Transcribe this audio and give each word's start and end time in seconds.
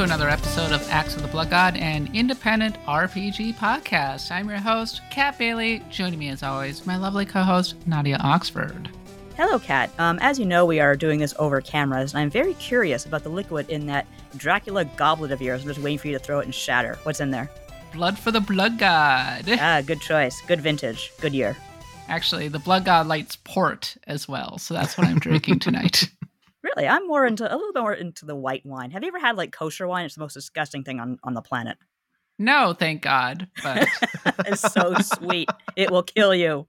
To 0.00 0.04
another 0.04 0.30
episode 0.30 0.72
of 0.72 0.80
Axe 0.88 1.14
of 1.14 1.20
the 1.20 1.28
Blood 1.28 1.50
God, 1.50 1.76
an 1.76 2.08
independent 2.14 2.74
RPG 2.86 3.56
podcast. 3.56 4.30
I'm 4.30 4.48
your 4.48 4.56
host, 4.56 5.02
Kat 5.10 5.36
Bailey. 5.36 5.84
Joining 5.90 6.18
me, 6.18 6.30
as 6.30 6.42
always, 6.42 6.86
my 6.86 6.96
lovely 6.96 7.26
co-host, 7.26 7.74
Nadia 7.86 8.16
Oxford. 8.16 8.88
Hello, 9.36 9.58
Kat. 9.58 9.90
Um, 9.98 10.18
as 10.22 10.38
you 10.38 10.46
know, 10.46 10.64
we 10.64 10.80
are 10.80 10.96
doing 10.96 11.20
this 11.20 11.34
over 11.38 11.60
cameras, 11.60 12.14
and 12.14 12.22
I'm 12.22 12.30
very 12.30 12.54
curious 12.54 13.04
about 13.04 13.24
the 13.24 13.28
liquid 13.28 13.68
in 13.68 13.84
that 13.88 14.06
Dracula 14.38 14.86
goblet 14.86 15.32
of 15.32 15.42
yours. 15.42 15.60
I'm 15.60 15.68
just 15.68 15.80
waiting 15.80 15.98
for 15.98 16.08
you 16.08 16.16
to 16.16 16.24
throw 16.24 16.40
it 16.40 16.46
and 16.46 16.54
shatter. 16.54 16.98
What's 17.02 17.20
in 17.20 17.30
there? 17.30 17.50
Blood 17.92 18.18
for 18.18 18.30
the 18.30 18.40
Blood 18.40 18.78
God. 18.78 19.44
Ah, 19.50 19.82
good 19.84 20.00
choice. 20.00 20.40
Good 20.46 20.62
vintage. 20.62 21.12
Good 21.20 21.34
year. 21.34 21.58
Actually, 22.08 22.48
the 22.48 22.58
Blood 22.58 22.86
God 22.86 23.06
lights 23.06 23.36
port 23.36 23.98
as 24.06 24.26
well, 24.26 24.56
so 24.56 24.72
that's 24.72 24.96
what 24.96 25.06
I'm 25.06 25.18
drinking 25.18 25.58
tonight. 25.58 26.08
Really, 26.62 26.86
I'm 26.86 27.06
more 27.06 27.24
mm. 27.24 27.28
into 27.28 27.44
a 27.44 27.56
little 27.56 27.72
bit 27.72 27.80
more 27.80 27.94
into 27.94 28.26
the 28.26 28.36
white 28.36 28.64
wine. 28.66 28.90
Have 28.90 29.02
you 29.02 29.08
ever 29.08 29.18
had 29.18 29.36
like 29.36 29.52
kosher 29.52 29.86
wine? 29.86 30.04
It's 30.04 30.14
the 30.14 30.20
most 30.20 30.34
disgusting 30.34 30.84
thing 30.84 31.00
on, 31.00 31.18
on 31.24 31.34
the 31.34 31.42
planet. 31.42 31.78
No, 32.38 32.72
thank 32.72 33.02
God. 33.02 33.48
But 33.62 33.86
it's 34.46 34.60
so 34.72 34.94
sweet. 35.00 35.48
It 35.76 35.90
will 35.90 36.02
kill 36.02 36.34
you. 36.34 36.66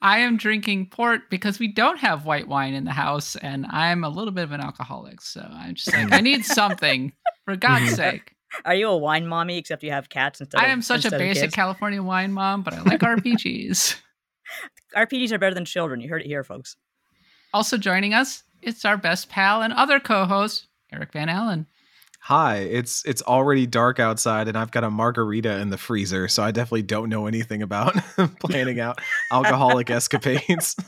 I 0.00 0.20
am 0.20 0.36
drinking 0.36 0.90
port 0.90 1.28
because 1.30 1.58
we 1.58 1.68
don't 1.68 1.98
have 1.98 2.24
white 2.24 2.46
wine 2.46 2.74
in 2.74 2.84
the 2.84 2.92
house, 2.92 3.34
and 3.36 3.66
I'm 3.66 4.04
a 4.04 4.08
little 4.08 4.32
bit 4.32 4.44
of 4.44 4.52
an 4.52 4.60
alcoholic. 4.60 5.20
So 5.20 5.40
I'm 5.40 5.74
just 5.74 5.92
like, 5.92 6.12
I 6.12 6.20
need 6.20 6.44
something 6.44 7.12
for 7.44 7.56
God's 7.56 7.94
sake. 7.96 8.34
Are 8.64 8.74
you 8.74 8.88
a 8.88 8.96
wine 8.96 9.26
mommy 9.26 9.58
except 9.58 9.82
you 9.82 9.90
have 9.90 10.08
cats 10.08 10.40
instead? 10.40 10.60
I 10.60 10.66
am 10.66 10.82
such 10.82 11.04
a 11.04 11.10
basic 11.10 11.52
California 11.52 12.02
wine 12.02 12.32
mom, 12.32 12.62
but 12.62 12.74
I 12.74 12.82
like 12.82 13.00
RPGs. 13.00 13.96
RPGs 14.96 15.32
are 15.32 15.38
better 15.38 15.54
than 15.54 15.64
children. 15.64 16.00
You 16.00 16.08
heard 16.08 16.22
it 16.22 16.26
here, 16.26 16.44
folks. 16.44 16.76
Also 17.52 17.76
joining 17.76 18.14
us, 18.14 18.44
it's 18.64 18.84
our 18.84 18.96
best 18.96 19.28
pal 19.28 19.62
and 19.62 19.72
other 19.72 20.00
co-host, 20.00 20.68
Eric 20.92 21.12
Van 21.12 21.28
Allen. 21.28 21.66
Hi, 22.20 22.56
it's 22.56 23.04
it's 23.04 23.20
already 23.22 23.66
dark 23.66 24.00
outside 24.00 24.48
and 24.48 24.56
I've 24.56 24.70
got 24.70 24.82
a 24.82 24.90
margarita 24.90 25.60
in 25.60 25.68
the 25.68 25.76
freezer, 25.76 26.26
so 26.26 26.42
I 26.42 26.52
definitely 26.52 26.82
don't 26.82 27.10
know 27.10 27.26
anything 27.26 27.60
about 27.60 27.94
planning 28.40 28.80
out 28.80 29.00
alcoholic 29.30 29.90
escapades. 29.90 30.76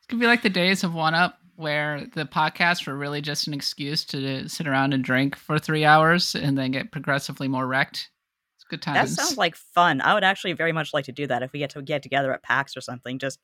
It's 0.00 0.12
gonna 0.12 0.20
be 0.22 0.26
like 0.26 0.40
the 0.40 0.48
days 0.48 0.84
of 0.84 0.94
One 0.94 1.12
Up 1.12 1.38
where 1.56 2.06
the 2.14 2.24
podcasts 2.24 2.86
were 2.86 2.96
really 2.96 3.20
just 3.20 3.46
an 3.46 3.52
excuse 3.52 4.04
to 4.06 4.48
sit 4.48 4.66
around 4.66 4.94
and 4.94 5.04
drink 5.04 5.36
for 5.36 5.58
three 5.58 5.84
hours 5.84 6.34
and 6.34 6.56
then 6.56 6.70
get 6.70 6.92
progressively 6.92 7.46
more 7.46 7.66
wrecked. 7.66 8.08
It's 8.56 8.64
good 8.70 8.80
times. 8.80 9.16
That 9.16 9.22
sounds 9.22 9.36
like 9.36 9.54
fun. 9.54 10.00
I 10.00 10.14
would 10.14 10.24
actually 10.24 10.54
very 10.54 10.72
much 10.72 10.94
like 10.94 11.04
to 11.06 11.12
do 11.12 11.26
that 11.26 11.42
if 11.42 11.52
we 11.52 11.58
get 11.58 11.70
to 11.70 11.82
get 11.82 12.02
together 12.02 12.32
at 12.32 12.42
PAX 12.42 12.74
or 12.74 12.80
something. 12.80 13.18
Just 13.18 13.38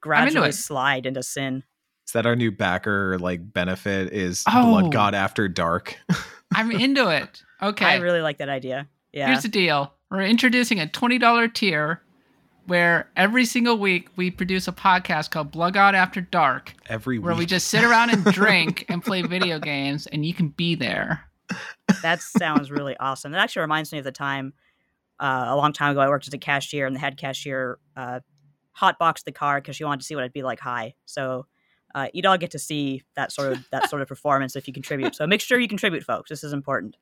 gradually 0.00 0.50
slide 0.50 1.06
into 1.06 1.22
sin. 1.22 1.62
Is 2.08 2.12
that 2.12 2.24
our 2.24 2.34
new 2.34 2.50
backer 2.50 3.18
like 3.18 3.52
benefit? 3.52 4.14
Is 4.14 4.42
oh. 4.48 4.70
Blood 4.70 4.92
God 4.92 5.14
After 5.14 5.46
Dark? 5.46 5.98
I'm 6.54 6.72
into 6.72 7.10
it. 7.10 7.42
Okay. 7.60 7.84
I 7.84 7.96
really 7.96 8.22
like 8.22 8.38
that 8.38 8.48
idea. 8.48 8.88
Yeah. 9.12 9.26
Here's 9.26 9.42
the 9.42 9.50
deal. 9.50 9.92
We're 10.10 10.22
introducing 10.22 10.80
a 10.80 10.86
$20 10.86 11.52
tier 11.52 12.00
where 12.64 13.10
every 13.14 13.44
single 13.44 13.76
week 13.76 14.08
we 14.16 14.30
produce 14.30 14.66
a 14.68 14.72
podcast 14.72 15.28
called 15.30 15.50
Blood 15.50 15.74
God 15.74 15.94
After 15.94 16.22
Dark. 16.22 16.72
Every 16.88 17.18
week. 17.18 17.26
Where 17.26 17.34
we 17.34 17.44
just 17.44 17.68
sit 17.68 17.84
around 17.84 18.08
and 18.08 18.24
drink 18.32 18.86
and 18.88 19.04
play 19.04 19.20
video 19.20 19.58
games 19.58 20.06
and 20.06 20.24
you 20.24 20.32
can 20.32 20.48
be 20.48 20.76
there. 20.76 21.20
That 22.00 22.22
sounds 22.22 22.70
really 22.70 22.96
awesome. 22.96 23.32
That 23.32 23.42
actually 23.42 23.60
reminds 23.60 23.92
me 23.92 23.98
of 23.98 24.04
the 24.04 24.12
time 24.12 24.54
uh, 25.20 25.44
a 25.48 25.56
long 25.56 25.74
time 25.74 25.92
ago 25.92 26.00
I 26.00 26.08
worked 26.08 26.26
as 26.26 26.32
a 26.32 26.38
cashier 26.38 26.86
and 26.86 26.96
the 26.96 27.00
head 27.00 27.18
cashier 27.18 27.78
uh, 27.98 28.20
hotboxed 28.80 29.24
the 29.24 29.32
car 29.32 29.60
because 29.60 29.76
she 29.76 29.84
wanted 29.84 30.00
to 30.00 30.06
see 30.06 30.14
what 30.14 30.22
it'd 30.22 30.32
be 30.32 30.42
like 30.42 30.60
high. 30.60 30.94
So 31.04 31.44
uh, 31.94 32.08
you'd 32.12 32.26
all 32.26 32.38
get 32.38 32.50
to 32.52 32.58
see 32.58 33.02
that 33.16 33.32
sort 33.32 33.52
of 33.52 33.66
that 33.70 33.88
sort 33.88 34.02
of 34.02 34.08
performance 34.08 34.56
if 34.56 34.66
you 34.66 34.74
contribute. 34.74 35.14
So 35.14 35.26
make 35.26 35.40
sure 35.40 35.58
you 35.58 35.68
contribute, 35.68 36.04
folks. 36.04 36.30
This 36.30 36.44
is 36.44 36.52
important. 36.52 36.96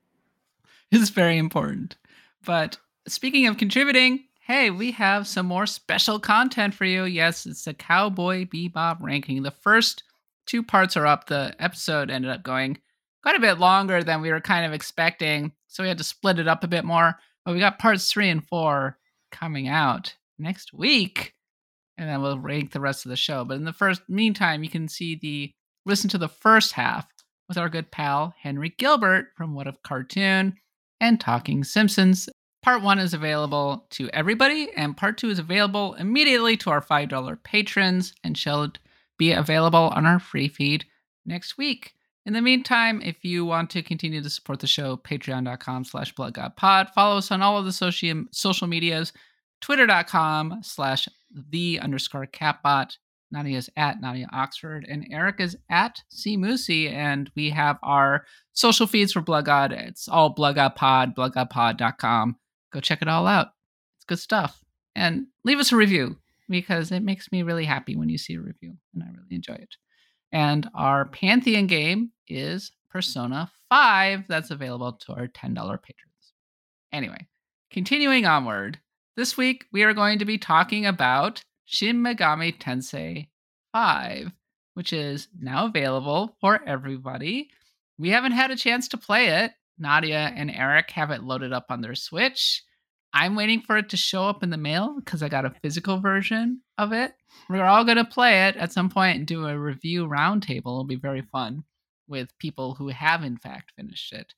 It's 0.90 1.10
very 1.10 1.38
important. 1.38 1.96
But 2.44 2.78
speaking 3.08 3.46
of 3.46 3.56
contributing, 3.56 4.24
hey, 4.40 4.70
we 4.70 4.92
have 4.92 5.26
some 5.26 5.46
more 5.46 5.66
special 5.66 6.20
content 6.20 6.74
for 6.74 6.84
you. 6.84 7.04
Yes, 7.04 7.46
it's 7.46 7.66
a 7.66 7.74
Cowboy 7.74 8.44
Bebop 8.44 9.02
ranking. 9.02 9.42
The 9.42 9.50
first 9.50 10.04
two 10.46 10.62
parts 10.62 10.96
are 10.96 11.06
up. 11.06 11.26
The 11.26 11.54
episode 11.58 12.10
ended 12.10 12.30
up 12.30 12.42
going 12.42 12.78
quite 13.22 13.36
a 13.36 13.40
bit 13.40 13.58
longer 13.58 14.04
than 14.04 14.20
we 14.20 14.30
were 14.30 14.40
kind 14.40 14.64
of 14.64 14.72
expecting, 14.72 15.52
so 15.66 15.82
we 15.82 15.88
had 15.88 15.98
to 15.98 16.04
split 16.04 16.38
it 16.38 16.46
up 16.46 16.62
a 16.62 16.68
bit 16.68 16.84
more. 16.84 17.16
But 17.44 17.54
we 17.54 17.60
got 17.60 17.80
parts 17.80 18.10
three 18.10 18.28
and 18.28 18.46
four 18.46 18.98
coming 19.32 19.66
out 19.66 20.14
next 20.38 20.72
week 20.72 21.34
and 21.98 22.08
then 22.08 22.22
we'll 22.22 22.38
rank 22.38 22.72
the 22.72 22.80
rest 22.80 23.04
of 23.04 23.10
the 23.10 23.16
show. 23.16 23.44
But 23.44 23.56
in 23.56 23.64
the 23.64 23.72
first 23.72 24.02
meantime, 24.08 24.62
you 24.62 24.70
can 24.70 24.88
see 24.88 25.16
the 25.16 25.52
listen 25.84 26.10
to 26.10 26.18
the 26.18 26.28
first 26.28 26.72
half 26.72 27.06
with 27.48 27.58
our 27.58 27.68
good 27.68 27.90
pal 27.90 28.34
Henry 28.40 28.74
Gilbert 28.76 29.28
from 29.36 29.54
What 29.54 29.68
a 29.68 29.76
Cartoon 29.84 30.56
and 31.00 31.20
Talking 31.20 31.64
Simpsons. 31.64 32.28
Part 32.62 32.82
one 32.82 32.98
is 32.98 33.14
available 33.14 33.86
to 33.90 34.10
everybody, 34.10 34.70
and 34.76 34.96
part 34.96 35.18
two 35.18 35.30
is 35.30 35.38
available 35.38 35.94
immediately 35.94 36.56
to 36.58 36.70
our 36.70 36.80
$5 36.80 37.42
patrons 37.44 38.12
and 38.24 38.36
shall 38.36 38.72
be 39.18 39.32
available 39.32 39.92
on 39.94 40.04
our 40.04 40.18
free 40.18 40.48
feed 40.48 40.84
next 41.24 41.56
week. 41.56 41.92
In 42.24 42.32
the 42.32 42.42
meantime, 42.42 43.00
if 43.02 43.24
you 43.24 43.44
want 43.44 43.70
to 43.70 43.82
continue 43.82 44.20
to 44.20 44.28
support 44.28 44.58
the 44.58 44.66
show, 44.66 44.96
patreon.com 44.96 45.84
slash 45.84 46.12
bloodgodpod. 46.14 46.92
Follow 46.92 47.18
us 47.18 47.30
on 47.30 47.40
all 47.40 47.56
of 47.56 47.64
the 47.64 47.72
social, 47.72 48.24
social 48.32 48.66
medias 48.66 49.12
twitter.com 49.60 50.60
slash 50.62 51.08
the 51.32 51.80
underscore 51.80 52.26
katbot. 52.26 52.96
Nadia 53.32 53.58
is 53.58 53.68
at 53.76 54.00
Nadia 54.00 54.28
Oxford, 54.32 54.86
and 54.88 55.06
Eric 55.10 55.40
is 55.40 55.56
at 55.68 56.00
C 56.08 56.36
Moosey, 56.36 56.90
and 56.92 57.30
we 57.34 57.50
have 57.50 57.78
our 57.82 58.24
social 58.52 58.86
feeds 58.86 59.12
for 59.12 59.20
Blood 59.20 59.46
God. 59.46 59.72
It's 59.72 60.08
all 60.08 60.30
Blood 60.30 60.54
God 60.54 60.76
Pod, 60.76 61.16
bloodgodpod.com. 61.16 62.36
Go 62.72 62.80
check 62.80 63.02
it 63.02 63.08
all 63.08 63.26
out. 63.26 63.48
It's 63.96 64.04
good 64.04 64.20
stuff. 64.20 64.62
And 64.94 65.26
leave 65.44 65.58
us 65.58 65.72
a 65.72 65.76
review 65.76 66.16
because 66.48 66.92
it 66.92 67.02
makes 67.02 67.32
me 67.32 67.42
really 67.42 67.64
happy 67.64 67.96
when 67.96 68.08
you 68.08 68.18
see 68.18 68.34
a 68.34 68.40
review, 68.40 68.76
and 68.94 69.02
I 69.02 69.08
really 69.08 69.34
enjoy 69.34 69.54
it. 69.54 69.74
And 70.32 70.68
our 70.74 71.06
Pantheon 71.06 71.66
game 71.66 72.12
is 72.28 72.72
Persona 72.90 73.50
5. 73.68 74.24
That's 74.28 74.50
available 74.50 74.92
to 74.92 75.12
our 75.12 75.26
$10 75.26 75.54
patrons. 75.82 76.32
Anyway, 76.92 77.26
continuing 77.70 78.26
onward, 78.26 78.78
this 79.16 79.36
week, 79.36 79.64
we 79.72 79.82
are 79.82 79.94
going 79.94 80.18
to 80.18 80.24
be 80.24 80.36
talking 80.36 80.84
about 80.84 81.42
Shin 81.64 82.02
Megami 82.02 82.56
Tensei 82.58 83.28
5, 83.72 84.30
which 84.74 84.92
is 84.92 85.28
now 85.40 85.66
available 85.66 86.36
for 86.40 86.62
everybody. 86.66 87.50
We 87.98 88.10
haven't 88.10 88.32
had 88.32 88.50
a 88.50 88.56
chance 88.56 88.88
to 88.88 88.98
play 88.98 89.28
it. 89.28 89.52
Nadia 89.78 90.32
and 90.36 90.50
Eric 90.50 90.90
have 90.90 91.10
it 91.10 91.22
loaded 91.22 91.52
up 91.52 91.66
on 91.70 91.80
their 91.80 91.94
Switch. 91.94 92.62
I'm 93.14 93.36
waiting 93.36 93.62
for 93.62 93.78
it 93.78 93.88
to 93.90 93.96
show 93.96 94.24
up 94.24 94.42
in 94.42 94.50
the 94.50 94.58
mail 94.58 94.96
because 94.98 95.22
I 95.22 95.30
got 95.30 95.46
a 95.46 95.54
physical 95.62 95.98
version 95.98 96.60
of 96.76 96.92
it. 96.92 97.14
We're 97.48 97.64
all 97.64 97.84
going 97.84 97.96
to 97.96 98.04
play 98.04 98.48
it 98.48 98.56
at 98.56 98.72
some 98.72 98.90
point 98.90 99.16
and 99.16 99.26
do 99.26 99.46
a 99.46 99.58
review 99.58 100.06
roundtable. 100.06 100.58
It'll 100.58 100.84
be 100.84 100.96
very 100.96 101.22
fun 101.22 101.64
with 102.06 102.36
people 102.38 102.74
who 102.74 102.88
have, 102.88 103.24
in 103.24 103.38
fact, 103.38 103.72
finished 103.76 104.12
it. 104.12 104.34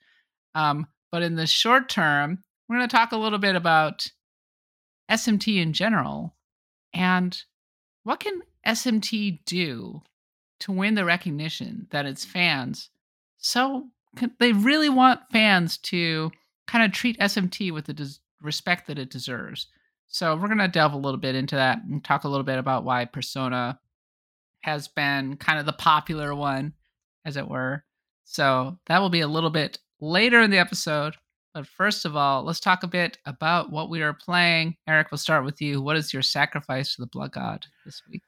Um, 0.55 0.87
but 1.11 1.23
in 1.23 1.35
the 1.35 1.47
short 1.47 1.89
term, 1.89 2.45
we're 2.69 2.77
going 2.77 2.89
to 2.89 2.97
talk 2.97 3.11
a 3.11 3.17
little 3.17 3.39
bit 3.39 3.57
about 3.57 4.09
SMT 5.11 5.61
in 5.61 5.73
general 5.73 6.35
and 6.93 7.43
what 8.03 8.21
can 8.21 8.43
SMT 8.67 9.45
do 9.45 10.03
to 10.61 10.73
win 10.73 10.95
the 10.95 11.05
recognition 11.05 11.87
that 11.91 12.07
its 12.07 12.25
fans 12.25 12.91
so 13.39 13.89
they 14.39 14.53
really 14.53 14.89
want 14.89 15.21
fans 15.31 15.79
to 15.79 16.31
kind 16.67 16.85
of 16.85 16.93
treat 16.93 17.19
SMT 17.19 17.73
with 17.73 17.87
the 17.87 17.95
des- 17.95 18.19
respect 18.43 18.87
that 18.87 18.99
it 18.99 19.11
deserves. 19.11 19.69
So 20.09 20.37
we're 20.37 20.49
going 20.49 20.59
to 20.59 20.69
delve 20.69 20.93
a 20.93 20.99
little 20.99 21.21
bit 21.21 21.35
into 21.35 21.57
that 21.57 21.83
and 21.85 22.03
talk 22.03 22.25
a 22.25 22.29
little 22.29 22.45
bit 22.45 22.59
about 22.59 22.85
why 22.85 23.05
Persona 23.05 23.79
has 24.61 24.89
been 24.89 25.37
kind 25.37 25.59
of 25.59 25.67
the 25.67 25.73
popular 25.73 26.35
one 26.35 26.73
as 27.25 27.37
it 27.37 27.49
were. 27.49 27.85
So 28.25 28.79
that 28.87 29.01
will 29.01 29.11
be 29.11 29.21
a 29.21 29.29
little 29.29 29.51
bit 29.51 29.79
later 30.01 30.41
in 30.41 30.51
the 30.51 30.59
episode. 30.59 31.15
But 31.59 31.67
first 31.67 32.05
of 32.05 32.15
all, 32.15 32.45
let's 32.45 32.61
talk 32.61 32.85
a 32.85 32.87
bit 32.87 33.19
about 33.27 33.73
what 33.73 33.91
we 33.91 34.01
are 34.01 34.15
playing. 34.15 34.77
Eric, 34.87 35.11
we'll 35.11 35.19
start 35.19 35.45
with 35.45 35.61
you. 35.61 35.83
What 35.83 35.97
is 35.97 36.13
your 36.13 36.23
sacrifice 36.23 36.95
to 36.95 37.03
the 37.03 37.09
blood 37.09 37.33
god 37.33 37.67
this 37.85 38.01
week? 38.09 38.23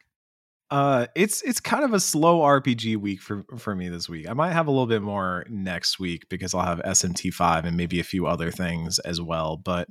Uh, 0.68 1.06
it's 1.14 1.40
it's 1.42 1.60
kind 1.60 1.84
of 1.84 1.92
a 1.94 2.00
slow 2.00 2.40
RPG 2.40 2.96
week 2.96 3.22
for 3.22 3.44
for 3.56 3.76
me 3.76 3.88
this 3.88 4.08
week. 4.08 4.28
I 4.28 4.32
might 4.32 4.50
have 4.50 4.66
a 4.66 4.72
little 4.72 4.88
bit 4.88 5.00
more 5.00 5.46
next 5.48 6.00
week 6.00 6.28
because 6.28 6.54
I'll 6.54 6.66
have 6.66 6.80
SMT 6.80 7.32
five 7.32 7.64
and 7.64 7.76
maybe 7.76 8.00
a 8.00 8.04
few 8.04 8.26
other 8.26 8.50
things 8.50 8.98
as 8.98 9.20
well. 9.20 9.56
But 9.56 9.86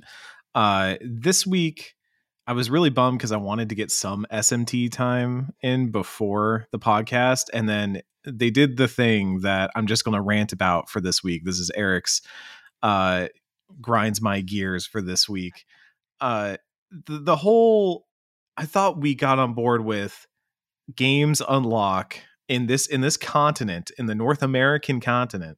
uh, 0.54 0.96
this 1.00 1.46
week 1.46 1.94
I 2.46 2.52
was 2.52 2.68
really 2.68 2.90
bummed 2.90 3.20
because 3.20 3.32
I 3.32 3.38
wanted 3.38 3.70
to 3.70 3.74
get 3.74 3.90
some 3.90 4.26
SMT 4.30 4.92
time 4.92 5.54
in 5.62 5.90
before 5.90 6.66
the 6.72 6.78
podcast, 6.78 7.44
and 7.54 7.66
then 7.66 8.02
they 8.26 8.50
did 8.50 8.76
the 8.76 8.86
thing 8.86 9.40
that 9.40 9.70
I'm 9.74 9.86
just 9.86 10.04
going 10.04 10.14
to 10.14 10.20
rant 10.20 10.52
about 10.52 10.90
for 10.90 11.00
this 11.00 11.24
week. 11.24 11.46
This 11.46 11.58
is 11.58 11.70
Eric's 11.74 12.20
uh, 12.82 13.28
grinds 13.80 14.20
my 14.20 14.40
gears 14.40 14.86
for 14.86 15.00
this 15.02 15.28
week. 15.28 15.64
Uh, 16.20 16.56
the, 17.06 17.18
the 17.18 17.36
whole, 17.36 18.06
I 18.56 18.66
thought 18.66 19.00
we 19.00 19.14
got 19.14 19.38
on 19.38 19.54
board 19.54 19.84
with 19.84 20.26
games 20.94 21.40
unlock 21.48 22.18
in 22.48 22.66
this 22.66 22.86
in 22.86 23.00
this 23.00 23.16
continent 23.16 23.90
in 23.96 24.06
the 24.06 24.14
North 24.14 24.42
American 24.42 25.00
continent 25.00 25.56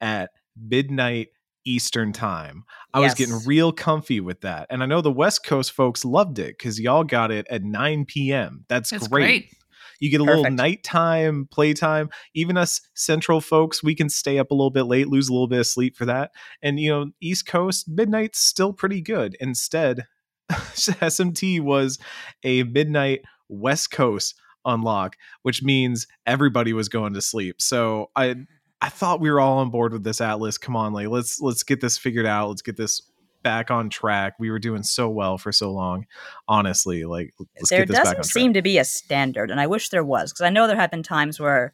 at 0.00 0.30
midnight 0.56 1.28
Eastern 1.66 2.12
time. 2.12 2.64
I 2.94 3.00
was 3.00 3.14
getting 3.14 3.40
real 3.44 3.72
comfy 3.72 4.20
with 4.20 4.40
that. 4.40 4.66
And 4.70 4.82
I 4.82 4.86
know 4.86 5.00
the 5.00 5.12
West 5.12 5.44
Coast 5.44 5.72
folks 5.72 6.04
loved 6.04 6.38
it 6.38 6.56
because 6.56 6.80
y'all 6.80 7.04
got 7.04 7.30
it 7.30 7.46
at 7.50 7.62
9 7.62 8.06
p.m. 8.06 8.64
That's 8.68 8.92
It's 8.92 9.08
great. 9.08 9.24
great. 9.24 9.52
You 9.98 10.10
get 10.10 10.20
a 10.20 10.24
little 10.24 10.44
Perfect. 10.44 10.56
nighttime 10.56 11.48
playtime. 11.50 12.10
Even 12.34 12.56
us 12.56 12.80
central 12.94 13.40
folks, 13.40 13.82
we 13.82 13.94
can 13.94 14.08
stay 14.08 14.38
up 14.38 14.50
a 14.50 14.54
little 14.54 14.70
bit 14.70 14.84
late, 14.84 15.08
lose 15.08 15.28
a 15.28 15.32
little 15.32 15.48
bit 15.48 15.60
of 15.60 15.66
sleep 15.66 15.96
for 15.96 16.06
that. 16.06 16.30
And 16.62 16.78
you 16.78 16.90
know, 16.90 17.10
East 17.20 17.46
Coast 17.46 17.88
midnight's 17.88 18.38
still 18.38 18.72
pretty 18.72 19.00
good. 19.00 19.36
Instead, 19.40 20.06
SMT 20.50 21.60
was 21.60 21.98
a 22.44 22.62
midnight 22.64 23.20
West 23.48 23.90
Coast 23.90 24.34
unlock, 24.64 25.16
which 25.42 25.62
means 25.62 26.06
everybody 26.26 26.72
was 26.72 26.88
going 26.88 27.14
to 27.14 27.22
sleep. 27.22 27.60
So 27.60 28.10
I 28.14 28.36
I 28.80 28.88
thought 28.90 29.20
we 29.20 29.30
were 29.30 29.40
all 29.40 29.58
on 29.58 29.70
board 29.70 29.92
with 29.92 30.04
this 30.04 30.20
Atlus. 30.20 30.60
Come 30.60 30.76
on, 30.76 30.92
like 30.92 31.08
let's 31.08 31.40
let's 31.40 31.62
get 31.62 31.80
this 31.80 31.98
figured 31.98 32.26
out. 32.26 32.48
Let's 32.48 32.62
get 32.62 32.76
this 32.76 33.02
back 33.48 33.70
on 33.70 33.88
track. 33.88 34.34
We 34.38 34.50
were 34.50 34.58
doing 34.58 34.82
so 34.82 35.08
well 35.08 35.38
for 35.38 35.52
so 35.52 35.72
long. 35.72 36.06
Honestly, 36.46 37.04
like 37.04 37.34
there 37.70 37.80
get 37.80 37.88
this 37.88 37.96
back 37.98 38.06
on 38.06 38.14
doesn't 38.16 38.24
seem 38.32 38.52
to 38.54 38.62
be 38.62 38.78
a 38.78 38.84
standard, 38.84 39.50
and 39.50 39.58
I 39.60 39.66
wish 39.66 39.88
there 39.88 40.04
was 40.04 40.32
because 40.32 40.44
I 40.44 40.50
know 40.50 40.66
there 40.66 40.76
have 40.76 40.90
been 40.90 41.02
times 41.02 41.40
where 41.40 41.72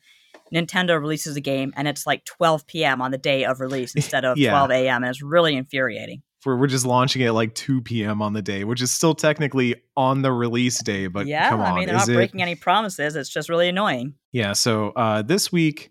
Nintendo 0.52 1.00
releases 1.00 1.36
a 1.36 1.40
game 1.40 1.72
and 1.76 1.88
it's 1.88 2.06
like 2.06 2.24
12 2.26 2.66
p.m. 2.66 3.00
on 3.02 3.10
the 3.10 3.18
day 3.18 3.44
of 3.44 3.60
release 3.60 3.94
instead 4.00 4.24
of 4.24 4.36
Yeah. 4.38 4.50
12 4.50 4.70
a.m. 4.70 5.02
and 5.02 5.10
it's 5.10 5.22
really 5.22 5.56
infuriating. 5.56 6.22
we're, 6.44 6.56
we're 6.56 6.66
just 6.66 6.84
launching 6.86 7.22
it 7.22 7.32
like 7.32 7.54
2 7.54 7.80
p.m. 7.80 8.20
on 8.22 8.34
the 8.34 8.42
day, 8.42 8.62
which 8.64 8.80
is 8.82 8.90
still 8.90 9.14
technically 9.14 9.74
on 9.96 10.22
the 10.22 10.30
release 10.30 10.80
day. 10.82 11.06
But 11.08 11.26
yeah, 11.26 11.48
come 11.48 11.60
on, 11.60 11.72
I 11.72 11.74
mean 11.74 11.86
they're 11.86 11.96
not 11.96 12.08
it- 12.08 12.14
breaking 12.14 12.42
any 12.42 12.54
promises. 12.54 13.16
It's 13.16 13.30
just 13.30 13.48
really 13.48 13.68
annoying. 13.68 14.14
Yeah. 14.32 14.52
So 14.52 14.90
uh, 14.90 15.22
this 15.22 15.50
week, 15.50 15.90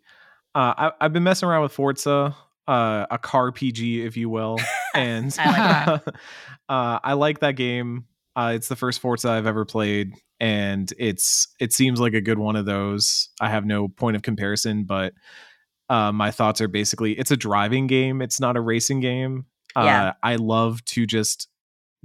uh, 0.55 0.73
I, 0.77 0.91
I've 1.01 1.13
been 1.13 1.23
messing 1.23 1.49
around 1.49 1.63
with 1.63 1.71
Forza, 1.73 2.35
uh, 2.67 3.05
a 3.11 3.17
car 3.17 3.51
PG, 3.51 4.05
if 4.05 4.17
you 4.17 4.29
will, 4.29 4.57
and 4.95 5.35
I 5.39 5.85
like 5.91 6.07
uh, 6.69 6.99
I 7.03 7.13
like 7.13 7.39
that 7.39 7.55
game. 7.55 8.05
Uh, 8.35 8.53
it's 8.55 8.67
the 8.67 8.75
first 8.75 8.99
Forza 8.99 9.29
I've 9.29 9.45
ever 9.47 9.65
played, 9.65 10.13
and 10.39 10.91
it's 10.97 11.47
it 11.59 11.73
seems 11.73 11.99
like 11.99 12.13
a 12.13 12.21
good 12.21 12.39
one 12.39 12.55
of 12.55 12.65
those. 12.65 13.29
I 13.39 13.49
have 13.49 13.65
no 13.65 13.87
point 13.87 14.15
of 14.15 14.21
comparison, 14.21 14.85
but 14.85 15.13
uh, 15.89 16.11
my 16.11 16.31
thoughts 16.31 16.61
are 16.61 16.67
basically 16.67 17.13
it's 17.13 17.31
a 17.31 17.37
driving 17.37 17.87
game. 17.87 18.21
It's 18.21 18.39
not 18.39 18.55
a 18.57 18.61
racing 18.61 19.01
game. 19.01 19.45
Uh, 19.75 19.83
Yeah. 19.85 20.13
I 20.23 20.37
love 20.37 20.83
to 20.85 21.05
just 21.05 21.49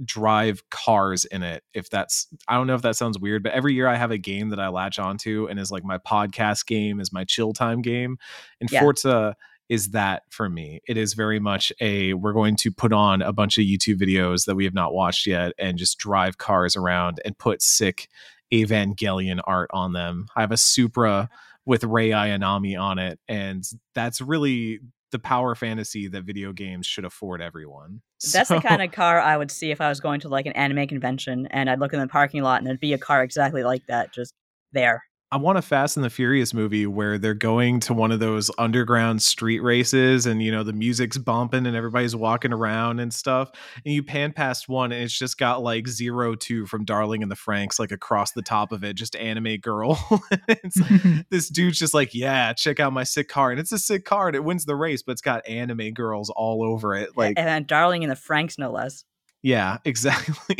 drive 0.05 0.63
cars 0.69 1.25
in 1.25 1.43
it 1.43 1.61
if 1.73 1.89
that's 1.89 2.27
i 2.47 2.53
don't 2.53 2.67
know 2.67 2.73
if 2.73 2.83
that 2.83 2.95
sounds 2.95 3.19
weird 3.19 3.43
but 3.43 3.51
every 3.51 3.73
year 3.73 3.85
i 3.85 3.97
have 3.97 4.11
a 4.11 4.17
game 4.17 4.47
that 4.47 4.57
i 4.57 4.69
latch 4.69 4.97
onto 4.97 5.45
and 5.49 5.59
is 5.59 5.71
like 5.71 5.83
my 5.83 5.97
podcast 5.97 6.65
game 6.67 7.01
is 7.01 7.11
my 7.11 7.25
chill 7.25 7.51
time 7.51 7.81
game 7.81 8.17
and 8.61 8.71
Yeah. 8.71 8.79
forza 8.79 9.35
is 9.69 9.91
that 9.91 10.23
for 10.29 10.49
me. 10.49 10.81
It 10.87 10.97
is 10.97 11.13
very 11.13 11.39
much 11.39 11.71
a 11.79 12.13
we're 12.13 12.33
going 12.33 12.55
to 12.57 12.71
put 12.71 12.91
on 12.91 13.21
a 13.21 13.31
bunch 13.31 13.57
of 13.57 13.63
youtube 13.63 14.01
videos 14.01 14.45
that 14.45 14.55
we 14.55 14.65
have 14.65 14.73
not 14.73 14.93
watched 14.93 15.27
yet 15.27 15.53
and 15.57 15.77
just 15.77 15.99
drive 15.99 16.37
cars 16.37 16.75
around 16.75 17.21
and 17.23 17.37
put 17.37 17.61
sick 17.61 18.09
evangelion 18.51 19.39
art 19.45 19.69
on 19.71 19.93
them. 19.93 20.27
I 20.35 20.41
have 20.41 20.51
a 20.51 20.57
supra 20.57 21.29
with 21.65 21.83
Rei 21.83 22.09
Ayanami 22.09 22.79
on 22.79 22.97
it 22.97 23.19
and 23.27 23.63
that's 23.93 24.21
really 24.21 24.79
the 25.11 25.19
power 25.19 25.55
fantasy 25.55 26.07
that 26.07 26.23
video 26.23 26.51
games 26.51 26.85
should 26.85 27.05
afford 27.05 27.41
everyone. 27.41 28.01
That's 28.31 28.49
the 28.49 28.59
kind 28.59 28.81
of 28.81 28.91
car 28.91 29.19
I 29.19 29.37
would 29.37 29.49
see 29.49 29.71
if 29.71 29.81
I 29.81 29.89
was 29.89 29.99
going 29.99 30.19
to 30.19 30.29
like 30.29 30.45
an 30.45 30.51
anime 30.51 30.87
convention 30.87 31.47
and 31.47 31.67
I'd 31.67 31.79
look 31.79 31.93
in 31.93 31.99
the 31.99 32.07
parking 32.07 32.43
lot 32.43 32.59
and 32.59 32.67
there'd 32.67 32.79
be 32.79 32.93
a 32.93 32.97
car 32.99 33.23
exactly 33.23 33.63
like 33.63 33.87
that 33.87 34.13
just 34.13 34.33
there. 34.71 35.03
I 35.31 35.37
want 35.37 35.59
a 35.59 35.61
Fast 35.61 35.95
and 35.95 36.03
the 36.03 36.09
Furious 36.09 36.55
movie 36.55 36.87
where 36.87 37.19
they're 37.19 37.35
going 37.35 37.79
to 37.81 37.93
one 37.93 38.11
of 38.11 38.19
those 38.19 38.49
underground 38.57 39.21
street 39.21 39.59
races 39.59 40.25
and 40.25 40.41
you 40.41 40.51
know 40.51 40.63
the 40.63 40.73
music's 40.73 41.19
bumping 41.19 41.67
and 41.67 41.75
everybody's 41.75 42.15
walking 42.15 42.51
around 42.51 42.99
and 42.99 43.13
stuff. 43.13 43.51
And 43.85 43.93
you 43.93 44.01
pan 44.01 44.33
past 44.33 44.67
one 44.67 44.91
and 44.91 45.03
it's 45.03 45.17
just 45.17 45.37
got 45.37 45.61
like 45.61 45.87
zero 45.87 46.33
two 46.33 46.65
from 46.65 46.83
Darling 46.83 47.21
and 47.21 47.31
the 47.31 47.35
Franxx 47.35 47.77
like 47.77 47.91
across 47.91 48.31
the 48.31 48.41
top 48.41 48.71
of 48.71 48.83
it, 48.83 48.95
just 48.95 49.15
anime 49.15 49.57
girl. 49.57 49.99
it's 50.47 50.81
this 51.29 51.49
dude's 51.49 51.77
just 51.77 51.93
like, 51.93 52.15
yeah, 52.15 52.53
check 52.53 52.79
out 52.79 52.91
my 52.91 53.03
sick 53.03 53.29
car. 53.29 53.51
And 53.51 53.59
it's 53.59 53.71
a 53.71 53.79
sick 53.79 54.05
car 54.05 54.27
and 54.27 54.35
it 54.35 54.43
wins 54.43 54.65
the 54.65 54.75
race, 54.75 55.03
but 55.03 55.11
it's 55.11 55.21
got 55.21 55.47
anime 55.47 55.93
girls 55.93 56.31
all 56.31 56.63
over 56.63 56.95
it. 56.95 57.15
Like, 57.15 57.37
and 57.37 57.47
then 57.47 57.65
Darling 57.65 58.03
and 58.03 58.11
the 58.11 58.15
Franxx, 58.15 58.57
no 58.57 58.71
less. 58.71 59.03
yeah, 59.43 59.77
exactly. 59.85 60.57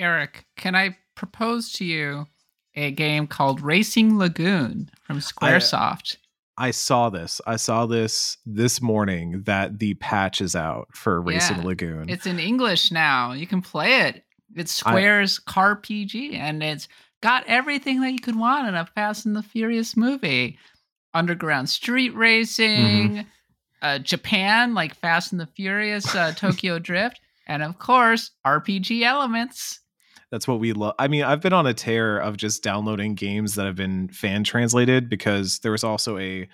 Eric, 0.00 0.46
can 0.56 0.74
I 0.74 0.96
propose 1.14 1.72
to 1.74 1.84
you 1.84 2.26
a 2.74 2.90
game 2.90 3.26
called 3.26 3.60
Racing 3.60 4.18
Lagoon 4.18 4.90
from 5.02 5.18
Squaresoft? 5.18 6.16
I 6.58 6.70
saw 6.70 7.08
this. 7.10 7.40
I 7.46 7.56
saw 7.56 7.86
this 7.86 8.36
this 8.44 8.80
morning 8.82 9.42
that 9.44 9.78
the 9.78 9.94
patch 9.94 10.40
is 10.40 10.54
out 10.54 10.88
for 10.94 11.20
Racing 11.20 11.58
Yeah. 11.58 11.64
Lagoon. 11.64 12.08
It's 12.10 12.26
in 12.26 12.38
English 12.38 12.90
now. 12.92 13.32
You 13.32 13.46
can 13.46 13.62
play 13.62 14.02
it. 14.02 14.24
It's 14.54 14.84
I- 14.86 14.90
Square's 14.90 15.38
Car 15.38 15.76
PG, 15.76 16.34
and 16.36 16.62
it's 16.62 16.88
got 17.22 17.44
everything 17.46 18.00
that 18.02 18.12
you 18.12 18.18
could 18.18 18.36
want 18.36 18.68
in 18.68 18.74
a 18.74 18.84
Fast 18.84 19.24
and 19.24 19.34
the 19.34 19.42
Furious 19.42 19.96
movie. 19.96 20.58
Underground 21.14 21.68
street 21.68 22.14
racing, 22.14 23.10
Mm-hmm. 23.16 23.20
uh, 23.82 23.98
Japan, 23.98 24.74
like 24.74 24.94
Fast 24.94 25.32
and 25.32 25.40
the 25.40 25.46
Furious, 25.46 26.14
uh, 26.14 26.32
Tokyo 26.36 26.78
Drift, 26.78 27.20
and 27.46 27.62
of 27.62 27.78
course, 27.78 28.30
RPG 28.46 29.02
elements. 29.02 29.80
That's 30.32 30.48
what 30.48 30.60
we 30.60 30.72
love. 30.72 30.94
I 30.98 31.08
mean, 31.08 31.24
I've 31.24 31.42
been 31.42 31.52
on 31.52 31.66
a 31.66 31.74
tear 31.74 32.18
of 32.18 32.38
just 32.38 32.62
downloading 32.62 33.14
games 33.14 33.54
that 33.56 33.66
have 33.66 33.76
been 33.76 34.08
fan 34.08 34.44
translated 34.44 35.10
because 35.10 35.58
there 35.58 35.72
was 35.72 35.84
also 35.84 36.16
a 36.16 36.48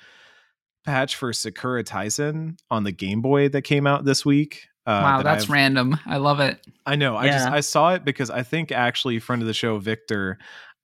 patch 0.85 1.15
for 1.15 1.33
Sakura 1.33 1.85
Taisen 1.85 2.59
on 2.73 2.83
the 2.83 2.91
Game 2.91 3.23
Boy 3.23 3.49
that 3.51 3.63
came 3.63 3.87
out 3.87 4.05
this 4.05 4.27
week. 4.27 4.67
Uh, 4.85 5.01
wow, 5.05 5.17
that 5.19 5.25
that's 5.25 5.45
I've- 5.45 5.53
random. 5.53 5.97
I 6.07 6.17
love 6.17 6.41
it. 6.41 6.59
I 6.85 6.97
know. 6.97 7.17
I 7.17 7.29
just 7.29 7.47
I 7.47 7.61
saw 7.61 7.95
it 7.95 8.05
because 8.05 8.31
I 8.31 8.43
think 8.43 8.73
actually 8.73 9.21
friend 9.21 9.43
of 9.43 9.47
the 9.47 9.55
show 9.55 9.79
Victor 9.79 10.39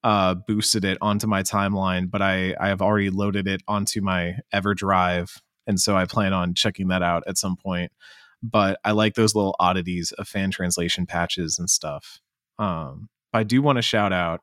uh 0.04 0.34
boosted 0.34 0.84
it 0.84 0.98
onto 1.00 1.26
my 1.26 1.42
timeline, 1.42 2.10
but 2.10 2.22
I 2.22 2.54
I 2.60 2.68
have 2.68 2.80
already 2.80 3.10
loaded 3.10 3.48
it 3.48 3.62
onto 3.66 4.02
my 4.02 4.36
EverDrive, 4.54 5.40
and 5.66 5.80
so 5.80 5.96
I 5.96 6.04
plan 6.04 6.32
on 6.32 6.54
checking 6.54 6.88
that 6.88 7.02
out 7.02 7.24
at 7.26 7.38
some 7.38 7.56
point. 7.56 7.90
But 8.40 8.78
I 8.84 8.92
like 8.92 9.14
those 9.14 9.34
little 9.34 9.56
oddities 9.58 10.12
of 10.12 10.28
fan 10.28 10.50
translation 10.52 11.06
patches 11.06 11.58
and 11.58 11.68
stuff. 11.68 12.20
Um, 12.58 13.08
I 13.32 13.42
do 13.42 13.62
want 13.62 13.76
to 13.76 13.82
shout 13.82 14.12
out 14.12 14.40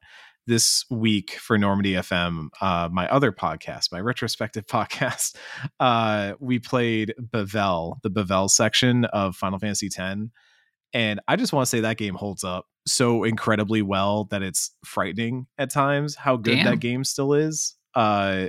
this 0.47 0.85
week 0.89 1.31
for 1.31 1.57
Normandy 1.57 1.93
FM, 1.93 2.47
uh, 2.59 2.89
my 2.91 3.07
other 3.09 3.31
podcast, 3.31 3.91
my 3.91 3.99
retrospective 3.99 4.65
podcast. 4.67 5.35
Uh, 5.79 6.33
we 6.39 6.59
played 6.59 7.13
Bevelle, 7.19 7.97
the 8.03 8.09
Bevelle 8.09 8.49
section 8.49 9.05
of 9.05 9.35
Final 9.35 9.59
Fantasy 9.59 9.87
X. 9.87 10.19
And 10.93 11.21
I 11.27 11.35
just 11.35 11.53
want 11.53 11.65
to 11.65 11.69
say 11.69 11.79
that 11.81 11.97
game 11.97 12.15
holds 12.15 12.43
up 12.43 12.65
so 12.85 13.23
incredibly 13.23 13.81
well 13.81 14.25
that 14.25 14.41
it's 14.41 14.71
frightening 14.83 15.47
at 15.57 15.69
times 15.69 16.15
how 16.15 16.35
good 16.35 16.55
Damn. 16.55 16.65
that 16.65 16.79
game 16.79 17.03
still 17.03 17.33
is. 17.33 17.75
Uh 17.93 18.47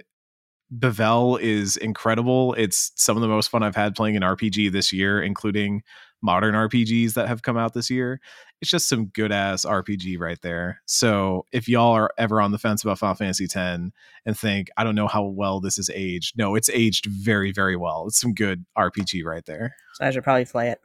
Bevelle 0.77 1.39
is 1.39 1.77
incredible. 1.77 2.55
It's 2.55 2.93
some 2.97 3.17
of 3.17 3.21
the 3.21 3.29
most 3.29 3.49
fun 3.49 3.63
I've 3.63 3.77
had 3.77 3.95
playing 3.95 4.17
an 4.17 4.23
RPG 4.23 4.73
this 4.73 4.91
year, 4.91 5.23
including 5.23 5.83
modern 6.23 6.55
RPGs 6.55 7.13
that 7.15 7.29
have 7.29 7.43
come 7.43 7.59
out 7.59 7.75
this 7.75 7.91
year. 7.91 8.21
It's 8.63 8.71
just 8.71 8.89
some 8.89 9.07
good 9.07 9.33
ass 9.33 9.65
RPG 9.67 10.19
right 10.21 10.41
there. 10.41 10.81
So 10.87 11.47
if 11.53 11.69
y'all 11.69 11.93
are 11.93 12.11
ever 12.17 12.41
on 12.41 12.53
the 12.53 12.59
fence 12.59 12.85
about 12.85 12.99
Final 13.01 13.17
Fantasy 13.17 13.45
X 13.45 13.57
and 13.57 13.93
think, 14.39 14.71
I 14.77 14.85
don't 14.85 14.95
know 14.95 15.09
how 15.09 15.25
well 15.25 15.59
this 15.61 15.79
is 15.79 15.91
aged, 15.93 16.39
no, 16.39 16.55
it's 16.55 16.71
aged 16.71 17.07
very, 17.07 17.51
very 17.51 17.75
well. 17.75 18.07
It's 18.07 18.21
some 18.21 18.33
good 18.35 18.65
RPG 18.79 19.25
right 19.25 19.45
there. 19.45 19.75
So 19.95 20.05
I 20.07 20.11
should 20.13 20.23
probably 20.23 20.45
play 20.45 20.71
it. 20.71 20.81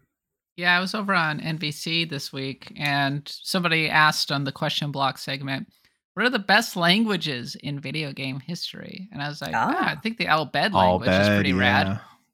Yeah, 0.55 0.75
I 0.75 0.79
was 0.79 0.95
over 0.95 1.13
on 1.13 1.39
NBC 1.39 2.09
this 2.09 2.33
week, 2.33 2.73
and 2.77 3.21
somebody 3.43 3.87
asked 3.91 4.31
on 4.31 4.43
the 4.43 4.51
question 4.51 4.91
block 4.91 5.19
segment, 5.19 5.67
"What 6.15 6.25
are 6.25 6.31
the 6.31 6.39
best 6.39 6.75
languages 6.75 7.55
in 7.61 7.79
video 7.79 8.11
game 8.11 8.39
history?" 8.39 9.07
And 9.13 9.21
I 9.21 9.29
was 9.29 9.39
like, 9.39 9.53
Ah. 9.53 9.75
"Ah, 9.77 9.91
I 9.91 9.95
think 9.97 10.17
the 10.17 10.25
Al 10.25 10.49
Bhed 10.49 10.73
All 10.73 10.97
language 10.97 11.11
is 11.21 11.27
pretty 11.27 11.53
rad. 11.53 11.85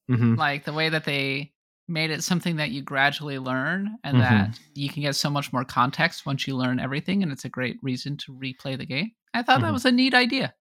yeah. 0.07 0.15
Mhm. 0.15 0.37
Like 0.37 0.63
the 0.63 0.71
way 0.71 0.87
that 0.87 1.03
they 1.03 1.51
made 1.87 2.11
it 2.11 2.23
something 2.23 2.55
that 2.57 2.71
you 2.71 2.81
gradually 2.81 3.39
learn, 3.39 3.97
and 4.03 4.17
Mhm. 4.17 4.21
that 4.21 4.59
you 4.73 4.89
can 4.89 5.01
get 5.03 5.15
so 5.15 5.29
much 5.29 5.51
more 5.51 5.65
context 5.65 6.25
once 6.25 6.47
you 6.47 6.55
learn 6.55 6.79
everything, 6.79 7.21
and 7.23 7.31
it's 7.31 7.45
a 7.45 7.49
great 7.49 7.77
reason 7.81 8.17
to 8.17 8.31
replay 8.33 8.77
the 8.77 8.85
game. 8.85 9.11
I 9.33 9.41
thought 9.43 9.61
that 9.61 9.69
Mhm. 9.69 9.73
was 9.73 9.85
a 9.85 9.91
neat 9.91 10.13
idea. 10.13 10.53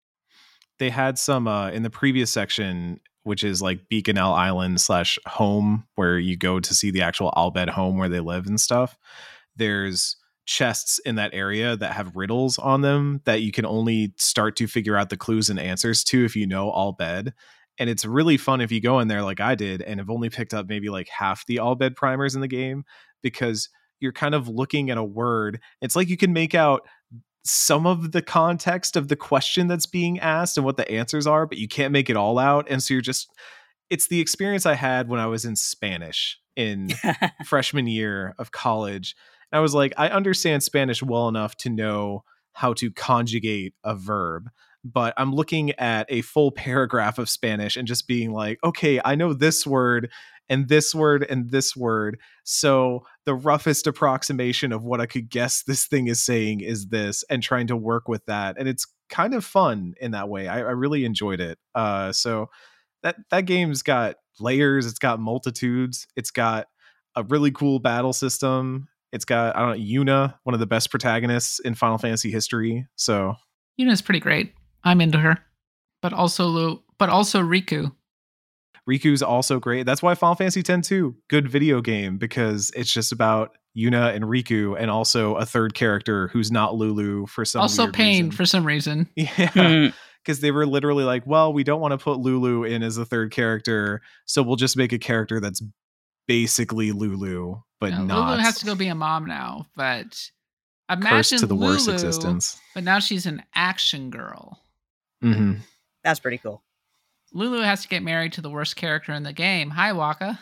they 0.78 0.90
had 0.90 1.16
some 1.16 1.46
uh 1.46 1.70
in 1.70 1.82
the 1.84 1.90
previous 1.90 2.30
section 2.32 2.98
which 3.24 3.44
is 3.44 3.62
like 3.62 3.88
Bikanel 3.88 4.36
island 4.36 4.80
slash 4.80 5.16
home 5.26 5.86
where 5.94 6.18
you 6.18 6.36
go 6.36 6.58
to 6.58 6.74
see 6.74 6.90
the 6.90 7.02
actual 7.02 7.32
Al 7.36 7.52
Bhed 7.52 7.68
home 7.68 7.98
where 7.98 8.08
they 8.08 8.18
live 8.18 8.46
and 8.48 8.60
stuff 8.60 8.96
there's 9.54 10.16
chests 10.44 10.98
in 11.00 11.14
that 11.16 11.30
area 11.34 11.76
that 11.76 11.92
have 11.92 12.16
riddles 12.16 12.58
on 12.58 12.80
them 12.80 13.20
that 13.26 13.42
you 13.42 13.52
can 13.52 13.64
only 13.64 14.12
start 14.16 14.56
to 14.56 14.66
figure 14.66 14.96
out 14.96 15.08
the 15.10 15.16
clues 15.16 15.48
and 15.50 15.60
answers 15.60 16.02
to 16.04 16.24
if 16.24 16.34
you 16.34 16.46
know 16.48 16.72
Al 16.74 16.96
Bhed 16.96 17.32
and 17.78 17.88
it's 17.88 18.04
really 18.04 18.36
fun 18.36 18.60
if 18.60 18.70
you 18.70 18.80
go 18.80 19.00
in 19.00 19.08
there 19.08 19.22
like 19.22 19.40
i 19.40 19.54
did 19.54 19.82
and 19.82 20.00
have 20.00 20.10
only 20.10 20.30
picked 20.30 20.54
up 20.54 20.68
maybe 20.68 20.88
like 20.88 21.08
half 21.08 21.46
the 21.46 21.58
Al 21.58 21.76
Bhed 21.76 21.96
primers 21.96 22.34
in 22.34 22.40
the 22.40 22.48
game 22.48 22.84
because 23.22 23.68
you're 24.00 24.12
kind 24.12 24.34
of 24.34 24.48
looking 24.48 24.90
at 24.90 24.98
a 24.98 25.04
word 25.04 25.60
it's 25.80 25.96
like 25.96 26.08
you 26.08 26.16
can 26.16 26.32
make 26.32 26.54
out 26.54 26.82
some 27.44 27.86
of 27.86 28.12
the 28.12 28.22
context 28.22 28.96
of 28.96 29.08
the 29.08 29.16
question 29.16 29.66
that's 29.66 29.86
being 29.86 30.18
asked 30.20 30.56
and 30.56 30.64
what 30.64 30.76
the 30.76 30.90
answers 30.90 31.26
are, 31.26 31.46
but 31.46 31.58
you 31.58 31.66
can't 31.66 31.92
make 31.92 32.08
it 32.08 32.16
all 32.16 32.38
out. 32.38 32.66
And 32.70 32.82
so 32.82 32.94
you're 32.94 33.00
just 33.00 33.28
it's 33.90 34.08
the 34.08 34.20
experience 34.20 34.64
I 34.64 34.74
had 34.74 35.08
when 35.08 35.20
I 35.20 35.26
was 35.26 35.44
in 35.44 35.56
Spanish 35.56 36.38
in 36.56 36.88
freshman 37.44 37.86
year 37.86 38.34
of 38.38 38.52
college. 38.52 39.14
And 39.50 39.58
I 39.58 39.60
was 39.60 39.74
like, 39.74 39.92
I 39.98 40.08
understand 40.08 40.62
Spanish 40.62 41.02
well 41.02 41.28
enough 41.28 41.56
to 41.58 41.70
know 41.70 42.24
how 42.54 42.72
to 42.74 42.90
conjugate 42.90 43.74
a 43.84 43.94
verb, 43.94 44.48
but 44.84 45.14
I'm 45.16 45.32
looking 45.34 45.72
at 45.72 46.06
a 46.08 46.22
full 46.22 46.50
paragraph 46.52 47.18
of 47.18 47.28
Spanish 47.28 47.76
and 47.76 47.86
just 47.86 48.06
being 48.06 48.32
like, 48.32 48.58
okay, 48.64 49.00
I 49.04 49.14
know 49.14 49.32
this 49.32 49.66
word 49.66 50.10
and 50.48 50.68
this 50.68 50.94
word 50.94 51.24
and 51.28 51.50
this 51.50 51.76
word. 51.76 52.18
So 52.44 53.04
the 53.24 53.34
roughest 53.34 53.86
approximation 53.86 54.72
of 54.72 54.84
what 54.84 55.00
I 55.00 55.06
could 55.06 55.30
guess 55.30 55.62
this 55.62 55.86
thing 55.86 56.08
is 56.08 56.22
saying 56.22 56.60
is 56.60 56.86
this, 56.86 57.24
and 57.30 57.42
trying 57.42 57.68
to 57.68 57.76
work 57.76 58.08
with 58.08 58.26
that. 58.26 58.56
And 58.58 58.68
it's 58.68 58.86
kind 59.08 59.34
of 59.34 59.44
fun 59.44 59.94
in 60.00 60.10
that 60.12 60.28
way. 60.28 60.48
I, 60.48 60.58
I 60.58 60.72
really 60.72 61.04
enjoyed 61.04 61.40
it. 61.40 61.58
Uh, 61.74 62.12
so 62.12 62.50
that 63.02 63.16
that 63.30 63.46
game's 63.46 63.82
got 63.82 64.16
layers. 64.40 64.86
It's 64.86 64.98
got 64.98 65.20
multitudes. 65.20 66.06
It's 66.16 66.30
got 66.30 66.66
a 67.14 67.22
really 67.24 67.50
cool 67.50 67.78
battle 67.78 68.12
system. 68.12 68.88
It's 69.12 69.24
got 69.24 69.54
I 69.56 69.60
don't 69.60 69.78
know 69.78 69.84
Yuna, 69.84 70.34
one 70.44 70.54
of 70.54 70.60
the 70.60 70.66
best 70.66 70.90
protagonists 70.90 71.60
in 71.60 71.74
Final 71.74 71.98
Fantasy 71.98 72.30
history. 72.30 72.86
So 72.96 73.34
Yuna's 73.78 74.02
pretty 74.02 74.20
great. 74.20 74.54
I'm 74.84 75.00
into 75.00 75.18
her, 75.18 75.38
but 76.00 76.12
also 76.12 76.46
Lu, 76.46 76.82
but 76.98 77.08
also 77.08 77.40
Rikku. 77.40 77.92
Rikku's 78.88 79.22
also 79.22 79.60
great. 79.60 79.86
That's 79.86 80.02
why 80.02 80.14
Final 80.14 80.34
Fantasy 80.34 80.62
X 80.66 80.88
2, 80.88 81.14
good 81.28 81.48
video 81.48 81.80
game, 81.80 82.18
because 82.18 82.72
it's 82.74 82.92
just 82.92 83.12
about 83.12 83.56
Yuna 83.76 84.14
and 84.14 84.24
Rikku 84.24 84.76
and 84.78 84.90
also 84.90 85.36
a 85.36 85.46
third 85.46 85.74
character 85.74 86.28
who's 86.28 86.50
not 86.50 86.74
Lulu 86.74 87.26
for 87.26 87.44
some 87.44 87.60
reason. 87.60 87.62
also 87.62 87.82
weird 87.84 87.94
Paine 87.94 88.24
reason. 88.24 88.30
for 88.32 88.44
some 88.44 88.66
reason. 88.66 89.08
Yeah. 89.16 89.50
Hmm. 89.50 89.86
Because 90.24 90.38
they 90.38 90.52
were 90.52 90.66
literally 90.66 91.02
like, 91.02 91.26
well, 91.26 91.52
we 91.52 91.64
don't 91.64 91.80
want 91.80 91.90
to 91.92 91.98
put 91.98 92.20
Lulu 92.20 92.62
in 92.62 92.84
as 92.84 92.96
a 92.96 93.04
third 93.04 93.32
character, 93.32 94.02
so 94.24 94.40
we'll 94.44 94.54
just 94.54 94.76
make 94.76 94.92
a 94.92 94.98
character 94.98 95.40
that's 95.40 95.60
basically 96.28 96.92
Lulu, 96.92 97.56
but 97.80 97.90
Yeah, 97.90 98.04
not 98.04 98.30
Lulu 98.30 98.40
has 98.40 98.58
to 98.60 98.66
go 98.66 98.76
be 98.76 98.86
a 98.86 98.94
mom 98.94 99.26
now, 99.26 99.66
but 99.74 100.10
cursed 100.88 101.00
imagine 101.32 101.38
to 101.38 101.46
the 101.46 101.56
worst 101.56 101.88
Lulu, 101.88 101.94
existence. 101.94 102.60
But 102.72 102.84
now 102.84 103.00
she's 103.00 103.26
an 103.26 103.42
action 103.56 104.10
girl. 104.10 104.60
Hmm 105.22 105.52
That's 106.04 106.20
pretty 106.20 106.38
cool. 106.38 106.62
Lulu 107.32 107.60
has 107.62 107.82
to 107.82 107.88
get 107.88 108.02
married 108.02 108.32
to 108.34 108.40
the 108.42 108.50
worst 108.50 108.76
character 108.76 109.12
in 109.12 109.22
the 109.22 109.32
game. 109.32 109.70
Hi, 109.70 109.92
Wakka. 109.92 110.38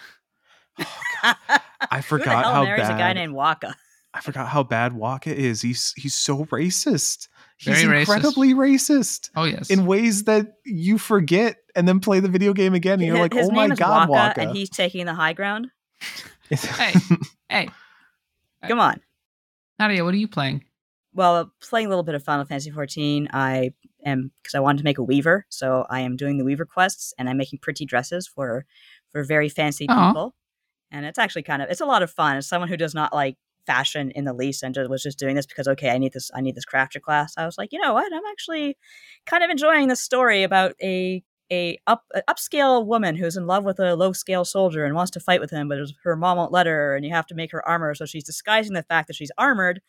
I 0.79 1.37
Who 1.97 2.03
forgot 2.03 2.25
the 2.25 2.31
hell 2.31 2.55
how 2.55 2.65
marries 2.65 2.89
bad 2.89 2.95
a 2.95 2.99
guy 2.99 3.13
named 3.13 3.35
Wakka? 3.35 3.75
I 4.13 4.21
forgot 4.21 4.49
how 4.49 4.63
bad 4.65 4.93
Wakka 4.93 5.33
is. 5.33 5.63
He's 5.63 5.93
he's 5.97 6.15
so 6.15 6.45
racist. 6.47 7.29
He's 7.59 7.83
Very 7.83 8.01
incredibly 8.01 8.55
racist. 8.55 9.31
Oh 9.37 9.45
yes. 9.45 9.71
in 9.71 9.87
ways 9.87 10.25
that 10.25 10.55
you 10.65 10.99
forget 10.99 11.59
and 11.77 11.87
then 11.87 12.01
play 12.01 12.19
the 12.21 12.29
video 12.29 12.53
game 12.53 12.75
again 12.75 12.95
and 12.95 13.03
you're 13.03 13.17
His- 13.17 13.23
like, 13.23 13.35
his 13.35 13.49
oh 13.49 13.53
my 13.53 13.69
god, 13.69 14.09
Wakka, 14.09 14.35
Wakka. 14.35 14.39
and 14.39 14.57
he's 14.57 14.71
taking 14.71 15.07
the 15.07 15.15
high 15.15 15.33
ground. 15.35 15.69
hey, 16.51 16.93
hey, 17.49 17.69
Come 18.67 18.81
on. 18.81 19.01
Nadia, 19.79 20.05
what 20.05 20.13
are 20.15 20.19
you 20.19 20.29
playing? 20.29 20.65
Well, 21.15 21.53
playing 21.61 21.87
a 21.87 21.89
little 21.89 22.03
bit 22.05 22.15
of 22.15 22.23
Final 22.25 22.45
Fantasy 22.45 22.71
XIV, 22.71 23.29
I 23.33 23.73
am 24.05 24.33
because 24.43 24.55
I 24.55 24.61
wanted 24.61 24.79
to 24.79 24.85
make 24.85 24.99
a 24.99 25.03
weaver, 25.03 25.47
so 25.49 25.87
I 25.91 26.01
am 26.01 26.17
doing 26.17 26.39
the 26.39 26.45
weaver 26.45 26.65
quests, 26.65 27.13
and 27.19 27.29
I'm 27.29 27.37
making 27.37 27.61
pretty 27.61 27.85
dresses 27.85 28.27
for 28.27 28.65
for 29.11 29.25
very 29.25 29.49
fancy 29.49 29.87
Aw. 29.89 30.09
people, 30.09 30.35
and 30.91 31.05
it's 31.07 31.19
actually 31.19 31.43
kind 31.43 31.63
of 31.63 31.69
it's 31.71 31.81
a 31.81 31.87
lot 31.87 32.03
of 32.03 32.11
fun. 32.11 32.37
As 32.37 32.49
someone 32.49 32.69
who 32.69 32.77
does 32.77 32.95
not 32.95 33.13
like 33.13 33.37
fashion 33.67 34.11
in 34.13 34.25
the 34.25 34.33
least, 34.33 34.63
and 34.63 34.75
just, 34.75 34.91
was 34.91 35.03
just 35.03 35.19
doing 35.19 35.37
this 35.37 35.47
because 35.47 35.69
okay, 35.69 35.91
I 35.91 35.99
need 35.99 36.13
this, 36.13 36.31
I 36.35 36.41
need 36.41 36.55
this 36.55 36.67
crafter 36.67 37.01
class. 37.01 37.35
I 37.37 37.47
was 37.47 37.59
like, 37.59 37.73
you 37.73 37.81
know 37.81 37.95
what, 37.95 38.13
I'm 38.13 38.27
actually 38.31 38.77
kind 39.27 39.45
of 39.45 39.51
enjoying 39.51 39.89
this 39.89 40.01
story 40.01 40.43
about 40.43 40.75
a 40.83 41.23
a 41.53 41.79
up 41.87 42.05
a 42.15 42.23
upscale 42.29 42.87
woman 42.87 43.17
who's 43.17 43.37
in 43.37 43.47
love 43.47 43.65
with 43.65 43.81
a 43.81 43.97
low 43.97 44.13
scale 44.13 44.45
soldier 44.45 44.85
and 44.85 44.95
wants 44.95 45.11
to 45.13 45.21
fight 45.21 45.41
with 45.41 45.51
him, 45.51 45.69
but 45.69 45.79
her 46.05 46.17
mom 46.17 46.37
won't 46.37 46.53
let 46.53 46.67
her, 46.67 46.97
and 46.97 47.05
you 47.05 47.13
have 47.13 47.27
to 47.27 47.35
make 47.35 47.53
her 47.53 47.67
armor. 47.69 47.95
So 47.95 48.07
she's 48.07 48.25
disguising 48.25 48.75
the 48.75 48.83
fact 48.83 49.09
that 49.09 49.17
she's 49.17 49.33
armored, 49.37 49.81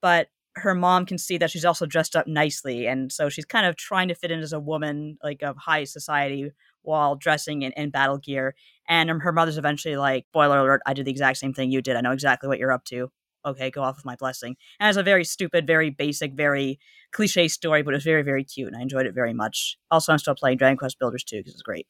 but 0.00 0.28
her 0.56 0.74
mom 0.74 1.06
can 1.06 1.18
see 1.18 1.38
that 1.38 1.50
she's 1.50 1.64
also 1.64 1.86
dressed 1.86 2.14
up 2.14 2.26
nicely, 2.26 2.86
and 2.86 3.10
so 3.10 3.28
she's 3.28 3.44
kind 3.44 3.66
of 3.66 3.76
trying 3.76 4.08
to 4.08 4.14
fit 4.14 4.30
in 4.30 4.40
as 4.40 4.52
a 4.52 4.60
woman, 4.60 5.18
like 5.22 5.42
of 5.42 5.56
high 5.56 5.84
society, 5.84 6.50
while 6.82 7.16
dressing 7.16 7.62
in, 7.62 7.72
in 7.72 7.90
battle 7.90 8.18
gear. 8.18 8.54
And 8.88 9.10
um, 9.10 9.20
her 9.20 9.32
mother's 9.32 9.58
eventually 9.58 9.96
like, 9.96 10.26
"Spoiler 10.30 10.58
alert! 10.58 10.82
I 10.86 10.94
did 10.94 11.06
the 11.06 11.10
exact 11.10 11.38
same 11.38 11.54
thing 11.54 11.70
you 11.70 11.82
did. 11.82 11.96
I 11.96 12.00
know 12.00 12.12
exactly 12.12 12.48
what 12.48 12.58
you're 12.58 12.72
up 12.72 12.84
to. 12.86 13.10
Okay, 13.44 13.70
go 13.70 13.82
off 13.82 13.96
with 13.96 14.04
my 14.04 14.16
blessing." 14.16 14.56
And 14.78 14.88
it's 14.88 14.98
a 14.98 15.02
very 15.02 15.24
stupid, 15.24 15.66
very 15.66 15.90
basic, 15.90 16.34
very 16.34 16.78
cliche 17.12 17.48
story, 17.48 17.82
but 17.82 17.94
it's 17.94 18.04
very, 18.04 18.22
very 18.22 18.44
cute, 18.44 18.68
and 18.68 18.76
I 18.76 18.82
enjoyed 18.82 19.06
it 19.06 19.14
very 19.14 19.34
much. 19.34 19.78
Also, 19.90 20.12
I'm 20.12 20.18
still 20.18 20.34
playing 20.34 20.58
Dragon 20.58 20.76
Quest 20.76 20.98
Builders 20.98 21.24
2 21.24 21.38
because 21.38 21.54
it's 21.54 21.62
great. 21.62 21.86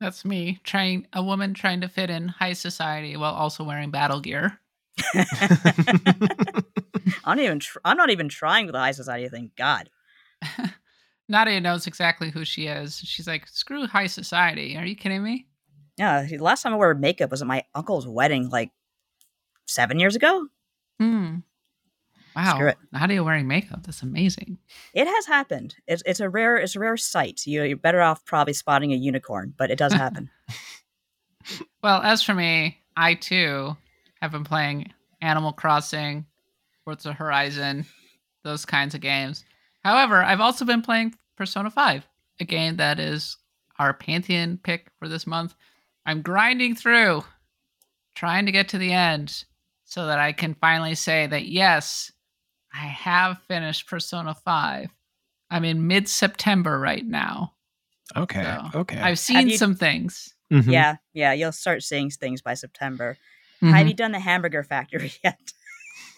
That's 0.00 0.24
me 0.24 0.60
trying 0.62 1.06
a 1.12 1.22
woman 1.22 1.54
trying 1.54 1.80
to 1.80 1.88
fit 1.88 2.10
in 2.10 2.28
high 2.28 2.52
society 2.52 3.16
while 3.16 3.34
also 3.34 3.64
wearing 3.64 3.90
battle 3.90 4.20
gear. 4.20 4.60
I'm 7.24 7.36
not 7.36 7.38
even. 7.38 7.58
Tr- 7.60 7.78
I'm 7.84 7.96
not 7.96 8.10
even 8.10 8.28
trying 8.28 8.66
with 8.66 8.74
the 8.74 8.78
high 8.78 8.92
society. 8.92 9.28
Thank 9.28 9.56
God. 9.56 9.90
Nadia 11.28 11.60
knows 11.60 11.86
exactly 11.86 12.30
who 12.30 12.44
she 12.44 12.66
is. 12.66 12.98
She's 12.98 13.26
like, 13.26 13.48
screw 13.48 13.86
high 13.86 14.06
society. 14.06 14.76
Are 14.76 14.86
you 14.86 14.94
kidding 14.94 15.22
me? 15.22 15.46
Yeah, 15.96 16.22
the 16.22 16.38
last 16.38 16.62
time 16.62 16.72
I 16.72 16.76
wore 16.76 16.94
makeup 16.94 17.30
was 17.30 17.42
at 17.42 17.48
my 17.48 17.64
uncle's 17.74 18.06
wedding, 18.06 18.48
like 18.48 18.70
seven 19.66 19.98
years 19.98 20.14
ago. 20.14 20.46
Hmm. 21.00 21.36
Wow. 22.36 22.72
Nadia 22.92 23.24
wearing 23.24 23.48
makeup. 23.48 23.80
That's 23.84 24.02
amazing. 24.02 24.58
It 24.92 25.06
has 25.06 25.26
happened. 25.26 25.74
It's 25.86 26.02
it's 26.04 26.20
a 26.20 26.28
rare 26.28 26.58
it's 26.58 26.76
a 26.76 26.80
rare 26.80 26.98
sight. 26.98 27.46
You, 27.46 27.62
you're 27.62 27.78
better 27.78 28.02
off 28.02 28.26
probably 28.26 28.52
spotting 28.52 28.92
a 28.92 28.96
unicorn, 28.96 29.54
but 29.56 29.70
it 29.70 29.78
does 29.78 29.92
happen. 29.92 30.30
Well, 31.80 32.02
as 32.02 32.24
for 32.24 32.34
me, 32.34 32.78
I 32.96 33.14
too 33.14 33.76
have 34.26 34.32
been 34.32 34.44
playing 34.44 34.92
Animal 35.20 35.52
Crossing, 35.52 36.26
Forza 36.84 37.12
Horizon, 37.12 37.86
those 38.44 38.64
kinds 38.64 38.94
of 38.94 39.00
games. 39.00 39.44
However, 39.84 40.22
I've 40.22 40.40
also 40.40 40.64
been 40.64 40.82
playing 40.82 41.14
Persona 41.36 41.70
5, 41.70 42.06
a 42.40 42.44
game 42.44 42.76
that 42.76 42.98
is 42.98 43.36
our 43.78 43.94
Pantheon 43.94 44.58
pick 44.62 44.88
for 44.98 45.08
this 45.08 45.26
month. 45.26 45.54
I'm 46.04 46.22
grinding 46.22 46.74
through, 46.74 47.24
trying 48.14 48.46
to 48.46 48.52
get 48.52 48.68
to 48.70 48.78
the 48.78 48.92
end 48.92 49.44
so 49.84 50.06
that 50.06 50.18
I 50.18 50.32
can 50.32 50.54
finally 50.54 50.94
say 50.96 51.26
that 51.28 51.46
yes, 51.46 52.10
I 52.74 52.78
have 52.86 53.38
finished 53.48 53.88
Persona 53.88 54.34
5. 54.34 54.88
I'm 55.50 55.64
in 55.64 55.86
mid 55.86 56.08
September 56.08 56.78
right 56.78 57.06
now. 57.06 57.52
okay. 58.16 58.42
So, 58.72 58.80
okay. 58.80 58.98
I've 58.98 59.18
seen 59.18 59.48
you- 59.50 59.56
some 59.56 59.74
things. 59.76 60.34
Mhm. 60.52 60.70
Yeah, 60.72 60.96
yeah. 61.12 61.32
You'll 61.32 61.50
start 61.52 61.82
seeing 61.82 62.08
things 62.10 62.40
by 62.42 62.54
September. 62.54 63.16
Mhm. 63.62 63.72
Have 63.72 63.88
you 63.88 63.94
done 63.94 64.12
the 64.12 64.20
Hamburger 64.20 64.62
Factory 64.62 65.12
yet? 65.24 65.38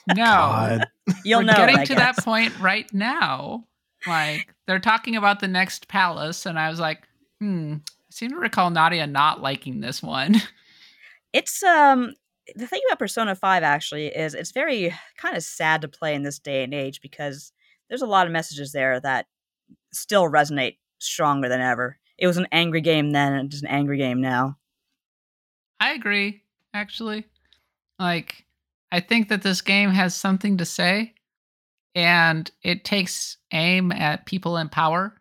No. 0.09 0.15
God. 0.25 0.89
You'll 1.25 1.41
We're 1.41 1.45
know. 1.47 1.55
getting 1.55 1.79
I 1.79 1.85
to 1.85 1.95
that 1.97 2.17
point 2.19 2.59
right 2.61 2.93
now. 2.93 3.65
Like 4.07 4.55
they're 4.67 4.79
talking 4.79 5.17
about 5.17 5.41
the 5.41 5.49
next 5.49 5.89
palace, 5.89 6.47
and 6.47 6.59
I 6.59 6.71
was 6.71 6.81
like, 6.81 7.03
hmm. 7.41 7.75
I 7.75 8.11
seem 8.11 8.31
to 8.31 8.37
recall 8.37 8.71
Nadia 8.71 9.07
not 9.07 9.43
liking 9.43 9.81
this 9.81 10.03
one. 10.03 10.37
It's 11.33 11.63
um 11.63 12.15
the 12.57 12.67
thing 12.67 12.81
about 12.89 12.99
Persona 12.99 13.35
5 13.35 13.63
actually 13.63 14.07
is 14.07 14.35
it's 14.35 14.53
very 14.53 14.95
kind 15.19 15.37
of 15.37 15.43
sad 15.43 15.83
to 15.83 15.89
play 15.89 16.15
in 16.15 16.23
this 16.23 16.39
day 16.39 16.65
and 16.65 16.73
age 16.73 17.03
because 17.03 17.53
there's 17.89 18.01
a 18.03 18.07
lot 18.07 18.27
of 18.27 18.33
messages 18.33 18.73
there 18.73 18.99
that 19.01 19.27
still 19.93 20.25
resonate 20.25 20.79
stronger 20.99 21.49
than 21.49 21.61
ever. 21.61 21.99
It 22.17 22.27
was 22.27 22.39
an 22.39 22.49
angry 22.51 22.81
game 22.81 23.11
then 23.11 23.35
and 23.35 23.53
it's 23.53 23.63
an 23.63 23.69
angry 23.69 23.99
game 23.99 24.23
now. 24.23 24.57
I 25.81 25.93
agree, 25.93 26.43
actually. 26.75 27.25
Like, 27.99 28.45
I 28.93 29.01
think 29.01 29.29
that 29.29 29.43
this 29.43 29.61
game 29.61 29.91
has 29.91 30.15
something 30.15 30.59
to 30.59 30.65
say, 30.65 31.15
and 31.95 32.51
it 32.63 32.85
takes 32.85 33.37
aim 33.53 33.93
at 33.93 34.27
people 34.27 34.57
in 34.57 34.69
power. 34.69 35.21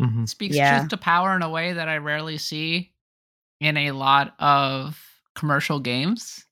Mhm. 0.00 0.28
Speaks 0.28 0.56
Yeah. 0.56 0.78
truth 0.78 0.90
to 0.90 0.96
power 0.96 1.34
in 1.34 1.42
a 1.42 1.50
way 1.50 1.72
that 1.72 1.88
I 1.88 1.96
rarely 1.98 2.38
see 2.38 2.92
in 3.60 3.76
a 3.76 3.90
lot 3.92 4.34
of 4.38 5.02
commercial 5.34 5.80
games. 5.80 6.44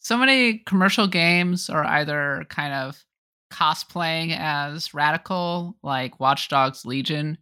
So 0.00 0.16
many 0.16 0.58
commercial 0.58 1.06
games 1.06 1.70
are 1.70 1.84
either 1.84 2.44
kind 2.48 2.74
of 2.74 3.04
cosplaying 3.52 4.36
as 4.36 4.94
radical, 4.94 5.78
like 5.82 6.18
Watch 6.18 6.48
Dogs 6.48 6.84
Legion, 6.84 7.38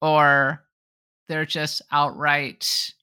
or 0.00 0.64
they're 1.28 1.44
just 1.44 1.82
outright 1.90 2.94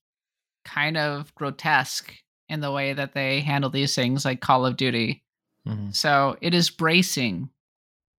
kind 0.64 0.96
of 0.96 1.32
grotesque 1.36 2.12
in 2.52 2.60
the 2.60 2.70
way 2.70 2.92
that 2.92 3.14
they 3.14 3.40
handle 3.40 3.70
these 3.70 3.94
things, 3.94 4.26
like 4.26 4.42
Call 4.42 4.66
of 4.66 4.76
Duty. 4.76 5.22
Mhm. 5.66 5.94
So 5.94 6.36
it 6.42 6.52
is 6.52 6.68
bracing 6.68 7.48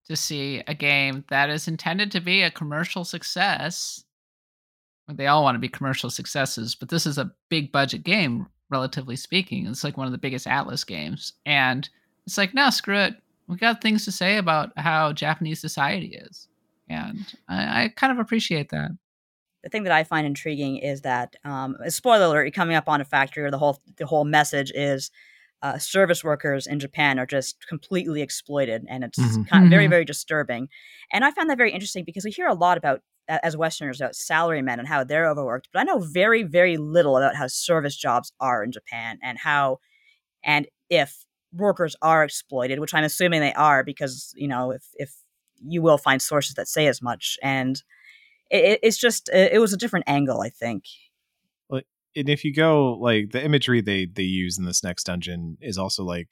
to 0.05 0.15
see 0.15 0.63
a 0.67 0.73
game 0.73 1.23
that 1.29 1.51
is 1.51 1.67
intended 1.67 2.11
to 2.11 2.19
be 2.19 2.41
a 2.41 2.49
commercial 2.49 3.05
success. 3.05 4.03
They 5.07 5.27
all 5.27 5.43
want 5.43 5.53
to 5.53 5.59
be 5.59 5.69
commercial 5.69 6.09
successes, 6.09 6.73
but 6.73 6.89
this 6.89 7.05
is 7.05 7.19
a 7.19 7.31
big 7.49 7.71
budget 7.71 8.03
game, 8.03 8.47
relatively 8.71 9.15
speaking. 9.15 9.67
It's 9.67 9.83
like 9.83 9.97
one 9.97 10.07
of 10.07 10.11
the 10.11 10.17
biggest 10.17 10.47
Atlus 10.47 10.85
games. 10.85 11.33
And 11.45 11.87
it's 12.25 12.37
like, 12.37 12.55
no, 12.55 12.71
screw 12.71 12.97
it. 12.97 13.15
We 13.47 13.57
got 13.57 13.81
things 13.81 14.03
to 14.05 14.11
say 14.11 14.37
about 14.37 14.71
how 14.77 15.13
Japanese 15.13 15.61
society 15.61 16.15
is. 16.15 16.47
And 16.89 17.31
I, 17.47 17.83
I 17.83 17.87
kind 17.89 18.11
of 18.11 18.17
appreciate 18.17 18.69
that. 18.69 18.91
The 19.63 19.69
thing 19.69 19.83
that 19.83 19.93
I 19.93 20.03
find 20.03 20.27
intriguing 20.27 20.77
is 20.77 21.01
that 21.01 21.35
um, 21.45 21.77
spoiler 21.89 22.25
alert, 22.25 22.43
you're 22.43 22.51
coming 22.51 22.75
up 22.75 22.89
on 22.89 23.01
a 23.01 23.05
factory, 23.05 23.43
or 23.43 23.51
the 23.51 23.57
whole 23.57 23.79
the 23.97 24.05
whole 24.05 24.25
message 24.25 24.71
is 24.75 25.11
uh, 25.61 25.77
service 25.77 26.23
workers 26.23 26.67
in 26.67 26.79
Japan 26.79 27.17
are 27.19 27.25
just 27.25 27.65
completely 27.67 28.21
exploited, 28.21 28.85
and 28.89 29.03
it's 29.03 29.19
Mhm. 29.19 29.47
kind 29.49 29.63
of 29.63 29.69
very 29.69 29.85
Mhm. 29.87 29.89
very 29.91 30.05
disturbing. 30.05 30.69
And 31.11 31.23
I 31.25 31.31
found 31.31 31.49
that 31.49 31.57
very 31.57 31.71
interesting 31.71 32.03
because 32.03 32.25
we 32.25 32.31
hear 32.31 32.47
a 32.47 32.53
lot 32.53 32.77
about 32.77 33.01
as 33.29 33.55
Westerners 33.55 34.01
about 34.01 34.13
salarymen 34.13 34.79
and 34.79 34.87
how 34.87 35.03
they're 35.05 35.29
overworked, 35.29 35.69
but 35.73 35.79
I 35.79 35.83
know 35.83 35.99
very 35.99 36.43
very 36.43 36.77
little 36.77 37.17
about 37.17 37.35
how 37.35 37.47
service 37.47 37.95
jobs 37.95 38.33
are 38.41 38.63
in 38.63 38.71
Japan 38.73 39.17
and 39.23 39.37
how 39.39 39.79
and 40.43 40.67
if 40.89 41.25
workers 41.53 41.95
are 42.01 42.23
exploited, 42.23 42.79
which 42.79 42.93
I'm 42.93 43.03
assuming 43.03 43.41
they 43.41 43.53
are 43.53 43.83
because 43.83 44.33
you 44.35 44.47
know 44.47 44.71
if 44.71 44.83
if 44.95 45.13
you 45.65 45.81
will 45.81 45.97
find 45.97 46.21
sources 46.21 46.55
that 46.55 46.67
say 46.67 46.87
as 46.87 47.01
much 47.01 47.37
and 47.41 47.81
it, 48.49 48.63
it- 48.65 48.79
it's 48.83 48.97
just 48.97 49.29
it, 49.29 49.53
it 49.53 49.59
was 49.59 49.73
a 49.73 49.77
different 49.77 50.05
angle 50.07 50.41
i 50.41 50.49
think 50.49 50.83
and 52.15 52.29
if 52.29 52.43
you 52.43 52.53
go 52.53 52.93
like 52.93 53.31
the 53.31 53.43
imagery 53.43 53.81
they 53.81 54.05
they 54.05 54.21
use 54.21 54.59
in 54.59 54.65
this 54.65 54.83
next 54.83 55.05
dungeon 55.05 55.57
is 55.61 55.77
also 55.79 56.03
like 56.03 56.29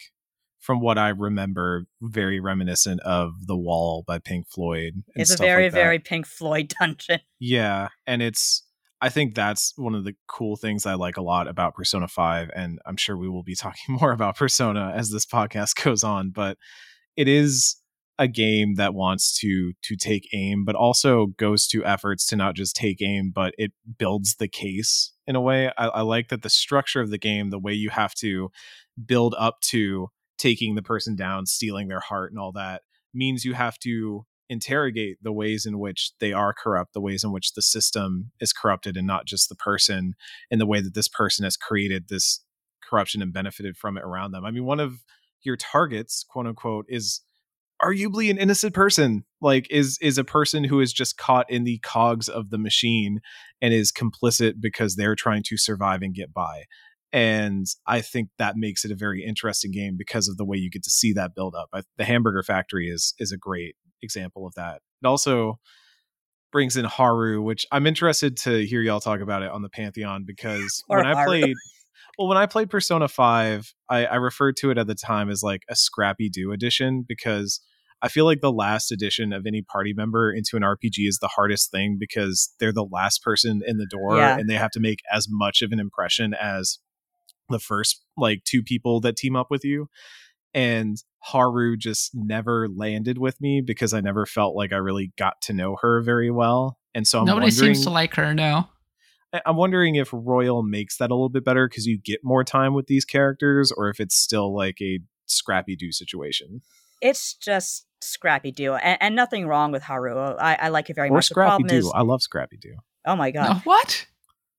from 0.60 0.80
what 0.80 1.00
I 1.00 1.10
remember, 1.10 1.88
very 2.04 2.40
reminiscent 2.40 3.00
of 3.02 3.48
The 3.48 3.58
Wall 3.58 4.04
by 4.06 4.20
Pink 4.20 4.48
Floyd. 4.48 5.02
it's 5.16 5.34
a 5.34 5.38
very 5.38 5.64
like 5.64 5.72
very 5.72 5.98
pink 5.98 6.28
floyd 6.28 6.72
dungeon 6.80 7.20
Yeah, 7.40 7.88
and 8.06 8.22
it's 8.22 8.64
I 9.02 9.10
think 9.10 9.34
that's 9.34 9.74
one 9.76 9.96
of 9.96 10.04
the 10.04 10.14
cool 10.28 10.56
things 10.58 10.86
I 10.86 10.94
like 10.94 11.18
a 11.18 11.24
lot 11.24 11.48
about 11.48 11.74
Persona 11.74 12.08
5 12.08 12.52
and 12.56 12.78
I'm 12.86 12.96
sure 12.98 13.18
we 13.18 13.28
will 13.28 13.42
be 13.42 13.56
talking 13.56 13.96
more 14.00 14.12
about 14.12 14.38
Persona 14.38 14.94
as 14.96 15.10
this 15.10 15.26
podcast 15.26 15.84
goes 15.84 16.04
on, 16.04 16.30
but 16.30 16.60
it 17.18 17.28
is 17.28 17.78
a 18.22 18.28
game 18.28 18.76
that 18.76 18.94
wants 18.94 19.36
to 19.40 19.74
to 19.82 19.96
take 19.96 20.30
aim 20.32 20.64
but 20.64 20.76
also 20.76 21.28
goes 21.38 21.66
to 21.66 21.84
efforts 21.84 22.28
to 22.28 22.36
not 22.36 22.54
just 22.54 22.76
take 22.76 23.02
aim 23.02 23.32
but 23.34 23.52
it 23.58 23.72
builds 23.98 24.36
the 24.36 24.48
case 24.48 25.12
in 25.32 25.36
a 25.36 25.42
way. 25.42 25.72
I, 25.78 25.88
I 25.88 26.02
like 26.02 26.28
that 26.28 26.42
the 26.42 26.50
structure 26.50 27.02
of 27.02 27.10
the 27.10 27.18
game, 27.18 27.50
the 27.50 27.60
way 27.60 27.74
you 27.74 27.90
have 27.90 28.14
to 28.16 28.52
build 29.04 29.34
up 29.40 29.62
to 29.62 30.10
taking 30.38 30.76
the 30.76 30.82
person 30.82 31.16
down, 31.16 31.46
stealing 31.46 31.88
their 31.88 32.00
heart 32.02 32.32
and 32.32 32.40
all 32.40 32.52
that 32.52 32.82
means 33.14 33.46
you 33.46 33.54
have 33.54 33.80
to 33.80 34.26
interrogate 34.50 35.18
the 35.22 35.32
ways 35.32 35.66
in 35.66 35.80
which 35.80 36.12
they 36.20 36.34
are 36.34 36.54
corrupt, 36.54 36.94
the 36.94 37.02
ways 37.02 37.24
in 37.24 37.32
which 37.32 37.54
the 37.54 37.62
system 37.62 38.32
is 38.42 38.52
corrupted, 38.52 38.98
and 38.98 39.08
not 39.08 39.26
just 39.26 39.48
the 39.48 39.56
person, 39.56 40.14
and 40.52 40.60
the 40.60 40.66
way 40.66 40.82
that 40.82 40.94
this 40.94 41.08
person 41.08 41.46
has 41.46 41.56
created 41.56 42.10
this 42.10 42.44
corruption 42.84 43.22
and 43.22 43.32
benefited 43.32 43.78
from 43.78 43.98
it 43.98 44.04
around 44.04 44.32
them. 44.32 44.44
I 44.44 44.52
mean, 44.52 44.66
one 44.66 44.82
of 44.82 45.06
your 45.42 45.56
targets, 45.56 46.26
quote 46.30 46.48
unquote, 46.48 46.86
is 46.90 47.22
arguably 47.82 48.30
an 48.30 48.38
innocent 48.38 48.74
person 48.74 49.26
like 49.42 49.68
is 49.72 49.98
is 50.02 50.18
a 50.18 50.24
person 50.24 50.64
who 50.64 50.80
is 50.80 50.94
just 50.94 51.18
caught 51.18 51.50
in 51.50 51.64
the 51.64 51.80
cogs 51.80 52.30
of 52.30 52.50
the 52.50 52.58
machine 52.58 53.20
and 53.62 53.74
is 53.74 53.92
complicit 53.92 54.56
because 54.60 54.96
they're 54.96 55.16
trying 55.16 55.44
to 55.44 55.58
survive 55.58 56.02
and 56.02 56.14
get 56.14 56.34
by. 56.34 56.64
And 57.14 57.66
i 57.88 58.02
think 58.02 58.30
that 58.38 58.56
makes 58.56 58.86
it 58.86 58.92
a 58.92 58.96
very 58.96 59.24
interesting 59.24 59.72
game 59.72 59.96
because 59.98 60.28
of 60.28 60.38
the 60.38 60.46
way 60.46 60.58
you 60.58 60.70
get 60.70 60.84
to 60.84 60.90
see 60.90 61.14
that 61.14 61.36
build 61.36 61.56
up. 61.56 61.70
I, 61.74 61.82
the 61.98 62.06
hamburger 62.06 62.44
factory 62.44 62.90
is 62.90 63.14
is 63.20 63.32
a 63.32 63.38
great 63.38 63.76
example 64.02 64.46
of 64.46 64.54
that. 64.56 64.82
It 65.04 65.08
also 65.08 65.60
brings 66.52 66.76
in 66.76 66.86
haru 66.86 67.42
which 67.42 67.66
i'm 67.72 67.88
interested 67.88 68.36
to 68.36 68.66
hear 68.66 68.82
y'all 68.82 69.00
talk 69.00 69.22
about 69.22 69.42
it 69.42 69.50
on 69.50 69.62
the 69.62 69.70
pantheon 69.70 70.24
because 70.28 70.84
Or 70.90 70.98
when 70.98 71.06
i 71.06 71.26
played 71.26 71.56
well 72.18 72.28
when 72.28 72.38
i 72.38 72.46
played 72.46 72.70
persona 72.70 73.08
5 73.08 73.74
I, 73.90 74.06
I 74.06 74.16
referred 74.16 74.58
to 74.58 74.70
it 74.70 74.78
at 74.78 74.88
the 74.88 74.96
time 74.96 75.30
as 75.30 75.42
like 75.42 75.64
a 75.70 75.76
scrappy 75.76 76.30
doo 76.30 76.52
edition 76.52 77.06
because 77.08 77.62
I 78.02 78.08
feel 78.08 78.26
like 78.26 78.42
the 78.42 78.52
last 78.52 78.92
addition 78.92 79.32
of 79.34 79.46
any 79.46 79.62
party 79.62 79.94
member 79.94 80.32
into 80.34 80.56
an 80.56 80.64
RPG 80.64 81.08
is 81.08 81.20
the 81.20 81.28
hardest 81.28 81.70
thing 81.72 81.98
because 82.00 82.54
they're 82.60 82.74
the 82.74 82.88
last 82.90 83.22
person 83.24 83.62
in 83.66 83.78
the 83.78 83.86
door 83.86 84.18
Yeah. 84.18 84.38
and 84.38 84.50
they 84.50 84.56
have 84.56 84.72
to 84.72 84.80
make 84.80 85.00
as 85.12 85.28
much 85.30 85.62
of 85.62 85.72
an 85.72 85.80
impression 85.80 86.34
as 86.34 86.80
the 87.50 87.60
first 87.60 88.02
like 88.18 88.44
two 88.44 88.64
people 88.64 89.02
that 89.02 89.18
team 89.18 89.36
up 89.36 89.48
with 89.52 89.64
you. 89.64 89.88
And 90.54 90.98
Haru 91.20 91.78
just 91.78 92.12
never 92.14 92.68
landed 92.68 93.18
with 93.18 93.40
me 93.40 93.62
because 93.62 93.94
I 93.94 94.02
never 94.02 94.26
felt 94.26 94.56
like 94.56 94.74
I 94.74 94.78
really 94.78 95.14
got 95.18 95.40
to 95.44 95.54
know 95.54 95.78
her 95.82 96.02
very 96.02 96.32
well. 96.32 96.78
And 96.96 97.08
so 97.08 97.20
I'm 97.20 97.26
Nobody 97.26 97.46
wondering, 97.46 97.76
seems 97.76 97.86
to 97.86 97.92
like 97.92 98.16
her. 98.16 98.34
No. 98.34 98.68
I- 99.34 99.42
I'm 99.46 99.56
wondering 99.56 99.96
if 99.96 100.10
Royal 100.12 100.62
makes 100.64 100.98
that 100.98 101.10
a 101.12 101.14
little 101.14 101.30
bit 101.30 101.46
better 101.46 101.68
because 101.70 101.86
you 101.86 101.98
get 102.04 102.20
more 102.24 102.44
time 102.44 102.74
with 102.74 102.88
these 102.88 103.06
characters, 103.06 103.72
or 103.72 103.90
if 103.90 104.00
it's 104.02 104.16
still 104.16 104.54
like 104.54 104.82
a 104.82 105.00
scrappy 105.26 105.76
doo 105.78 105.92
situation. 105.94 106.62
It's 107.02 107.34
just 107.34 107.86
scrappy 108.04 108.52
doo 108.52 108.74
and, 108.74 108.98
and 109.00 109.16
nothing 109.16 109.46
wrong 109.48 109.72
with 109.72 109.84
haru 109.84 110.18
i, 110.18 110.56
I 110.60 110.70
like 110.70 110.90
it 110.90 110.96
very 110.96 111.10
or 111.10 111.14
much 111.14 111.30
the 111.30 111.34
Scrappy 111.34 111.50
problem 111.50 111.68
Doo. 111.68 111.76
is 111.88 111.92
I 111.94 112.02
love 112.02 112.24
Scrappy 112.24 112.58
Doo. 112.58 112.78
oh 113.06 113.16
my 113.16 113.30
god 113.30 113.48
No, 113.50 113.56
what? 113.64 114.08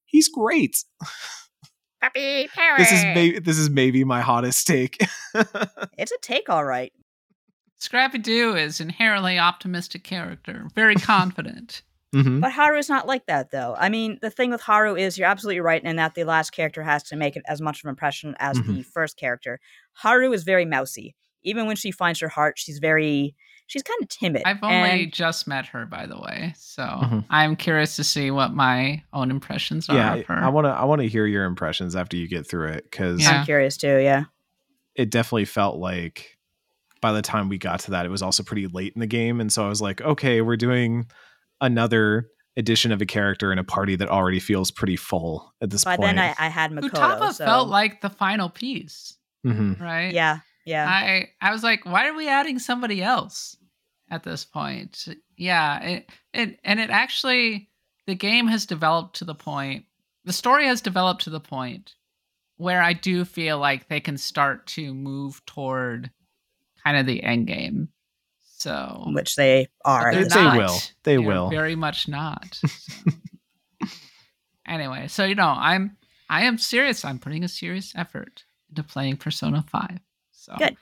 He's 0.05 0.29
great. 0.29 0.85
Puppy 2.01 2.49
This 2.79 2.93
is 2.93 3.05
maybe 3.15 3.39
this 3.41 3.59
is 3.59 3.69
maybe 3.71 4.05
my 4.05 4.21
hottest 4.21 4.67
take. 4.67 5.03
it's 5.99 6.13
a 6.13 6.19
take 6.21 6.49
all 6.49 6.65
right 6.65 6.93
Scrappy 7.79 8.19
Doo 8.19 8.55
is 8.55 8.81
inherently 8.81 9.41
optimistic 9.41 10.05
character, 10.05 10.69
very 10.77 10.95
confident. 11.15 11.83
Mhm. 12.15 12.41
But 12.41 12.53
Haru 12.53 12.79
is 12.79 12.89
not 12.89 13.09
like 13.09 13.27
that, 13.27 13.51
though. 13.51 13.75
I 13.77 13.89
mean, 13.89 14.19
the 14.23 14.31
thing 14.31 14.51
with 14.53 14.61
Haru 14.61 14.95
is 14.95 15.19
you're 15.19 15.27
absolutely 15.27 15.59
right 15.61 15.83
in 15.83 15.97
that 15.97 16.15
the 16.15 16.23
last 16.23 16.51
character 16.51 16.83
has 16.85 17.03
to 17.05 17.17
make 17.17 17.35
it 17.37 17.43
as 17.49 17.61
much 17.61 17.81
of 17.81 17.87
an 17.87 17.91
impression 17.91 18.37
as 18.39 18.57
the 18.61 18.83
first 18.95 19.17
character. 19.17 19.59
Haru 19.95 20.31
is 20.33 20.45
very 20.45 20.65
mousy. 20.65 21.17
Even 21.45 21.67
when 21.67 21.77
she 21.77 21.91
finds 21.91 22.21
her 22.21 22.29
heart, 22.29 22.59
she's 22.59 22.79
very, 22.79 23.35
she's 23.67 23.83
kind 23.83 23.99
of 24.03 24.09
timid. 24.09 24.43
I've 24.45 24.63
only 24.63 25.05
And 25.05 25.13
just 25.13 25.47
met 25.49 25.67
her, 25.67 25.87
by 25.87 26.07
the 26.07 26.19
way, 26.21 26.55
so 26.57 26.83
Mhm. 26.85 27.25
I'm 27.31 27.57
curious 27.57 27.97
to 27.97 28.05
see 28.05 28.31
what 28.31 28.53
my 28.55 29.03
own 29.13 29.31
impressions 29.31 29.89
are 29.89 29.95
Yeah, 29.97 30.15
of 30.15 30.27
her. 30.27 30.35
I 30.39 30.49
want 30.49 30.67
to 30.67 30.71
I 30.71 30.85
want 30.85 31.01
to 31.03 31.09
hear 31.09 31.27
your 31.27 31.45
impressions 31.45 31.97
after 31.97 32.17
you 32.17 32.29
get 32.29 32.47
through 32.47 32.69
it 32.69 32.85
because 32.91 33.21
Yeah. 33.21 33.41
I'm 33.41 33.45
curious 33.45 33.77
too. 33.77 33.99
Yeah, 33.99 34.25
it 34.95 35.11
definitely 35.11 35.47
felt 35.47 35.79
like 35.79 36.39
by 37.01 37.11
the 37.13 37.23
time 37.23 37.49
we 37.49 37.59
got 37.59 37.81
to 37.81 37.91
that, 37.93 38.07
it 38.07 38.11
was 38.11 38.23
also 38.23 38.43
pretty 38.45 38.67
late 38.69 38.93
in 38.95 39.01
the 39.01 39.07
game, 39.09 39.41
and 39.41 39.53
so 39.53 39.65
I 39.65 39.69
was 39.69 39.81
like, 39.83 40.01
okay, 40.01 40.41
we're 40.41 40.57
doing 40.57 41.07
another 41.61 42.29
edition 42.57 42.93
of 42.93 43.01
a 43.01 43.07
character 43.07 43.51
in 43.51 43.59
a 43.59 43.65
party 43.65 43.97
that 43.97 44.09
already 44.09 44.39
feels 44.39 44.71
pretty 44.71 44.95
full 44.97 45.53
at 45.63 45.71
this 45.71 45.85
by 45.85 45.97
point. 45.97 46.17
then 46.17 46.19
I, 46.19 46.35
I 46.39 46.49
had 46.49 46.71
Makoto. 46.71 46.91
Utapa 46.91 47.33
so, 47.33 47.45
felt 47.45 47.69
like 47.69 48.01
the 48.03 48.11
final 48.11 48.49
piece, 48.51 49.17
Mhm. 49.45 49.81
right? 49.81 50.13
yeah, 50.13 50.41
yeah. 50.65 50.87
I 50.89 51.29
I 51.41 51.51
was 51.53 51.63
like, 51.63 51.85
why 51.85 52.09
are 52.09 52.15
we 52.15 52.29
adding 52.29 52.59
somebody 52.59 53.03
else 53.03 53.57
at 54.11 54.23
this 54.23 54.45
point? 54.45 55.07
Yeah, 55.37 55.81
it, 55.83 56.11
it 56.33 56.61
and 56.65 56.81
it 56.81 56.91
actually 56.91 57.69
the 58.07 58.15
game 58.15 58.47
has 58.49 58.67
developed 58.67 59.17
to 59.17 59.25
the 59.25 59.35
point, 59.35 59.85
the 60.25 60.33
story 60.33 60.67
has 60.67 60.81
developed 60.81 61.23
to 61.25 61.31
the 61.31 61.41
point 61.41 61.95
where 62.57 62.83
I 62.83 62.93
do 62.93 63.25
feel 63.25 63.59
like 63.59 63.89
they 63.89 64.01
can 64.01 64.17
start 64.17 64.67
to 64.69 64.93
move 64.95 65.45
toward 65.47 66.11
kind 66.85 66.97
of 66.97 67.07
the 67.07 67.23
end 67.23 67.47
game. 67.47 67.89
So 68.59 69.05
which 69.09 69.35
they 69.35 69.67
are. 69.85 70.13
but 70.13 70.23
They- 70.23 70.29
they're 70.29 70.45
not. 70.45 70.57
will. 70.57 70.79
They 71.03 71.17
They're 71.17 71.27
will. 71.27 71.51
Very 71.51 71.75
much 71.75 72.07
not. 72.07 72.55
So. 72.55 73.11
anyway, 74.67 75.09
so 75.09 75.25
you 75.25 75.35
know, 75.35 75.49
I'm 75.57 75.97
I 76.29 76.45
am 76.45 76.59
serious. 76.59 77.05
I'm 77.05 77.19
putting 77.19 77.45
a 77.45 77.49
serious 77.49 77.93
effort 77.97 78.45
into 78.71 78.83
playing 78.83 79.17
Persona 79.17 79.65
5. 79.69 79.99
So 80.43 80.55
Good. 80.59 80.77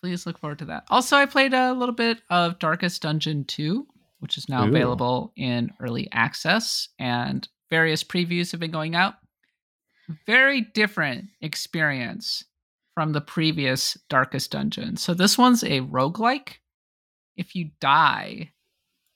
please 0.00 0.26
look 0.26 0.38
forward 0.38 0.58
to 0.58 0.64
that. 0.66 0.84
Also, 0.90 1.16
I 1.16 1.26
played 1.26 1.54
a 1.54 1.72
little 1.72 1.94
bit 1.94 2.22
of 2.28 2.58
Darkest 2.58 3.02
Dungeon 3.02 3.44
2, 3.44 3.86
which 4.18 4.36
is 4.36 4.48
now 4.48 4.64
Ooh. 4.64 4.68
available 4.68 5.32
in 5.36 5.70
early 5.80 6.08
access, 6.10 6.88
and 6.98 7.46
various 7.70 8.02
previews 8.02 8.50
have 8.50 8.60
been 8.60 8.72
going 8.72 8.96
out. 8.96 9.14
Very 10.26 10.60
different 10.60 11.26
experience 11.40 12.44
from 12.94 13.12
the 13.12 13.20
previous 13.20 13.96
Darkest 14.08 14.50
Dungeon. 14.50 14.96
So 14.96 15.14
this 15.14 15.38
one's 15.38 15.62
a 15.62 15.82
roguelike. 15.82 16.54
If 17.36 17.54
you 17.54 17.70
die, 17.80 18.50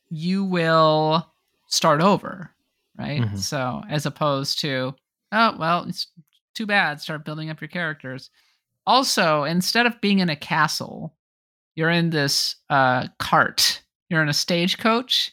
you 0.09 0.45
will 0.45 1.33
start 1.67 2.01
over, 2.01 2.51
right? 2.97 3.23
Mhm. 3.23 3.39
So 3.39 3.83
as 3.89 4.07
opposed 4.07 4.61
to, 4.61 4.95
oh, 5.33 5.57
well, 5.59 5.85
it's 5.85 6.09
too 6.55 6.67
bad, 6.67 7.01
start 7.01 7.25
building 7.25 7.51
up 7.51 7.61
your 7.61 7.69
characters. 7.69 8.31
Also, 8.91 9.45
instead 9.45 9.87
of 9.87 10.01
being 10.01 10.19
in 10.19 10.29
a 10.29 10.35
castle, 10.35 11.15
you're 11.77 11.91
in 11.91 12.11
this 12.11 12.57
uh, 12.69 13.07
cart. 13.21 13.83
You're 14.09 14.21
in 14.23 14.29
a 14.29 14.33
stagecoach 14.35 15.31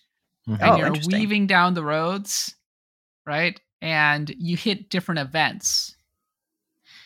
Mhm. 0.48 0.54
and 0.62 0.62
Oh, 0.62 0.78
you're 0.78 0.92
weaving 1.08 1.48
down 1.48 1.74
the 1.74 1.84
roads, 1.84 2.56
right? 3.26 3.60
And 3.82 4.30
you 4.38 4.56
hit 4.58 4.92
different 4.92 5.20
events. 5.20 5.96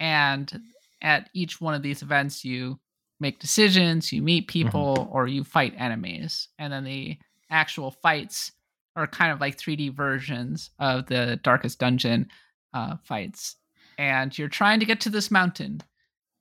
And 0.01 0.61
at 1.01 1.29
each 1.33 1.61
one 1.61 1.73
of 1.73 1.83
these 1.83 2.01
events, 2.01 2.43
you 2.43 2.79
make 3.21 3.39
decisions, 3.39 4.11
you 4.11 4.21
meet 4.21 4.47
people, 4.49 5.07
or 5.09 5.27
you 5.27 5.45
fight 5.45 5.73
enemies. 5.77 6.49
And 6.59 6.73
then 6.73 6.83
the 6.83 7.17
actual 7.49 7.91
fights 7.91 8.51
are 8.97 9.07
kind 9.07 9.31
of 9.31 9.39
like 9.39 9.57
3D 9.57 9.87
versions 9.89 10.69
of 10.79 11.05
the 11.07 11.39
Darkest 11.43 11.79
Dungeon 11.79 12.29
uh, 12.73 12.97
fights. 13.03 13.55
And 13.97 14.37
you're 14.37 14.49
trying 14.49 14.81
to 14.81 14.85
get 14.85 14.99
to 15.01 15.09
this 15.09 15.31
mountain. 15.31 15.81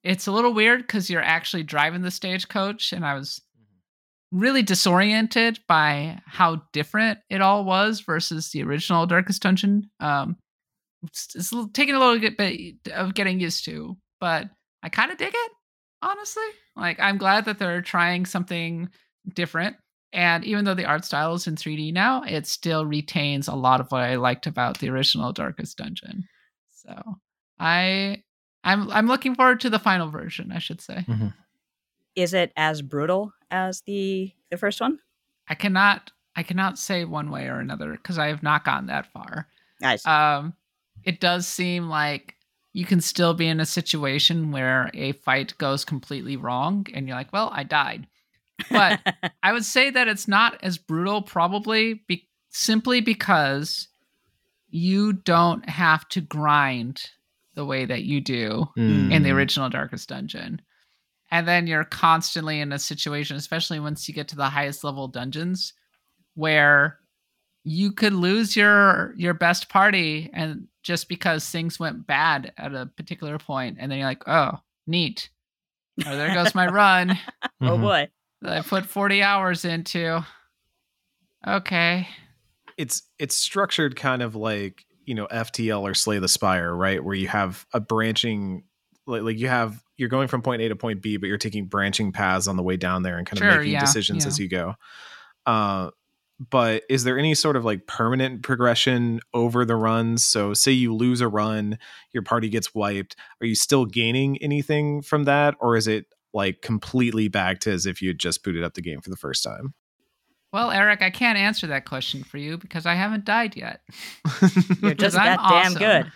It's 0.03 0.27
a 0.27 0.33
little 0.33 0.55
weird 0.55 0.83
because 0.83 1.11
you're 1.11 1.23
actually 1.23 1.63
driving 1.63 2.03
the 2.03 2.11
stagecoach, 2.11 2.93
and 2.93 3.05
I 3.05 3.15
was 3.15 3.41
really 4.33 4.63
disoriented 4.63 5.59
by 5.69 6.21
how 6.27 6.63
different 6.73 7.19
it 7.29 7.41
all 7.41 7.65
was 7.65 8.01
versus 8.01 8.51
the 8.51 8.63
original 8.63 9.07
Darkest 9.07 9.43
Dungeon. 9.43 9.91
Um, 9.99 10.37
it's, 11.03 11.35
it's 11.35 11.53
taking 11.73 11.95
a 11.95 11.99
little 11.99 12.31
bit 12.31 12.77
of 12.93 13.15
getting 13.15 13.41
used 13.41 13.65
to, 13.65 13.97
but 14.21 14.49
I 14.83 14.89
kind 14.89 15.11
of 15.11 15.19
dig 15.19 15.33
it, 15.35 15.53
honestly. 16.03 16.45
Like, 16.77 17.01
I'm 17.01 17.19
glad 17.19 17.47
that 17.47 17.59
they're 17.59 17.83
trying 17.83 18.27
something 18.27 18.89
different. 19.35 19.77
And 20.13 20.45
even 20.45 20.65
though 20.65 20.75
the 20.75 20.87
art 20.87 21.05
style 21.05 21.35
is 21.35 21.47
in 21.47 21.57
3D 21.57 21.93
now, 21.93 22.23
it 22.23 22.47
still 22.47 22.85
retains 22.85 23.49
a 23.49 23.55
lot 23.55 23.81
of 23.81 23.91
what 23.91 24.03
I 24.03 24.17
liked 24.17 24.47
about 24.47 24.79
the 24.79 24.91
original 24.91 25.33
Darkest 25.33 25.77
Dungeon. 25.79 26.25
So 26.71 27.01
I 27.59 28.23
I'm 28.65 28.91
I'm 28.91 29.07
looking 29.07 29.35
forward 29.35 29.61
to 29.61 29.71
the 29.71 29.79
final 29.79 30.11
version, 30.11 30.53
I 30.53 30.59
should 30.59 30.81
say. 30.81 31.05
Mm-hmm. 31.09 31.29
Is 32.17 32.35
it 32.35 32.53
as 32.57 32.83
brutal 32.83 33.33
as 33.51 33.83
the 33.87 34.33
the 34.51 34.57
first 34.57 34.81
one? 34.81 34.99
I 35.49 35.55
cannot 35.55 36.13
I 36.37 36.43
cannot 36.43 36.79
say 36.79 37.05
one 37.05 37.31
way 37.31 37.47
or 37.47 37.59
another 37.59 37.93
because 37.93 38.19
I 38.19 38.29
have 38.29 38.43
not 38.43 38.65
gotten 38.65 38.87
that 38.87 39.07
far. 39.13 39.49
Nice. 39.81 40.07
Um, 40.07 40.55
it 41.05 41.21
does 41.21 41.47
seem 41.47 41.89
like 41.89 42.37
you 42.73 42.85
can 42.85 43.01
still 43.01 43.35
be 43.35 43.49
in 43.49 43.61
a 43.61 43.67
situation 43.67 44.53
where 44.53 44.91
a 44.95 45.13
fight 45.13 45.57
goes 45.59 45.85
completely 45.85 46.37
wrong, 46.37 46.87
and 46.95 47.07
you're 47.07 47.17
like, 47.17 47.33
"Well, 47.33 47.51
I 47.53 47.65
died." 47.65 48.07
But 48.71 49.01
I 49.43 49.53
would 49.53 49.65
say 49.65 49.91
that 49.91 50.09
it's 50.09 50.29
not 50.29 50.63
as 50.63 50.79
brutal, 50.79 51.23
probably 51.23 51.95
be- 52.07 52.29
simply 52.51 53.01
because 53.01 53.89
you 54.69 55.13
don't 55.13 55.69
have 55.69 56.09
to 56.11 56.21
grind 56.21 57.03
the 57.55 57.65
way 57.65 57.85
that 57.85 58.03
you 58.05 58.21
do 58.21 58.67
Mm. 58.77 59.13
in 59.13 59.23
the 59.23 59.31
original 59.31 59.69
Darkest 59.69 60.09
Dungeon. 60.09 60.61
And 61.33 61.47
then 61.47 61.67
you're 61.67 61.85
constantly 61.85 62.61
in 62.61 62.73
a 62.73 62.79
situation, 62.79 63.37
especially 63.37 63.79
once 63.81 64.09
you 64.09 64.15
get 64.15 64.29
to 64.29 64.37
the 64.37 64.49
highest 64.51 64.83
level 64.85 65.07
dungeons, 65.09 65.73
where 66.35 66.99
you 67.65 67.93
could 67.93 68.13
lose 68.15 68.57
your 68.57 69.15
your 69.17 69.35
best 69.35 69.69
party 69.69 70.31
and 70.33 70.67
just 70.83 71.09
because 71.09 71.49
things 71.49 71.79
went 71.79 72.07
bad 72.07 72.53
at 72.57 72.75
a 72.75 72.87
particular 72.87 73.39
point, 73.39 73.77
and 73.79 73.91
then 73.93 73.99
you're 73.99 74.09
like, 74.09 74.27
oh, 74.27 74.53
neat. 74.87 75.29
Oh, 76.07 76.17
there 76.17 76.33
goes 76.35 76.55
my 76.55 76.67
run 76.67 77.11
Oh 77.61 77.77
Mhm. 77.77 77.81
boy. 77.83 78.09
that 78.43 78.59
I 78.59 78.63
put 78.63 78.87
40 78.87 79.23
hours 79.23 79.65
into. 79.65 80.25
Okay. 81.47 82.09
it's 82.77 83.03
it's 83.19 83.37
structured 83.37 83.95
kind 83.97 84.23
of 84.23 84.35
like 84.35 84.85
you 85.11 85.17
know 85.17 85.27
FTL 85.27 85.83
or 85.83 85.93
Slay 85.93 86.21
the 86.21 86.29
Spire, 86.29 86.73
right? 86.73 87.03
Where 87.03 87.17
you 87.17 87.27
have 87.27 87.67
a 87.75 87.81
branching, 87.81 88.63
like, 89.09 89.23
like 89.23 89.39
you 89.39 89.49
have 89.49 89.83
you're 89.97 90.09
going 90.09 90.29
from 90.29 90.41
point 90.41 90.63
A 90.63 90.69
to 90.69 90.77
point 90.77 91.03
B, 91.03 91.17
but 91.17 91.27
you're 91.27 91.37
taking 91.37 91.67
branching 91.67 92.13
paths 92.13 92.47
on 92.47 92.57
the 92.57 92.63
way 92.63 92.77
down 92.77 93.03
there 93.03 93.19
and 93.19 93.27
kind 93.27 93.41
Sure, 93.41 93.51
of 93.51 93.57
making 93.57 93.73
yeah, 93.73 93.81
decisions 93.81 94.23
yeah. 94.23 94.29
as 94.29 94.39
you 94.39 94.49
go. 94.49 94.77
Uh, 95.47 95.91
but 96.49 96.85
is 96.89 97.03
there 97.03 97.19
any 97.19 97.35
sort 97.35 97.57
of 97.57 97.65
like 97.65 97.89
permanent 97.89 98.45
progression 98.45 99.19
over 99.35 99.65
the 99.65 99.75
runs? 99.75 100.23
So, 100.23 100.55
say 100.55 100.71
you 100.71 100.95
lose 100.95 101.21
a 101.21 101.27
run, 101.27 101.77
your 102.13 102.23
party 102.23 102.49
gets 102.49 102.73
wiped. 102.73 103.17
Are 103.41 103.47
you 103.47 103.57
still 103.57 103.87
gaining 103.87 104.41
anything 104.41 105.03
from 105.03 105.25
that, 105.25 105.57
or 105.59 105.77
is 105.77 105.89
it 105.89 106.07
like 106.33 106.63
completely 106.63 107.27
back 107.27 107.59
to 107.61 107.73
as 107.73 107.85
if 107.85 108.01
you 108.01 108.11
had 108.11 108.21
just 108.21 108.45
booted 108.45 108.63
up 108.63 108.75
the 108.75 108.81
game 108.81 109.01
for 109.01 109.11
the 109.11 109.17
first 109.17 109.43
time? 109.43 109.75
Well, 110.53 110.71
Eric, 110.71 111.01
I 111.03 111.11
can't 111.11 111.39
answer 111.39 111.67
that 111.69 111.85
question 111.85 112.25
for 112.25 112.39
you 112.39 112.59
because 112.59 112.85
I 112.87 112.95
haven't 112.95 113.25
died 113.25 113.57
yet. 113.57 113.83
You're 114.83 114.95
just 114.95 115.17
I'm 115.19 115.25
that 115.37 115.39
damn 115.49 115.75
good. 115.75 116.13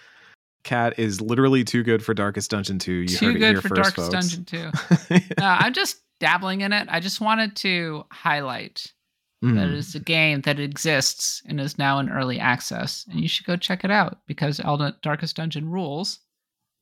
Cat 0.64 0.98
is 0.98 1.20
literally 1.20 1.62
too 1.62 1.82
good 1.82 2.02
for 2.04 2.14
Darkest 2.14 2.50
Dungeon 2.50 2.78
2. 2.78 2.92
You 2.92 3.06
Too 3.08 3.26
heard 3.26 3.36
it 3.36 3.38
good 3.38 3.52
here 3.52 3.60
for 3.60 3.68
first, 3.68 3.96
Darkest 3.96 4.12
folks. 4.12 4.34
Dungeon 4.34 4.44
2. 5.08 5.34
No, 5.38 5.46
I'm 5.46 5.72
just 5.74 5.98
dabbling 6.20 6.62
in 6.62 6.72
it. 6.72 6.88
I 6.90 7.00
just 7.00 7.20
wanted 7.20 7.54
to 7.56 8.04
highlight 8.10 8.92
that 9.42 9.48
Mm. 9.48 9.76
it's 9.76 9.94
a 9.94 10.00
game 10.00 10.40
that 10.42 10.58
exists 10.58 11.42
and 11.46 11.60
is 11.60 11.76
now 11.76 11.98
in 11.98 12.08
early 12.08 12.40
access, 12.40 13.04
and 13.10 13.20
you 13.20 13.28
should 13.28 13.44
go 13.44 13.56
check 13.56 13.84
it 13.84 13.90
out 13.90 14.20
because 14.26 14.58
Elden 14.58 14.94
Darkest 15.02 15.36
Dungeon 15.36 15.68
rules. 15.68 16.20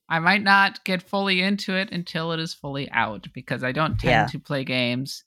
I 0.08 0.20
might 0.20 0.42
not 0.44 0.84
get 0.84 1.02
fully 1.02 1.42
into 1.42 1.74
it 1.74 1.90
until 1.90 2.30
it 2.30 2.38
is 2.38 2.54
fully 2.54 2.88
out 2.92 3.26
because 3.34 3.64
I 3.64 3.72
don't 3.72 3.98
tend 3.98 4.10
Yeah. 4.12 4.26
to 4.26 4.38
play 4.38 4.62
games 4.62 5.24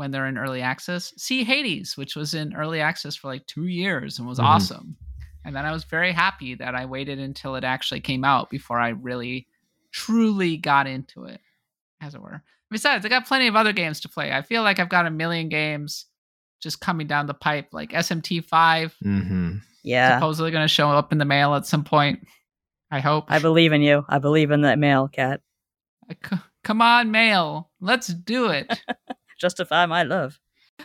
when 0.00 0.10
they're 0.10 0.26
in 0.26 0.36
early 0.38 0.62
access. 0.62 1.12
See 1.16 1.44
Hades, 1.44 1.96
which 1.96 2.16
was 2.16 2.34
in 2.34 2.54
early 2.56 2.80
access 2.80 3.14
for 3.14 3.28
like 3.28 3.46
two 3.46 3.66
years 3.66 4.18
and 4.18 4.26
was 4.26 4.38
Mhm. 4.40 4.44
awesome. 4.44 4.96
And 5.44 5.54
then 5.54 5.64
I 5.64 5.72
was 5.72 5.84
very 5.84 6.12
happy 6.12 6.54
that 6.56 6.74
I 6.74 6.86
waited 6.86 7.18
until 7.18 7.54
it 7.54 7.64
actually 7.64 8.00
came 8.00 8.24
out 8.24 8.50
before 8.50 8.78
I 8.80 8.88
really 8.88 9.46
truly 9.92 10.56
got 10.56 10.86
into 10.86 11.24
it, 11.24 11.40
as 12.00 12.14
it 12.14 12.20
were. 12.22 12.42
Besides, 12.70 13.04
I 13.04 13.08
got 13.08 13.26
plenty 13.26 13.46
of 13.46 13.56
other 13.56 13.72
games 13.72 14.00
to 14.00 14.08
play. 14.08 14.32
I 14.32 14.42
feel 14.42 14.62
like 14.62 14.78
I've 14.78 14.88
got 14.88 15.06
a 15.06 15.10
million 15.10 15.48
games 15.48 16.06
just 16.62 16.80
coming 16.80 17.06
down 17.06 17.26
the 17.26 17.34
pipe, 17.34 17.68
like 17.72 17.92
SMT5, 17.92 18.92
Mm-hmm. 19.04 19.56
Yeah. 19.82 20.16
supposedly 20.18 20.50
going 20.50 20.64
to 20.64 20.68
show 20.68 20.90
up 20.90 21.10
in 21.12 21.18
the 21.18 21.24
mail 21.24 21.54
at 21.54 21.64
some 21.66 21.84
point. 21.84 22.26
I 22.90 23.00
hope. 23.00 23.24
I 23.28 23.38
believe 23.38 23.72
in 23.72 23.82
you. 23.82 24.04
I 24.08 24.18
believe 24.18 24.50
in 24.50 24.62
that 24.62 24.78
mail, 24.78 25.08
cat. 25.08 25.40
C- 26.10 26.36
Come 26.64 26.82
on, 26.82 27.10
mail. 27.10 27.70
Let's 27.80 28.08
do 28.08 28.48
it. 28.48 28.68
Justify 29.40 29.86
my 29.86 30.02
love. 30.02 30.38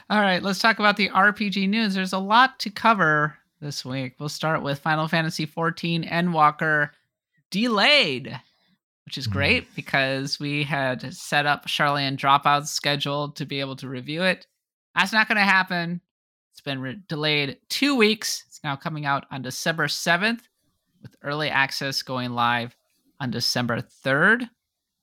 All 0.10 0.20
right, 0.22 0.42
let's 0.42 0.60
talk 0.60 0.80
about 0.80 0.98
the 0.98 1.10
RPG 1.10 1.68
news. 1.70 1.94
There's 1.94 2.14
a 2.14 2.20
lot 2.20 2.60
to 2.62 2.70
cover 2.70 3.38
this 3.62 3.86
week. 3.86 4.16
We'll 4.20 4.30
start 4.30 4.62
with 4.62 4.80
Final 4.80 5.08
Fantasy 5.08 5.46
XIV 5.46 6.04
Endwalker 6.10 6.90
delayed, 7.52 8.40
which 9.06 9.18
is 9.18 9.28
Mhm. 9.28 9.32
great 9.32 9.76
because 9.76 10.40
we 10.40 10.64
had 10.64 11.14
set 11.14 11.46
up 11.46 11.66
Charlene 11.68 12.18
Dropout's 12.18 12.72
schedule 12.72 13.30
to 13.32 13.46
be 13.46 13.60
able 13.60 13.76
to 13.78 13.88
review 13.88 14.24
it. 14.24 14.48
That's 14.96 15.14
not 15.14 15.28
going 15.28 15.38
to 15.38 15.44
happen. 15.44 16.02
It's 16.52 16.62
been 16.62 16.80
re- 16.80 17.00
delayed 17.08 17.60
two 17.70 17.96
weeks. 17.96 18.44
It's 18.48 18.62
now 18.64 18.76
coming 18.76 19.06
out 19.06 19.26
on 19.32 19.42
December 19.42 19.88
7th, 19.88 20.48
with 21.02 21.16
early 21.22 21.50
access 21.50 22.02
going 22.02 22.32
live 22.32 22.76
on 23.20 23.32
December 23.32 23.82
3rd. 23.82 24.50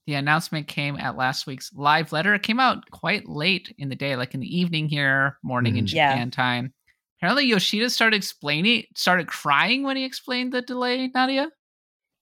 The 0.06 0.14
announcement 0.14 0.66
came 0.66 0.96
at 0.96 1.16
last 1.16 1.46
week's 1.46 1.72
live 1.74 2.10
letter. 2.12 2.34
It 2.34 2.42
came 2.42 2.58
out 2.58 2.90
quite 2.90 3.28
late 3.28 3.72
in 3.78 3.88
the 3.88 3.94
day, 3.96 4.16
like 4.16 4.34
in 4.34 4.40
the 4.40 4.58
evening 4.58 4.88
here, 4.88 5.38
morning 5.44 5.76
in 5.76 5.84
Mhm. 5.84 5.92
Yeah. 5.94 6.10
Japan 6.12 6.30
time. 6.30 6.74
Apparently, 7.18 7.46
Yoshida 7.46 7.88
started 7.88 8.16
explaining, 8.16 8.84
started 8.96 9.28
crying 9.28 9.84
when 9.84 9.96
he 9.96 10.04
explained 10.04 10.52
the 10.52 10.60
delay. 10.62 11.08
Nadia. 11.14 11.50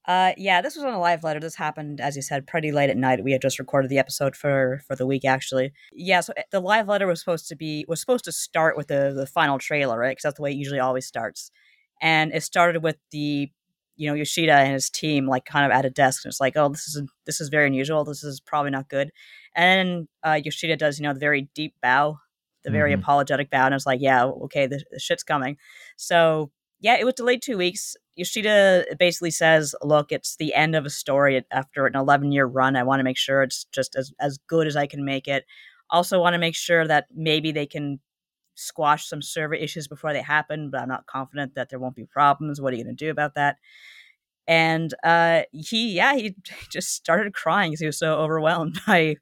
Uh, 0.07 0.33
yeah, 0.37 0.61
this 0.61 0.75
was 0.77 0.85
on 0.85 0.93
a 0.93 0.99
live 0.99 1.23
letter. 1.25 1.40
This 1.40 1.55
happened, 1.55 2.01
as 2.01 2.16
you 2.16 2.23
said, 2.23 2.47
pretty 2.47 2.73
late 2.73 2.90
at 2.90 2.97
night. 2.97 3.23
We 3.23 3.33
had 3.33 3.43
just 3.43 3.59
recorded 3.59 3.90
the 3.90 3.99
episode 3.99 4.35
for 4.35 4.83
for 4.87 4.97
the 4.97 5.07
week, 5.07 5.25
actually. 5.25 5.73
Yeah, 5.93 6.21
so 6.21 6.33
eh, 6.37 6.43
the 6.51 6.61
live 6.61 6.88
letter 6.88 7.07
was 7.07 7.21
supposed 7.21 7.49
to 7.49 7.57
be 7.57 7.85
was 7.88 8.01
supposed 8.01 8.25
to 8.25 8.33
start 8.33 8.77
with 8.77 8.88
the 8.88 9.12
the 9.14 9.27
final 9.27 9.59
trailer, 9.59 9.99
right? 9.99 10.11
Because 10.11 10.23
that's 10.25 10.37
the 10.37 10.43
way 10.43 10.51
it 10.53 10.57
usually 10.57 10.81
always 10.81 11.07
starts. 11.07 11.51
And 12.03 12.33
it 12.35 12.43
started 12.43 12.83
with 12.83 12.97
the, 13.12 13.51
you 14.00 14.08
know, 14.08 14.14
Yoshida 14.14 14.52
and 14.54 14.72
his 14.72 14.88
team 14.90 15.26
like 15.26 15.44
kind 15.44 15.66
of 15.66 15.72
at 15.76 15.84
a 15.84 15.90
desk, 15.90 16.24
and 16.24 16.30
it's 16.30 16.40
like, 16.40 16.56
oh, 16.56 16.68
this 16.70 16.88
is 16.88 17.02
this 17.26 17.40
is 17.40 17.48
very 17.50 17.66
unusual. 17.66 18.04
This 18.04 18.24
is 18.24 18.40
probably 18.40 18.70
not 18.70 18.88
good. 18.88 19.10
And 19.54 20.08
uh, 20.26 20.40
Yoshida 20.42 20.76
does, 20.76 20.98
you 20.98 21.02
know, 21.04 21.12
the 21.12 21.20
very 21.20 21.50
deep 21.54 21.74
bow, 21.82 22.18
the 22.64 22.70
very 22.70 22.92
Mhm. 22.92 23.00
apologetic 23.00 23.50
bow, 23.50 23.66
and 23.66 23.74
it's 23.74 23.86
like, 23.86 24.00
yeah, 24.00 24.24
okay, 24.24 24.66
the, 24.66 24.82
the 24.90 24.98
shit's 25.00 25.22
coming. 25.22 25.56
So 25.96 26.50
yeah, 26.80 26.96
it 26.98 27.04
was 27.04 27.14
delayed 27.14 27.42
two 27.42 27.58
weeks. 27.58 27.94
Yoshida 28.16 28.86
basically 28.98 29.30
says, 29.32 29.74
"Look, 29.82 30.12
it's 30.12 30.36
the 30.36 30.54
end 30.54 30.74
of 30.74 30.86
a 30.86 30.90
story 30.90 31.44
after 31.50 31.86
an 31.86 31.94
11 31.96 32.32
year 32.32 32.46
run. 32.46 32.76
I 32.76 32.82
want 32.84 33.00
to 33.00 33.04
make 33.04 33.18
sure 33.18 33.42
it's 33.42 33.66
just 33.72 33.96
as 33.96 34.12
as 34.20 34.38
good 34.48 34.66
as 34.66 34.76
I 34.76 34.86
can 34.86 35.04
make 35.04 35.28
it. 35.28 35.44
Also, 35.90 36.20
want 36.20 36.34
to 36.34 36.38
make 36.38 36.56
sure 36.56 36.86
that 36.86 37.06
maybe 37.14 37.52
they 37.52 37.66
can 37.66 38.00
squash 38.54 39.08
some 39.08 39.22
server 39.22 39.54
issues 39.54 39.88
before 39.88 40.12
they 40.12 40.22
happen, 40.22 40.70
but 40.70 40.80
I'm 40.82 40.88
not 40.88 41.06
confident 41.06 41.54
that 41.54 41.68
there 41.70 41.78
won't 41.78 41.96
be 41.96 42.04
problems. 42.04 42.60
What 42.60 42.72
are 42.72 42.76
you 42.76 42.84
going 42.84 42.96
to 42.96 43.04
do 43.04 43.10
about 43.10 43.34
that?" 43.34 43.56
And 44.46 44.92
uh, 45.04 45.42
he, 45.52 45.92
yeah, 45.94 46.14
he 46.16 46.34
just 46.70 46.90
started 46.94 47.34
crying 47.34 47.70
because 47.70 47.80
he 47.80 47.86
was 47.86 47.98
so 47.98 48.14
overwhelmed 48.18 48.80
by 48.86 49.16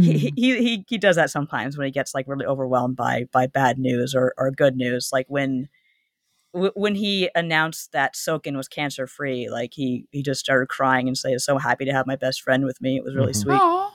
he, 0.00 0.32
he 0.34 0.56
he 0.58 0.84
he 0.88 0.98
does 0.98 1.16
that 1.16 1.30
sometimes 1.30 1.76
when 1.76 1.84
he 1.84 1.90
gets 1.90 2.14
like 2.14 2.26
really 2.26 2.46
overwhelmed 2.46 2.96
by 2.96 3.26
by 3.32 3.46
bad 3.46 3.78
news 3.78 4.14
or 4.14 4.32
or 4.38 4.50
good 4.50 4.76
news 4.76 5.10
like 5.12 5.26
when 5.28 5.68
w- 6.54 6.72
when 6.74 6.94
he 6.94 7.28
announced 7.34 7.92
that 7.92 8.14
Soken 8.14 8.56
was 8.56 8.66
cancer 8.66 9.06
free 9.06 9.50
like 9.50 9.74
he 9.74 10.06
he 10.10 10.22
just 10.22 10.40
started 10.40 10.68
crying 10.70 11.06
and 11.06 11.18
saying 11.18 11.38
so 11.38 11.58
happy 11.58 11.84
to 11.84 11.92
have 11.92 12.06
my 12.06 12.16
best 12.16 12.40
friend 12.42 12.64
with 12.64 12.80
me 12.80 12.96
it 12.96 13.04
was 13.04 13.14
really 13.14 13.32
Mhm. 13.34 13.42
sweet 13.42 13.60
Oh, 13.62 13.92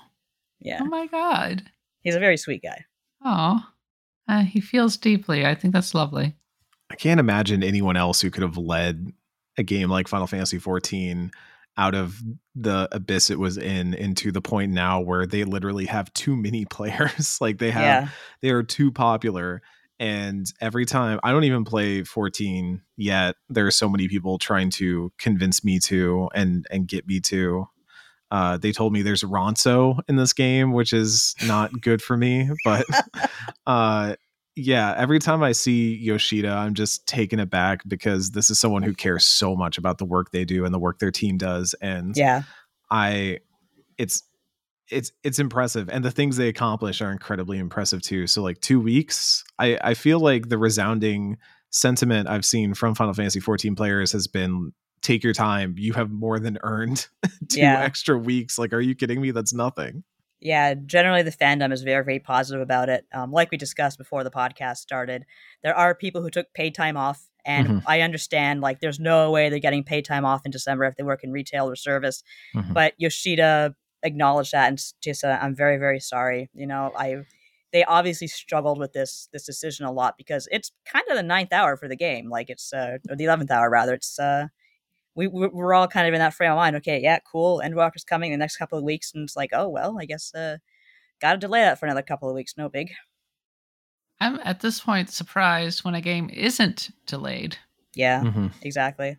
yeah 0.60 0.80
oh 0.82 0.86
my 0.86 1.08
God. 1.08 1.64
he's 2.02 2.16
a 2.16 2.20
very 2.20 2.38
sweet 2.38 2.62
guy 2.62 2.86
Oh, 3.26 3.60
uh, 4.30 4.44
he 4.44 4.62
feels 4.62 4.96
deeply. 4.96 5.46
I 5.46 5.56
think 5.56 5.74
that's 5.74 5.96
lovely. 5.96 6.36
I 6.92 6.96
can't 6.96 7.20
imagine 7.20 7.64
anyone 7.64 7.98
else 7.98 8.22
who 8.22 8.30
could 8.30 8.44
have 8.44 8.58
led 8.58 9.12
a 9.58 9.64
game 9.64 9.90
like 9.90 10.08
Final 10.08 10.28
Fantasy 10.28 10.60
XIV 10.60 11.32
out 11.78 11.96
of 11.96 12.22
the 12.56 12.88
abyss 12.92 13.30
it 13.30 13.40
was 13.40 13.58
in 13.58 13.94
into 13.94 14.32
the 14.32 14.42
point 14.42 14.72
now 14.72 15.00
where 15.00 15.26
they 15.26 15.44
literally 15.46 15.86
have 15.86 16.12
too 16.14 16.36
many 16.36 16.66
players. 16.70 17.40
like 17.42 17.58
they 17.58 17.72
have 17.72 17.84
yeah 17.84 18.08
they 18.42 18.50
are 18.52 18.64
too 18.64 18.92
popular. 18.92 19.62
And 20.02 20.46
every 20.62 20.86
time 20.86 21.20
I 21.24 21.32
don't 21.32 21.44
even 21.44 21.66
play 21.66 22.04
14 22.04 22.82
yet, 22.96 23.36
there 23.50 23.68
are 23.68 23.72
so 23.72 23.90
many 23.90 24.08
people 24.08 24.38
trying 24.38 24.70
to 24.72 25.12
convince 25.18 25.64
me 25.64 25.80
to 25.80 26.30
and 26.34 26.66
and 26.70 26.88
get 26.88 27.08
me 27.08 27.20
to. 27.22 27.68
Uh, 28.32 28.58
they 28.58 28.72
told 28.72 28.94
me 28.94 29.02
there's 29.02 29.24
Ronso 29.24 30.00
in 30.08 30.16
this 30.16 30.34
game, 30.34 30.72
which 30.72 30.94
is 30.94 31.36
not 31.46 31.72
good 31.82 32.02
for 32.02 32.16
me. 32.18 32.50
But 32.64 32.86
uh, 33.66 34.16
yeah, 34.56 34.94
every 34.98 35.20
time 35.20 35.42
I 35.42 35.54
see 35.54 35.96
Yoshida, 35.96 36.50
I'm 36.50 36.74
just 36.74 37.08
taken 37.08 37.40
aback 37.40 37.82
because 37.88 38.32
this 38.32 38.50
is 38.50 38.60
someone 38.60 38.84
who 38.84 38.94
cares 38.94 39.26
so 39.26 39.56
much 39.56 39.78
about 39.78 39.98
the 39.98 40.06
work 40.06 40.32
they 40.32 40.46
do 40.46 40.66
and 40.66 40.74
the 40.74 40.80
work 40.80 41.00
their 41.00 41.12
team 41.12 41.38
does. 41.38 41.74
And 41.82 42.16
Yeah. 42.16 42.44
I, 42.92 43.40
it's, 43.98 44.24
it's 44.92 45.12
it's 45.24 45.38
impressive 45.38 45.88
and 45.90 46.04
the 46.04 46.10
things 46.10 46.36
they 46.36 46.48
accomplish 46.48 47.00
are 47.00 47.12
incredibly 47.12 47.60
impressive 47.60 48.02
too 48.02 48.26
so 48.26 48.42
like 48.42 48.60
two 48.60 48.80
weeks 48.80 49.44
i 49.60 49.78
i 49.84 49.94
feel 49.94 50.20
like 50.20 50.50
the 50.50 50.58
resounding 50.58 51.38
sentiment 51.70 52.28
i've 52.28 52.44
seen 52.44 52.74
from 52.74 52.96
final 52.96 53.14
fantasy 53.14 53.40
14 53.40 53.76
players 53.76 54.12
has 54.12 54.26
been 54.26 54.74
take 55.02 55.24
your 55.24 55.34
time 55.34 55.76
you 55.78 55.94
have 55.94 56.10
more 56.12 56.40
than 56.40 56.58
earned 56.64 57.08
two 57.50 57.62
Yeah. 57.62 57.80
extra 57.80 58.18
weeks 58.18 58.58
like 58.58 58.74
are 58.74 58.82
you 58.82 58.96
kidding 58.96 59.22
me 59.22 59.32
that's 59.32 59.54
nothing 59.54 60.04
Yeah, 60.42 60.74
generally 60.74 61.22
the 61.24 61.32
fandom 61.32 61.74
is 61.74 61.82
very, 61.82 62.02
very 62.06 62.20
positive 62.20 62.62
about 62.62 62.88
it. 62.88 63.06
Um, 63.14 63.30
like 63.34 63.52
we 63.52 63.58
discussed 63.58 63.98
before 63.98 64.24
the 64.24 64.32
podcast 64.32 64.78
started, 64.78 65.26
there 65.64 65.76
are 65.76 65.94
people 65.94 66.22
who 66.22 66.30
took 66.30 66.54
paid 66.54 66.74
time 66.74 66.96
off, 66.96 67.28
and 67.44 67.68
Mhm. 67.68 67.84
I 67.86 68.00
understand 68.02 68.62
like 68.62 68.80
there's 68.80 69.02
no 69.02 69.32
way 69.32 69.50
they're 69.50 69.60
getting 69.60 69.84
paid 69.84 70.06
time 70.06 70.24
off 70.24 70.46
in 70.46 70.52
December 70.52 70.86
if 70.86 70.96
they 70.96 71.04
work 71.04 71.26
in 71.26 71.34
retail 71.34 71.70
or 71.70 71.76
service. 71.76 72.24
Mhm. 72.56 72.74
But 72.74 72.94
Yoshida 72.98 73.76
acknowledged 74.02 74.54
that 74.54 74.70
and 74.70 74.80
just 75.02 75.20
said, 75.20 75.38
"I'm 75.42 75.56
very, 75.56 75.76
very 75.78 76.00
sorry." 76.00 76.50
You 76.54 76.68
know, 76.68 76.94
I 76.96 77.18
they 77.74 77.84
obviously 77.84 78.28
struggled 78.28 78.80
with 78.80 78.94
this 78.94 79.28
this 79.34 79.46
decision 79.46 79.86
a 79.86 79.92
lot 79.92 80.16
because 80.18 80.48
it's 80.52 80.72
kind 80.86 81.04
of 81.10 81.18
the 81.18 81.24
ninth 81.24 81.52
hour 81.52 81.76
for 81.76 81.90
the 81.90 81.98
game, 81.98 82.30
like 82.30 82.50
it's 82.50 82.72
uh, 82.72 82.98
or 83.10 83.18
the 83.18 83.26
eleventh 83.26 83.52
hour 83.52 83.70
rather. 83.70 83.94
It's 83.94 84.18
uh, 84.18 84.48
we 85.20 85.28
we- 85.28 85.48
we're 85.50 85.74
all 85.74 85.88
kind 85.88 86.08
of 86.08 86.14
in 86.14 86.20
that 86.20 86.34
frame 86.34 86.52
of 86.52 86.56
mind. 86.58 86.76
Okay, 86.78 87.00
yeah, 87.02 87.20
cool. 87.32 87.62
Endwalker's 87.64 88.04
coming 88.04 88.32
in 88.32 88.40
the 88.40 88.44
next 88.44 88.58
couple 88.58 88.78
of 88.78 88.84
weeks, 88.84 89.12
and 89.14 89.24
it's 89.24 89.36
like, 89.36 89.52
oh 89.54 89.68
well, 89.68 89.98
I 90.00 90.06
guess 90.06 90.34
uh, 90.34 90.58
got 91.22 91.34
to 91.34 91.38
delay 91.38 91.62
that 91.62 91.80
for 91.80 91.86
another 91.86 92.02
couple 92.02 92.30
of 92.30 92.36
weeks. 92.36 92.56
No 92.58 92.70
big. 92.70 92.92
I'm 94.22 94.40
at 94.44 94.60
this 94.62 94.82
point 94.82 95.10
surprised 95.10 95.84
when 95.84 95.96
a 95.96 96.02
game 96.02 96.30
isn't 96.30 96.90
delayed. 97.06 97.58
Yeah, 97.94 98.22
Mhm. 98.24 98.52
exactly. 98.62 99.18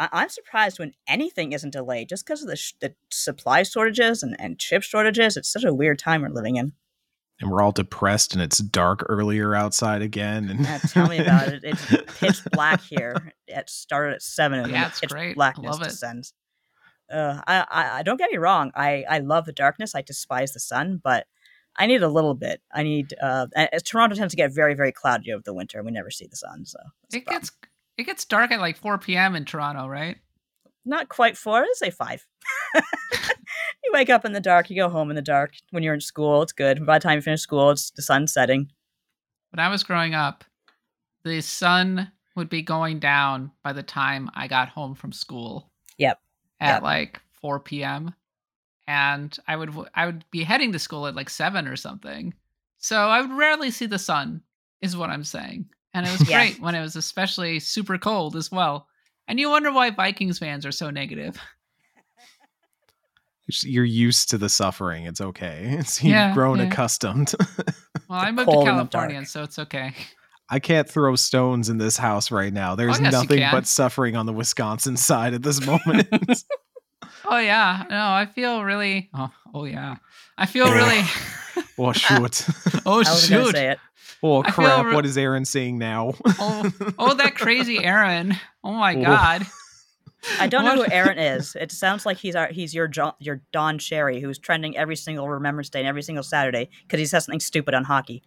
I- 0.00 0.08
I'm 0.12 0.28
surprised 0.28 0.78
when 0.80 0.94
anything 1.06 1.52
isn't 1.52 1.70
delayed, 1.70 2.08
just 2.08 2.24
because 2.26 2.42
of 2.42 2.48
the, 2.48 2.56
sh- 2.56 2.72
the 2.80 2.94
supply 3.10 3.62
shortages 3.62 4.22
and, 4.22 4.34
and 4.40 4.58
chip 4.58 4.82
shortages. 4.82 5.36
It's 5.36 5.48
such 5.52 5.62
a 5.64 5.72
weird 5.74 5.98
time 6.00 6.22
we're 6.22 6.28
living 6.30 6.56
in. 6.56 6.72
And 7.40 7.50
we're 7.50 7.60
all 7.62 7.72
depressed 7.72 8.32
and 8.32 8.42
it's 8.42 8.58
dark 8.58 9.04
earlier 9.08 9.54
outside 9.54 10.02
again 10.02 10.48
and 10.48 10.60
Yeah, 10.60 10.78
tell 10.78 11.08
me 11.08 11.18
about 11.18 11.48
it. 11.48 11.60
It's 11.64 11.86
pitch 12.18 12.40
black 12.52 12.80
here. 12.82 13.32
It 13.46 13.68
started 13.70 14.14
at 14.14 14.22
seven, 14.22 14.60
and 14.60 14.70
Yeah, 14.70 14.80
then 14.82 14.88
it's 14.90 15.00
pitch 15.00 15.10
great. 15.10 15.34
Blackness 15.36 15.70
love 15.72 15.82
it. 15.82 15.90
descends. 15.90 16.32
Uh, 17.12 17.40
I, 17.46 17.58
I, 17.70 17.98
I 17.98 18.02
don't 18.02 18.16
get 18.16 18.30
me 18.32 18.38
wrong. 18.38 18.72
I, 18.74 19.04
I 19.08 19.18
love 19.18 19.44
the 19.44 19.52
darkness. 19.52 19.94
I 19.94 20.02
despise 20.02 20.52
the 20.52 20.60
sun, 20.60 21.00
but 21.04 21.26
I 21.76 21.86
need 21.86 22.02
a 22.02 22.08
little 22.08 22.34
bit. 22.34 22.60
I 22.74 22.82
need. 22.82 23.14
Uh, 23.22 23.46
and- 23.54 23.68
and 23.72 23.84
Toronto 23.84 24.16
tends 24.16 24.32
to 24.32 24.36
get 24.36 24.52
very, 24.52 24.74
very 24.74 24.90
cloudy 24.92 25.32
over 25.32 25.42
the 25.44 25.54
winter. 25.54 25.82
We 25.84 25.92
never 25.92 26.10
see 26.10 26.26
the 26.26 26.36
sun, 26.36 26.64
so 26.66 26.78
It 27.12 27.26
gets 27.26 27.52
it 27.96 28.04
gets 28.04 28.24
dark 28.24 28.50
at 28.50 28.60
like 28.60 28.76
4 28.76 28.98
p.m. 28.98 29.36
in 29.36 29.44
Toronto, 29.44 29.86
right? 29.86 30.16
Not 30.86 31.08
quite 31.08 31.36
four. 31.36 31.58
I'd 31.62 31.68
say 31.74 31.90
five. 31.90 32.26
you 32.74 33.90
wake 33.92 34.10
up 34.10 34.24
in 34.24 34.32
the 34.32 34.40
dark. 34.40 34.70
You 34.70 34.76
go 34.76 34.88
home 34.88 35.10
in 35.10 35.16
the 35.16 35.22
dark. 35.22 35.52
When 35.70 35.82
you're 35.82 35.94
in 35.94 36.00
school, 36.00 36.42
it's 36.42 36.52
good. 36.52 36.84
By 36.86 36.98
the 36.98 37.02
time 37.02 37.16
you 37.18 37.22
finish 37.22 37.40
school, 37.42 37.70
it's 37.70 37.90
the 37.90 38.02
sun 38.02 38.26
setting. 38.26 38.70
When 39.50 39.60
I 39.60 39.68
was 39.68 39.82
growing 39.82 40.14
up, 40.14 40.44
the 41.24 41.40
sun 41.40 42.10
would 42.34 42.48
be 42.48 42.62
going 42.62 42.98
down 42.98 43.50
by 43.62 43.72
the 43.72 43.82
time 43.82 44.30
I 44.34 44.46
got 44.48 44.68
home 44.68 44.94
from 44.94 45.12
school. 45.12 45.70
Yep. 45.98 46.18
At 46.60 46.74
Yep. 46.76 46.82
like 46.82 47.20
4 47.40 47.60
p.m. 47.60 48.14
And 48.86 49.36
I 49.48 49.56
would 49.56 49.74
I 49.94 50.06
would 50.06 50.24
be 50.30 50.44
heading 50.44 50.72
to 50.72 50.78
school 50.78 51.06
at 51.06 51.16
like 51.16 51.28
7 51.30 51.66
or 51.66 51.76
something. 51.76 52.34
So 52.78 52.96
I 53.08 53.20
would 53.20 53.32
rarely 53.32 53.70
see 53.70 53.86
the 53.86 53.98
sun 53.98 54.42
is 54.80 54.96
what 54.96 55.10
I'm 55.10 55.24
saying. 55.24 55.66
And 55.94 56.06
it 56.06 56.12
was 56.12 56.22
Yeah. 56.30 56.38
great 56.38 56.60
when 56.60 56.74
it 56.74 56.80
was 56.82 56.94
especially 56.96 57.58
super 57.58 57.98
cold 57.98 58.36
as 58.36 58.50
well. 58.52 58.86
And 59.28 59.40
you 59.40 59.50
wonder 59.50 59.72
why 59.72 59.90
Vikings 59.90 60.38
fans 60.38 60.64
are 60.66 60.72
so 60.72 60.90
negative. 60.90 61.36
you're 63.62 63.84
used 63.84 64.28
to 64.30 64.38
the 64.38 64.48
suffering 64.48 65.04
it's 65.04 65.20
okay 65.20 65.60
it's, 65.78 66.02
you've 66.02 66.10
Yeah, 66.10 66.34
grown 66.34 66.58
yeah. 66.58 66.64
accustomed 66.64 67.32
Well, 68.08 68.18
I 68.20 68.30
moved 68.32 68.48
to 68.48 68.54
cold 68.54 68.66
California, 68.66 69.24
so 69.24 69.42
it's 69.44 69.58
okay. 69.58 69.92
I 70.48 70.58
can't 70.60 70.88
throw 70.88 71.16
stones 71.16 71.68
in 71.68 71.78
this 71.78 71.96
house 71.96 72.30
right 72.30 72.52
now. 72.52 72.72
Oh, 72.72 72.76
There's 72.76 72.98
Oh, 72.98 73.02
yes, 73.02 73.12
nothing 73.12 73.42
but 73.50 73.66
suffering 73.66 74.14
on 74.14 74.26
the 74.26 74.32
Wisconsin 74.32 74.96
side 74.96 75.34
at 75.34 75.42
this 75.42 75.60
moment. 75.64 76.08
Oh 77.24 77.38
yeah, 77.38 77.84
no, 77.90 77.96
I 77.96 78.26
feel 78.26 78.62
really. 78.62 79.10
Oh, 79.12 79.30
oh 79.54 79.64
yeah, 79.64 79.96
I 80.38 80.46
feel 80.46 80.66
Oh. 80.68 80.72
really. 80.72 81.02
oh 81.78 81.92
shoot. 81.92 82.46
oh 82.86 82.92
I 82.94 82.96
was 82.98 83.28
going 83.28 83.52
to 83.52 83.58
shoot! 83.58 83.78
Say 84.34 84.40
it. 84.40 84.48
Oh 84.48 84.52
crap. 84.52 84.86
re- 84.86 84.94
what 84.94 85.06
is 85.06 85.16
Aaron 85.18 85.44
saying 85.44 85.78
now? 85.78 86.14
Oh, 86.38 86.70
oh, 86.98 87.14
that 87.14 87.34
crazy 87.36 87.82
Aaron! 87.84 88.34
Oh 88.64 88.72
my 88.72 88.94
Oh. 88.94 89.02
god! 89.02 89.46
I 90.40 90.48
don't 90.48 90.64
know 90.64 90.82
who 90.82 90.90
Aaron 90.90 91.18
is. 91.18 91.54
It 91.60 91.70
sounds 91.70 92.04
like 92.04 92.16
he's 92.16 92.34
our, 92.34 92.48
he's 92.48 92.74
your 92.74 92.88
jo- 92.88 93.14
your 93.20 93.42
Don 93.52 93.78
Cherry, 93.78 94.20
who's 94.20 94.38
trending 94.38 94.76
every 94.76 94.96
single 94.96 95.28
Remembrance 95.28 95.68
Day 95.70 95.80
and 95.80 95.88
every 95.88 96.02
single 96.02 96.24
Saturday 96.24 96.68
because 96.82 96.98
he 96.98 97.06
says 97.06 97.24
something 97.26 97.38
stupid 97.40 97.74
on 97.74 97.84
hockey. 97.84 98.22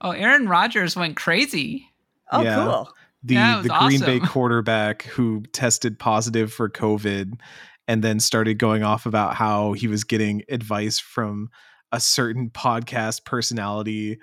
Oh, 0.00 0.12
Aaron 0.12 0.48
Rodgers 0.48 0.94
went 0.96 1.16
crazy. 1.16 1.86
Oh, 2.30 2.42
Yeah. 2.42 2.54
cool. 2.56 2.92
the 3.24 3.34
Yeah, 3.34 3.62
the 3.62 3.68
was 3.68 3.88
Green 3.88 4.00
Bay 4.00 4.20
quarterback 4.26 5.02
who 5.02 5.42
tested 5.52 5.98
positive 5.98 6.52
for 6.52 6.68
COVID 6.70 7.40
and 7.88 8.04
then 8.04 8.20
started 8.20 8.58
going 8.58 8.84
off 8.84 9.04
about 9.04 9.34
how 9.34 9.72
he 9.72 9.88
was 9.88 10.04
getting 10.04 10.42
advice 10.48 11.00
from 11.00 11.50
a 11.90 11.98
certain 11.98 12.50
podcast 12.50 13.24
personality 13.24 14.18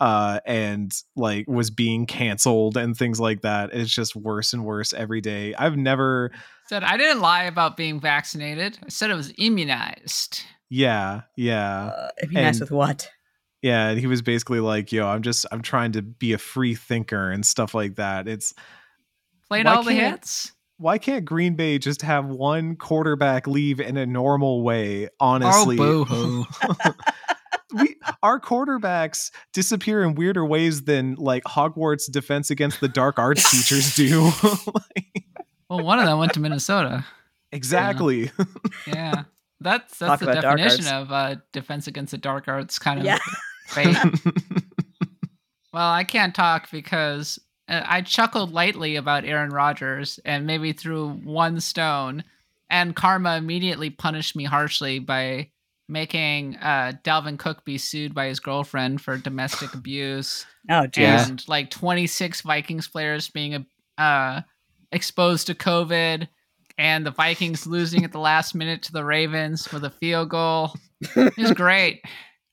uh 0.00 0.38
and 0.46 0.92
like 1.16 1.46
was 1.48 1.70
being 1.70 2.06
canceled 2.06 2.76
and 2.76 2.96
things 2.96 3.18
like 3.18 3.40
that 3.42 3.70
it's 3.72 3.92
just 3.92 4.14
worse 4.14 4.52
and 4.52 4.64
worse 4.64 4.92
every 4.92 5.20
day 5.20 5.54
i've 5.54 5.76
never 5.76 6.30
Said 6.68 6.84
I 6.84 6.96
didn't 6.98 7.22
lie 7.22 7.44
about 7.44 7.78
being 7.78 7.98
vaccinated. 7.98 8.78
I 8.84 8.90
said 8.90 9.10
I 9.10 9.14
was 9.14 9.32
immunized. 9.38 10.42
yeah 10.68 11.22
yeah 11.36 11.86
Uh, 11.86 12.08
it'd 12.22 12.36
and- 12.36 12.60
with 12.60 12.70
what? 12.70 13.10
yeah 13.62 13.88
and 13.88 13.98
he 13.98 14.06
was 14.06 14.22
basically 14.22 14.60
like 14.60 14.92
yo 14.92 15.06
i'm 15.08 15.22
just 15.22 15.46
i'm 15.50 15.62
trying 15.62 15.92
to 15.92 16.02
be 16.02 16.32
a 16.34 16.38
free 16.38 16.74
thinker 16.76 17.30
and 17.30 17.44
stuff 17.44 17.74
like 17.74 17.96
that 17.96 18.28
it's 18.28 18.54
Played 19.48 19.64
Why 19.64 19.74
all 19.74 19.82
the 19.82 19.94
hits. 19.94 20.52
why 20.76 20.98
can't 20.98 21.24
green 21.24 21.54
bay 21.56 21.78
just 21.78 22.02
have 22.02 22.26
one 22.26 22.76
quarterback 22.76 23.46
leave 23.46 23.80
in 23.80 23.96
a 23.96 24.04
normal 24.06 24.62
way 24.62 25.06
Oh, 25.06 25.10
honestly 25.20 25.76
boo 25.76 26.04
hoo! 26.04 26.44
we 27.74 27.96
our 28.22 28.40
quarterbacks 28.40 29.30
disappear 29.52 30.02
in 30.02 30.14
weirder 30.14 30.44
ways 30.44 30.84
than 30.84 31.14
like 31.16 31.44
hogwarts 31.44 32.10
defense 32.10 32.50
against 32.50 32.80
the 32.80 32.88
dark 32.88 33.18
arts 33.18 33.50
teachers 33.50 33.94
do 33.94 34.30
Like, 34.66 35.24
well, 35.68 35.82
one 35.84 35.98
of 35.98 36.06
them 36.06 36.18
went 36.18 36.32
to 36.34 36.40
Minnesota. 36.40 37.04
exactly 37.52 38.30
Yeah, 38.86 39.24
that's 39.60 39.98
Talk 39.98 40.20
that's 40.20 40.34
the 40.34 40.40
definition 40.40 40.86
of 40.86 41.12
uh, 41.12 41.36
defense 41.52 41.86
against 41.86 42.10
the 42.12 42.18
dark 42.18 42.48
arts 42.48 42.78
kind 42.78 43.00
of 43.00 43.04
Yeah. 43.06 43.18
fate. 43.66 43.96
Well, 45.72 45.90
I 45.90 46.04
can't 46.04 46.34
talk 46.34 46.70
because 46.70 47.38
uh, 47.68 47.82
I 47.84 48.00
chuckled 48.00 48.52
lightly 48.52 48.96
about 48.96 49.24
Aaron 49.26 49.50
Rodgers 49.50 50.18
and 50.24 50.46
maybe 50.46 50.72
threw 50.72 51.10
one 51.10 51.60
stone, 51.60 52.24
and 52.70 52.96
Karma 52.96 53.36
immediately 53.36 53.90
punished 53.90 54.34
me 54.34 54.44
harshly 54.44 54.98
by 54.98 55.50
making 55.88 56.56
uh, 56.56 56.92
Dalvin 57.04 57.38
Cook 57.38 57.64
be 57.64 57.78
sued 57.78 58.14
by 58.14 58.26
his 58.26 58.40
girlfriend 58.40 59.00
for 59.00 59.16
domestic 59.16 59.74
abuse, 59.74 60.46
Oh, 60.70 60.86
jeez. 60.86 61.28
and 61.28 61.48
like 61.48 61.70
26 61.70 62.42
Vikings 62.42 62.88
players 62.88 63.28
being 63.30 63.66
uh, 63.96 64.40
exposed 64.92 65.46
to 65.48 65.54
COVID, 65.54 66.28
and 66.76 67.04
the 67.06 67.10
Vikings 67.10 67.66
losing 67.66 68.04
at 68.04 68.12
the 68.12 68.18
last 68.20 68.54
minute 68.54 68.82
to 68.84 68.92
the 68.92 69.04
Ravens 69.04 69.70
with 69.72 69.84
a 69.84 69.90
field 69.90 70.28
goal. 70.30 70.72
It 71.16 71.36
was 71.36 71.52
great. 71.52 72.02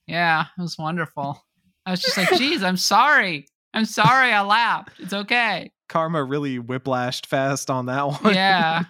Yeah, 0.06 0.46
it 0.58 0.62
was 0.62 0.78
wonderful. 0.78 1.42
I 1.84 1.90
was 1.92 2.00
just 2.00 2.16
like, 2.16 2.30
geez, 2.36 2.62
I'm 2.62 2.76
sorry. 2.76 3.46
I'm 3.74 3.84
sorry 3.84 4.32
I 4.32 4.40
laughed. 4.42 4.92
It's 4.98 5.12
okay. 5.12 5.70
karma 5.88 6.24
really 6.24 6.58
whiplashed 6.58 7.26
fast 7.26 7.70
on 7.70 7.86
that 7.86 8.06
one 8.22 8.34
Yeah. 8.34 8.84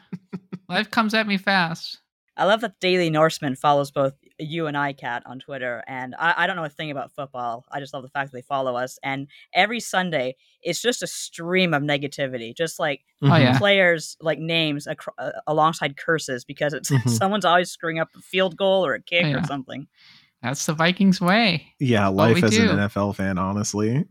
Life 0.68 0.90
comes 0.90 1.12
at 1.14 1.26
me 1.26 1.36
fast. 1.38 1.98
I 2.36 2.44
love 2.44 2.60
that 2.62 2.74
Daily 2.80 3.10
Norseman 3.10 3.56
follows 3.56 3.90
both 3.90 4.14
you 4.38 4.66
and 4.66 4.76
I, 4.76 4.92
Cat, 4.92 5.22
on 5.26 5.38
Twitter. 5.38 5.82
And 5.86 6.14
I, 6.18 6.34
I 6.38 6.46
don't 6.46 6.56
know 6.56 6.64
a 6.64 6.68
thing 6.68 6.90
about 6.90 7.12
football. 7.12 7.64
I 7.70 7.80
just 7.80 7.94
love 7.94 8.02
the 8.02 8.08
fact 8.08 8.30
that 8.30 8.36
they 8.36 8.42
follow 8.42 8.76
us. 8.76 8.98
And 9.02 9.28
every 9.52 9.80
Sunday, 9.80 10.36
it's 10.62 10.80
just 10.82 11.02
a 11.02 11.06
stream 11.06 11.72
of 11.74 11.82
negativity, 11.82 12.54
just 12.56 12.78
like 12.78 13.02
Oh, 13.22 13.34
yeah. 13.36 13.56
players, 13.58 14.16
like 14.20 14.38
names 14.38 14.86
acro- 14.86 15.14
uh, 15.18 15.32
alongside 15.46 15.96
curses, 15.96 16.44
because 16.44 16.72
it's 16.74 16.90
Mhm. 16.92 17.08
someone's 17.10 17.44
always 17.44 17.70
screwing 17.70 17.98
up 17.98 18.08
a 18.16 18.20
field 18.20 18.56
goal 18.56 18.84
or 18.84 18.94
a 18.94 19.02
kick 19.02 19.24
Oh, 19.24 19.28
yeah. 19.28 19.36
or 19.40 19.44
something. 19.44 19.86
That's 20.42 20.66
the 20.66 20.74
Vikings 20.74 21.20
way. 21.20 21.72
yeah 21.80 22.08
life 22.08 22.36
we 22.36 22.42
as 22.42 22.56
an 22.58 22.76
nfl 22.76 23.14
fan 23.16 23.38
honestly 23.38 24.04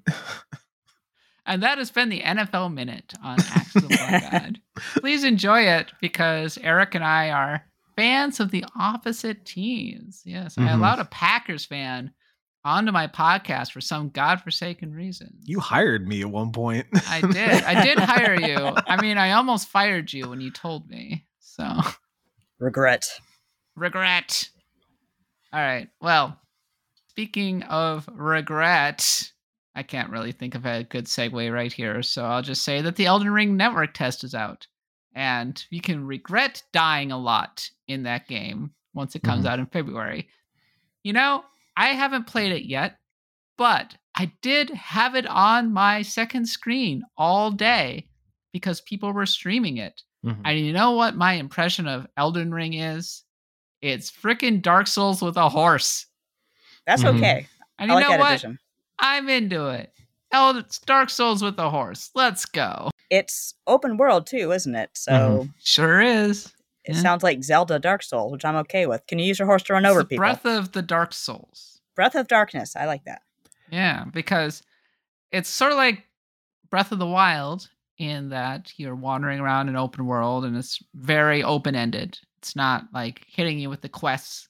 And 1.45 1.61
that 1.61 1.77
has 1.77 1.91
been 1.91 2.09
the 2.09 2.21
NFL 2.21 2.73
Minute 2.73 3.13
on 3.23 3.37
Axe 3.39 3.75
of 3.75 3.83
the 3.83 3.87
Black 3.89 4.31
God. 4.31 4.59
Please 4.97 5.23
enjoy 5.23 5.61
it 5.61 5.91
because 6.01 6.57
Eric 6.57 6.95
and 6.95 7.03
I 7.03 7.29
are 7.29 7.63
fans 7.95 8.39
of 8.39 8.51
the 8.51 8.65
opposite 8.77 9.45
teams. 9.45 10.21
Yes, 10.25 10.57
I 10.57 10.61
Mhm. 10.63 10.73
allowed 10.75 10.99
a 10.99 11.05
Packers 11.05 11.65
fan 11.65 12.11
onto 12.63 12.91
my 12.91 13.07
podcast 13.07 13.71
for 13.71 13.79
some 13.81 14.09
godforsaken 14.09 14.91
reason. 14.93 15.37
You 15.43 15.59
hired 15.59 16.07
me 16.07 16.21
at 16.21 16.29
one 16.29 16.51
point. 16.51 16.87
I 17.07 17.21
did. 17.21 17.63
I 17.63 17.83
did 17.83 17.99
hire 17.99 18.39
you. 18.39 18.57
I 18.87 18.99
mean, 19.01 19.17
I 19.17 19.31
almost 19.31 19.67
fired 19.69 20.11
you 20.11 20.29
when 20.29 20.41
you 20.41 20.51
told 20.51 20.89
me. 20.89 21.27
So, 21.39 21.67
Regret. 22.59 23.03
regret. 23.75 24.49
All 25.53 25.59
right. 25.61 25.89
Well, 26.01 26.39
speaking 27.09 27.63
of 27.63 28.09
regret, 28.11 29.31
I 29.75 29.83
can't 29.83 30.09
really 30.09 30.31
think 30.31 30.55
of 30.55 30.65
a 30.65 30.83
good 30.83 31.05
segue 31.05 31.53
right 31.53 31.71
here. 31.71 32.01
So 32.01 32.25
I'll 32.25 32.41
just 32.41 32.63
say 32.63 32.81
that 32.81 32.95
the 32.95 33.05
Elden 33.05 33.29
Ring 33.29 33.55
network 33.57 33.93
test 33.93 34.23
is 34.23 34.33
out. 34.33 34.67
And 35.15 35.63
you 35.69 35.79
can 35.81 36.05
regret 36.05 36.61
dying 36.73 37.11
a 37.11 37.17
lot 37.17 37.67
in 37.87 38.03
that 38.03 38.27
game 38.27 38.71
once 38.93 39.15
it 39.15 39.23
comes 39.23 39.45
Mhm. 39.45 39.49
out 39.49 39.59
in 39.59 39.65
February. 39.67 40.27
You 41.03 41.13
know, 41.13 41.45
I 41.77 41.87
haven't 41.93 42.27
played 42.27 42.51
it 42.51 42.65
yet, 42.65 42.99
but 43.57 43.95
I 44.15 44.31
did 44.41 44.69
have 44.71 45.15
it 45.15 45.25
on 45.27 45.71
my 45.73 46.01
second 46.01 46.47
screen 46.47 47.03
all 47.17 47.51
day 47.51 48.09
because 48.51 48.81
people 48.81 49.11
were 49.13 49.25
streaming 49.25 49.77
it. 49.77 50.01
Mhm. 50.25 50.41
And 50.43 50.59
you 50.59 50.73
know 50.73 50.91
what 50.91 51.15
my 51.15 51.33
impression 51.33 51.87
of 51.87 52.07
Elden 52.17 52.53
Ring 52.53 52.73
is? 52.73 53.23
It's 53.81 54.11
freaking 54.11 54.61
Dark 54.61 54.87
Souls 54.87 55.21
with 55.21 55.37
a 55.37 55.49
horse. 55.49 56.07
That's 56.85 57.03
Mhm. 57.03 57.17
okay. 57.17 57.47
And 57.77 57.91
I 57.91 57.95
you 57.95 57.99
like 57.99 58.03
know 58.05 58.11
that 58.11 58.19
what? 58.19 58.31
addition. 58.31 58.59
I'm 58.99 59.29
into 59.29 59.67
it. 59.69 59.93
Elden 60.35 60.63
it's 60.65 60.79
Dark 60.79 61.09
Souls 61.09 61.41
with 61.41 61.57
a 61.59 61.69
horse. 61.69 62.11
Let's 62.15 62.45
go. 62.45 62.89
It's 63.09 63.53
open 63.67 63.97
world 63.97 64.27
too, 64.27 64.51
isn't 64.51 64.75
it? 64.75 64.89
So 64.93 65.11
Mm-hmm. 65.11 65.49
Sure 65.63 66.01
is. 66.01 66.53
it 66.83 66.95
Yeah. 66.95 67.01
sounds 67.01 67.23
like 67.23 67.43
Zelda 67.43 67.79
Dark 67.79 68.03
Souls, 68.03 68.31
which 68.31 68.45
I'm 68.45 68.55
okay 68.57 68.85
with. 68.85 69.05
Can 69.07 69.19
you 69.19 69.25
use 69.25 69.39
your 69.39 69.47
horse 69.47 69.63
to 69.63 69.73
run 69.73 69.85
It's 69.85 69.91
over 69.91 70.01
the 70.01 70.05
people? 70.09 70.21
Breath 70.21 70.45
of 70.45 70.71
the 70.73 70.81
Dark 70.81 71.13
Souls. 71.13 71.79
Breath 71.95 72.15
of 72.15 72.27
Darkness. 72.27 72.75
I 72.75 72.85
like 72.85 73.05
that. 73.05 73.21
Yeah, 73.71 74.05
because 74.13 74.61
it's 75.31 75.49
sort 75.49 75.71
of 75.71 75.77
like 75.77 76.03
Breath 76.69 76.91
of 76.91 76.99
the 76.99 77.07
Wild 77.07 77.69
in 77.97 78.29
that 78.29 78.73
you're 78.77 78.95
wandering 78.95 79.39
around 79.39 79.69
an 79.69 79.75
open 79.77 80.05
world 80.05 80.43
and 80.45 80.57
it's 80.57 80.79
very 80.95 81.41
open 81.43 81.75
ended. 81.75 82.19
It's 82.39 82.55
not 82.55 82.85
like 82.93 83.23
hitting 83.27 83.57
you 83.57 83.69
with 83.69 83.81
the 83.81 83.89
quests. 83.89 84.49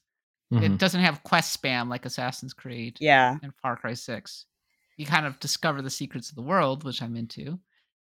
It 0.50 0.56
Mhm. 0.72 0.78
doesn't 0.78 1.00
have 1.00 1.22
quest 1.24 1.60
spam 1.60 1.88
like 1.88 2.04
Assassin's 2.06 2.52
Creed. 2.54 2.96
Yeah. 3.00 3.36
and 3.42 3.52
Far 3.62 3.76
Cry 3.76 3.94
6. 3.94 4.46
You 4.96 5.06
kind 5.06 5.26
of 5.26 5.38
discover 5.40 5.82
the 5.82 5.90
secrets 5.90 6.30
of 6.30 6.36
the 6.36 6.42
world, 6.42 6.84
which 6.84 7.02
I'm 7.02 7.16
into. 7.16 7.58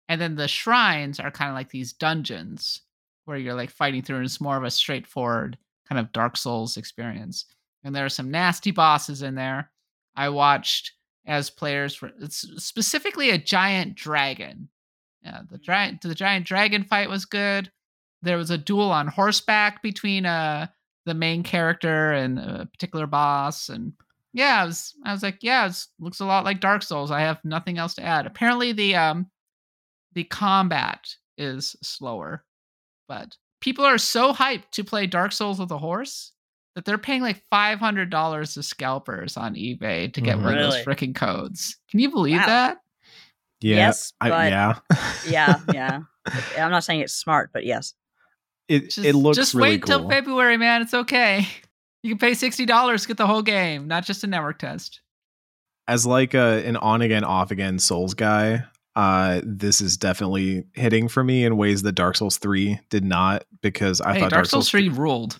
And 0.09 0.19
then 0.19 0.35
the 0.35 0.47
shrines 0.47 1.19
are 1.19 1.31
kind 1.31 1.49
of 1.49 1.55
like 1.55 1.69
these 1.69 1.93
dungeons 1.93 2.81
where 3.25 3.37
you're 3.37 3.53
like 3.53 3.69
fighting 3.69 4.01
through 4.01 4.17
and 4.17 4.25
it's 4.25 4.41
more 4.41 4.57
of 4.57 4.63
a 4.63 4.71
straightforward 4.71 5.57
kind 5.87 5.99
of 5.99 6.11
Dark 6.11 6.35
Souls 6.35 6.77
experience. 6.77 7.45
And 7.83 7.95
there 7.95 8.05
are 8.05 8.09
some 8.09 8.29
nasty 8.29 8.71
bosses 8.71 9.21
in 9.21 9.35
there. 9.35 9.71
I 10.15 10.29
watched 10.29 10.93
as 11.25 11.49
players 11.49 12.01
it's 12.19 12.45
specifically 12.57 13.29
a 13.29 13.37
giant 13.37 13.95
dragon. 13.95 14.69
Yeah, 15.23 15.41
the 15.49 15.57
giant 15.57 16.01
the 16.01 16.15
giant 16.15 16.45
dragon 16.45 16.83
fight 16.83 17.09
was 17.09 17.25
good. 17.25 17.71
There 18.21 18.37
was 18.37 18.49
a 18.49 18.57
duel 18.57 18.91
on 18.91 19.07
horseback 19.07 19.81
between 19.81 20.25
uh 20.25 20.67
the 21.05 21.13
main 21.13 21.43
character 21.43 22.11
and 22.11 22.37
a 22.39 22.67
particular 22.71 23.07
boss 23.07 23.69
and 23.69 23.93
yeah, 24.33 24.61
I 24.61 24.65
was 24.65 24.93
I 25.05 25.11
was 25.11 25.23
like, 25.23 25.39
yeah, 25.41 25.67
it 25.67 25.85
looks 25.99 26.19
a 26.19 26.25
lot 26.25 26.45
like 26.45 26.59
Dark 26.59 26.83
Souls. 26.83 27.11
I 27.11 27.21
have 27.21 27.39
nothing 27.43 27.77
else 27.77 27.95
to 27.95 28.03
add. 28.03 28.25
Apparently 28.25 28.71
the 28.71 28.95
um 28.95 29.29
the 30.13 30.23
combat 30.25 31.05
is 31.37 31.75
slower, 31.81 32.43
but 33.07 33.37
people 33.61 33.85
are 33.85 33.97
so 33.97 34.33
hyped 34.33 34.71
to 34.71 34.83
play 34.83 35.07
Dark 35.07 35.31
Souls 35.31 35.59
with 35.59 35.71
a 35.71 35.77
horse 35.77 36.33
that 36.75 36.85
they're 36.85 36.97
paying 36.97 37.21
like 37.21 37.43
five 37.49 37.79
hundred 37.79 38.09
dollars 38.09 38.53
to 38.53 38.63
scalpers 38.63 39.35
on 39.37 39.55
eBay 39.55 40.11
to 40.13 40.21
get 40.21 40.37
Mhm. 40.37 40.43
one 40.43 40.57
of 40.57 40.63
those 40.63 40.85
Really? 40.85 40.95
freaking 40.95 41.15
codes. 41.15 41.77
Can 41.89 41.99
you 41.99 42.09
believe 42.09 42.37
Wow. 42.39 42.45
that? 42.45 42.77
Yeah. 43.61 43.75
Yes, 43.75 44.13
I, 44.21 44.29
but- 44.29 44.51
yeah. 44.51 44.79
Yeah. 45.27 45.59
Yeah. 45.73 45.99
I'm 46.57 46.71
not 46.71 46.83
saying 46.83 47.01
it's 47.01 47.13
smart, 47.13 47.49
but 47.53 47.65
yes. 47.65 47.93
it 48.67 48.85
Just, 48.91 48.97
it 48.99 49.13
looks 49.15 49.37
just 49.37 49.53
really 49.53 49.71
wait 49.71 49.83
cool. 49.83 49.99
till 49.99 50.09
February, 50.09 50.55
man. 50.57 50.81
It's 50.81 50.93
okay. 50.93 51.47
You 52.03 52.11
can 52.11 52.17
pay 52.17 52.33
sixty 52.33 52.65
dollars 52.65 53.03
to 53.03 53.09
get 53.09 53.17
the 53.17 53.27
whole 53.27 53.41
game, 53.41 53.87
not 53.87 54.05
just 54.05 54.23
a 54.23 54.27
network 54.27 54.59
test. 54.59 55.01
As 55.87 56.05
like 56.05 56.33
a 56.33 56.65
an 56.65 56.77
on 56.77 57.01
again 57.01 57.23
off 57.23 57.51
again 57.51 57.79
Souls 57.79 58.13
guy, 58.13 58.63
uh 58.95 59.41
this 59.43 59.81
is 59.81 59.97
definitely 59.97 60.65
hitting 60.73 61.07
for 61.07 61.23
me 61.23 61.43
in 61.45 61.57
ways 61.57 61.81
that 61.83 61.93
Dark 61.93 62.15
Souls 62.15 62.37
3 62.37 62.79
did 62.89 63.03
not 63.03 63.43
because 63.61 64.01
I 64.01 64.13
hey, 64.13 64.19
thought 64.21 64.31
Dark 64.31 64.45
Souls 64.45 64.69
Three 64.69 64.89
ruled. 64.89 65.39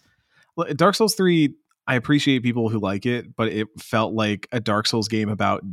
Dark 0.75 0.95
Souls 0.95 1.15
3, 1.15 1.55
I 1.87 1.95
appreciate 1.95 2.43
people 2.43 2.69
who 2.69 2.79
like 2.79 3.05
it, 3.05 3.35
but 3.35 3.47
it 3.47 3.67
felt 3.79 4.13
like 4.13 4.47
a 4.51 4.59
Dark 4.59 4.85
Souls 4.85 5.07
game 5.07 5.29
about 5.29 5.63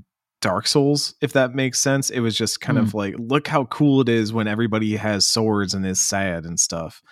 Dark 0.41 0.69
Souls, 0.69 1.15
if 1.21 1.33
that 1.33 1.55
makes 1.55 1.81
sense. 1.81 2.11
It 2.11 2.21
was 2.21 2.37
just 2.37 2.61
kind 2.61 2.79
of 2.79 2.95
like, 2.95 3.15
look 3.19 3.49
how 3.49 3.65
cool 3.65 4.01
it 4.01 4.09
is 4.09 4.33
when 4.33 4.47
everybody 4.47 4.95
has 4.97 5.27
swords 5.27 5.75
and 5.75 5.85
is 5.85 5.99
sad 6.01 6.45
and 6.45 6.59
stuff. 6.61 7.03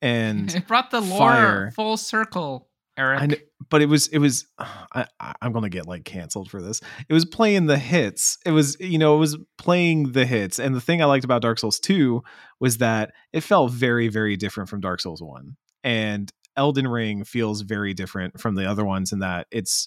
And 0.00 0.54
It 0.54 0.68
brought 0.68 0.92
the 0.92 1.00
lore 1.00 1.18
fire. 1.18 1.70
full 1.72 1.96
circle, 1.96 2.67
Eric. 2.98 3.20
I 3.22 3.26
kn- 3.28 3.40
but 3.70 3.80
it 3.82 3.86
was 3.88 4.08
it 4.08 4.18
was 4.18 4.46
I, 4.58 5.06
I- 5.20 5.34
I'm 5.40 5.52
gonna 5.52 5.68
get 5.68 5.86
like 5.86 6.04
canceled 6.04 6.50
for 6.50 6.60
this. 6.60 6.80
It 7.08 7.12
was 7.14 7.24
playing 7.24 7.66
the 7.66 7.78
hits. 7.78 8.38
It 8.44 8.50
was 8.50 8.76
you 8.80 8.98
know 8.98 9.14
it 9.16 9.18
was 9.18 9.38
playing 9.56 10.12
the 10.12 10.26
hits. 10.26 10.58
And 10.58 10.74
the 10.74 10.80
thing 10.80 11.00
I 11.00 11.06
liked 11.06 11.24
about 11.24 11.42
Dark 11.42 11.58
Souls 11.58 11.78
2 11.80 12.22
was 12.60 12.78
that 12.78 13.12
it 13.32 13.40
felt 13.42 13.72
very 13.72 14.08
very 14.08 14.36
different 14.36 14.68
from 14.68 14.80
Dark 14.80 15.00
Souls 15.00 15.22
1. 15.22 15.56
And 15.84 16.30
Elden 16.56 16.88
Ring 16.88 17.22
feels 17.24 17.60
very 17.62 17.94
different 17.94 18.40
from 18.40 18.56
the 18.56 18.68
other 18.68 18.84
ones 18.84 19.12
in 19.12 19.20
that 19.20 19.46
it's 19.52 19.86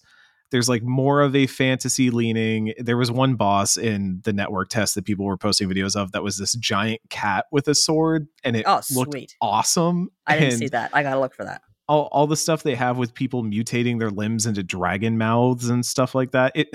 there's 0.52 0.68
like 0.68 0.84
more 0.84 1.22
of 1.22 1.34
a 1.34 1.48
fantasy 1.48 2.10
leaning. 2.10 2.74
There 2.78 2.98
was 2.98 3.10
one 3.10 3.36
boss 3.36 3.78
in 3.78 4.20
the 4.26 4.34
network 4.34 4.68
test 4.70 4.96
that 4.96 5.06
people 5.06 5.26
were 5.26 5.38
posting 5.38 5.70
videos 5.70 5.96
of 5.96 6.12
that 6.12 6.24
was 6.24 6.38
this 6.38 6.54
giant 6.56 7.00
cat 7.10 7.46
with 7.54 7.70
a 7.70 7.76
sword 7.76 8.28
and 8.44 8.58
it 8.58 8.66
Oh, 8.68 8.82
looked 8.94 9.12
sweet. 9.14 9.36
awesome. 9.42 10.10
I 10.28 10.34
didn't 10.36 10.50
And- 10.50 10.60
see 10.60 10.68
that. 10.70 10.92
I 10.94 11.04
gotta 11.04 11.20
look 11.22 11.34
for 11.34 11.46
that. 11.46 11.62
All, 11.92 12.08
all 12.14 12.26
the 12.28 12.38
stuff 12.38 12.64
they 12.64 12.76
have 12.76 12.98
with 12.98 13.14
people 13.14 13.44
mutating 13.44 14.00
their 14.00 14.10
limbs 14.12 14.46
into 14.46 14.64
dragon 14.64 15.18
mouths 15.18 15.70
and 15.70 15.86
stuff 15.86 16.16
like 16.16 16.32
that 16.32 16.52
it 16.56 16.70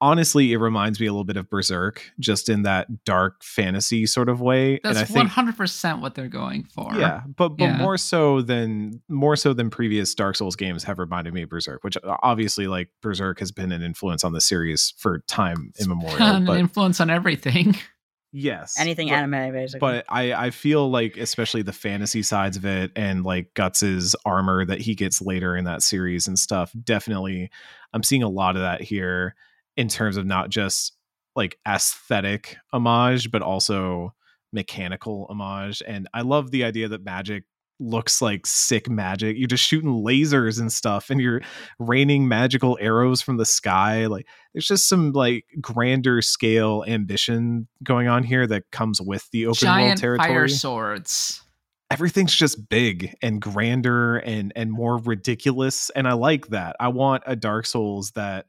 honestly 0.00 0.52
it 0.52 0.58
reminds 0.58 1.00
me 1.00 1.06
a 1.06 1.12
little 1.12 1.24
bit 1.24 1.36
of 1.36 1.48
berserk 1.48 2.10
just 2.20 2.48
in 2.50 2.62
that 2.62 3.04
dark 3.04 3.42
fantasy 3.42 4.04
sort 4.04 4.28
of 4.28 4.40
way 4.40 4.78
and 4.84 4.98
i 4.98 5.00
That's 5.04 5.10
one 5.12 5.28
hundred 5.28 5.56
percent 5.56 6.00
what 6.02 6.14
they're 6.14 6.28
going 6.28 6.64
for. 6.64 6.90
yeah 6.94 7.22
but 7.36 7.50
but 7.50 7.64
Yeah. 7.64 7.76
more 7.78 7.96
so 7.96 8.42
than 8.42 9.00
more 9.08 9.36
so 9.36 9.54
than 9.54 9.70
previous 9.70 10.14
dark 10.14 10.36
souls 10.36 10.56
games 10.56 10.84
have 10.84 10.98
reminded 10.98 11.32
me 11.32 11.42
of 11.42 11.48
berserk 11.48 11.82
which 11.84 11.96
uh, 11.96 12.16
obviously 12.22 12.66
like 12.66 12.90
berserk 13.02 13.38
has 13.38 13.50
been 13.52 13.72
an 13.72 13.80
influence 13.82 14.24
on 14.24 14.32
the 14.34 14.40
series 14.42 14.92
for 14.98 15.20
time 15.26 15.72
immemorial 15.80 16.20
an 16.20 16.44
but 16.44 16.58
influence 16.58 17.00
on 17.00 17.08
everything. 17.08 17.74
yes 18.36 18.74
Anything 18.78 19.08
but- 19.08 19.14
anime, 19.14 19.52
basically. 19.52 19.78
but 19.80 20.04
I 20.08 20.32
I 20.34 20.50
feel 20.50 20.90
like 20.90 21.16
especially 21.16 21.62
the 21.62 21.72
fantasy 21.72 22.22
sides 22.22 22.56
of 22.56 22.64
it 22.66 22.90
and 22.96 23.24
like 23.24 23.54
Guts's 23.54 24.16
armor 24.26 24.64
that 24.66 24.80
he 24.80 24.94
gets 24.96 25.22
later 25.22 25.56
in 25.56 25.64
that 25.66 25.82
series 25.82 26.26
and 26.26 26.36
stuff 26.38 26.72
definitely 26.82 27.48
I'm 27.92 28.02
seeing 28.02 28.24
a 28.24 28.28
lot 28.28 28.56
of 28.56 28.62
that 28.62 28.82
here 28.82 29.36
in 29.76 29.86
terms 29.88 30.16
of 30.16 30.26
not 30.26 30.50
just 30.50 30.92
like 31.36 31.58
aesthetic 31.66 32.56
homage 32.72 33.30
but 33.30 33.40
also 33.42 34.12
mechanical 34.52 35.26
homage 35.30 35.82
and 35.86 36.08
I 36.12 36.22
love 36.22 36.50
the 36.50 36.64
idea 36.64 36.88
that 36.88 37.04
magic 37.04 37.44
looks 37.80 38.22
like 38.22 38.46
sick 38.46 38.88
magic 38.88 39.36
you're 39.36 39.48
just 39.48 39.64
shooting 39.64 39.90
lasers 39.90 40.60
and 40.60 40.72
stuff 40.72 41.10
and 41.10 41.20
you're 41.20 41.40
raining 41.78 42.28
magical 42.28 42.78
arrows 42.80 43.20
from 43.20 43.36
the 43.36 43.44
sky 43.44 44.06
like 44.06 44.26
there's 44.54 44.66
just 44.66 44.88
some 44.88 45.12
like 45.12 45.44
grander 45.60 46.22
scale 46.22 46.84
ambition 46.86 47.66
going 47.82 48.08
on 48.08 48.22
here 48.22 48.46
that 48.46 48.70
comes 48.70 49.00
with 49.00 49.28
the 49.32 49.46
open 49.46 49.66
world 49.68 49.78
Giant 49.78 50.00
territory. 50.00 50.28
fire 50.28 50.48
swords. 50.48 51.42
Everything's 51.90 52.34
just 52.34 52.68
big 52.68 53.14
and 53.20 53.40
grander 53.40 54.16
and 54.16 54.52
and 54.56 54.72
more 54.72 54.98
ridiculous 54.98 55.90
and 55.90 56.08
I 56.08 56.14
like 56.14 56.48
that. 56.48 56.76
I 56.80 56.88
want 56.88 57.24
a 57.26 57.36
Dark 57.36 57.66
Souls 57.66 58.12
that 58.12 58.46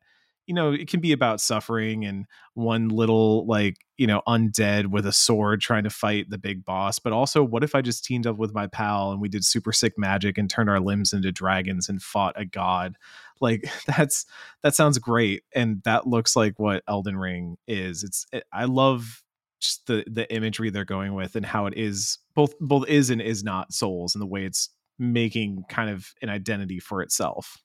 you 0.48 0.54
know, 0.54 0.72
it 0.72 0.88
can 0.88 1.00
be 1.00 1.12
about 1.12 1.42
suffering 1.42 2.06
and 2.06 2.26
one 2.54 2.90
little 2.90 3.46
like, 3.48 3.78
you 3.98 4.06
know, 4.06 4.22
undead 4.28 4.88
with 4.88 5.06
a 5.06 5.12
sword 5.12 5.60
trying 5.60 5.84
to 5.84 5.90
fight 5.90 6.30
the 6.30 6.38
big 6.38 6.64
boss, 6.64 7.00
but 7.00 7.14
also 7.14 7.44
what 7.44 7.64
if 7.64 7.74
I 7.74 7.82
just 7.82 8.06
teamed 8.06 8.28
up 8.28 8.38
with 8.38 8.54
my 8.54 8.68
pal 8.68 9.12
and 9.12 9.20
we 9.20 9.30
did 9.30 9.44
super 9.44 9.72
sick 9.72 9.94
magic 9.98 10.38
and 10.38 10.50
turned 10.50 10.70
our 10.70 10.80
limbs 10.80 11.14
into 11.14 11.32
dragons 11.32 11.90
and 11.90 12.02
fought 12.02 12.40
a 12.40 12.46
god? 12.46 12.98
Like 13.42 13.68
that's 13.88 14.26
that 14.62 14.76
sounds 14.76 15.00
great 15.00 15.44
and 15.54 15.82
that 15.84 16.08
looks 16.08 16.36
like 16.36 16.60
what 16.60 16.84
Elden 16.88 17.18
Ring 17.18 17.58
is. 17.68 18.04
It's 18.04 18.28
it, 18.32 18.44
I 18.54 18.66
love 18.66 19.24
just 19.60 19.88
the 19.88 20.04
the 20.08 20.32
imagery 20.34 20.70
they're 20.70 20.86
going 20.86 21.16
with 21.16 21.36
and 21.36 21.46
how 21.46 21.66
it 21.66 21.74
is 21.76 22.20
both 22.36 22.54
both 22.60 22.88
is 22.88 23.10
and 23.10 23.22
is 23.22 23.44
not 23.44 23.74
souls 23.74 24.14
and 24.14 24.22
the 24.22 24.28
way 24.28 24.46
it's 24.46 24.70
making 25.00 25.66
kind 25.70 25.90
of 25.90 26.14
an 26.22 26.30
identity 26.30 26.80
for 26.80 27.02
itself. 27.02 27.58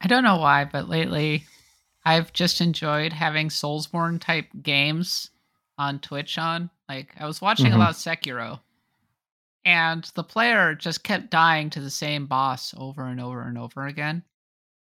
I 0.00 0.08
don't 0.08 0.24
know 0.24 0.36
why, 0.36 0.64
but 0.64 0.88
lately 0.88 1.44
I've 2.06 2.32
just 2.32 2.60
enjoyed 2.60 3.12
having 3.12 3.48
Soulsborne 3.48 4.20
type 4.20 4.46
games 4.62 5.30
on 5.76 5.98
Twitch 5.98 6.38
on. 6.38 6.70
Like 6.88 7.12
I 7.20 7.26
was 7.26 7.40
watching 7.42 7.66
Mhm. 7.66 7.74
a 7.74 7.78
lot 7.78 7.90
of 7.90 7.96
Sekiro. 7.96 8.60
and 9.64 10.04
the 10.14 10.22
player 10.22 10.76
just 10.76 11.02
kept 11.02 11.28
dying 11.30 11.68
to 11.70 11.80
the 11.80 11.90
same 11.90 12.26
boss 12.26 12.72
over 12.76 13.04
and 13.06 13.20
over 13.20 13.42
and 13.42 13.58
over 13.58 13.84
again. 13.86 14.22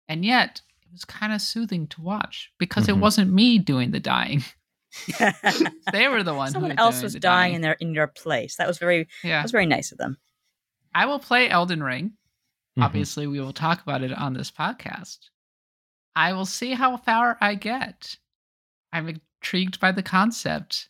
And 0.08 0.24
yet, 0.24 0.62
it 0.84 0.92
was 0.92 1.04
kind 1.04 1.34
of 1.34 1.42
soothing 1.42 1.88
to 1.88 2.02
watch 2.02 2.52
because 2.60 2.86
Mhm. 2.86 2.90
it 2.90 2.98
wasn't 2.98 3.34
me 3.34 3.58
doing 3.58 3.90
the 3.90 4.00
dying. 4.00 4.44
They 5.92 6.08
were 6.08 6.22
the 6.22 6.36
one. 6.36 6.48
who 6.50 6.52
Someone 6.54 6.72
were 6.72 6.80
else 6.80 7.02
was 7.02 7.14
the 7.14 7.20
dying 7.20 7.56
in 7.56 7.62
their 7.62 7.74
in 7.74 7.96
your 7.96 8.06
place. 8.08 8.58
That 8.58 8.68
was 8.68 8.78
very 8.78 9.08
Yeah, 9.24 9.38
that 9.38 9.44
was 9.44 9.52
very 9.52 9.66
nice 9.66 9.92
of 9.92 9.98
them. 9.98 10.18
I 10.94 11.08
will 11.08 11.20
play 11.20 11.50
Elden 11.50 11.82
Ring. 11.82 12.14
Mhm. 12.78 12.84
Obviously, 12.84 13.26
we 13.26 13.40
will 13.40 13.54
talk 13.54 13.82
about 13.82 14.04
it 14.04 14.14
on 14.14 14.34
this 14.34 14.52
podcast. 14.52 15.18
I 16.16 16.34
will 16.34 16.46
see 16.46 16.72
how 16.74 16.98
far 16.98 17.38
I 17.42 17.56
get. 17.56 18.18
I'm 18.94 19.10
intrigued 19.10 19.80
by 19.80 19.92
the 19.92 20.04
concept, 20.04 20.90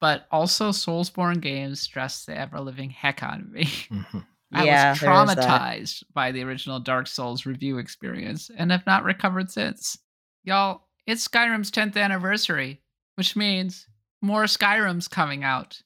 but 0.00 0.26
also 0.30 0.70
Soulsborne 0.70 1.40
games 1.40 1.80
stress 1.80 2.24
the 2.24 2.36
ever 2.36 2.60
living 2.60 2.90
heck 2.90 3.22
out 3.22 3.40
of 3.40 3.50
me. 3.50 3.64
Mhm. 3.64 4.26
I 4.52 4.64
Yeah, 4.64 4.90
was 4.92 5.00
there 5.00 5.12
is 5.12 5.34
that. 5.34 5.38
traumatized 5.38 6.02
by 6.12 6.32
the 6.32 6.42
original 6.42 6.80
Dark 6.80 7.06
Souls 7.06 7.46
review 7.46 7.78
experience 7.78 8.50
and 8.56 8.72
have 8.72 8.84
not 8.86 9.04
recovered 9.04 9.50
since. 9.50 9.96
Y'all, 10.42 10.88
it's 11.06 11.26
Skyrim's 11.26 11.70
10th 11.70 11.96
anniversary, 11.96 12.80
which 13.14 13.36
means 13.36 13.86
more 14.22 14.44
Skyrim's 14.44 15.06
coming 15.08 15.44
out. 15.44 15.80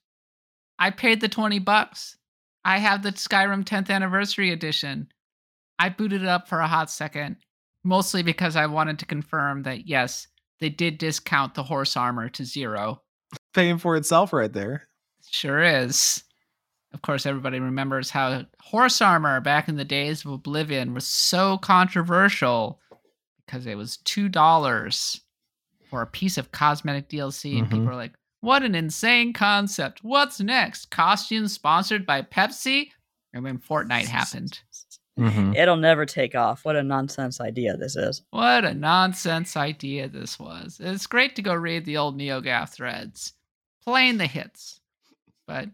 I 0.78 0.91
paid 0.91 1.20
the 1.20 1.28
20 1.28 1.59
bucks. 1.59 2.16
I 2.64 2.78
have 2.78 3.03
the 3.03 3.11
Skyrim 3.12 3.64
10th 3.64 3.91
anniversary 3.91 4.51
edition. 4.51 5.09
I 5.78 5.91
booted 5.91 6.22
it 6.22 6.28
up 6.28 6.49
for 6.49 6.61
a 6.61 6.68
hot 6.68 6.91
second, 6.91 7.37
mostly 7.85 8.22
because 8.22 8.57
I 8.57 8.66
wanted 8.66 8.99
to 9.01 9.07
confirm 9.07 9.62
that 9.62 9.87
yes, 9.87 10.26
they 10.61 10.70
did 10.70 10.99
discount 10.99 11.55
the 11.55 11.62
horse 11.62 11.97
armor 11.97 12.28
to 12.30 12.45
zero. 12.45 13.03
Paying 13.53 13.78
for 13.78 13.97
itself 13.97 14.32
right 14.32 14.53
there. 14.53 14.89
Sure 15.30 15.62
is. 15.62 16.24
Of 16.93 17.03
course, 17.03 17.26
everybody 17.26 17.59
remembers 17.59 18.11
how 18.11 18.45
horse 18.61 19.03
armor 19.03 19.41
back 19.41 19.68
in 19.68 19.76
the 19.76 19.85
days 19.85 20.24
of 20.24 20.30
Oblivion 20.30 20.95
was 20.95 21.07
so 21.07 21.59
controversial 21.59 22.80
because 23.45 23.66
it 23.66 23.76
was 23.76 23.99
$2 24.05 25.20
for 25.91 26.03
a 26.03 26.07
piece 26.07 26.39
of 26.39 26.53
cosmetic 26.53 27.09
DLC. 27.09 27.59
And 27.59 27.62
mm-hmm. 27.62 27.70
people 27.70 27.87
were 27.87 27.97
like, 27.97 28.14
what 28.41 28.62
an 28.62 28.74
insane 28.74 29.32
concept. 29.32 30.05
What's 30.05 30.39
next? 30.41 30.91
Costumes 30.91 31.53
sponsored 31.53 32.07
by 32.07 32.22
Pepsi? 32.22 32.91
And 33.32 33.45
then 33.45 33.59
Fortnite 33.59 34.07
happened. 34.07 34.61
Mhm. 35.19 35.55
It'll 35.57 35.77
never 35.77 36.05
take 36.07 36.35
off. 36.35 36.65
What 36.65 36.75
a 36.77 36.83
nonsense 36.83 37.41
idea 37.41 37.77
this 37.77 37.95
is. 37.97 38.23
What 38.31 38.65
a 38.65 38.75
nonsense 38.75 39.57
idea 39.57 40.09
this 40.09 40.39
was. 40.41 40.81
It's 40.83 41.07
great 41.07 41.37
to 41.37 41.43
go 41.43 41.55
read 41.55 41.85
the 41.85 41.97
old 41.99 42.19
NeoGAF 42.19 42.71
threads, 42.71 43.33
playing 43.85 44.19
the 44.19 44.27
hits. 44.27 44.81
But 45.47 45.69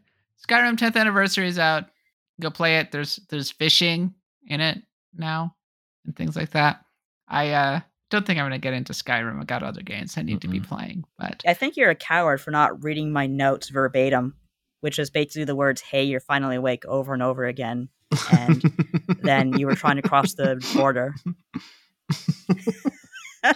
Skyrim 0.46 0.76
10th 0.76 0.96
anniversary 0.96 1.48
is 1.48 1.58
out. 1.58 1.84
Go 2.40 2.50
play 2.50 2.78
it. 2.78 2.92
There's 2.92 3.16
there's 3.28 3.50
fishing 3.50 4.14
in 4.46 4.60
it 4.60 4.82
now 5.16 5.54
and 6.04 6.14
things 6.16 6.36
like 6.36 6.50
that. 6.50 6.84
I 7.28 7.50
uh 7.50 7.80
don't 8.10 8.26
think 8.26 8.38
I'm 8.38 8.44
gonna 8.46 8.58
get 8.58 8.74
into 8.74 8.92
Skyrim. 8.92 9.40
I 9.40 9.44
got 9.44 9.62
other 9.62 9.82
games 9.82 10.18
I 10.18 10.22
need 10.22 10.40
to 10.42 10.48
be 10.48 10.60
playing. 10.60 11.04
But 11.18 11.42
I 11.46 11.54
think 11.54 11.76
you're 11.76 11.90
a 11.90 11.94
coward 11.94 12.40
for 12.40 12.50
not 12.50 12.82
reading 12.82 13.12
my 13.12 13.26
notes 13.26 13.68
verbatim, 13.68 14.34
which 14.80 14.98
is 14.98 15.10
basically 15.10 15.44
the 15.44 15.56
words 15.56 15.80
"Hey, 15.80 16.04
you're 16.04 16.20
finally 16.20 16.56
awake" 16.56 16.84
over 16.86 17.12
and 17.14 17.22
over 17.22 17.46
again. 17.46 17.88
And 18.32 18.62
then 19.22 19.58
you 19.58 19.66
were 19.66 19.76
trying 19.76 19.96
to 19.96 20.02
cross 20.02 20.34
the 20.34 20.60
border. 20.74 21.14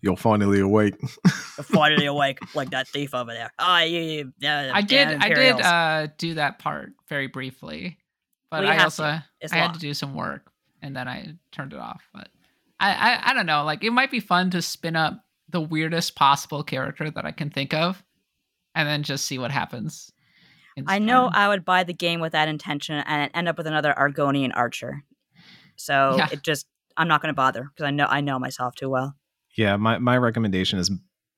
you're 0.00 0.16
finally 0.16 0.60
awake. 0.60 0.94
You're 1.00 1.64
finally 1.64 2.06
awake, 2.06 2.38
like 2.54 2.70
that 2.70 2.88
thief 2.88 3.14
over 3.14 3.32
there. 3.32 3.52
Ah, 3.58 3.82
you, 3.82 4.32
you, 4.38 4.48
uh, 4.48 4.70
I 4.72 4.82
did 4.82 5.08
I 5.08 5.28
did 5.28 5.60
uh 5.60 6.08
do 6.18 6.34
that 6.34 6.58
part 6.58 6.92
very 7.08 7.26
briefly. 7.26 7.98
But 8.50 8.64
Well, 8.64 8.72
I 8.72 8.82
also 8.82 9.04
to. 9.04 9.24
It's 9.40 9.52
I 9.52 9.56
had 9.56 9.74
to 9.74 9.80
do 9.80 9.94
some 9.94 10.14
work 10.14 10.50
and 10.82 10.94
then 10.94 11.08
I 11.08 11.34
turned 11.52 11.72
it 11.72 11.78
off. 11.78 12.02
But 12.12 12.28
I, 12.78 12.92
I 12.92 13.30
I 13.30 13.34
don't 13.34 13.46
know. 13.46 13.64
Like 13.64 13.84
it 13.84 13.92
might 13.92 14.10
be 14.10 14.20
fun 14.20 14.50
to 14.50 14.62
spin 14.62 14.96
up 14.96 15.24
the 15.48 15.60
weirdest 15.60 16.14
possible 16.14 16.62
character 16.62 17.10
that 17.10 17.24
I 17.24 17.32
can 17.32 17.50
think 17.50 17.74
of, 17.74 18.02
and 18.74 18.88
then 18.88 19.02
just 19.02 19.26
see 19.26 19.38
what 19.38 19.50
happens. 19.50 20.09
In 20.80 20.84
I 20.88 20.98
know 20.98 21.28
Skyrim. 21.28 21.34
I 21.34 21.48
would 21.48 21.64
buy 21.64 21.84
the 21.84 21.92
game 21.94 22.20
with 22.20 22.32
that 22.32 22.48
intention 22.48 22.96
and 23.06 23.30
end 23.34 23.48
up 23.48 23.56
with 23.58 23.66
another 23.66 23.94
Argonian 23.96 24.50
archer. 24.54 25.02
So 25.76 26.16
Yeah. 26.18 26.28
it 26.32 26.42
just 26.42 26.66
I'm 26.96 27.08
not 27.08 27.22
going 27.22 27.32
to 27.32 27.36
bother 27.36 27.64
because 27.64 27.86
I 27.86 27.90
know 27.90 28.06
I 28.08 28.20
know 28.20 28.38
myself 28.38 28.74
too 28.74 28.90
well. 28.90 29.16
Yeah, 29.56 29.76
my, 29.76 29.98
my 29.98 30.16
recommendation 30.16 30.78
is 30.78 30.90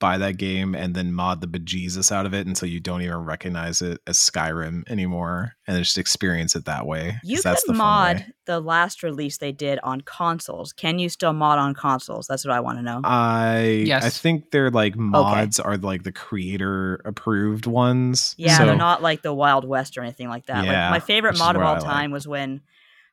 buy 0.03 0.19
that 0.19 0.37
game 0.37 0.75
and 0.75 0.97
then 0.97 1.15
mod 1.15 1.41
the 1.41 1.47
bejesus 1.47 2.11
out 2.11 2.27
of 2.27 2.35
it 2.35 2.45
until 2.45 2.69
you 2.69 2.81
don't 2.81 3.03
even 3.03 3.19
recognize 3.19 3.81
it 3.81 4.01
as 4.09 4.19
Skyrim 4.19 4.83
anymore 4.91 5.53
and 5.69 5.79
just 5.79 5.97
experience 5.97 6.57
it 6.57 6.65
that 6.65 6.87
way. 6.87 7.21
You 7.23 7.41
that's 7.41 7.63
could 7.63 7.75
the 7.75 7.79
mod 7.79 8.27
the 8.47 8.59
last 8.59 9.05
release 9.05 9.39
they 9.39 9.53
did 9.53 9.79
on 9.85 10.01
consoles. 10.01 10.73
Can 10.73 10.99
you 10.99 11.09
still 11.09 11.33
mod 11.33 11.61
on 11.61 11.73
consoles? 11.73 12.27
That's 12.27 12.45
what 12.45 12.53
I 12.53 12.59
want 12.59 12.79
to 12.79 12.83
know. 12.83 13.01
I 13.05 13.85
yes. 13.87 14.05
I 14.05 14.09
think 14.09 14.51
they're 14.51 14.73
like 14.73 14.97
mods 14.97 15.61
are 15.61 15.77
like 15.77 16.03
the 16.03 16.11
creator 16.11 17.01
approved 17.05 17.67
ones. 17.67 18.35
yeah, 18.37 18.59
so, 18.59 18.67
they're 18.67 18.75
not 18.75 19.03
like 19.03 19.23
the 19.23 19.33
Wild 19.33 19.65
West 19.65 19.97
or 19.97 20.03
anything 20.03 20.29
like 20.29 20.47
that. 20.47 20.65
Yeah, 20.65 20.91
like 20.91 20.91
my 20.91 21.07
favorite 21.07 21.39
mod 21.39 21.55
of 21.55 21.63
all 21.63 21.77
I 21.77 21.79
like. 21.79 21.85
time 21.85 22.11
was 22.11 22.27
when 22.27 22.61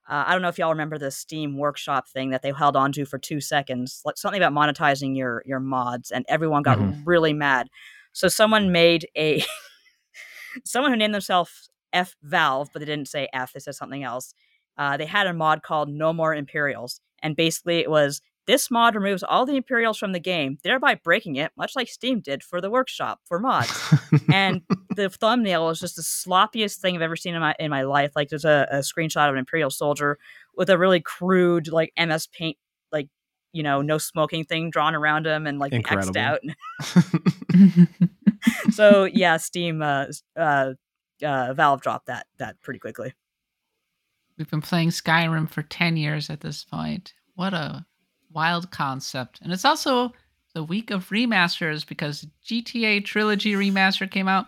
uh, 0.09 0.23
I 0.27 0.33
don't 0.33 0.41
know 0.41 0.49
if 0.49 0.57
y'all 0.57 0.71
remember 0.71 0.97
the 0.97 1.11
Steam 1.11 1.57
Workshop 1.57 2.07
thing 2.07 2.31
that 2.31 2.41
they 2.41 2.51
held 2.51 2.75
on 2.75 2.91
to 2.93 3.05
for 3.05 3.17
two 3.19 3.39
seconds, 3.39 4.01
like 4.05 4.17
something 4.17 4.41
about 4.41 4.53
monetizing 4.53 5.15
your 5.15 5.43
your 5.45 5.59
mods, 5.59 6.11
and 6.11 6.25
everyone 6.27 6.63
got 6.63 6.77
Mhm. 6.79 7.03
really 7.05 7.33
mad. 7.33 7.69
So 8.11 8.27
someone 8.27 8.71
made 8.71 9.07
a 9.15 9.43
someone 10.65 10.91
who 10.91 10.97
named 10.97 11.13
themselves 11.13 11.69
F 11.93 12.15
Valve, 12.23 12.69
but 12.73 12.79
they 12.79 12.85
didn't 12.85 13.07
say 13.07 13.27
F; 13.33 13.53
they 13.53 13.59
said 13.59 13.75
something 13.75 14.03
else. 14.03 14.33
Uh, 14.77 14.97
they 14.97 15.05
had 15.05 15.27
a 15.27 15.33
mod 15.33 15.61
called 15.63 15.89
No 15.89 16.13
More 16.13 16.33
Imperials, 16.33 17.01
and 17.21 17.35
basically 17.35 17.79
it 17.79 17.89
was 17.89 18.21
this 18.49 18.71
mod 18.71 18.95
removes 18.95 19.21
all 19.21 19.45
the 19.45 19.55
Imperials 19.55 19.99
from 19.99 20.11
the 20.11 20.19
game, 20.19 20.57
thereby 20.63 20.95
breaking 20.95 21.35
it, 21.35 21.51
much 21.55 21.75
like 21.75 21.87
Steam 21.87 22.19
did 22.19 22.41
for 22.41 22.59
the 22.59 22.71
Workshop 22.71 23.19
for 23.25 23.37
mods 23.37 23.93
and 24.33 24.63
the 24.95 25.07
thumbnail 25.07 25.69
is 25.69 25.79
just 25.79 25.97
the 25.97 26.01
sloppiest 26.01 26.77
thing 26.77 26.95
I've 26.95 27.03
ever 27.03 27.15
seen 27.15 27.35
in 27.35 27.41
my 27.41 27.53
in 27.59 27.69
my 27.69 27.83
life. 27.83 28.13
Like 28.15 28.29
there's 28.29 28.45
a, 28.45 28.67
a 28.71 28.77
screenshot 28.77 29.27
of 29.27 29.35
an 29.35 29.37
Imperial 29.37 29.69
soldier 29.69 30.17
with 30.55 30.71
a 30.71 30.79
really 30.79 30.99
crude 30.99 31.67
like 31.67 31.93
MS 31.95 32.25
Paint 32.25 32.57
like 32.91 33.07
you 33.53 33.61
know 33.61 33.83
no 33.83 33.99
smoking 33.99 34.43
thing 34.43 34.71
drawn 34.71 34.95
around 34.95 35.27
him 35.27 35.45
and 35.45 35.59
like 35.59 35.71
xed 35.71 35.75
Incredible. 35.75 36.17
out. 36.17 36.39
so 38.71 39.03
yeah, 39.03 39.37
Steam 39.37 39.83
uh, 39.83 40.07
uh, 40.35 40.73
uh, 41.23 41.53
Valve 41.53 41.81
dropped 41.81 42.07
that 42.07 42.25
that 42.39 42.59
pretty 42.61 42.79
quickly. 42.79 43.13
We've 44.39 44.49
been 44.49 44.61
playing 44.61 44.89
Skyrim 44.89 45.47
for 45.47 45.61
10 45.61 45.97
years 45.97 46.31
at 46.31 46.41
this 46.41 46.63
point. 46.63 47.13
What 47.35 47.53
a 47.53 47.85
wild 48.31 48.71
concept. 48.71 49.39
And 49.41 49.51
it's 49.51 49.65
also 49.65 50.13
the 50.53 50.63
week 50.63 50.91
of 50.91 51.09
remasters 51.09 51.85
because 51.87 52.25
GTA 52.45 53.03
Trilogy 53.05 53.53
Remaster 53.53 54.09
came 54.09 54.27
out. 54.27 54.45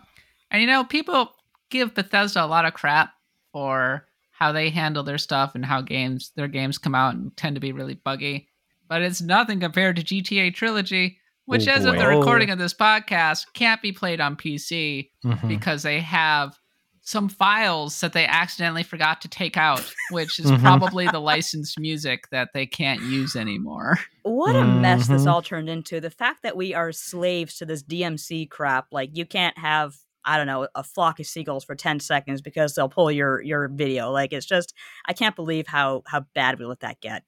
And 0.50 0.60
you 0.60 0.66
know, 0.66 0.84
people 0.84 1.32
give 1.70 1.94
Bethesda 1.94 2.44
a 2.44 2.46
lot 2.46 2.64
of 2.66 2.74
crap 2.74 3.12
for 3.52 4.06
how 4.30 4.52
they 4.52 4.70
handle 4.70 5.02
their 5.02 5.18
stuff 5.18 5.54
and 5.54 5.64
how 5.64 5.80
games 5.80 6.32
their 6.36 6.48
games 6.48 6.78
come 6.78 6.94
out 6.94 7.14
and 7.14 7.34
tend 7.36 7.56
to 7.56 7.60
be 7.60 7.72
really 7.72 7.94
buggy. 7.94 8.48
But 8.88 9.02
it's 9.02 9.22
nothing 9.22 9.60
compared 9.60 9.96
to 9.96 10.02
GTA 10.02 10.52
Trilogy, 10.54 11.18
which 11.46 11.68
Oh, 11.68 11.72
as 11.72 11.84
of 11.84 11.96
the 11.96 12.06
recording 12.08 12.50
of 12.50 12.58
this 12.58 12.74
podcast 12.74 13.46
can't 13.54 13.80
be 13.80 13.92
played 13.92 14.20
on 14.20 14.36
PC 14.36 15.10
Mhm. 15.24 15.48
because 15.48 15.82
they 15.82 16.00
have 16.00 16.58
some 17.04 17.28
files 17.28 18.00
that 18.00 18.12
they 18.12 18.24
accidentally 18.26 18.84
forgot 18.84 19.20
to 19.20 19.28
take 19.28 19.56
out, 19.56 19.84
which 20.10 20.38
is 20.38 20.46
Mhm. 20.46 20.60
probably 20.60 21.08
the 21.08 21.18
licensed 21.20 21.78
music 21.78 22.28
that 22.30 22.50
they 22.54 22.64
can't 22.64 23.02
use 23.02 23.34
anymore. 23.34 23.98
What 24.22 24.54
a 24.54 24.64
mess 24.64 25.08
this 25.08 25.22
Mhm. 25.22 25.26
all 25.32 25.42
turned 25.42 25.68
into. 25.68 26.00
The 26.00 26.10
fact 26.10 26.44
that 26.44 26.56
we 26.56 26.74
are 26.74 26.92
slaves 26.92 27.56
to 27.56 27.66
this 27.66 27.82
DMC 27.82 28.46
crap, 28.46 28.86
like 28.92 29.10
you 29.14 29.26
can't 29.26 29.58
have 29.58 29.94
I 30.24 30.36
don't 30.36 30.46
know 30.46 30.68
a 30.76 30.84
flock 30.84 31.18
of 31.18 31.26
seagulls 31.26 31.64
for 31.64 31.74
10 31.74 31.98
seconds 31.98 32.40
because 32.40 32.76
they'll 32.76 32.88
pull 32.88 33.10
your 33.10 33.42
your 33.42 33.66
video. 33.68 34.12
Like 34.12 34.32
it's 34.32 34.46
just 34.46 34.72
I 35.06 35.12
can't 35.14 35.34
believe 35.34 35.66
how 35.66 36.04
how 36.06 36.20
bad 36.36 36.60
we 36.60 36.64
let 36.66 36.78
that 36.80 37.00
get. 37.00 37.24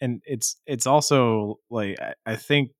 and 0.00 0.22
it's 0.24 0.56
it's 0.64 0.86
also 0.86 1.56
like 1.68 2.00
I, 2.00 2.14
I 2.24 2.36
think 2.36 2.70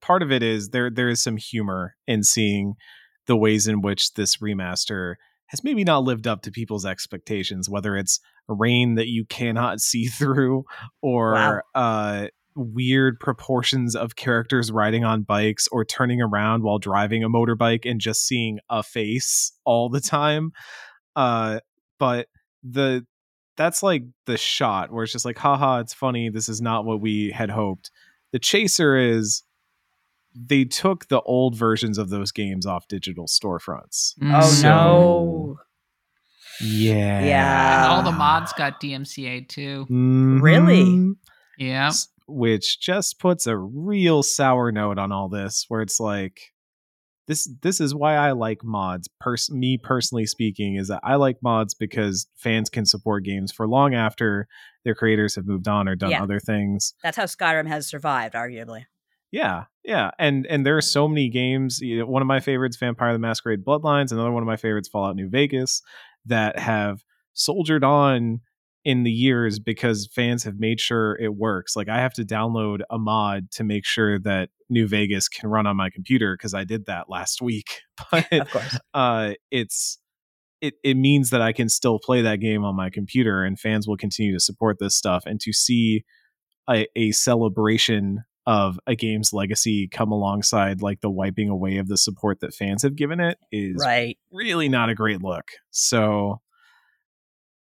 part 0.00 0.22
of 0.22 0.32
it 0.32 0.42
is 0.42 0.70
there 0.70 0.88
there 0.88 1.10
is 1.10 1.22
some 1.22 1.36
humor 1.36 1.96
in 2.06 2.22
seeing 2.22 2.76
the 3.26 3.36
ways 3.36 3.68
in 3.68 3.82
which 3.82 4.14
this 4.14 4.38
remaster 4.38 5.16
has 5.48 5.62
maybe 5.64 5.84
not 5.84 6.04
lived 6.04 6.26
up 6.26 6.42
to 6.42 6.50
people's 6.50 6.86
expectations 6.86 7.68
whether 7.68 7.96
it's 7.96 8.20
rain 8.48 8.94
that 8.94 9.08
you 9.08 9.24
cannot 9.26 9.80
see 9.88 10.06
through 10.06 10.64
or 11.02 11.32
Wow. 11.32 11.60
uh 11.74 12.26
weird 12.54 13.20
proportions 13.20 13.94
of 13.94 14.16
characters 14.16 14.72
riding 14.72 15.04
on 15.04 15.22
bikes 15.22 15.68
or 15.68 15.84
turning 15.84 16.20
around 16.20 16.64
while 16.64 16.78
driving 16.80 17.22
a 17.22 17.28
motorbike 17.28 17.88
and 17.88 18.00
just 18.00 18.26
seeing 18.26 18.58
a 18.68 18.82
face 18.82 19.52
all 19.64 19.88
the 19.88 20.00
time 20.00 20.50
uh 21.14 21.60
but 22.00 22.26
the 22.68 23.06
that's 23.56 23.80
like 23.82 24.02
the 24.26 24.36
shot 24.36 24.90
where 24.92 25.04
it's 25.04 25.12
just 25.12 25.24
like 25.24 25.38
haha 25.38 25.78
it's 25.78 25.94
funny 25.94 26.28
this 26.30 26.48
is 26.48 26.60
not 26.60 26.84
what 26.84 27.00
we 27.00 27.30
had 27.30 27.50
hoped 27.50 27.92
the 28.32 28.38
chaser 28.40 28.96
is 28.96 29.44
they 30.46 30.64
took 30.64 31.08
the 31.08 31.20
old 31.22 31.56
versions 31.56 31.98
of 31.98 32.10
those 32.10 32.30
games 32.32 32.66
off 32.66 32.86
digital 32.88 33.26
storefronts 33.26 34.12
Oh 34.22 34.40
So- 34.42 34.68
no. 34.68 35.56
Yeah. 36.60 37.24
Yeah. 37.24 37.84
And 37.84 37.92
all 37.92 38.02
the 38.02 38.16
mods 38.16 38.52
got 38.52 38.80
DMCA 38.80 39.48
too. 39.48 39.86
Really? 39.88 40.84
Mhm. 40.84 41.12
Yeah. 41.58 41.88
S- 41.88 42.08
Which 42.26 42.80
just 42.80 43.18
puts 43.20 43.46
a 43.46 43.56
real 43.56 44.22
sour 44.22 44.70
note 44.72 44.98
on 44.98 45.12
all 45.12 45.28
this, 45.28 45.64
where 45.68 45.80
it's 45.82 45.98
like, 46.00 46.38
this 47.26 47.48
this 47.62 47.80
is 47.80 47.94
why 47.94 48.14
I 48.16 48.32
like 48.32 48.64
mods. 48.64 49.08
Pers- 49.20 49.50
me 49.50 49.78
personally 49.82 50.26
speaking, 50.26 50.76
is 50.76 50.88
that 50.88 51.00
I 51.04 51.14
like 51.16 51.36
mods 51.42 51.74
because 51.74 52.26
fans 52.36 52.68
can 52.70 52.86
support 52.86 53.24
games 53.24 53.52
for 53.52 53.68
long 53.68 53.94
after 53.94 54.46
their 54.84 54.94
creators 54.94 55.36
have 55.36 55.46
moved 55.46 55.68
on 55.68 55.88
or 55.88 55.94
done 55.94 56.10
Yeah. 56.10 56.22
other 56.22 56.40
things. 56.40 56.94
That's 57.02 57.16
how 57.16 57.24
Skyrim 57.24 57.66
has 57.68 57.86
survived, 57.86 58.34
arguably. 58.34 58.84
Yeah, 59.30 59.64
yeah, 59.84 60.10
and 60.18 60.46
and 60.46 60.64
there 60.64 60.76
are 60.76 60.82
so 60.82 61.06
many 61.08 61.28
games. 61.28 61.80
One 61.82 62.22
of 62.22 62.28
my 62.28 62.40
favorites, 62.40 62.76
Vampire 62.78 63.12
the 63.12 63.18
Masquerade 63.18 63.64
Bloodlines. 63.64 64.10
Another 64.12 64.32
one 64.32 64.42
of 64.42 64.46
my 64.46 64.56
favorites, 64.56 64.88
Fallout 64.88 65.16
New 65.16 65.28
Vegas, 65.28 65.82
that 66.26 66.58
have 66.58 67.02
soldiered 67.34 67.84
on 67.84 68.40
in 68.84 69.02
the 69.02 69.10
years 69.10 69.58
because 69.58 70.08
fans 70.14 70.44
have 70.44 70.58
made 70.58 70.80
sure 70.80 71.16
it 71.20 71.34
works. 71.34 71.76
Like 71.76 71.88
I 71.88 71.98
have 72.00 72.14
to 72.14 72.24
download 72.24 72.80
a 72.90 72.98
mod 72.98 73.50
to 73.52 73.64
make 73.64 73.84
sure 73.84 74.18
that 74.20 74.48
New 74.70 74.86
Vegas 74.88 75.28
can 75.28 75.50
run 75.50 75.66
on 75.66 75.76
my 75.76 75.90
computer 75.90 76.34
because 76.36 76.54
I 76.54 76.64
did 76.64 76.86
that 76.86 77.10
last 77.10 77.42
week. 77.42 77.80
But 78.10 78.26
Of 78.32 78.50
course. 78.50 78.78
uh, 78.94 79.32
it's 79.50 79.98
it 80.60 80.74
it 80.82 80.94
means 80.96 81.30
that 81.30 81.42
I 81.42 81.52
can 81.52 81.68
still 81.68 81.98
play 81.98 82.22
that 82.22 82.36
game 82.40 82.64
on 82.64 82.76
my 82.76 82.88
computer, 82.90 83.44
and 83.44 83.58
fans 83.58 83.86
will 83.86 83.96
continue 83.96 84.32
to 84.32 84.40
support 84.40 84.78
this 84.80 84.96
stuff. 84.96 85.24
And 85.26 85.38
to 85.40 85.52
see 85.52 86.04
a, 86.70 86.86
a 86.96 87.12
celebration 87.12 88.24
of 88.48 88.80
a 88.86 88.94
game's 88.96 89.34
legacy 89.34 89.86
come 89.88 90.10
alongside 90.10 90.80
like 90.80 91.02
the 91.02 91.10
wiping 91.10 91.50
away 91.50 91.76
of 91.76 91.86
the 91.86 91.98
support 91.98 92.40
that 92.40 92.54
fans 92.54 92.82
have 92.82 92.96
given 92.96 93.20
it 93.20 93.36
is 93.52 93.76
Right. 93.84 94.16
really 94.32 94.70
not 94.70 94.88
a 94.88 94.94
great 94.94 95.20
look. 95.22 95.50
So 95.70 96.40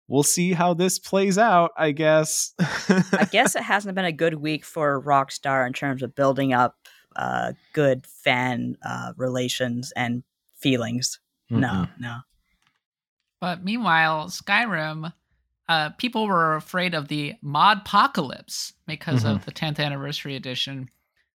we'll 0.07 0.23
see 0.23 0.53
how 0.53 0.73
this 0.73 0.97
plays 0.97 1.37
out, 1.37 1.71
I 1.75 1.91
guess. 1.91 2.53
I 2.59 3.27
guess 3.31 3.57
it 3.57 3.63
hasn't 3.63 3.95
been 3.95 4.05
a 4.05 4.13
good 4.13 4.35
week 4.35 4.63
for 4.63 5.01
Rockstar 5.03 5.67
in 5.67 5.73
terms 5.73 6.01
of 6.01 6.15
building 6.15 6.53
up 6.53 6.75
uh, 7.17 7.51
good 7.73 8.07
fan 8.07 8.77
uh, 8.87 9.11
relations 9.17 9.91
and 9.97 10.23
feelings. 10.55 11.19
No, 11.49 11.87
no. 11.99 12.19
But 13.41 13.63
meanwhile, 13.65 14.27
Skyrim, 14.27 15.11
uh, 15.69 15.91
people 15.91 16.27
were 16.27 16.55
afraid 16.55 16.93
of 16.93 17.07
the 17.07 17.35
mod 17.41 17.79
apocalypse 17.81 18.73
because 18.87 19.23
of 19.23 19.45
the 19.45 19.51
10th 19.51 19.79
anniversary 19.79 20.35
edition. 20.35 20.89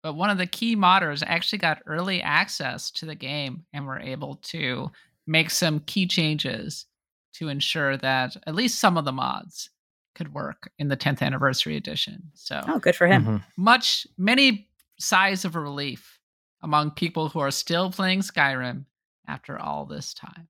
But 0.02 0.14
one 0.14 0.30
of 0.30 0.38
the 0.38 0.46
key 0.46 0.76
modders 0.76 1.22
actually 1.26 1.58
got 1.58 1.82
early 1.86 2.22
access 2.22 2.90
to 2.92 3.06
the 3.06 3.14
game 3.14 3.64
and 3.74 3.86
were 3.86 3.98
able 3.98 4.36
to 4.44 4.90
make 5.26 5.50
some 5.50 5.80
key 5.80 6.06
changes 6.06 6.86
to 7.34 7.48
ensure 7.48 7.96
that 7.98 8.36
at 8.46 8.54
least 8.54 8.78
some 8.80 8.96
of 8.96 9.04
the 9.04 9.12
mods 9.12 9.70
could 10.14 10.32
work 10.32 10.70
in 10.78 10.88
the 10.88 10.96
10th 10.96 11.22
anniversary 11.22 11.76
edition. 11.76 12.22
So 12.34 12.60
Oh, 12.66 12.78
good 12.78 12.96
for 12.96 13.06
him. 13.06 13.24
Mhm. 13.24 13.44
much 13.56 14.06
many 14.16 14.68
sighs 14.98 15.44
of 15.44 15.54
relief 15.56 16.18
among 16.62 16.92
people 16.92 17.28
who 17.30 17.40
are 17.40 17.50
still 17.50 17.90
playing 17.90 18.20
Skyrim 18.20 18.84
after 19.26 19.58
all 19.58 19.86
this 19.86 20.14
time. 20.14 20.48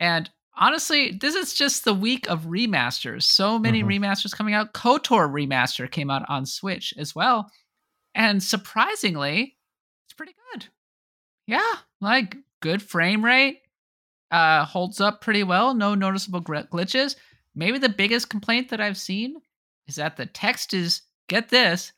And 0.00 0.30
honestly, 0.56 1.12
this 1.12 1.34
is 1.34 1.54
just 1.54 1.84
the 1.84 1.94
week 1.94 2.28
of 2.28 2.42
remasters. 2.44 3.22
So 3.24 3.58
many 3.58 3.82
Mhm. 3.82 3.86
remasters 4.00 4.32
coming 4.36 4.54
out. 4.54 4.72
KOTOR 4.74 5.28
remaster 5.28 5.90
came 5.90 6.10
out 6.10 6.28
on 6.28 6.46
Switch 6.46 6.94
as 6.96 7.14
well. 7.14 7.50
And 8.14 8.42
surprisingly, 8.42 9.56
it's 10.06 10.14
pretty 10.14 10.34
good. 10.52 10.66
Yeah, 11.46 11.78
like 12.00 12.36
good 12.60 12.82
frame 12.82 13.24
rate. 13.24 13.62
Uh 14.30 14.64
holds 14.64 15.00
up 15.00 15.20
pretty 15.20 15.42
well, 15.44 15.74
no 15.74 15.94
noticeable 15.94 16.42
gl- 16.42 16.68
glitches. 16.68 17.16
Maybe 17.54 17.78
the 17.78 17.88
biggest 17.88 18.30
complaint 18.30 18.70
that 18.70 18.80
I've 18.80 18.98
seen 18.98 19.36
is 19.86 19.96
that 19.96 20.16
the 20.16 20.26
text 20.26 20.72
is 20.74 21.02
get 21.28 21.50
this 21.50 21.92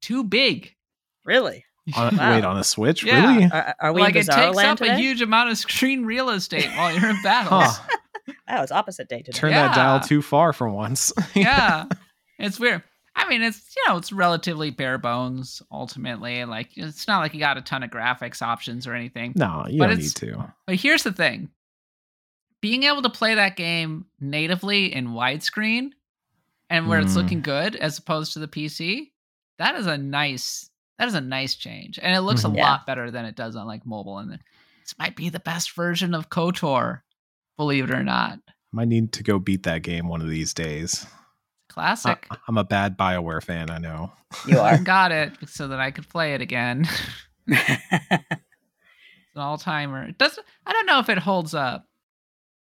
too 0.00 0.22
big. 0.24 0.76
Really? 1.24 1.64
On- 1.96 2.16
Wow. 2.16 2.30
Wait, 2.30 2.44
on 2.44 2.56
a 2.58 2.64
Switch? 2.64 3.02
Yeah. 3.04 3.34
Really? 3.34 3.50
Are, 3.50 3.74
are 3.80 3.92
we 3.92 4.00
like 4.02 4.14
in 4.14 4.20
it 4.22 4.26
takes 4.30 4.56
Land 4.56 4.68
up 4.70 4.78
today? 4.78 4.92
a 4.94 4.96
huge 4.98 5.20
amount 5.20 5.50
of 5.50 5.58
screen 5.58 6.04
real 6.04 6.30
estate 6.30 6.68
while 6.76 6.92
you're 6.94 7.10
in 7.10 7.20
battles. 7.22 7.76
Huh. 7.76 7.96
Oh, 8.48 8.62
it's 8.62 8.70
opposite 8.70 9.08
day 9.08 9.22
today. 9.22 9.36
Turn 9.36 9.50
that 9.52 9.74
dial 9.74 9.98
too 9.98 10.22
far 10.22 10.52
for 10.52 10.68
once. 10.68 11.12
yeah, 11.34 11.86
it's 12.38 12.60
weird. 12.60 12.82
I 13.16 13.26
mean, 13.28 13.42
it's 13.42 13.74
you 13.74 13.82
know, 13.88 13.96
it's 13.96 14.12
relatively 14.12 14.70
bare 14.70 14.96
bones 14.98 15.60
ultimately. 15.72 16.44
Like 16.44 16.68
it's 16.76 17.08
not 17.08 17.18
like 17.20 17.34
you 17.34 17.40
got 17.40 17.56
a 17.56 17.62
ton 17.62 17.82
of 17.82 17.90
graphics 17.90 18.40
options 18.42 18.86
or 18.86 18.94
anything. 18.94 19.32
No, 19.34 19.64
you 19.68 19.78
But 19.78 19.88
don't 19.88 19.96
need 19.98 20.04
it's- 20.04 20.14
to. 20.14 20.52
But 20.66 20.76
here's 20.76 21.02
the 21.02 21.12
thing: 21.12 21.48
being 22.60 22.84
able 22.84 23.02
to 23.02 23.10
play 23.10 23.34
that 23.34 23.56
game 23.56 24.06
natively 24.20 24.94
in 24.94 25.08
widescreen 25.08 25.90
and 26.70 26.88
where 26.88 27.00
it's 27.00 27.12
Mm. 27.14 27.16
looking 27.16 27.40
good 27.42 27.74
as 27.74 27.98
opposed 27.98 28.34
to 28.34 28.38
the 28.38 28.48
PC, 28.48 29.10
that 29.58 29.74
is 29.74 29.86
a 29.86 29.98
nice 29.98 30.70
that 31.02 31.08
is 31.08 31.14
a 31.14 31.20
nice 31.20 31.56
change, 31.56 31.98
and 32.00 32.14
it 32.14 32.20
looks 32.20 32.42
Mhm. 32.44 32.52
a 32.52 32.56
Yeah. 32.58 32.70
lot 32.70 32.86
better 32.86 33.10
than 33.10 33.24
it 33.24 33.34
does 33.34 33.56
on 33.56 33.66
like 33.66 33.84
mobile. 33.84 34.18
And 34.18 34.30
this 34.30 34.94
might 35.00 35.16
be 35.16 35.30
the 35.30 35.40
best 35.40 35.72
version 35.72 36.14
of 36.14 36.30
Kotor, 36.30 37.00
believe 37.56 37.90
it 37.90 37.90
or 37.90 38.04
not. 38.04 38.38
Might 38.70 38.86
need 38.86 39.12
to 39.14 39.24
go 39.24 39.40
beat 39.40 39.64
that 39.64 39.82
game 39.82 40.06
one 40.06 40.20
of 40.20 40.28
these 40.28 40.54
days. 40.54 41.04
Classic. 41.68 42.24
I, 42.30 42.36
am 42.48 42.56
a 42.56 42.62
bad 42.62 42.96
Bioware 42.96 43.42
fan, 43.42 43.68
I 43.68 43.78
know. 43.78 44.12
You 44.46 44.60
I 44.60 44.74
are. 44.74 44.78
got 44.84 45.10
it 45.10 45.32
so 45.48 45.66
that 45.68 45.80
I 45.80 45.90
could 45.90 46.08
play 46.08 46.34
it 46.34 46.40
again. 46.40 46.86
It's 47.48 49.36
an 49.36 49.42
all 49.42 49.58
timer. 49.58 50.04
It 50.04 50.18
doesn't. 50.18 50.46
I 50.66 50.72
don't 50.72 50.86
know 50.86 50.98
if 51.00 51.08
it 51.08 51.18
holds 51.18 51.54
up 51.54 51.86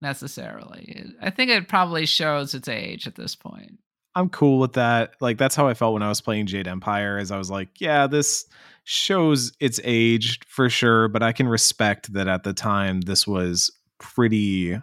necessarily. 0.02 1.04
I 1.20 1.30
think 1.30 1.50
it 1.50 1.68
probably 1.68 2.06
shows 2.06 2.54
its 2.54 2.68
age 2.68 3.06
at 3.06 3.14
this 3.14 3.34
point. 3.34 3.78
I'm 4.14 4.28
cool 4.28 4.58
with 4.58 4.72
that. 4.74 5.12
Like 5.20 5.38
that's 5.38 5.54
how 5.54 5.68
I 5.68 5.74
felt 5.74 5.94
when 5.94 6.02
I 6.02 6.08
was 6.08 6.20
playing 6.20 6.46
Jade 6.46 6.68
Empire. 6.68 7.18
is 7.18 7.30
I 7.30 7.38
was 7.38 7.50
like, 7.50 7.80
yeah, 7.80 8.06
this 8.06 8.44
shows 8.84 9.52
its 9.60 9.78
age 9.84 10.40
for 10.46 10.68
sure, 10.68 11.08
but 11.08 11.22
I 11.22 11.32
can 11.32 11.48
respect 11.48 12.12
that 12.12 12.26
at 12.26 12.42
the 12.42 12.52
time 12.52 13.02
this 13.02 13.26
was 13.26 13.70
pretty 13.98 14.76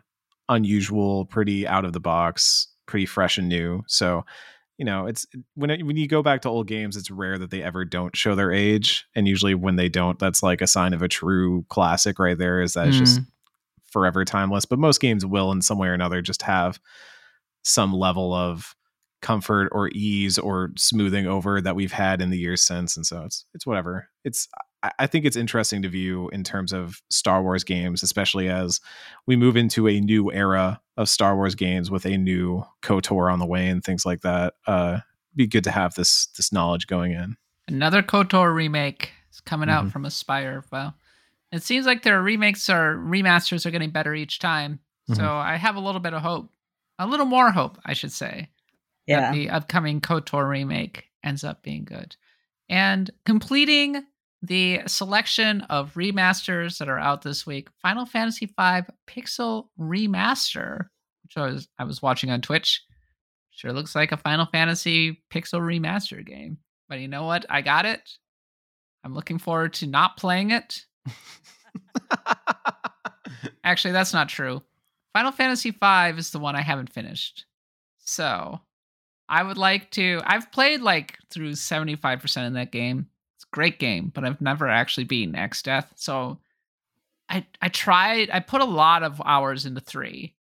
unusual, 0.48 1.26
pretty 1.26 1.68
out 1.68 1.84
of 1.84 1.94
the 1.94 2.00
box, 2.00 2.68
pretty 2.86 3.06
fresh 3.06 3.38
and 3.38 3.50
new. 3.50 3.84
So, 3.88 4.24
you 4.78 4.86
know, 4.86 5.08
it's 5.08 5.26
when 5.56 5.72
it, 5.72 5.86
when 5.86 5.98
you 5.98 6.08
go 6.08 6.22
back 6.22 6.42
to 6.44 6.50
old 6.50 6.68
games, 6.68 6.96
it's 6.96 7.12
rare 7.12 7.38
that 7.38 7.50
they 7.50 7.64
ever 7.64 7.84
don't 7.84 8.16
show 8.16 8.36
their 8.36 8.52
age, 8.52 9.06
and 9.16 9.28
usually 9.28 9.56
when 9.56 9.76
they 9.76 9.90
don't, 9.90 10.20
that's 10.20 10.44
like 10.44 10.62
a 10.62 10.68
sign 10.68 10.94
of 10.94 11.02
a 11.02 11.08
true 11.08 11.66
classic 11.70 12.20
right 12.20 12.38
there. 12.38 12.62
Is 12.62 12.74
that 12.74 12.88
it's 12.88 12.98
just 12.98 13.20
mm. 13.22 13.26
forever 13.92 14.24
timeless. 14.24 14.66
But 14.66 14.80
most 14.80 15.02
games 15.02 15.26
will, 15.26 15.52
in 15.52 15.62
some 15.64 15.80
way 15.80 15.88
or 15.88 15.94
another, 15.94 16.22
just 16.22 16.44
have 16.44 16.80
some 17.64 17.92
level 17.92 18.34
of 18.34 18.76
comfort 19.22 19.70
or 19.72 19.90
ease 19.94 20.38
or 20.38 20.72
smoothing 20.78 21.26
over 21.28 21.60
that 21.62 21.76
we've 21.76 21.92
had 21.92 22.22
in 22.22 22.30
the 22.30 22.38
years 22.38 22.62
since 22.62 22.96
and 22.96 23.06
so 23.06 23.24
it's 23.24 23.46
it's 23.54 23.66
whatever 23.66 24.08
it's 24.24 24.48
I- 25.00 25.08
think 25.08 25.26
it's 25.26 25.36
interesting 25.36 25.82
to 25.82 25.90
view 25.90 26.30
in 26.30 26.44
terms 26.44 26.72
of 26.72 27.02
star 27.10 27.42
wars 27.42 27.64
games 27.64 28.04
especially 28.04 28.48
as 28.48 28.80
we 29.26 29.36
move 29.36 29.58
into 29.58 29.88
a 29.88 30.00
new 30.00 30.32
era 30.32 30.80
of 30.98 31.10
star 31.10 31.36
wars 31.36 31.56
games 31.56 31.90
with 31.90 32.06
a 32.06 32.16
new 32.18 32.64
kotor 32.84 33.32
on 33.34 33.40
the 33.40 33.46
way 33.48 33.68
and 33.70 33.84
things 33.84 34.06
like 34.06 34.22
that 34.22 34.54
uh 34.68 35.00
be 35.36 35.48
good 35.48 35.64
to 35.64 35.72
have 35.72 35.96
this 35.96 36.28
this 36.38 36.52
knowledge 36.54 36.86
going 36.88 37.12
in 37.14 37.36
Another 37.70 38.02
KOTOR 38.02 38.54
remake 38.56 39.12
is 39.34 39.42
coming 39.42 39.68
out 39.70 39.86
Mhm. 39.88 39.92
from 39.92 40.04
Aspyr. 40.06 40.64
Well, 40.72 40.96
it 41.52 41.64
seems 41.64 41.86
like 41.86 42.02
their 42.04 42.22
remakes 42.24 42.70
or 42.70 42.96
remasters 42.98 43.66
are 43.66 43.72
getting 43.72 43.90
better 43.90 44.16
each 44.16 44.40
time. 44.40 44.80
So 45.14 45.16
Mhm. 45.22 45.44
I 45.46 45.58
have 45.58 45.76
a 45.76 45.82
little 45.82 46.00
bit 46.00 46.14
of 46.14 46.22
hope, 46.22 46.50
a 46.98 47.06
little 47.06 47.26
more 47.26 47.52
hope, 47.52 47.78
I 47.84 47.92
should 47.92 48.14
say. 48.14 48.50
Yeah. 49.08 49.22
that 49.22 49.34
the 49.34 49.50
upcoming 49.50 50.02
KOTOR 50.02 50.48
remake 50.48 51.06
ends 51.24 51.44
up 51.44 51.64
being 51.64 51.86
good. 51.86 52.16
And 52.70 53.10
completing 53.26 54.04
the 54.42 54.82
selection 54.86 55.62
of 55.62 55.94
remasters 55.94 56.78
that 56.78 56.90
are 56.90 57.00
out 57.00 57.22
this 57.22 57.46
week, 57.46 57.70
Final 57.82 58.06
Fantasy 58.06 58.46
V 58.46 58.82
Pixel 59.08 59.68
Remaster, 59.80 60.88
which 61.24 61.38
I 61.38 61.48
was 61.48 61.68
I 61.80 61.86
was 61.86 62.02
watching 62.02 62.30
on 62.30 62.42
Twitch. 62.42 62.84
Sure 63.52 63.74
looks 63.74 63.96
like 63.96 64.12
a 64.12 64.18
Final 64.18 64.46
Fantasy 64.46 65.24
Pixel 65.34 65.62
Remaster 65.62 66.26
game. 66.26 66.58
But 66.90 67.00
you 67.00 67.08
know 67.08 67.24
what? 67.24 67.46
I 67.50 67.62
got 67.62 67.86
it. 67.86 68.02
I'm 69.04 69.14
looking 69.14 69.40
forward 69.40 69.74
to 69.76 69.88
not 69.88 70.18
playing 70.18 70.52
it. 70.52 70.86
Actually, 73.64 73.94
that's 73.94 74.14
not 74.14 74.30
true. 74.30 74.62
Final 75.14 75.32
Fantasy 75.32 75.72
V 75.72 76.18
is 76.18 76.30
the 76.30 76.40
one 76.40 76.56
I 76.56 76.62
haven't 76.62 76.94
finished. 76.94 77.46
So 77.98 78.62
I 79.30 79.44
would 79.44 79.58
like 79.58 79.92
to. 79.92 80.22
I've 80.26 80.52
played 80.52 80.82
like 80.82 81.18
through 81.30 81.52
75% 81.52 82.48
in 82.48 82.54
that 82.54 82.72
game. 82.72 83.08
It's 83.36 83.44
a 83.46 83.56
great 83.56 83.80
game, 83.80 84.12
but 84.14 84.24
I've 84.24 84.42
never 84.42 84.68
actually 84.68 85.04
beaten 85.04 85.36
Exdeath. 85.36 85.88
So 85.96 86.40
I 87.30 87.46
I 87.62 87.70
tried, 87.70 88.30
I 88.32 88.40
put 88.40 88.62
a 88.62 88.66
lot 88.66 89.04
of 89.04 89.22
hours 89.26 89.66
into 89.66 89.82
three. 89.82 90.36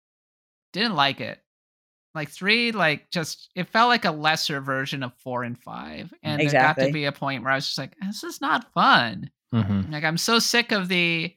Didn't 0.72 0.94
like 0.94 1.20
it. 1.20 1.40
Like 2.14 2.30
three, 2.30 2.72
like 2.72 3.10
just 3.10 3.50
it 3.54 3.68
felt 3.68 3.88
like 3.88 4.04
a 4.04 4.10
lesser 4.10 4.60
version 4.60 5.02
of 5.02 5.12
four 5.18 5.42
and 5.42 5.58
five. 5.58 6.14
And 6.22 6.40
there 6.40 6.60
got 6.62 6.76
to 6.86 6.92
be 6.92 7.04
a 7.04 7.12
point 7.12 7.42
where 7.42 7.52
I 7.52 7.56
was 7.56 7.66
just 7.66 7.78
like, 7.78 7.94
this 8.00 8.24
is 8.24 8.40
not 8.40 8.72
fun. 8.72 9.30
Mhm. 9.52 9.92
Like 9.92 10.04
I'm 10.04 10.16
so 10.16 10.38
sick 10.38 10.72
of 10.72 10.88
the 10.88 11.34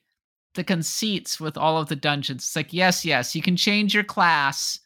the 0.56 0.64
conceits 0.64 1.39
with 1.39 1.58
all 1.58 1.78
of 1.80 1.89
the 1.89 1.95
dungeons. 1.95 2.43
It's 2.43 2.56
like, 2.56 2.74
yes, 2.74 3.04
yes, 3.06 3.36
you 3.36 3.41
can 3.41 3.56
change 3.56 3.93
your 3.93 4.04
class 4.04 4.80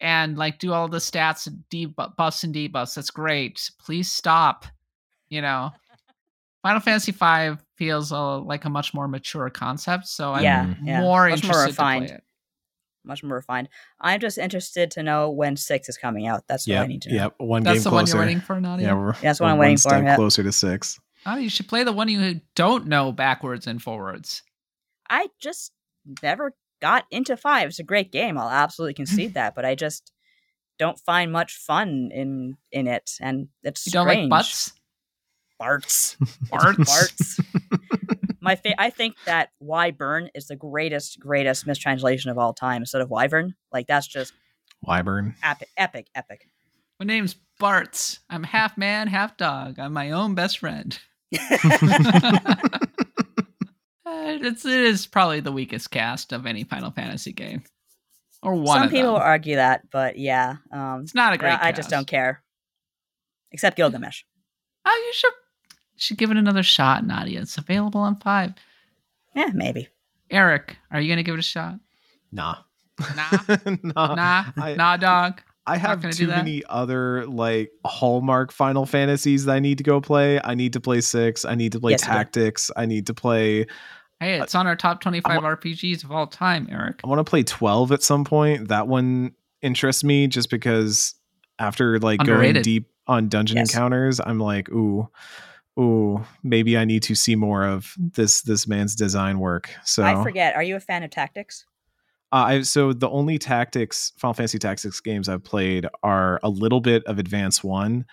and 0.00 0.36
like 0.36 0.58
do 0.58 0.72
all 0.72 0.88
the 0.88 0.98
stats 0.98 1.46
and 1.46 1.62
debuffs 1.70 2.44
and 2.44 2.54
debuffs. 2.54 2.94
That's 2.94 3.10
great. 3.10 3.70
Please 3.78 4.10
stop. 4.10 4.66
You 5.28 5.40
know, 5.42 5.70
Final 6.62 6.80
Fantasy 6.80 7.12
V 7.12 7.60
feels 7.76 8.12
uh, 8.12 8.38
like 8.40 8.64
a 8.64 8.70
much 8.70 8.94
more 8.94 9.08
mature 9.08 9.50
concept, 9.50 10.06
so 10.06 10.32
I'm 10.32 10.42
Yeah, 10.44 10.74
yeah. 10.82 11.00
more 11.00 11.28
Much 11.28 11.42
more 11.44 11.52
interested 11.52 11.64
to 11.64 11.66
refined. 11.70 12.06
play 12.06 12.16
it. 12.16 12.24
Much 13.06 13.22
more 13.22 13.36
refined. 13.36 13.68
I'm 14.00 14.20
just 14.20 14.38
interested 14.38 14.90
to 14.92 15.02
know 15.02 15.30
when 15.30 15.56
six 15.56 15.88
is 15.90 15.98
coming 15.98 16.26
out. 16.26 16.44
That's 16.48 16.66
what 16.66 16.76
I 16.76 16.80
Yep, 16.80 16.88
need 16.88 17.02
to 17.02 17.08
know. 17.10 17.14
yep. 17.16 17.34
One 17.38 17.62
That's 17.62 17.78
game 17.78 17.84
the 17.84 17.90
one 17.90 18.06
you're 18.06 18.18
waiting 18.18 18.40
for, 18.40 18.58
Nadia. 18.60 18.86
Yeah, 18.88 18.94
we're, 18.94 19.12
That's 19.14 19.40
what 19.40 19.50
I'm 19.50 19.58
waiting 19.58 19.76
for, 19.76 19.90
step 19.90 20.04
yeah. 20.04 20.16
closer 20.16 20.42
to 20.42 20.52
six. 20.52 20.98
Oh, 21.26 21.36
you 21.36 21.48
should 21.50 21.68
play 21.68 21.84
the 21.84 21.92
one 21.92 22.08
you 22.08 22.40
don't 22.54 22.86
know 22.86 23.12
backwards 23.12 23.66
and 23.66 23.82
forwards. 23.82 24.42
I 25.10 25.28
just 25.40 25.72
never 26.22 26.54
got 26.84 27.06
into 27.10 27.34
five. 27.34 27.68
It's 27.68 27.78
a 27.78 27.82
great 27.82 28.12
game. 28.12 28.36
I'll 28.36 28.50
absolutely 28.50 28.92
concede 29.02 29.32
that, 29.34 29.54
but 29.54 29.64
I 29.64 29.74
just 29.74 30.12
don't 30.78 30.98
find 31.00 31.32
much 31.32 31.56
fun 31.56 32.10
in 32.12 32.58
in 32.72 32.86
it, 32.86 33.12
and 33.22 33.48
it's 33.62 33.86
You 33.86 33.92
don't 33.92 34.06
strange. 34.06 34.30
like 34.30 34.38
butts? 34.38 34.72
Bartz. 35.58 36.16
Bartz? 36.50 36.84
Bartz. 36.84 38.38
My 38.42 38.56
fa- 38.56 38.78
I 38.78 38.90
think 38.90 39.14
that 39.24 39.48
Wyvern 39.60 40.28
is 40.34 40.48
the 40.48 40.56
greatest, 40.56 41.18
greatest 41.18 41.66
mistranslation 41.66 42.30
of 42.30 42.36
all 42.36 42.52
time 42.52 42.82
instead 42.82 43.00
of 43.00 43.08
Wyvern. 43.08 43.54
Like 43.72 43.86
that's 43.86 44.06
just 44.06 44.34
Wyvern. 44.82 45.36
epic, 45.42 45.68
epic, 45.78 46.08
epic. 46.14 46.48
My 47.00 47.06
name's 47.06 47.36
Bartz. 47.58 48.18
I'm 48.28 48.42
half 48.42 48.76
man, 48.76 49.06
half 49.08 49.38
dog. 49.38 49.78
I'm 49.78 49.94
my 49.94 50.10
own 50.10 50.34
best 50.34 50.58
friend. 50.58 50.98
Uh, 54.06 54.38
it's 54.42 54.64
it 54.64 54.72
is 54.84 55.06
probably 55.06 55.40
the 55.40 55.52
weakest 55.52 55.90
cast 55.90 56.32
of 56.32 56.44
any 56.46 56.64
Final 56.64 56.90
Fantasy 56.90 57.32
game, 57.32 57.62
or 58.42 58.54
one. 58.54 58.76
Some 58.78 58.82
of 58.86 58.90
people 58.90 59.14
them. 59.14 59.22
argue 59.22 59.56
that, 59.56 59.90
but 59.90 60.18
yeah, 60.18 60.56
um, 60.72 61.00
It's 61.02 61.14
not 61.14 61.32
a 61.32 61.38
great. 61.38 61.52
I, 61.52 61.68
I 61.68 61.72
just 61.72 61.88
don't 61.90 62.06
care. 62.06 62.42
Except 63.52 63.76
Gilgamesh. 63.76 64.22
Oh, 64.84 65.02
you 65.06 65.12
should 65.14 65.32
should 65.96 66.18
give 66.18 66.30
it 66.30 66.36
another 66.36 66.62
shot, 66.62 67.06
Nadia. 67.06 67.40
It's 67.40 67.56
available 67.56 68.00
on 68.00 68.16
five. 68.16 68.52
Yeah, 69.34 69.50
maybe. 69.54 69.88
Eric, 70.30 70.76
are 70.90 71.00
you 71.00 71.08
gonna 71.10 71.22
give 71.22 71.34
it 71.34 71.40
a 71.40 71.42
shot? 71.42 71.76
Nah. 72.30 72.56
Nah, 73.16 73.38
nah. 73.82 74.14
nah, 74.14 74.44
I- 74.56 74.74
nah, 74.74 74.96
dog. 74.96 75.40
I 75.66 75.76
have 75.78 76.10
too 76.10 76.26
many 76.28 76.62
other 76.68 77.26
like 77.26 77.70
Hallmark 77.86 78.52
Final 78.52 78.84
Fantasies 78.84 79.46
that 79.46 79.52
I 79.52 79.60
need 79.60 79.78
to 79.78 79.84
go 79.84 80.00
play. 80.00 80.40
I 80.42 80.54
need 80.54 80.74
to 80.74 80.80
play 80.80 81.00
six. 81.00 81.44
I 81.44 81.54
need 81.54 81.72
to 81.72 81.80
play 81.80 81.92
Yes. 81.92 82.02
Tactics. 82.02 82.70
I 82.76 82.86
need 82.86 83.06
to 83.06 83.14
play. 83.14 83.66
Hey, 84.20 84.38
uh, 84.38 84.44
it's 84.44 84.54
on 84.54 84.66
our 84.66 84.76
top 84.76 85.00
twenty-five 85.00 85.40
RPGs 85.42 86.04
of 86.04 86.12
all 86.12 86.26
time, 86.26 86.68
Eric. 86.70 87.00
I 87.04 87.08
want 87.08 87.18
to 87.18 87.24
play 87.28 87.42
twelve 87.42 87.92
at 87.92 88.02
some 88.02 88.24
point. 88.24 88.68
That 88.68 88.88
one 88.88 89.32
interests 89.62 90.04
me 90.04 90.26
just 90.26 90.50
because 90.50 91.14
after 91.58 91.98
like 91.98 92.22
going 92.22 92.60
deep 92.62 92.90
on 93.06 93.28
dungeon 93.28 93.56
Yes. 93.56 93.72
encounters, 93.72 94.20
I'm 94.20 94.38
like, 94.38 94.68
ooh, 94.70 95.08
ooh, 95.78 96.24
maybe 96.42 96.76
I 96.76 96.84
need 96.84 97.02
to 97.04 97.14
see 97.14 97.36
more 97.36 97.64
of 97.64 97.94
this 97.98 98.42
this 98.42 98.68
man's 98.68 98.94
design 98.94 99.38
work. 99.38 99.70
So 99.84 100.04
I 100.04 100.22
forget. 100.22 100.54
Are 100.56 100.62
you 100.62 100.76
a 100.76 100.80
fan 100.80 101.02
of 101.02 101.10
Tactics? 101.10 101.64
Uh, 102.34 102.44
I, 102.46 102.62
so 102.62 102.92
the 102.92 103.08
only 103.08 103.38
tactics 103.38 104.12
Final 104.18 104.34
Fantasy 104.34 104.58
Tactics 104.58 105.00
games 105.00 105.28
I've 105.28 105.44
played 105.44 105.86
are 106.02 106.40
a 106.42 106.48
little 106.48 106.80
bit 106.80 107.04
of 107.04 107.20
Advance 107.20 107.62
One 107.62 108.06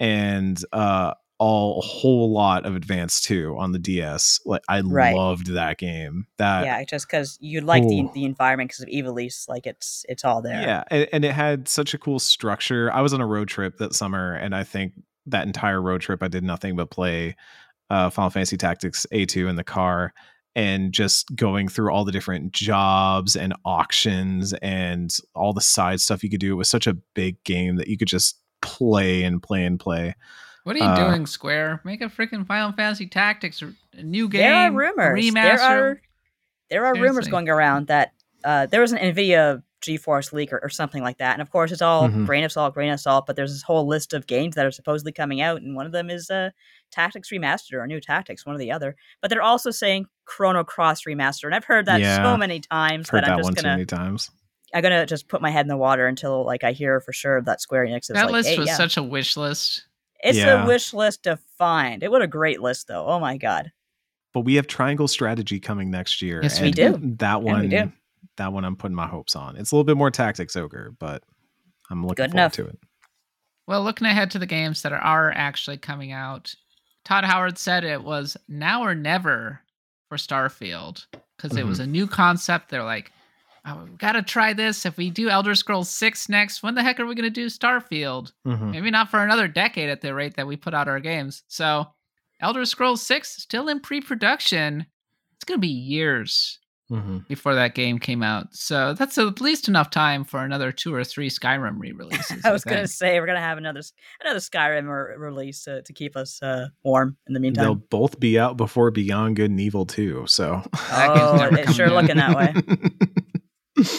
and 0.00 0.60
uh, 0.72 1.14
all 1.38 1.78
a 1.78 1.82
whole 1.82 2.32
lot 2.32 2.66
of 2.66 2.74
Advance 2.74 3.20
Two 3.20 3.56
on 3.56 3.70
the 3.70 3.78
DS. 3.78 4.40
Like 4.44 4.62
I 4.68 4.80
Right. 4.80 5.14
loved 5.14 5.54
that 5.54 5.78
game. 5.78 6.26
That 6.38 6.64
yeah, 6.64 6.82
just 6.82 7.06
because 7.06 7.38
you 7.40 7.60
like 7.60 7.84
the 7.84 8.08
the 8.14 8.24
environment 8.24 8.70
because 8.70 8.82
of 8.82 8.88
Ivalice, 8.88 9.48
like 9.48 9.64
it's 9.64 10.04
it's 10.08 10.24
all 10.24 10.42
there. 10.42 10.60
yeah, 10.60 10.82
and, 10.90 11.08
and 11.12 11.24
it 11.24 11.32
had 11.32 11.68
such 11.68 11.94
a 11.94 11.98
cool 11.98 12.18
structure. 12.18 12.92
I 12.92 13.00
was 13.00 13.14
on 13.14 13.20
a 13.20 13.26
road 13.26 13.46
trip 13.46 13.78
that 13.78 13.94
summer, 13.94 14.34
and 14.34 14.56
I 14.56 14.64
think 14.64 14.94
that 15.26 15.46
entire 15.46 15.80
road 15.80 16.00
trip 16.00 16.20
I 16.20 16.26
did 16.26 16.42
nothing 16.42 16.74
but 16.74 16.90
play 16.90 17.36
uh, 17.90 18.10
Final 18.10 18.30
Fantasy 18.30 18.56
Tactics 18.56 19.06
A2 19.12 19.48
in 19.48 19.54
the 19.54 19.62
car. 19.62 20.12
And 20.58 20.92
just 20.92 21.34
going 21.36 21.68
through 21.68 21.92
all 21.92 22.04
the 22.04 22.10
different 22.10 22.50
jobs 22.52 23.36
and 23.36 23.54
auctions 23.64 24.52
and 24.54 25.14
all 25.34 25.52
the 25.52 25.60
side 25.60 26.00
stuff 26.00 26.24
you 26.24 26.30
could 26.30 26.40
do. 26.40 26.52
It 26.52 26.56
was 26.56 26.68
such 26.68 26.86
a 26.88 26.94
big 27.14 27.42
game 27.44 27.76
that 27.76 27.86
you 27.86 27.96
could 27.96 28.08
just 28.08 28.40
play 28.60 29.22
and 29.22 29.40
play 29.42 29.64
and 29.64 29.78
play. 29.78 30.14
What 30.64 30.74
are 30.74 30.80
you 30.80 30.84
Uh, 30.84 31.10
doing, 31.10 31.26
Square? 31.26 31.80
Make 31.84 32.00
a 32.00 32.06
freaking 32.06 32.44
Final 32.46 32.72
Fantasy 32.72 33.06
Tactics, 33.06 33.62
r- 33.62 33.70
a 33.92 34.02
new 34.02 34.28
game. 34.28 34.40
there 34.42 34.54
are 34.54 34.72
rumors. 34.72 35.24
Remaster. 35.24 35.32
There 35.32 35.60
are 35.60 36.00
there 36.70 36.86
are 36.86 36.94
rumors 36.94 37.28
going 37.28 37.48
around 37.48 37.86
that 37.86 38.12
uh, 38.44 38.66
there 38.66 38.80
was 38.80 38.92
an 38.92 38.98
Nvidia 38.98 39.62
GeForce 39.80 40.32
leak 40.32 40.52
or, 40.52 40.58
or 40.62 40.68
something 40.68 41.02
like 41.02 41.18
that, 41.18 41.34
and 41.34 41.40
of 41.42 41.50
course 41.50 41.70
it's 41.72 41.80
all 41.80 42.08
Mhm. 42.08 42.26
grain 42.26 42.42
of 42.44 42.50
salt, 42.52 42.74
grain 42.74 42.90
of 42.92 43.00
salt. 43.00 43.26
But 43.26 43.36
there's 43.36 43.52
this 43.52 43.62
whole 43.62 43.86
list 43.86 44.12
of 44.12 44.26
games 44.26 44.54
that 44.56 44.66
are 44.66 44.70
supposedly 44.72 45.12
coming 45.12 45.40
out, 45.40 45.62
and 45.62 45.74
one 45.76 45.86
of 45.86 45.92
them 45.92 46.10
is 46.10 46.28
uh, 46.30 46.50
Tactics 46.90 47.30
Remastered 47.30 47.74
or 47.74 47.86
New 47.86 48.00
Tactics, 48.00 48.44
one 48.44 48.54
or 48.56 48.58
the 48.58 48.72
other. 48.72 48.96
But 49.22 49.30
they're 49.30 49.40
also 49.42 49.70
saying 49.70 50.06
Chrono 50.28 50.62
Cross 50.62 51.04
Remastered, 51.04 51.46
and 51.46 51.54
I've 51.54 51.64
heard 51.64 51.86
that 51.86 52.00
Yeah. 52.00 52.22
so 52.22 52.36
many 52.36 52.60
times 52.60 53.08
Heard 53.08 53.24
that 53.24 53.30
I'm 53.30 53.30
that 53.30 53.36
just 53.38 53.44
one 53.46 53.54
too 53.54 53.62
gonna 53.62 53.74
many 53.74 53.86
times. 53.86 54.30
I'm 54.74 54.82
gonna 54.82 55.06
just 55.06 55.28
put 55.28 55.40
my 55.40 55.50
head 55.50 55.62
in 55.62 55.68
the 55.68 55.76
water 55.76 56.06
until 56.06 56.44
like 56.44 56.62
I 56.64 56.72
hear 56.72 57.00
for 57.00 57.12
sure 57.14 57.40
that 57.42 57.60
Square 57.62 57.86
Enix 57.86 58.02
is 58.02 58.08
that 58.08 58.26
like, 58.26 58.32
list 58.32 58.48
hey, 58.50 58.58
was 58.58 58.66
yeah. 58.68 58.76
such 58.76 58.96
a 58.98 59.02
wish 59.02 59.36
list. 59.36 59.86
It's 60.22 60.36
Yeah. 60.36 60.64
a 60.64 60.66
wish 60.66 60.92
list 60.92 61.22
defined. 61.22 62.02
It 62.02 62.10
what 62.10 62.20
a 62.22 62.26
great 62.26 62.60
list 62.60 62.88
though. 62.88 63.06
Oh 63.06 63.18
my 63.18 63.38
god. 63.38 63.72
But 64.34 64.40
we 64.40 64.56
have 64.56 64.66
Triangle 64.66 65.08
Strategy 65.08 65.58
coming 65.58 65.90
next 65.90 66.20
year. 66.20 66.40
Yes, 66.42 66.60
we 66.60 66.70
do. 66.70 66.98
That 67.18 67.42
we 67.42 67.46
one, 67.50 67.68
do. 67.70 67.90
that 68.36 68.52
one, 68.52 68.64
I'm 68.66 68.76
putting 68.76 68.94
my 68.94 69.06
hopes 69.06 69.34
on. 69.34 69.56
It's 69.56 69.72
a 69.72 69.74
little 69.74 69.84
bit 69.84 69.96
more 69.96 70.10
Tactics 70.10 70.54
Ogre, 70.54 70.94
but 70.98 71.22
I'm 71.90 72.02
looking 72.02 72.24
Good 72.24 72.32
forward 72.32 72.42
enough. 72.42 72.52
to 72.52 72.66
it. 72.66 72.78
Well, 73.66 73.82
looking 73.82 74.06
ahead 74.06 74.30
to 74.32 74.38
the 74.38 74.46
games 74.46 74.82
that 74.82 74.92
are 74.92 75.32
actually 75.34 75.78
coming 75.78 76.12
out, 76.12 76.54
Todd 77.04 77.24
Howard 77.24 77.56
said 77.56 77.84
it 77.84 78.04
was 78.04 78.36
now 78.48 78.82
or 78.82 78.94
never 78.94 79.60
for 80.08 80.16
Starfield 80.16 81.06
because 81.36 81.56
it 81.56 81.60
Mm-hmm. 81.60 81.68
was 81.68 81.80
a 81.80 81.86
new 81.86 82.06
concept. 82.06 82.68
They're 82.70 82.84
like, 82.84 83.12
oh, 83.66 83.84
we 83.84 83.96
got 83.96 84.12
to 84.12 84.22
try 84.22 84.52
this. 84.52 84.84
If 84.86 84.96
we 84.96 85.10
do 85.10 85.28
Elder 85.28 85.54
Scrolls 85.54 85.90
6 85.90 86.28
next, 86.28 86.62
when 86.62 86.74
the 86.74 86.82
heck 86.82 86.98
are 87.00 87.06
we 87.06 87.14
going 87.14 87.24
to 87.24 87.30
do 87.30 87.46
Starfield? 87.46 88.32
Mhm. 88.46 88.70
Maybe 88.72 88.90
not 88.90 89.10
for 89.10 89.22
another 89.22 89.48
decade 89.48 89.88
at 89.90 90.00
the 90.00 90.14
rate 90.14 90.34
that 90.36 90.46
we 90.46 90.56
put 90.56 90.74
out 90.74 90.88
our 90.88 91.00
games. 91.00 91.42
So, 91.48 91.86
Elder 92.40 92.64
Scrolls 92.64 93.02
6 93.02 93.28
still 93.42 93.68
in 93.68 93.80
pre 93.80 94.00
production. 94.00 94.86
It's 95.34 95.44
going 95.44 95.58
to 95.58 95.60
be 95.60 95.68
years 95.68 96.58
Mhm. 96.90 97.28
before 97.28 97.54
that 97.54 97.74
game 97.74 97.98
came 97.98 98.22
out. 98.22 98.54
So, 98.54 98.94
that's 98.94 99.18
at 99.18 99.40
least 99.42 99.68
enough 99.68 99.90
time 99.90 100.24
for 100.24 100.42
another 100.42 100.72
two 100.72 100.94
or 100.94 101.04
three 101.04 101.28
Skyrim 101.28 101.78
re 101.78 101.92
releases. 101.92 102.42
I 102.46 102.50
was 102.50 102.64
gonna 102.64 102.88
say 102.88 103.20
we're 103.20 103.26
gonna 103.26 103.40
have 103.40 103.58
another 103.58 103.82
another 104.22 104.38
Skyrim 104.40 104.84
re- 104.88 105.16
release 105.18 105.64
to, 105.64 105.82
to 105.82 105.92
keep 105.92 106.16
us 106.16 106.42
uh, 106.42 106.68
warm 106.84 107.16
in 107.26 107.34
the 107.34 107.40
meantime. 107.40 107.64
They'll 107.64 107.74
both 107.74 108.18
be 108.18 108.38
out 108.38 108.56
before 108.56 108.90
Beyond 108.90 109.36
Good 109.36 109.50
and 109.50 109.60
Evil 109.60 109.84
too. 109.84 110.24
So 110.26 110.62
Oh, 110.74 111.48
it's 111.52 111.74
sure 111.74 111.88
coming 111.88 112.02
looking 112.02 112.16
that 112.16 112.36
way. 112.36 112.54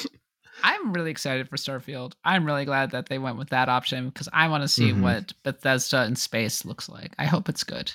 I'm 0.63 0.91
really 0.91 1.11
excited 1.11 1.47
for 1.47 1.55
Starfield. 1.55 2.13
I'm 2.25 2.45
really 2.45 2.65
glad 2.65 2.91
that 2.91 3.07
they 3.07 3.17
went 3.17 3.37
with 3.37 3.49
that 3.49 3.69
option 3.69 4.09
because 4.09 4.27
I 4.33 4.49
want 4.49 4.63
to 4.63 4.67
see 4.67 4.91
Mhm. 4.91 5.01
what 5.01 5.33
Bethesda 5.43 6.03
in 6.05 6.15
space 6.15 6.65
looks 6.65 6.89
like. 6.89 7.13
I 7.17 7.25
hope 7.25 7.47
it's 7.47 7.63
good. 7.63 7.91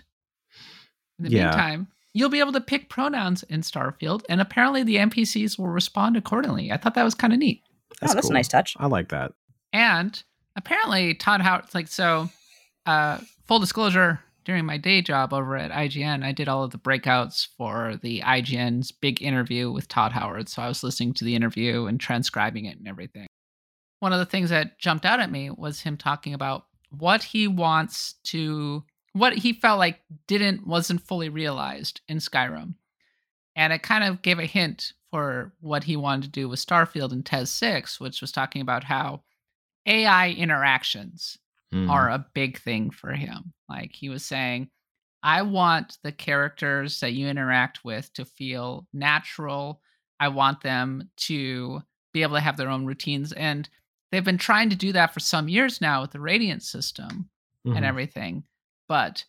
In 1.18 1.24
the 1.26 1.30
Yeah. 1.30 1.45
meantime, 1.51 1.88
you'll 2.14 2.30
be 2.30 2.40
able 2.40 2.52
to 2.52 2.60
pick 2.60 2.88
pronouns 2.88 3.42
in 3.44 3.60
Starfield, 3.60 4.22
and 4.28 4.40
apparently 4.40 4.82
the 4.82 4.96
NPCs 4.96 5.58
will 5.58 5.68
respond 5.68 6.16
accordingly. 6.16 6.72
I 6.72 6.78
thought 6.78 6.94
that 6.94 7.04
was 7.04 7.14
kind 7.14 7.32
of 7.32 7.38
neat. 7.38 7.62
oh, 8.02 8.14
that's 8.14 8.30
a 8.30 8.32
nice 8.32 8.48
touch. 8.48 8.74
I 8.78 8.86
like 8.86 9.10
that. 9.10 9.32
And 9.72 10.22
apparently, 10.56 11.14
Todd 11.14 11.42
Howard, 11.42 11.66
like, 11.74 11.88
so, 11.88 12.30
uh, 12.86 13.18
full 13.46 13.58
disclosure, 13.58 14.20
during 14.44 14.66
my 14.66 14.76
day 14.76 15.02
job 15.02 15.32
over 15.32 15.56
at 15.56 15.70
IGN, 15.70 16.24
I 16.24 16.32
did 16.32 16.48
all 16.48 16.64
of 16.64 16.70
the 16.70 16.78
breakouts 16.78 17.48
for 17.56 17.98
the 18.02 18.20
IGN's 18.20 18.92
big 18.92 19.22
interview 19.22 19.72
with 19.72 19.88
Todd 19.88 20.12
Howard. 20.12 20.48
So 20.48 20.62
I 20.62 20.68
was 20.68 20.82
listening 20.82 21.14
to 21.14 21.24
the 21.24 21.34
interview 21.34 21.86
and 21.86 21.98
transcribing 21.98 22.66
it 22.66 22.76
and 22.78 22.86
everything. 22.86 23.26
One 24.00 24.12
of 24.12 24.18
the 24.18 24.26
things 24.26 24.50
that 24.50 24.78
jumped 24.78 25.06
out 25.06 25.20
at 25.20 25.32
me 25.32 25.50
was 25.50 25.80
him 25.80 25.96
talking 25.96 26.34
about 26.34 26.66
what 26.90 27.22
he 27.22 27.48
wants 27.48 28.14
to, 28.24 28.84
what 29.14 29.38
he 29.38 29.52
felt 29.54 29.78
like 29.78 30.00
didn't, 30.26 30.66
wasn't 30.66 31.00
fully 31.00 31.28
realized 31.30 32.02
in 32.08 32.18
Skyrim. 32.18 32.74
And 33.56 33.72
it 33.72 33.82
kind 33.82 34.04
of 34.04 34.20
gave 34.22 34.38
a 34.38 34.44
hint 34.46 34.92
for 35.10 35.54
what 35.60 35.84
he 35.84 35.96
wanted 35.96 36.24
to 36.24 36.30
do 36.40 36.48
with 36.48 36.64
Starfield 36.64 37.12
and 37.12 37.24
TES 37.24 37.50
6, 37.50 38.00
which 38.00 38.20
was 38.20 38.32
talking 38.32 38.60
about 38.60 38.84
how 38.84 39.22
AI 39.86 40.30
interactions 40.30 41.38
Mhm. 41.72 41.88
are 41.90 42.10
a 42.10 42.26
big 42.34 42.58
thing 42.58 42.90
for 42.90 43.12
him. 43.12 43.52
Like 43.68 43.94
he 43.94 44.08
was 44.08 44.24
saying, 44.24 44.70
I 45.22 45.42
want 45.42 45.98
the 46.02 46.12
characters 46.12 47.00
that 47.00 47.12
you 47.12 47.28
interact 47.28 47.84
with 47.84 48.12
to 48.14 48.24
feel 48.24 48.86
natural. 48.92 49.80
I 50.20 50.28
want 50.28 50.60
them 50.62 51.10
to 51.16 51.82
be 52.12 52.22
able 52.22 52.34
to 52.34 52.40
have 52.40 52.56
their 52.56 52.68
own 52.68 52.84
routines. 52.84 53.32
And 53.32 53.68
they've 54.10 54.24
been 54.24 54.38
trying 54.38 54.70
to 54.70 54.76
do 54.76 54.92
that 54.92 55.12
for 55.14 55.20
some 55.20 55.48
years 55.48 55.80
now 55.80 56.02
with 56.02 56.10
the 56.12 56.20
Radiant 56.20 56.62
system 56.62 57.30
Mhm. 57.66 57.76
and 57.76 57.84
everything. 57.84 58.44
But 58.89 59.24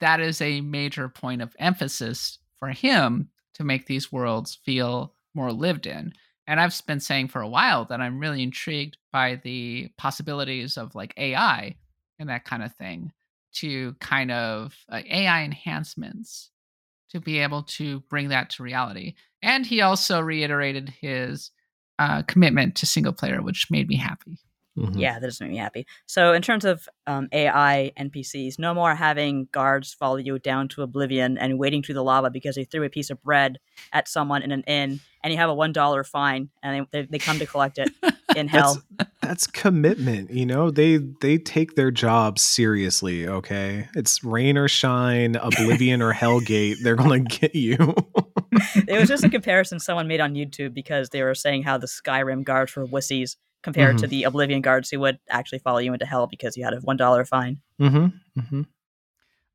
that 0.00 0.20
is 0.20 0.40
a 0.40 0.60
major 0.60 1.08
point 1.08 1.42
of 1.42 1.56
emphasis 1.58 2.38
for 2.58 2.68
him 2.68 3.28
to 3.54 3.64
make 3.64 3.86
these 3.86 4.12
worlds 4.12 4.58
feel 4.64 5.14
more 5.34 5.52
lived 5.52 5.86
in. 5.86 6.12
And 6.46 6.60
I've 6.60 6.80
been 6.86 7.00
saying 7.00 7.28
for 7.28 7.40
a 7.40 7.48
while 7.48 7.84
that 7.86 8.00
I'm 8.00 8.18
really 8.18 8.42
intrigued 8.42 8.96
by 9.12 9.40
the 9.42 9.88
possibilities 9.96 10.76
of 10.76 10.94
like 10.94 11.14
AI 11.16 11.76
and 12.18 12.28
that 12.28 12.44
kind 12.44 12.62
of 12.62 12.74
thing 12.74 13.12
to 13.54 13.94
kind 14.00 14.30
of 14.30 14.74
uh, 14.88 15.02
AI 15.08 15.44
enhancements 15.44 16.50
to 17.10 17.20
be 17.20 17.38
able 17.38 17.62
to 17.62 18.00
bring 18.08 18.28
that 18.28 18.50
to 18.50 18.62
reality. 18.62 19.14
And 19.42 19.66
he 19.66 19.82
also 19.82 20.20
reiterated 20.20 20.88
his 20.88 21.50
uh, 21.98 22.22
commitment 22.22 22.74
to 22.76 22.86
single 22.86 23.12
player, 23.12 23.42
which 23.42 23.70
made 23.70 23.88
me 23.88 23.96
happy. 23.96 24.38
Mm-hmm. 24.78 24.98
Yeah, 24.98 25.18
that 25.18 25.26
doesn't 25.26 25.46
make 25.46 25.52
me 25.52 25.58
happy. 25.58 25.86
So, 26.06 26.32
in 26.32 26.40
terms 26.40 26.64
of 26.64 26.88
um, 27.06 27.28
AI 27.32 27.92
NPCs, 27.98 28.58
no 28.58 28.72
more 28.72 28.94
having 28.94 29.48
guards 29.52 29.92
follow 29.92 30.16
you 30.16 30.38
down 30.38 30.68
to 30.68 30.82
oblivion 30.82 31.36
and 31.36 31.58
wading 31.58 31.82
through 31.82 31.96
the 31.96 32.02
lava 32.02 32.30
because 32.30 32.54
they 32.54 32.64
threw 32.64 32.82
a 32.82 32.88
piece 32.88 33.10
of 33.10 33.22
bread 33.22 33.58
at 33.92 34.08
someone 34.08 34.40
in 34.40 34.50
an 34.50 34.62
inn, 34.62 35.00
and 35.22 35.30
you 35.30 35.38
have 35.38 35.50
a 35.50 35.54
one 35.54 35.72
dollar 35.72 36.04
fine, 36.04 36.48
and 36.62 36.86
they, 36.90 37.02
they, 37.02 37.06
they 37.06 37.18
come 37.18 37.38
to 37.38 37.44
collect 37.44 37.76
it 37.76 37.90
in 38.36 38.48
hell. 38.48 38.82
That's, 38.96 39.10
that's, 39.20 39.46
commitment. 39.46 40.30
You 40.30 40.46
know, 40.46 40.70
they 40.70 40.96
they 40.96 41.36
take 41.36 41.74
their 41.74 41.90
job 41.90 42.38
seriously. 42.38 43.28
Okay, 43.28 43.88
it's 43.94 44.24
rain 44.24 44.56
or 44.56 44.68
shine, 44.68 45.36
oblivion 45.36 46.00
or 46.00 46.14
hellgate. 46.14 46.76
They're 46.82 46.96
gonna 46.96 47.18
get 47.20 47.54
you. 47.54 47.94
it 48.88 48.98
was 48.98 49.10
just 49.10 49.22
a 49.22 49.28
comparison 49.30 49.80
someone 49.80 50.08
made 50.08 50.20
on 50.20 50.32
YouTube 50.32 50.72
because 50.72 51.10
they 51.10 51.22
were 51.22 51.34
saying 51.34 51.64
how 51.64 51.76
the 51.76 51.86
Skyrim 51.86 52.42
guards 52.42 52.74
were 52.74 52.86
wussies 52.86 53.36
compared 53.62 53.96
mm-hmm. 53.96 54.02
to 54.02 54.06
the 54.08 54.24
Oblivion 54.24 54.60
guards 54.60 54.90
who 54.90 55.00
would 55.00 55.18
actually 55.30 55.60
follow 55.60 55.78
you 55.78 55.92
into 55.92 56.06
hell 56.06 56.26
because 56.26 56.56
you 56.56 56.64
had 56.64 56.74
a 56.74 56.80
one 56.80 56.96
dollar 56.96 57.24
fine. 57.24 57.60
Mm-hmm. 57.80 58.40
Mm-hmm. 58.40 58.62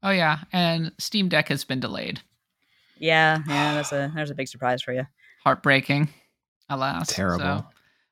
Oh 0.03 0.12
yeah, 0.12 0.39
and 0.51 0.91
Steam 0.97 1.30
Deck 1.30 1.49
has 1.49 1.64
been 1.64 1.80
delayed. 1.80 2.22
Yeah, 2.97 3.39
yeah, 3.47 3.76
that's 3.76 3.91
a 3.91 4.12
there's 4.16 4.30
a 4.30 4.36
big 4.36 4.47
surprise 4.47 4.82
for 4.82 4.93
you. 4.93 5.05
Heartbreaking, 5.43 6.10
alas. 6.70 7.08
Terrible. 7.08 7.43
So, 7.43 7.66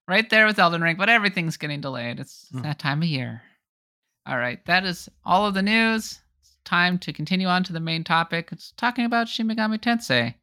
right 0.08 0.30
there 0.30 0.46
with 0.46 0.60
Elden 0.60 0.82
Ring, 0.82 0.96
but 0.98 1.10
everything's 1.10 1.58
getting 1.58 1.82
delayed. 1.82 2.20
It's 2.20 2.48
mm. 2.54 2.64
that 2.64 2.80
time 2.80 3.02
of 3.02 3.08
year. 3.08 3.42
All 4.28 4.38
right, 4.38 4.64
that 4.66 4.86
is 4.86 5.10
all 5.24 5.46
of 5.46 5.54
the 5.54 5.62
news. 5.62 6.20
It's 6.42 6.58
time 6.66 6.98
to 7.00 7.14
continue 7.14 7.48
on 7.48 7.64
to 7.66 7.74
the 7.74 7.80
main 7.80 8.04
topic. 8.04 8.50
It's 8.52 8.74
talking 8.78 9.06
about 9.06 9.30
Shin 9.30 9.48
Megami 9.48 9.80
Tensei, 9.80 10.34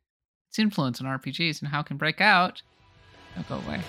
its 0.48 0.58
influence 0.58 1.00
on 1.00 1.06
RPGs, 1.06 1.60
and 1.60 1.70
how 1.70 1.80
it 1.80 1.86
can 1.86 1.96
break 1.96 2.20
out. 2.20 2.62
Don't 3.34 3.48
go 3.48 3.56
away. 3.66 3.80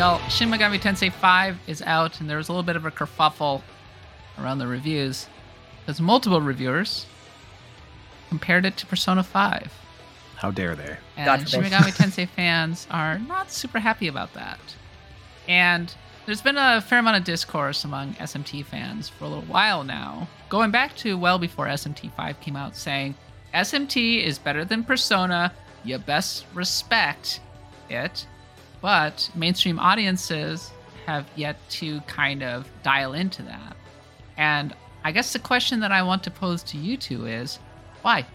Y'all, 0.00 0.18
Shin 0.30 0.48
Megami 0.48 0.80
Tensei 0.80 1.12
5 1.12 1.58
is 1.66 1.82
out, 1.82 2.22
and 2.22 2.30
there 2.30 2.38
was 2.38 2.48
a 2.48 2.52
little 2.52 2.62
bit 2.62 2.74
of 2.74 2.86
a 2.86 2.90
kerfuffle 2.90 3.60
around 4.38 4.56
the 4.56 4.66
reviews 4.66 5.26
because 5.80 6.00
multiple 6.00 6.40
reviewers 6.40 7.04
compared 8.30 8.64
it 8.64 8.78
to 8.78 8.86
Persona 8.86 9.22
5. 9.22 9.70
How 10.36 10.50
dare 10.52 10.74
they? 10.74 10.96
And 11.18 11.46
Shin 11.46 11.62
Megami 11.62 11.94
Tensei 11.94 12.26
fans 12.34 12.86
are 12.90 13.18
not 13.18 13.50
super 13.50 13.78
happy 13.78 14.08
about 14.08 14.32
that. 14.32 14.58
And 15.46 15.94
there's 16.24 16.40
been 16.40 16.56
a 16.56 16.80
fair 16.80 17.00
amount 17.00 17.18
of 17.18 17.24
discourse 17.24 17.84
among 17.84 18.14
SMT 18.14 18.64
fans 18.64 19.10
for 19.10 19.26
a 19.26 19.28
little 19.28 19.44
while 19.44 19.84
now, 19.84 20.28
going 20.48 20.70
back 20.70 20.96
to 20.96 21.18
well 21.18 21.38
before 21.38 21.66
SMT 21.66 22.10
5 22.14 22.40
came 22.40 22.56
out, 22.56 22.74
saying 22.74 23.16
SMT 23.52 24.24
is 24.24 24.38
better 24.38 24.64
than 24.64 24.82
Persona, 24.82 25.52
you 25.84 25.98
best 25.98 26.46
respect 26.54 27.40
it 27.90 28.24
but 28.80 29.30
mainstream 29.34 29.78
audiences 29.78 30.70
have 31.06 31.26
yet 31.36 31.56
to 31.70 32.00
kind 32.02 32.42
of 32.42 32.68
dial 32.82 33.14
into 33.14 33.42
that. 33.42 33.76
And 34.36 34.74
I 35.04 35.12
guess 35.12 35.32
the 35.32 35.38
question 35.38 35.80
that 35.80 35.92
I 35.92 36.02
want 36.02 36.22
to 36.24 36.30
pose 36.30 36.62
to 36.64 36.76
you 36.76 36.96
two 36.96 37.26
is 37.26 37.58
why? 38.02 38.26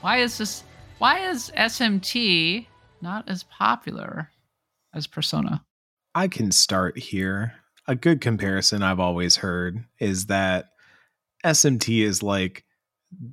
Why 0.00 0.18
is 0.18 0.38
this 0.38 0.64
why 0.98 1.28
is 1.28 1.50
SMT 1.56 2.66
not 3.00 3.28
as 3.28 3.42
popular 3.44 4.30
as 4.94 5.06
Persona? 5.06 5.64
I 6.14 6.28
can 6.28 6.52
start 6.52 6.98
here. 6.98 7.54
A 7.86 7.94
good 7.94 8.20
comparison 8.20 8.82
I've 8.82 9.00
always 9.00 9.36
heard 9.36 9.84
is 9.98 10.26
that 10.26 10.70
SMT 11.44 12.02
is 12.02 12.22
like 12.22 12.64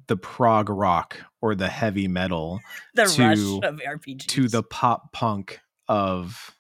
the 0.08 0.18
prog 0.18 0.70
rock 0.70 1.18
or 1.42 1.56
the 1.56 1.70
heavy 1.70 2.08
metal 2.08 2.60
the 2.94 3.06
to, 3.06 3.24
rush 3.24 3.70
of 3.70 3.80
RPGs. 3.80 4.28
to 4.28 4.48
the 4.48 4.64
pop 4.64 5.14
punk 5.14 5.60
of 5.92 6.56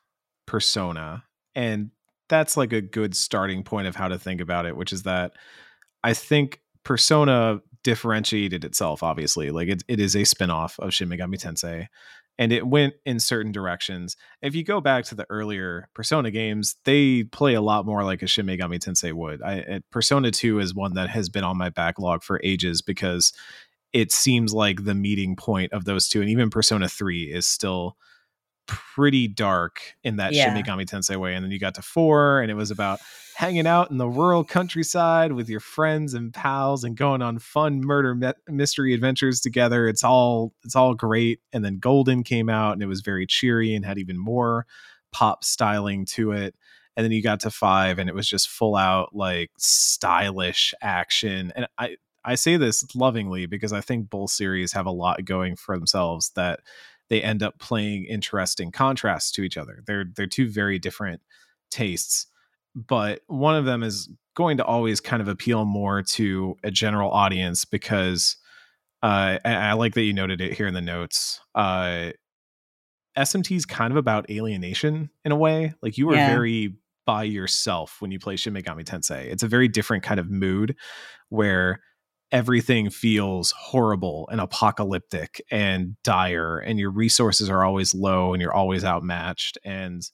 persona. 0.45 1.23
And 1.55 1.91
that's 2.29 2.55
like 2.55 2.73
a 2.73 2.81
good 2.81 3.15
starting 3.15 3.63
point 3.63 3.87
of 3.87 3.95
how 3.95 4.07
to 4.07 4.17
think 4.17 4.39
about 4.39 4.65
it 4.65 4.77
which 4.77 4.93
is 4.93 5.03
that 5.03 5.33
i 6.01 6.13
think 6.13 6.61
persona 6.83 7.59
differentiated 7.83 8.63
itself 8.63 9.03
obviously. 9.03 9.51
Like 9.51 9.69
it, 9.69 9.83
it 9.87 9.99
is 9.99 10.15
a 10.15 10.23
spin-off 10.23 10.79
of 10.79 10.93
shin 10.93 11.09
megami 11.09 11.39
tensei 11.39 11.87
and 12.37 12.51
it 12.51 12.65
went 12.65 12.93
in 13.05 13.19
certain 13.19 13.51
directions. 13.51 14.15
If 14.41 14.55
you 14.55 14.63
go 14.63 14.81
back 14.81 15.03
to 15.05 15.15
the 15.15 15.25
earlier 15.29 15.89
persona 15.93 16.31
games 16.31 16.75
they 16.85 17.23
play 17.23 17.53
a 17.53 17.61
lot 17.61 17.85
more 17.85 18.03
like 18.03 18.21
a 18.21 18.27
shin 18.27 18.45
megami 18.45 18.79
tensei 18.79 19.13
would. 19.13 19.41
I, 19.41 19.59
eh, 19.59 19.79
persona 19.91 20.31
2 20.31 20.59
is 20.59 20.75
one 20.75 20.93
that 20.93 21.09
has 21.09 21.29
been 21.29 21.43
on 21.43 21.57
my 21.57 21.69
backlog 21.69 22.23
for 22.23 22.39
ages 22.43 22.81
because 22.81 23.33
it 23.93 24.11
seems 24.11 24.53
like 24.53 24.85
the 24.85 24.95
meeting 24.95 25.35
point 25.35 25.73
of 25.73 25.85
those 25.85 26.07
two 26.07 26.21
and 26.21 26.29
even 26.29 26.49
persona 26.49 26.87
3 26.87 27.23
is 27.23 27.45
still 27.45 27.97
pretty 28.67 29.27
dark 29.27 29.81
in 30.03 30.17
that 30.17 30.33
yeah. 30.33 30.53
Shin 30.53 30.63
Megami 30.63 30.85
Tensei 30.85 31.17
way. 31.17 31.35
And 31.35 31.43
then 31.43 31.51
you 31.51 31.59
got 31.59 31.75
to 31.75 31.81
four, 31.81 32.41
and 32.41 32.51
it 32.51 32.55
was 32.55 32.71
about 32.71 32.99
hanging 33.35 33.67
out 33.67 33.89
in 33.89 33.97
the 33.97 34.07
rural 34.07 34.43
countryside 34.43 35.31
with 35.31 35.49
your 35.49 35.59
friends 35.59 36.13
and 36.13 36.33
pals 36.33 36.83
and 36.83 36.95
going 36.95 37.21
on 37.21 37.39
fun 37.39 37.81
murder 37.81 38.13
me- 38.13 38.33
mystery 38.47 38.93
adventures 38.93 39.39
together. 39.39 39.87
It's 39.87 40.03
all 40.03 40.53
it's 40.63 40.75
all 40.75 40.93
great. 40.93 41.39
And 41.53 41.63
then 41.63 41.79
Golden 41.79 42.23
came 42.23 42.49
out, 42.49 42.73
and 42.73 42.83
it 42.83 42.87
was 42.87 43.01
very 43.01 43.25
cheery 43.25 43.73
and 43.73 43.85
had 43.85 43.97
even 43.97 44.17
more 44.17 44.65
pop 45.11 45.43
styling 45.43 46.05
to 46.05 46.31
it. 46.31 46.55
And 46.97 47.03
then 47.03 47.11
you 47.11 47.23
got 47.23 47.39
to 47.41 47.51
five, 47.51 47.99
and 47.99 48.09
it 48.09 48.15
was 48.15 48.27
just 48.27 48.49
full 48.49 48.75
out 48.75 49.15
like 49.15 49.51
stylish 49.57 50.73
action. 50.81 51.51
And 51.55 51.67
I 51.77 51.95
I 52.23 52.35
say 52.35 52.57
this 52.57 52.85
lovingly 52.95 53.45
because 53.45 53.73
I 53.73 53.81
think 53.81 54.09
both 54.09 54.29
series 54.29 54.73
have 54.73 54.85
a 54.85 54.91
lot 54.91 55.25
going 55.25 55.55
for 55.55 55.75
themselves 55.75 56.31
that 56.35 56.59
they 57.11 57.21
end 57.21 57.43
up 57.43 57.59
playing 57.59 58.05
interesting 58.05 58.71
contrasts 58.71 59.31
to 59.31 59.43
each 59.43 59.57
other. 59.57 59.83
They're 59.85 60.05
they're 60.15 60.27
two 60.27 60.49
very 60.49 60.79
different 60.79 61.21
tastes, 61.69 62.27
but 62.73 63.19
one 63.27 63.53
of 63.53 63.65
them 63.65 63.83
is 63.83 64.09
going 64.33 64.55
to 64.57 64.65
always 64.65 65.01
kind 65.01 65.21
of 65.21 65.27
appeal 65.27 65.65
more 65.65 66.01
to 66.01 66.55
a 66.63 66.71
general 66.71 67.11
audience 67.11 67.65
because 67.65 68.37
uh, 69.03 69.39
I 69.43 69.73
like 69.73 69.93
that 69.95 70.03
you 70.03 70.13
noted 70.13 70.39
it 70.39 70.53
here 70.53 70.67
in 70.67 70.73
the 70.73 70.81
notes. 70.81 71.41
Uh, 71.53 72.11
SMT 73.17 73.57
is 73.57 73.65
kind 73.65 73.91
of 73.91 73.97
about 73.97 74.29
alienation 74.29 75.09
in 75.25 75.33
a 75.33 75.35
way. 75.35 75.73
Like 75.81 75.97
you 75.97 76.09
are 76.11 76.15
yeah. 76.15 76.29
very 76.29 76.77
by 77.05 77.23
yourself 77.23 77.97
when 77.99 78.11
you 78.11 78.19
play 78.19 78.37
Shin 78.37 78.53
Megami 78.53 78.85
Tensei. 78.85 79.25
It's 79.25 79.43
a 79.43 79.49
very 79.49 79.67
different 79.67 80.03
kind 80.03 80.19
of 80.19 80.31
mood 80.31 80.77
where 81.27 81.81
everything 82.31 82.89
feels 82.89 83.51
horrible 83.51 84.27
and 84.31 84.39
apocalyptic 84.39 85.41
and 85.51 85.95
dire 86.03 86.59
and 86.59 86.79
your 86.79 86.91
resources 86.91 87.49
are 87.49 87.63
always 87.63 87.93
low 87.93 88.33
and 88.33 88.41
you're 88.41 88.53
always 88.53 88.83
outmatched 88.83 89.57
and 89.63 90.09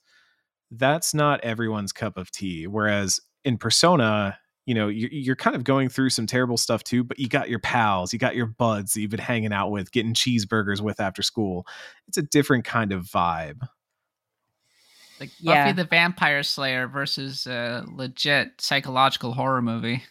that's 0.71 1.13
not 1.13 1.39
everyone's 1.41 1.93
cup 1.93 2.17
of 2.17 2.31
tea. 2.31 2.67
Whereas 2.67 3.19
in 3.45 3.57
persona 3.57 4.37
you 4.65 4.73
know 4.73 4.89
you're, 4.89 5.35
kind 5.37 5.55
of 5.55 5.63
going 5.63 5.87
through 5.87 6.09
some 6.09 6.27
terrible 6.27 6.57
stuff 6.57 6.83
too 6.83 7.01
but 7.01 7.17
you 7.17 7.29
got 7.29 7.49
your 7.49 7.59
pals 7.59 8.11
you 8.11 8.19
got 8.19 8.35
your 8.35 8.47
buds 8.47 8.91
that 8.91 8.99
you've 8.99 9.11
been 9.11 9.19
hanging 9.19 9.53
out 9.53 9.71
with 9.71 9.93
getting 9.93 10.13
cheeseburgers 10.13 10.81
with 10.81 10.99
after 10.99 11.21
school. 11.21 11.65
It's 12.07 12.17
a 12.17 12.21
different 12.21 12.65
kind 12.65 12.91
of 12.91 13.05
vibe. 13.05 13.65
Like 15.19 15.29
yeah. 15.39 15.65
buffy 15.65 15.75
the 15.75 15.85
vampire 15.85 16.43
slayer 16.43 16.87
versus 16.87 17.47
a 17.47 17.85
legit 17.87 18.59
psychological 18.59 19.33
horror 19.33 19.61
movie 19.61 20.03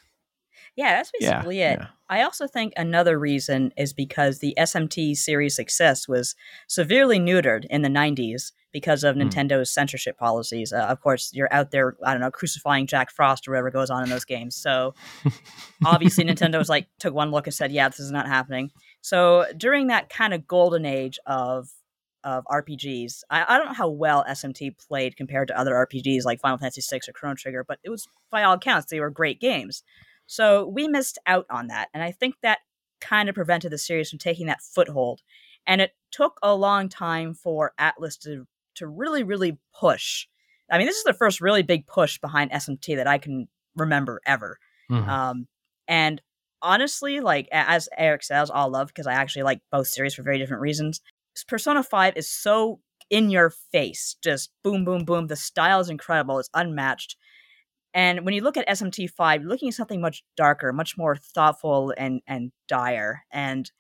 yeah, 0.77 0.97
that's 0.97 1.11
basically 1.19 1.59
yeah, 1.59 1.73
it. 1.73 1.79
Yeah. 1.81 1.87
I 2.09 2.23
also 2.23 2.47
think 2.47 2.75
another 2.77 3.19
reason 3.19 3.73
is 3.77 3.93
because 3.93 4.39
the 4.39 4.55
SMT 4.59 5.17
series 5.17 5.57
success 5.57 6.07
was 6.07 6.37
severely 6.69 7.19
neutered 7.19 7.65
in 7.71 7.83
the 7.83 7.89
90s 7.89 8.53
because 8.73 9.03
of 9.03 9.17
mm. 9.17 9.23
Nintendo's 9.23 9.73
censorship 9.73 10.19
policies. 10.19 10.73
Uh, 10.73 10.81
of 10.81 11.01
course, 11.01 11.31
you're 11.33 11.53
out 11.53 11.71
there, 11.71 11.97
I 12.05 12.13
don't 12.13 12.21
know, 12.21 12.31
crucifying 12.31 12.87
Jack 12.87 13.11
Frost 13.11 13.49
or 13.49 13.53
whatever 13.53 13.71
goes 13.71 13.89
on 13.89 14.03
in 14.03 14.11
those 14.11 14.27
games. 14.27 14.55
So 14.55 14.95
obviously, 15.85 16.25
Nintendo 16.25 16.59
was 16.59 16.69
like, 16.69 16.87
took 16.99 17.15
one 17.15 17.31
look 17.31 17.47
and 17.47 17.55
said, 17.55 17.73
yeah, 17.73 17.89
this 17.89 18.01
is 18.01 18.13
not 18.13 18.27
happening. 18.27 18.71
So 19.01 19.47
during 19.57 19.87
that 19.87 20.11
kind 20.11 20.35
of 20.35 20.47
golden 20.47 20.85
age 20.85 21.19
of 21.27 21.71
of 22.25 22.45
RPGs. 22.51 23.23
I, 23.31 23.45
I 23.49 23.57
don't 23.57 23.69
know 23.69 23.73
how 23.73 23.89
well 23.89 24.25
SMT 24.29 24.77
played 24.89 25.17
compared 25.17 25.47
to 25.47 25.57
other 25.57 25.75
RPGs 25.75 26.25
like 26.25 26.41
Final 26.41 26.59
Fantasy 26.59 26.83
VI 26.83 27.01
or 27.09 27.13
Chrono 27.13 27.37
Trigger, 27.37 27.65
but 27.67 27.79
it 27.85 27.89
was 27.89 28.09
by 28.33 28.43
all 28.43 28.55
accounts 28.55 28.91
they 28.91 28.99
were 28.99 29.11
great 29.11 29.41
games. 29.41 29.85
So 30.27 30.67
we 30.67 30.89
missed 30.89 31.19
out 31.27 31.47
on 31.51 31.69
that, 31.69 31.89
and 31.95 32.03
I 32.03 32.13
think 32.13 32.37
that 32.43 32.59
kind 33.01 33.29
of 33.29 33.35
prevented 33.35 33.71
the 33.71 33.79
series 33.79 34.11
from 34.11 34.19
taking 34.19 34.47
that 34.47 34.63
foothold. 34.63 35.21
And 35.67 35.81
it 35.81 35.93
took 36.11 36.39
a 36.43 36.55
long 36.55 36.89
time 36.89 37.35
for 37.35 37.73
Atlus 37.79 38.19
to 38.21 38.47
to 38.77 38.87
really, 38.87 39.23
really 39.23 39.59
push. 39.79 40.27
I 40.71 40.79
mean, 40.79 40.87
this 40.87 40.97
is 40.97 41.05
the 41.05 41.15
first 41.15 41.41
really 41.41 41.63
big 41.63 41.87
push 41.87 42.19
behind 42.19 42.51
SMT 42.51 42.97
that 42.97 43.07
I 43.07 43.19
can 43.19 43.49
remember 43.75 44.21
ever. 44.27 44.59
Mm-hmm. 44.91 45.09
Um, 45.09 45.49
and 45.89 46.21
honestly, 46.63 47.21
like 47.21 47.49
as 47.53 47.89
Eric 47.97 48.23
says, 48.23 48.51
I 48.51 48.57
all 48.57 48.71
love 48.71 48.89
because 48.89 49.07
I 49.07 49.15
actually 49.15 49.45
like 49.45 49.61
both 49.71 49.87
series 49.87 50.15
for 50.15 50.23
very 50.23 50.39
different 50.39 50.61
reasons. 50.61 51.01
Persona 51.49 51.83
5 51.83 52.17
is 52.17 52.29
so 52.31 52.81
in 53.11 53.31
your 53.31 53.51
face, 53.51 54.17
just 54.23 54.51
boom, 54.65 54.85
boom, 54.85 55.05
boom. 55.05 55.29
The 55.29 55.37
style 55.37 55.81
is 55.81 55.91
incredible, 55.91 56.39
it's 56.39 56.51
unmatched. 56.55 57.17
And 57.97 58.27
when 58.27 58.35
you 58.35 58.43
look 58.43 58.59
at 58.59 58.69
SMT5, 58.69 59.41
you're 59.41 59.49
looking 59.49 59.71
at 59.71 59.75
something 59.75 60.03
much 60.03 60.23
darker, 60.37 60.71
much 60.71 60.99
more 60.99 61.17
thoughtful 61.17 61.95
and 61.97 62.21
and 62.27 62.53
dire. 62.69 63.25
And 63.33 63.73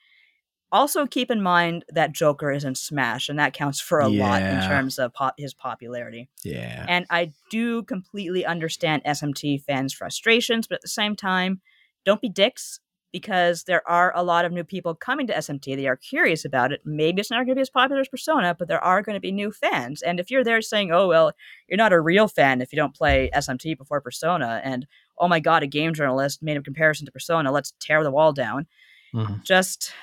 also 0.73 1.07
keep 1.07 1.31
in 1.31 1.43
mind 1.43 1.85
that 1.91 2.13
Joker 2.13 2.51
is 2.51 2.65
in 2.65 2.75
Smash, 2.75 3.29
and 3.29 3.39
that 3.39 3.53
counts 3.53 3.79
for 3.79 4.01
a 4.01 4.09
yeah. 4.09 4.27
lot 4.27 4.43
in 4.43 4.67
terms 4.67 4.99
of 4.99 5.13
pop- 5.13 5.35
his 5.37 5.53
popularity. 5.53 6.31
Yeah. 6.43 6.87
And 6.89 7.05
I 7.11 7.35
do 7.51 7.83
completely 7.83 8.47
understand 8.47 9.05
SMT 9.05 9.63
fans' 9.65 9.93
frustrations, 9.93 10.67
but 10.67 10.77
at 10.77 10.83
the 10.83 10.89
same 10.89 11.15
time, 11.15 11.61
don't 12.07 12.23
be 12.23 12.31
dicks 12.31 12.81
because 13.17 13.65
there 13.65 13.81
are 13.89 14.13
a 14.15 14.23
lot 14.23 14.45
of 14.45 14.53
new 14.53 14.63
people 14.63 14.95
coming 14.95 15.27
to 15.27 15.33
SMT. 15.33 15.75
They 15.75 15.87
are 15.87 15.97
curious 15.97 16.45
about 16.45 16.71
it. 16.71 16.83
Maybe 16.85 17.19
it's 17.19 17.31
not 17.31 17.39
going 17.39 17.49
to 17.49 17.55
be 17.55 17.63
as 17.63 17.71
popular 17.71 18.03
as 18.03 18.09
Persona, 18.09 18.55
but 18.55 18.69
there 18.69 18.85
are 18.85 19.01
going 19.01 19.15
to 19.15 19.21
be 19.21 19.33
new 19.33 19.51
fans. 19.51 20.03
And 20.03 20.21
if 20.21 20.31
you're 20.31 20.45
there 20.45 20.61
saying, 20.61 20.93
oh, 20.93 21.09
well, 21.09 21.33
you're 21.67 21.79
not 21.79 21.95
a 21.95 22.01
real 22.01 22.29
fan 22.29 22.61
if 22.61 22.75
you 22.75 22.77
don't 22.77 22.95
play 22.95 23.31
SMT 23.35 23.79
before 23.79 24.03
Persona, 24.03 24.61
and 24.63 24.87
oh 25.17 25.29
my 25.29 25.41
God, 25.41 25.63
a 25.63 25.67
game 25.67 25.95
journalist 25.95 26.43
made 26.43 26.59
a 26.59 26.61
comparison 26.61 27.07
to 27.07 27.11
Persona, 27.13 27.51
let's 27.51 27.73
tear 27.81 28.03
the 28.03 28.11
wall 28.11 28.35
down. 28.35 28.67
Mm-hmm. 29.15 29.37
Just 29.45 29.95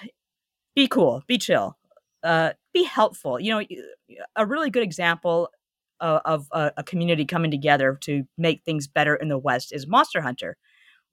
be 0.75 0.87
cool, 0.87 1.21
be 1.27 1.37
chill, 1.37 1.77
uh, 2.23 2.53
be 2.73 2.83
helpful. 2.83 3.39
You 3.39 3.59
know, 3.59 3.65
a 4.35 4.43
really 4.43 4.71
good 4.71 4.81
example 4.81 5.51
of, 5.99 6.21
of 6.25 6.47
a, 6.51 6.71
a 6.77 6.83
community 6.83 7.25
coming 7.25 7.51
together 7.51 7.95
to 8.01 8.23
make 8.39 8.63
things 8.63 8.87
better 8.87 9.13
in 9.13 9.27
the 9.27 9.37
West 9.37 9.71
is 9.71 9.85
Monster 9.85 10.21
Hunter. 10.21 10.57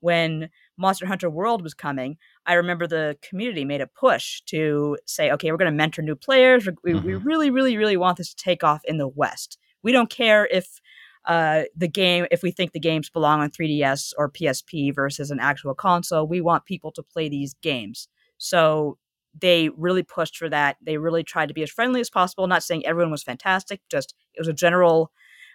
When 0.00 0.48
Monster 0.80 1.06
Hunter 1.06 1.28
World 1.28 1.62
was 1.62 1.74
coming, 1.74 2.16
I 2.46 2.54
remember 2.54 2.86
the 2.86 3.18
community 3.22 3.64
made 3.64 3.82
a 3.82 3.86
push 3.86 4.40
to 4.46 4.96
say, 5.06 5.30
okay, 5.30 5.50
we're 5.50 5.58
going 5.58 5.70
to 5.70 5.76
mentor 5.76 6.02
new 6.02 6.16
players. 6.16 6.66
We, 6.82 6.92
mm-hmm. 6.92 7.06
we 7.06 7.14
really, 7.14 7.50
really, 7.50 7.76
really 7.76 7.98
want 7.98 8.16
this 8.16 8.32
to 8.34 8.42
take 8.42 8.64
off 8.64 8.80
in 8.84 8.96
the 8.96 9.06
West. 9.06 9.58
We 9.82 9.92
don't 9.92 10.10
care 10.10 10.46
if 10.46 10.80
uh, 11.26 11.64
the 11.76 11.88
game, 11.88 12.26
if 12.30 12.42
we 12.42 12.50
think 12.50 12.72
the 12.72 12.80
games 12.80 13.10
belong 13.10 13.40
on 13.40 13.50
3DS 13.50 14.14
or 14.16 14.30
PSP 14.30 14.94
versus 14.94 15.30
an 15.30 15.38
actual 15.38 15.74
console. 15.74 16.26
We 16.26 16.40
want 16.40 16.64
people 16.64 16.92
to 16.92 17.02
play 17.02 17.28
these 17.28 17.54
games. 17.62 18.08
So 18.38 18.96
they 19.38 19.68
really 19.76 20.02
pushed 20.02 20.38
for 20.38 20.48
that. 20.48 20.78
They 20.82 20.96
really 20.96 21.22
tried 21.22 21.48
to 21.48 21.54
be 21.54 21.62
as 21.62 21.70
friendly 21.70 22.00
as 22.00 22.08
possible. 22.08 22.46
Not 22.46 22.62
saying 22.62 22.86
everyone 22.86 23.10
was 23.10 23.22
fantastic, 23.22 23.80
just 23.90 24.14
it 24.34 24.40
was 24.40 24.48
a 24.48 24.54
general 24.54 25.12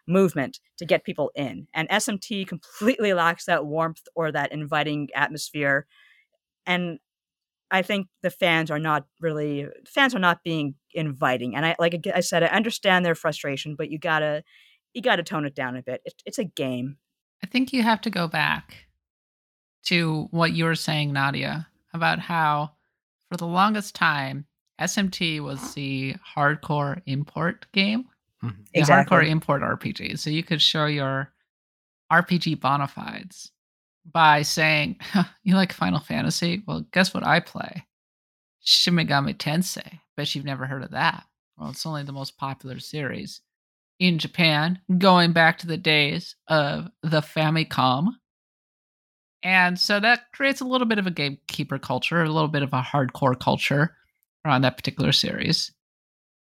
movement 0.08 0.60
to 0.78 0.86
get 0.86 1.04
people 1.04 1.32
in. 1.36 1.68
And 1.74 1.90
SMT 1.90 2.48
completely 2.48 3.14
lacks 3.14 3.46
that 3.46 3.66
warmth 3.66 4.02
or 4.16 4.32
that 4.32 4.52
inviting 4.52 5.10
atmosphere. 5.16 5.88
And 6.66 7.00
I 7.72 7.82
think 7.82 8.08
the 8.22 8.30
fans 8.30 8.70
are 8.70 8.80
not 8.80 9.06
really 9.20 9.68
fans 9.88 10.16
are 10.16 10.20
not 10.20 10.44
being 10.44 10.76
inviting. 10.94 11.56
And 11.56 11.66
I 11.66 11.76
like 11.80 12.08
I 12.14 12.20
said, 12.20 12.44
I 12.44 12.48
understand 12.48 13.06
their 13.06 13.16
frustration, 13.16 13.76
but 13.76 13.90
you 13.90 14.00
gotta 14.00 14.44
you 14.94 15.02
gotta 15.02 15.24
tone 15.24 15.46
it 15.46 15.56
down 15.56 15.76
a 15.76 15.82
bit. 15.82 16.02
It, 16.06 16.14
it's 16.26 16.40
a 16.40 16.44
game. 16.44 16.98
I 17.44 17.48
think 17.48 17.74
you 17.74 17.84
have 17.84 18.02
to 18.02 18.10
go 18.10 18.28
back 18.28 18.86
to 19.86 20.28
what 20.32 20.54
you 20.54 20.66
were 20.66 20.76
saying, 20.76 21.14
Nadia, 21.14 21.68
about 21.94 22.20
how 22.20 22.72
for 23.30 23.38
the 23.38 23.48
longest 23.48 23.96
time, 23.96 24.46
SMT 24.80 25.42
was 25.42 25.74
the 25.74 26.16
hardcore 26.36 27.02
import 27.06 27.66
game. 27.72 28.06
Mm-hmm. 28.46 28.62
Exactly. 28.74 29.18
hardcore 29.18 29.28
import 29.30 29.62
RPG. 29.62 30.20
So 30.20 30.30
you 30.30 30.44
could 30.44 30.62
show 30.62 30.86
your 30.86 31.32
RPG 32.12 32.60
bona 32.60 32.88
fides 32.88 33.52
by 34.12 34.42
saying, 34.42 34.98
You 35.44 35.56
like 35.56 35.74
Final 35.74 36.00
Fantasy? 36.00 36.64
Well, 36.68 36.86
guess 36.92 37.14
what 37.14 37.26
I 37.26 37.40
play? 37.40 37.86
Shin 38.62 38.96
Megami 38.96 39.36
Tensei. 39.36 40.00
Bet 40.18 40.34
you've 40.36 40.46
never 40.46 40.66
heard 40.66 40.84
of 40.84 40.92
that. 40.92 41.24
Well, 41.58 41.70
it's 41.70 41.86
only 41.86 42.04
the 42.04 42.12
most 42.12 42.38
popular 42.38 42.80
series 42.80 43.42
in 44.00 44.18
Japan, 44.18 44.80
going 44.98 45.32
back 45.32 45.58
to 45.60 45.68
the 45.68 45.78
days 45.78 46.36
of 46.48 46.90
the 47.02 47.22
Famicom. 47.22 48.10
And 49.44 49.80
so 49.80 50.00
that 50.00 50.32
creates 50.34 50.60
a 50.62 50.66
little 50.66 50.88
bit 50.88 50.98
of 50.98 51.08
a 51.08 51.12
gamekeeper 51.12 51.78
culture, 51.80 52.22
a 52.24 52.30
little 52.30 52.50
bit 52.50 52.64
of 52.64 52.74
a 52.74 52.82
hardcore 52.82 53.40
culture 53.40 53.96
around 54.46 54.62
that 54.64 54.76
particular 54.78 55.12
series. 55.12 55.72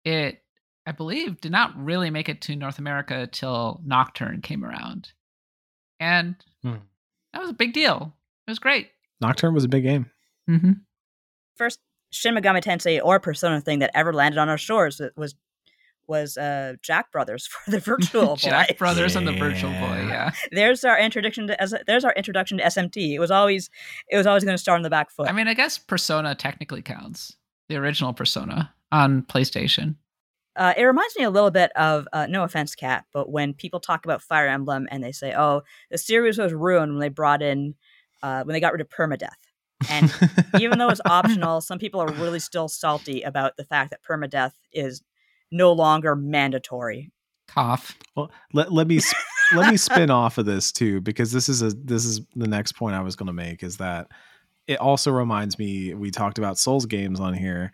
It, 0.04 0.44
I 0.86 0.92
believe, 0.92 1.42
did 1.42 1.52
not 1.52 1.78
really 1.78 2.10
make 2.10 2.30
it 2.30 2.42
to 2.44 2.56
North 2.56 2.80
America 2.80 3.28
till 3.32 3.82
Nocturne 3.86 4.42
came 4.42 4.64
around. 4.64 5.12
And 6.00 6.36
hmm. 6.64 6.76
that 7.34 7.42
was 7.42 7.50
a 7.50 7.54
big 7.54 7.74
deal. 7.74 8.14
It 8.48 8.52
was 8.52 8.60
great. 8.60 8.90
Nocturne 9.22 9.54
was 9.54 9.66
a 9.66 9.70
big 9.70 9.84
game. 9.84 10.10
Mm-hmm. 10.50 10.72
First 11.56 11.80
Shin 12.12 12.36
Megami 12.36 12.64
Tensei 12.64 13.00
or 13.04 13.20
Persona 13.20 13.62
thing 13.62 13.80
that 13.80 13.92
ever 13.94 14.14
landed 14.14 14.40
on 14.40 14.50
our 14.50 14.58
shores 14.58 15.02
was 15.16 15.36
was 16.08 16.38
uh, 16.38 16.74
Jack 16.82 17.12
Brothers 17.12 17.46
for 17.66 17.72
the 17.72 17.80
Virtual 17.80 18.26
Boy. 18.30 18.36
Jack 18.36 18.78
Brothers 18.78 19.14
yeah. 19.14 19.20
and 19.20 19.28
the 19.28 19.34
Virtual 19.34 19.72
Boy. 19.72 20.08
Yeah. 20.08 20.32
There's 20.52 20.84
our 20.84 21.00
introduction 21.00 21.48
to 21.48 21.62
as 21.62 21.74
there's 21.86 22.04
our 22.04 22.14
introduction 22.14 22.58
to 22.58 22.64
SMT. 22.64 23.14
It 23.14 23.20
was 23.20 23.32
always 23.32 23.70
it 24.10 24.18
was 24.18 24.26
always 24.26 24.44
going 24.44 24.56
to 24.56 24.62
start 24.62 24.78
on 24.78 24.84
the 24.84 24.90
back 24.90 25.12
foot. 25.12 25.30
I 25.30 25.32
mean, 25.32 25.48
I 25.48 25.54
guess 25.54 25.78
Persona 25.78 26.36
technically 26.36 26.82
counts. 26.82 27.36
The 27.70 27.76
original 27.76 28.14
Persona 28.14 28.74
on 28.92 29.22
PlayStation. 29.22 29.96
Uh, 30.56 30.74
it 30.76 30.84
reminds 30.84 31.16
me 31.18 31.24
a 31.24 31.30
little 31.30 31.52
bit 31.52 31.72
of 31.76 32.08
uh, 32.12 32.28
no 32.28 32.44
offense, 32.44 32.76
Cat, 32.76 33.06
but 33.14 33.32
when 33.32 33.54
people 33.54 33.80
talk 33.80 34.04
about 34.04 34.22
Fire 34.22 34.48
Emblem 34.48 34.88
and 34.92 35.04
they 35.04 35.12
say, 35.12 35.34
"Oh, 35.36 35.62
the 35.90 35.98
series 35.98 36.38
was 36.38 36.54
ruined 36.54 36.94
when 36.94 37.00
they 37.00 37.10
brought 37.10 37.42
in 37.42 37.76
uh, 38.24 38.44
when 38.44 38.54
they 38.54 38.60
got 38.60 38.74
rid 38.74 38.82
of 38.82 38.90
permadeath." 38.90 39.30
And 39.90 40.14
even 40.60 40.80
though 40.80 40.90
it's 40.90 41.02
optional, 41.06 41.62
some 41.62 41.80
people 41.80 42.02
are 42.02 42.12
really 42.14 42.40
still 42.40 42.68
salty 42.68 43.22
about 43.22 43.58
the 43.58 43.64
fact 43.64 43.92
that 43.92 44.04
permadeath 44.04 44.54
is 44.74 45.02
no 45.52 45.72
longer 45.72 46.16
mandatory. 46.16 47.12
Cough. 47.48 47.98
Well, 48.16 48.32
let, 48.54 48.72
let 48.72 48.88
me 48.88 49.00
let 49.54 49.72
me 49.72 49.78
spin 49.78 50.12
off 50.12 50.38
of 50.38 50.46
this 50.46 50.72
too 50.72 51.02
because 51.02 51.32
this 51.32 51.50
is 51.50 51.62
a 51.62 51.70
this 51.70 52.06
is 52.06 52.22
the 52.36 52.48
next 52.48 52.74
point 52.74 52.96
I 52.96 53.02
was 53.02 53.16
going 53.16 53.28
to 53.28 53.34
make 53.34 53.64
is 53.64 53.78
that 53.78 54.08
it 54.68 54.80
also 54.80 55.12
reminds 55.12 55.58
me 55.58 55.94
we 55.94 56.12
talked 56.12 56.38
about 56.38 56.60
Souls 56.60 56.86
games 56.86 57.20
on 57.20 57.34
here 57.34 57.72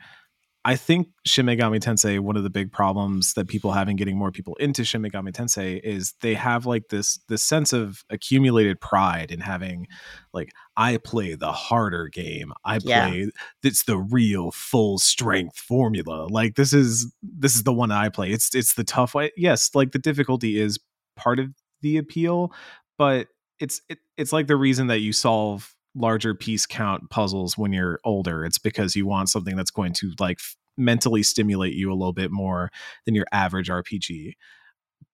I 0.68 0.76
think 0.76 1.10
Shin 1.28 1.46
Megami 1.46 1.80
Tensei, 1.80 2.20
one 2.20 2.36
of 2.36 2.42
the 2.42 2.50
big 2.50 2.72
problems 2.72 3.36
that 3.36 3.48
people 3.48 3.72
have 3.74 3.88
in 3.88 3.98
getting 3.98 4.18
more 4.18 4.32
people 4.32 4.56
into 4.56 4.84
Shin 4.84 5.04
Megami 5.04 5.32
Tensei 5.32 5.80
is 5.84 6.16
they 6.22 6.34
have 6.34 6.66
like 6.66 6.88
this 6.90 7.20
this 7.30 7.44
sense 7.44 7.72
of 7.72 8.04
accumulated 8.10 8.82
pride 8.82 9.32
in 9.32 9.42
having 9.42 9.86
like 10.34 10.50
I 10.76 10.98
play 10.98 11.36
the 11.36 11.52
harder 11.52 12.08
game. 12.08 12.52
I 12.66 12.80
play 12.80 13.26
yeah. 13.26 13.26
it's 13.62 13.84
the 13.84 14.00
real 14.00 14.50
full 14.50 14.98
strength 14.98 15.60
formula. 15.60 16.26
Like 16.32 16.56
this 16.56 16.74
is 16.74 17.14
this 17.22 17.56
is 17.56 17.62
the 17.62 17.74
one 17.74 17.92
I 17.92 18.10
play. 18.10 18.32
It's 18.32 18.56
it's 18.56 18.74
the 18.74 18.84
tough 18.84 19.14
way. 19.14 19.32
Yes, 19.38 19.70
like 19.76 19.92
the 19.92 20.00
difficulty 20.00 20.60
is 20.60 20.80
part 21.16 21.40
of 21.40 21.50
the 21.82 21.98
appeal, 21.98 22.52
but 22.98 23.28
it's 23.60 23.82
it, 23.88 24.00
it's 24.18 24.34
like 24.34 24.48
the 24.48 24.56
reason 24.56 24.88
that 24.88 25.00
you 25.00 25.14
solve 25.14 25.75
larger 25.96 26.36
piece 26.36 26.66
count 26.66 27.10
puzzles 27.10 27.58
when 27.58 27.74
you're 27.74 28.00
older. 28.04 28.46
It's 28.46 28.58
because 28.58 28.96
you 28.96 29.06
want 29.06 29.30
something 29.30 29.56
that's 29.56 29.72
going 29.72 29.94
to 29.94 30.12
like 30.20 30.38
f- 30.40 30.56
mentally 30.78 31.24
stimulate 31.24 31.74
you 31.74 31.92
a 31.92 31.96
little 31.96 32.14
bit 32.14 32.32
more 32.32 32.70
than 33.06 33.16
your 33.16 33.26
average 33.32 33.70
rpg 33.70 34.34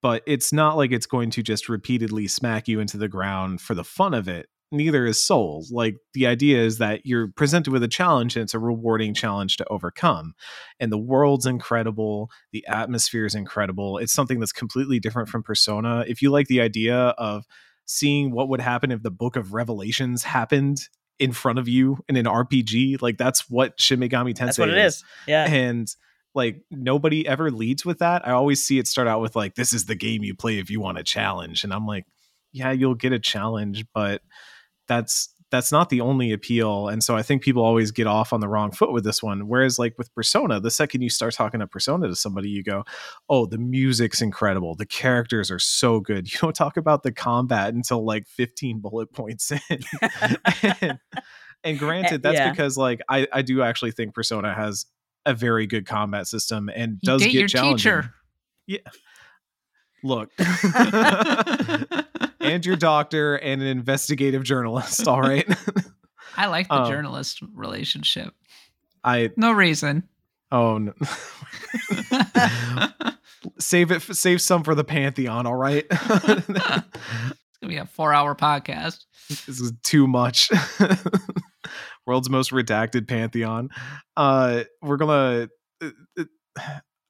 but 0.01 0.23
it's 0.25 0.51
not 0.51 0.77
like 0.77 0.91
it's 0.91 1.05
going 1.05 1.29
to 1.31 1.43
just 1.43 1.69
repeatedly 1.69 2.27
smack 2.27 2.67
you 2.67 2.79
into 2.79 2.97
the 2.97 3.07
ground 3.07 3.61
for 3.61 3.75
the 3.75 3.83
fun 3.83 4.13
of 4.13 4.27
it. 4.27 4.47
Neither 4.73 5.05
is 5.05 5.21
souls 5.21 5.69
like 5.71 5.97
the 6.13 6.25
idea 6.25 6.59
is 6.59 6.77
that 6.77 7.01
you're 7.05 7.27
presented 7.35 7.71
with 7.71 7.83
a 7.83 7.89
challenge 7.89 8.35
and 8.35 8.43
it's 8.43 8.53
a 8.53 8.59
rewarding 8.59 9.13
challenge 9.13 9.57
to 9.57 9.67
overcome. 9.69 10.33
And 10.79 10.91
the 10.91 10.97
world's 10.97 11.45
incredible 11.45 12.31
the 12.53 12.65
atmosphere 12.67 13.25
is 13.25 13.35
incredible. 13.35 13.97
It's 13.97 14.13
something 14.13 14.39
that's 14.39 14.53
completely 14.53 14.99
different 14.99 15.27
from 15.27 15.43
persona. 15.43 16.05
If 16.07 16.21
you 16.21 16.31
like 16.31 16.47
the 16.47 16.61
idea 16.61 16.95
of 16.95 17.43
seeing 17.85 18.31
what 18.31 18.49
would 18.49 18.61
happen 18.61 18.91
if 18.91 19.03
the 19.03 19.11
book 19.11 19.35
of 19.35 19.53
revelations 19.53 20.23
happened 20.23 20.87
in 21.19 21.31
front 21.31 21.59
of 21.59 21.67
you 21.67 21.99
in 22.09 22.15
an 22.15 22.25
RPG. 22.25 23.01
Like 23.01 23.17
that's 23.17 23.49
what 23.49 23.79
Shin 23.79 23.99
Megami 23.99 24.33
Tensei 24.33 24.45
That's 24.45 24.59
what 24.59 24.69
it 24.69 24.77
is. 24.77 24.95
is. 24.95 25.03
Yeah. 25.27 25.45
And 25.45 25.87
like 26.33 26.63
nobody 26.71 27.27
ever 27.27 27.51
leads 27.51 27.85
with 27.85 27.99
that. 27.99 28.27
I 28.27 28.31
always 28.31 28.63
see 28.63 28.79
it 28.79 28.87
start 28.87 29.07
out 29.07 29.21
with 29.21 29.35
like 29.35 29.55
this 29.55 29.73
is 29.73 29.85
the 29.85 29.95
game 29.95 30.23
you 30.23 30.33
play 30.33 30.59
if 30.59 30.69
you 30.69 30.79
want 30.79 30.97
a 30.97 31.03
challenge 31.03 31.63
and 31.63 31.73
I'm 31.73 31.85
like, 31.85 32.05
yeah, 32.53 32.71
you'll 32.71 32.95
get 32.95 33.13
a 33.13 33.19
challenge, 33.19 33.85
but 33.93 34.21
that's 34.87 35.33
that's 35.51 35.71
not 35.71 35.89
the 35.89 35.99
only 35.99 36.31
appeal. 36.31 36.87
And 36.87 37.03
so 37.03 37.15
I 37.17 37.21
think 37.21 37.43
people 37.43 37.61
always 37.61 37.91
get 37.91 38.07
off 38.07 38.31
on 38.31 38.39
the 38.39 38.47
wrong 38.47 38.71
foot 38.71 38.93
with 38.93 39.03
this 39.03 39.21
one. 39.21 39.49
Whereas, 39.49 39.77
like 39.77 39.97
with 39.97 40.13
Persona, 40.15 40.61
the 40.61 40.71
second 40.71 41.01
you 41.01 41.09
start 41.09 41.33
talking 41.33 41.59
to 41.59 41.67
Persona 41.67 42.07
to 42.07 42.15
somebody, 42.15 42.49
you 42.49 42.63
go, 42.63 42.85
Oh, 43.29 43.45
the 43.45 43.57
music's 43.57 44.21
incredible. 44.21 44.75
The 44.75 44.85
characters 44.85 45.51
are 45.51 45.59
so 45.59 45.99
good. 45.99 46.31
You 46.31 46.39
don't 46.39 46.55
talk 46.55 46.77
about 46.77 47.03
the 47.03 47.11
combat 47.11 47.73
until 47.73 48.05
like 48.05 48.25
15 48.27 48.79
bullet 48.79 49.11
points 49.11 49.51
in. 49.51 49.59
and, 50.81 50.99
and, 51.63 51.77
granted, 51.77 52.13
eh, 52.13 52.19
that's 52.23 52.37
yeah. 52.37 52.49
because 52.49 52.77
like 52.77 53.01
I, 53.09 53.27
I 53.33 53.41
do 53.41 53.61
actually 53.61 53.91
think 53.91 54.15
Persona 54.15 54.53
has 54.53 54.85
a 55.25 55.33
very 55.33 55.67
good 55.67 55.85
combat 55.85 56.27
system 56.27 56.69
and 56.73 56.99
you 57.01 57.07
does 57.07 57.21
get 57.21 57.33
your 57.33 57.47
challenging. 57.49 57.77
Teacher. 57.77 58.13
Yeah. 58.65 58.79
Look. 60.03 60.31
and 62.51 62.65
your 62.65 62.75
doctor 62.75 63.35
and 63.35 63.61
an 63.61 63.67
investigative 63.67 64.43
journalist. 64.43 65.07
All 65.07 65.21
right. 65.21 65.47
I 66.37 66.47
like 66.47 66.67
the 66.67 66.75
um, 66.75 66.91
journalist 66.91 67.41
relationship. 67.53 68.33
I 69.03 69.31
no 69.37 69.51
reason. 69.51 70.07
Oh 70.51 70.77
no. 70.77 70.93
save 73.59 73.91
it. 73.91 74.01
Save 74.01 74.41
some 74.41 74.63
for 74.63 74.75
the 74.75 74.83
pantheon. 74.83 75.47
All 75.47 75.55
right. 75.55 75.85
it's 75.89 76.47
gonna 76.47 76.85
be 77.67 77.77
a 77.77 77.85
four-hour 77.85 78.35
podcast. 78.35 79.05
This 79.29 79.59
is 79.59 79.71
too 79.83 80.07
much. 80.07 80.51
World's 82.05 82.29
most 82.29 82.51
redacted 82.51 83.07
pantheon. 83.07 83.69
Uh, 84.17 84.63
we're 84.81 84.97
gonna. 84.97 85.49
Uh, 85.81 85.89
uh 86.19 86.25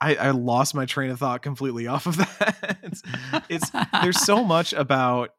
I, 0.02 0.16
I 0.16 0.32
lost 0.32 0.74
my 0.74 0.86
train 0.86 1.12
of 1.12 1.20
thought 1.20 1.44
completely 1.44 1.88
off 1.88 2.08
of 2.08 2.18
that. 2.18 2.78
it's, 2.84 3.02
it's 3.50 3.72
there's 4.02 4.20
so 4.20 4.44
much 4.44 4.74
about 4.74 5.30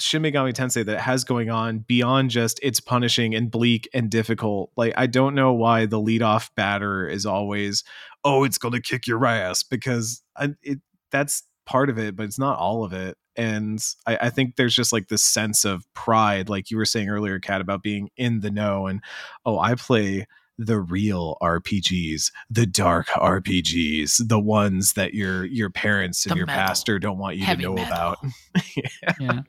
Shin 0.00 0.22
Megami 0.22 0.54
Tensei 0.54 0.84
that 0.86 1.00
has 1.00 1.24
going 1.24 1.50
on 1.50 1.80
beyond 1.80 2.30
just 2.30 2.58
it's 2.62 2.80
punishing 2.80 3.34
and 3.34 3.50
bleak 3.50 3.88
and 3.92 4.10
difficult. 4.10 4.70
Like 4.76 4.94
I 4.96 5.06
don't 5.06 5.34
know 5.34 5.52
why 5.52 5.86
the 5.86 6.00
leadoff 6.00 6.50
batter 6.56 7.06
is 7.06 7.26
always, 7.26 7.84
oh, 8.24 8.44
it's 8.44 8.58
going 8.58 8.72
to 8.72 8.80
kick 8.80 9.06
your 9.06 9.24
ass 9.26 9.62
because 9.62 10.22
I, 10.36 10.54
it 10.62 10.80
that's 11.10 11.42
part 11.66 11.90
of 11.90 11.98
it, 11.98 12.16
but 12.16 12.24
it's 12.24 12.38
not 12.38 12.58
all 12.58 12.84
of 12.84 12.92
it. 12.92 13.16
And 13.36 13.80
I, 14.06 14.18
I, 14.22 14.30
think 14.30 14.56
there's 14.56 14.74
just 14.74 14.92
like 14.92 15.08
this 15.08 15.22
sense 15.22 15.64
of 15.64 15.84
pride, 15.94 16.48
like 16.48 16.70
you 16.70 16.76
were 16.76 16.84
saying 16.84 17.08
earlier, 17.08 17.38
Kat, 17.38 17.60
about 17.60 17.82
being 17.82 18.10
in 18.16 18.40
the 18.40 18.50
know 18.50 18.86
and 18.86 19.00
oh, 19.46 19.58
I 19.58 19.76
play 19.76 20.26
the 20.60 20.78
real 20.78 21.38
RPGs, 21.42 22.30
the 22.50 22.66
dark 22.66 23.06
RPGs, 23.08 24.28
the 24.28 24.38
ones 24.38 24.92
that 24.92 25.14
your 25.14 25.44
your 25.46 25.70
parents 25.70 26.26
and 26.26 26.32
the 26.32 26.36
your 26.36 26.46
metal. 26.46 26.66
pastor 26.66 26.98
don't 26.98 27.18
want 27.18 27.36
you 27.36 27.44
Heavy 27.44 27.62
to 27.62 27.68
know 27.70 27.74
metal. 27.76 27.92
about. 27.92 28.18
yeah. 28.76 29.12
yeah. 29.18 29.40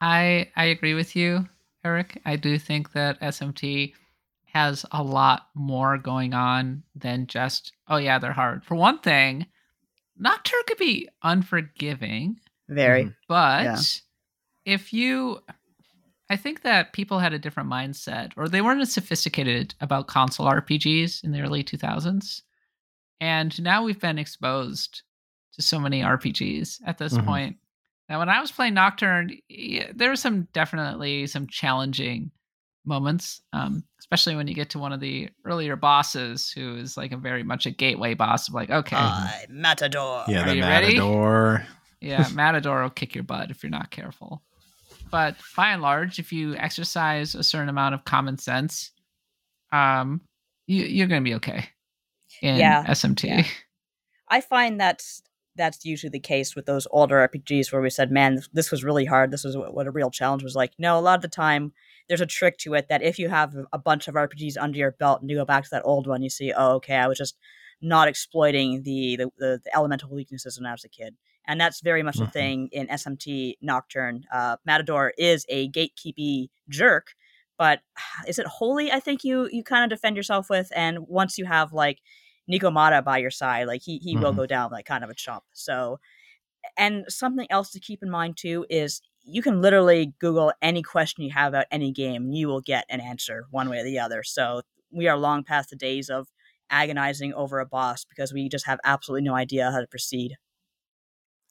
I 0.00 0.50
I 0.54 0.66
agree 0.66 0.94
with 0.94 1.16
you, 1.16 1.48
Eric. 1.84 2.20
I 2.26 2.36
do 2.36 2.58
think 2.58 2.92
that 2.92 3.20
SMT 3.20 3.94
has 4.52 4.84
a 4.92 5.02
lot 5.02 5.48
more 5.54 5.98
going 5.98 6.34
on 6.34 6.82
than 6.94 7.26
just 7.26 7.72
oh 7.88 7.96
yeah, 7.96 8.18
they're 8.18 8.32
hard. 8.32 8.64
For 8.64 8.74
one 8.74 8.98
thing, 8.98 9.46
Nocturne 10.18 10.62
could 10.66 10.78
be 10.78 11.08
unforgiving. 11.22 12.36
Very. 12.68 13.04
Mm-hmm. 13.04 13.12
But 13.28 13.64
yeah. 13.64 13.78
if 14.66 14.92
you 14.92 15.40
I 16.30 16.36
think 16.36 16.62
that 16.62 16.92
people 16.92 17.18
had 17.18 17.32
a 17.32 17.38
different 17.38 17.70
mindset, 17.70 18.32
or 18.36 18.48
they 18.48 18.60
weren't 18.60 18.82
as 18.82 18.92
sophisticated 18.92 19.74
about 19.80 20.08
console 20.08 20.46
RPGs 20.46 21.24
in 21.24 21.32
the 21.32 21.40
early 21.40 21.64
2000s. 21.64 22.42
And 23.20 23.60
now 23.62 23.82
we've 23.82 24.00
been 24.00 24.18
exposed 24.18 25.02
to 25.54 25.62
so 25.62 25.80
many 25.80 26.02
RPGs 26.02 26.80
at 26.84 26.98
this 26.98 27.14
mm-hmm. 27.14 27.26
point. 27.26 27.56
Now, 28.08 28.18
when 28.18 28.28
I 28.28 28.40
was 28.40 28.52
playing 28.52 28.74
Nocturne, 28.74 29.38
yeah, 29.48 29.90
there 29.94 30.10
were 30.10 30.16
some 30.16 30.48
definitely 30.52 31.26
some 31.26 31.46
challenging 31.46 32.30
moments, 32.84 33.42
um, 33.52 33.84
especially 33.98 34.34
when 34.34 34.48
you 34.48 34.54
get 34.54 34.70
to 34.70 34.78
one 34.78 34.92
of 34.92 35.00
the 35.00 35.28
earlier 35.44 35.76
bosses, 35.76 36.50
who 36.50 36.76
is 36.76 36.96
like 36.96 37.12
a 37.12 37.16
very 37.16 37.42
much 37.42 37.66
a 37.66 37.70
gateway 37.70 38.14
boss 38.14 38.48
of 38.48 38.54
like, 38.54 38.70
okay, 38.70 38.96
uh, 38.98 39.28
Matador. 39.48 40.24
Yeah, 40.26 40.44
Are 40.44 40.54
the 40.54 40.60
Matador. 40.60 41.52
Ready? 41.52 41.66
Yeah, 42.00 42.28
Matador 42.32 42.82
will 42.82 42.90
kick 42.90 43.14
your 43.14 43.24
butt 43.24 43.50
if 43.50 43.62
you're 43.62 43.70
not 43.70 43.90
careful. 43.90 44.42
But 45.10 45.36
by 45.56 45.70
and 45.70 45.82
large, 45.82 46.18
if 46.18 46.32
you 46.32 46.54
exercise 46.56 47.34
a 47.34 47.42
certain 47.42 47.68
amount 47.68 47.94
of 47.94 48.04
common 48.04 48.38
sense, 48.38 48.90
um, 49.72 50.20
you, 50.66 50.84
you're 50.84 51.06
going 51.06 51.22
to 51.22 51.28
be 51.28 51.34
okay 51.36 51.68
in 52.42 52.56
yeah, 52.56 52.84
SMT. 52.86 53.24
Yeah. 53.24 53.44
I 54.28 54.40
find 54.40 54.80
that's 54.80 55.22
that's 55.56 55.84
usually 55.84 56.10
the 56.10 56.20
case 56.20 56.54
with 56.54 56.66
those 56.66 56.86
older 56.90 57.28
RPGs 57.28 57.72
where 57.72 57.82
we 57.82 57.90
said, 57.90 58.10
"Man, 58.10 58.40
this 58.52 58.70
was 58.70 58.84
really 58.84 59.04
hard. 59.04 59.30
This 59.30 59.44
was 59.44 59.56
what, 59.56 59.74
what 59.74 59.86
a 59.86 59.90
real 59.90 60.10
challenge 60.10 60.42
was 60.42 60.54
like." 60.54 60.72
No, 60.78 60.98
a 60.98 61.00
lot 61.00 61.16
of 61.16 61.22
the 61.22 61.28
time 61.28 61.72
there's 62.08 62.20
a 62.20 62.26
trick 62.26 62.56
to 62.58 62.74
it 62.74 62.88
that 62.88 63.02
if 63.02 63.18
you 63.18 63.28
have 63.28 63.54
a 63.72 63.78
bunch 63.78 64.08
of 64.08 64.14
RPGs 64.14 64.56
under 64.58 64.78
your 64.78 64.92
belt 64.92 65.20
and 65.20 65.30
you 65.30 65.36
go 65.36 65.44
back 65.44 65.64
to 65.64 65.70
that 65.70 65.82
old 65.84 66.06
one, 66.06 66.22
you 66.22 66.30
see, 66.30 66.52
"Oh, 66.56 66.76
okay, 66.76 66.96
I 66.96 67.08
was 67.08 67.18
just 67.18 67.36
not 67.82 68.08
exploiting 68.08 68.82
the 68.82 69.16
the, 69.16 69.30
the, 69.38 69.60
the 69.64 69.76
elemental 69.76 70.10
weaknesses 70.10 70.58
when 70.58 70.66
I 70.66 70.72
was 70.72 70.84
a 70.84 70.88
kid." 70.88 71.16
And 71.48 71.58
that's 71.58 71.80
very 71.80 72.02
much 72.02 72.16
mm-hmm. 72.16 72.26
the 72.26 72.30
thing 72.30 72.68
in 72.72 72.86
SMT 72.88 73.54
Nocturne. 73.62 74.24
Uh, 74.32 74.58
Matador 74.66 75.14
is 75.16 75.46
a 75.48 75.70
gatekeepy 75.70 76.50
jerk, 76.68 77.14
but 77.56 77.80
is 78.28 78.38
it 78.38 78.46
holy? 78.46 78.92
I 78.92 79.00
think 79.00 79.24
you 79.24 79.48
you 79.50 79.64
kind 79.64 79.82
of 79.82 79.96
defend 79.96 80.16
yourself 80.16 80.48
with, 80.50 80.70
and 80.76 81.08
once 81.08 81.38
you 81.38 81.46
have 81.46 81.72
like 81.72 81.98
Nekomata 82.48 83.02
by 83.02 83.18
your 83.18 83.30
side, 83.30 83.66
like 83.66 83.82
he 83.82 83.98
he 83.98 84.14
mm-hmm. 84.14 84.22
will 84.22 84.32
go 84.34 84.46
down 84.46 84.70
like 84.70 84.84
kind 84.84 85.02
of 85.02 85.10
a 85.10 85.14
chump. 85.14 85.42
So, 85.54 85.98
and 86.76 87.06
something 87.08 87.46
else 87.50 87.70
to 87.72 87.80
keep 87.80 88.02
in 88.02 88.10
mind 88.10 88.36
too 88.36 88.66
is 88.68 89.00
you 89.24 89.42
can 89.42 89.62
literally 89.62 90.14
Google 90.20 90.52
any 90.62 90.82
question 90.82 91.24
you 91.24 91.32
have 91.32 91.48
about 91.48 91.66
any 91.70 91.92
game, 91.92 92.24
and 92.24 92.36
you 92.36 92.46
will 92.46 92.60
get 92.60 92.84
an 92.90 93.00
answer 93.00 93.46
one 93.50 93.70
way 93.70 93.78
or 93.78 93.84
the 93.84 93.98
other. 93.98 94.22
So 94.22 94.60
we 94.92 95.08
are 95.08 95.16
long 95.16 95.44
past 95.44 95.70
the 95.70 95.76
days 95.76 96.10
of 96.10 96.28
agonizing 96.70 97.32
over 97.32 97.58
a 97.58 97.66
boss 97.66 98.04
because 98.04 98.34
we 98.34 98.50
just 98.50 98.66
have 98.66 98.78
absolutely 98.84 99.26
no 99.26 99.34
idea 99.34 99.70
how 99.70 99.80
to 99.80 99.86
proceed 99.86 100.36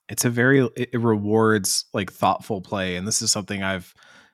it's 0.10 0.26
a 0.26 0.30
very 0.30 0.68
it 0.76 1.00
rewards 1.00 1.86
like 1.94 2.12
thoughtful 2.12 2.62
play 2.62 2.96
and 2.96 3.08
this 3.08 3.22
is 3.22 3.32
something 3.32 3.64
i've 3.64 3.94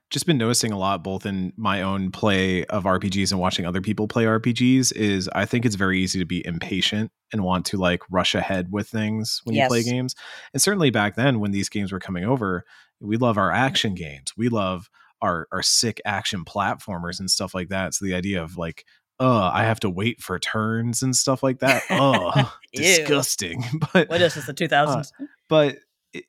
just 0.10 0.28
been 0.28 0.38
noticing 0.38 0.72
a 0.72 0.78
lot 0.78 1.04
both 1.04 1.26
in 1.26 1.52
my 1.58 1.82
own 1.82 2.12
play 2.12 2.64
of 2.66 2.84
rpgs 2.84 3.32
and 3.32 3.40
watching 3.40 3.66
other 3.66 3.82
people 3.82 4.08
play 4.08 4.26
rpgs 4.26 4.92
is 4.94 5.30
i 5.34 5.46
think 5.46 5.66
it's 5.66 5.76
very 5.76 6.00
easy 6.00 6.20
to 6.20 6.26
be 6.26 6.46
impatient 6.46 7.12
and 7.32 7.44
want 7.44 7.66
to 7.66 7.78
like 7.78 8.02
rush 8.12 8.36
ahead 8.36 8.72
with 8.72 8.88
things 8.88 9.42
when 9.44 9.56
yes. 9.56 9.64
you 9.64 9.70
play 9.70 9.84
games 9.84 10.16
and 10.54 10.62
certainly 10.62 10.90
back 10.90 11.16
then 11.16 11.40
when 11.40 11.52
these 11.52 11.70
games 11.70 11.92
were 11.92 12.00
coming 12.00 12.24
over 12.24 12.64
we 13.00 13.18
love 13.18 13.38
our 13.38 13.52
action 13.52 13.96
games 13.96 14.34
we 14.38 14.50
love 14.50 14.90
our 15.22 15.48
our 15.52 15.64
sick 15.64 16.00
action 16.06 16.46
platformers 16.46 17.20
and 17.20 17.32
stuff 17.32 17.56
like 17.56 17.70
that 17.70 17.94
so 17.94 18.06
the 18.06 18.14
idea 18.14 18.44
of 18.44 18.58
like 18.58 18.86
uh 19.20 19.51
i 19.53 19.64
have 19.64 19.80
to 19.80 19.89
wait 19.89 20.22
for 20.22 20.38
turns 20.39 21.01
and 21.01 21.16
stuff 21.16 21.43
like 21.43 21.59
that. 21.59 21.84
Oh 21.89 22.53
disgusting 22.74 23.64
but 23.93 24.09
what 24.09 24.22
is 24.22 24.36
this 24.36 24.45
the 24.45 24.53
2000s 24.53 25.11
uh, 25.20 25.26
but 25.49 25.78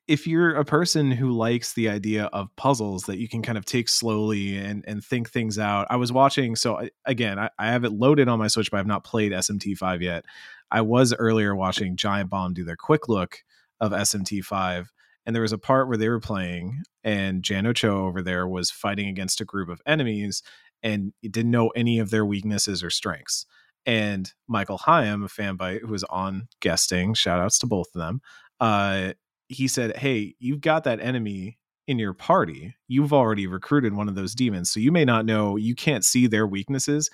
if 0.06 0.26
you're 0.26 0.54
a 0.54 0.64
person 0.64 1.10
who 1.10 1.30
likes 1.30 1.74
the 1.74 1.90
idea 1.90 2.24
of 2.26 2.54
puzzles 2.56 3.04
that 3.04 3.18
you 3.18 3.28
can 3.28 3.42
kind 3.42 3.58
of 3.58 3.64
take 3.64 3.88
slowly 3.88 4.56
and 4.56 4.84
and 4.86 5.04
think 5.04 5.30
things 5.30 5.58
out 5.58 5.86
i 5.90 5.96
was 5.96 6.12
watching 6.12 6.56
so 6.56 6.78
I, 6.78 6.90
again 7.04 7.38
I, 7.38 7.50
I 7.58 7.66
have 7.68 7.84
it 7.84 7.92
loaded 7.92 8.28
on 8.28 8.38
my 8.38 8.48
switch 8.48 8.70
but 8.70 8.78
i've 8.78 8.86
not 8.86 9.04
played 9.04 9.32
smt5 9.32 10.00
yet. 10.00 10.24
I 10.70 10.80
was 10.80 11.14
earlier 11.14 11.54
watching 11.54 11.96
giant 11.96 12.30
bomb 12.30 12.54
do 12.54 12.64
their 12.64 12.76
quick 12.76 13.08
look 13.08 13.38
of 13.80 13.92
smt5 13.92 14.88
and 15.26 15.34
there 15.34 15.42
was 15.42 15.52
a 15.52 15.58
part 15.58 15.88
where 15.88 15.96
they 15.96 16.08
were 16.08 16.20
playing 16.20 16.82
and 17.02 17.42
Jan 17.42 17.66
Ochoa 17.66 18.06
over 18.06 18.22
there 18.22 18.46
was 18.46 18.70
fighting 18.70 19.08
against 19.08 19.40
a 19.40 19.44
group 19.44 19.68
of 19.68 19.80
enemies 19.86 20.42
and 20.84 21.12
didn't 21.22 21.50
know 21.50 21.70
any 21.70 21.98
of 21.98 22.10
their 22.10 22.24
weaknesses 22.24 22.84
or 22.84 22.90
strengths 22.90 23.46
and 23.86 24.32
michael 24.46 24.78
Higham 24.78 25.24
a 25.24 25.28
fanbyte 25.28 25.80
who 25.80 25.88
was 25.88 26.04
on 26.04 26.46
guesting 26.60 27.14
shout 27.14 27.40
outs 27.40 27.58
to 27.58 27.66
both 27.66 27.88
of 27.94 28.00
them 28.00 28.20
uh, 28.60 29.12
he 29.48 29.68
said, 29.68 29.96
Hey, 29.96 30.34
you've 30.38 30.60
got 30.60 30.84
that 30.84 31.00
enemy 31.00 31.58
in 31.86 31.98
your 31.98 32.14
party. 32.14 32.74
You've 32.88 33.12
already 33.12 33.46
recruited 33.46 33.94
one 33.94 34.08
of 34.08 34.14
those 34.14 34.34
demons. 34.34 34.70
So 34.70 34.80
you 34.80 34.90
may 34.90 35.04
not 35.04 35.26
know, 35.26 35.56
you 35.56 35.74
can't 35.74 36.04
see 36.04 36.26
their 36.26 36.46
weaknesses. 36.46 37.10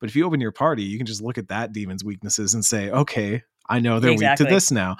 But 0.00 0.08
if 0.08 0.16
you 0.16 0.26
open 0.26 0.40
your 0.40 0.52
party, 0.52 0.82
you 0.82 0.96
can 0.96 1.06
just 1.06 1.22
look 1.22 1.38
at 1.38 1.48
that 1.48 1.72
demon's 1.72 2.04
weaknesses 2.04 2.54
and 2.54 2.64
say, 2.64 2.90
okay, 2.90 3.42
I 3.68 3.80
know 3.80 4.00
they're 4.00 4.12
exactly. 4.12 4.44
weak 4.44 4.50
to 4.50 4.54
this 4.54 4.70
now. 4.70 4.96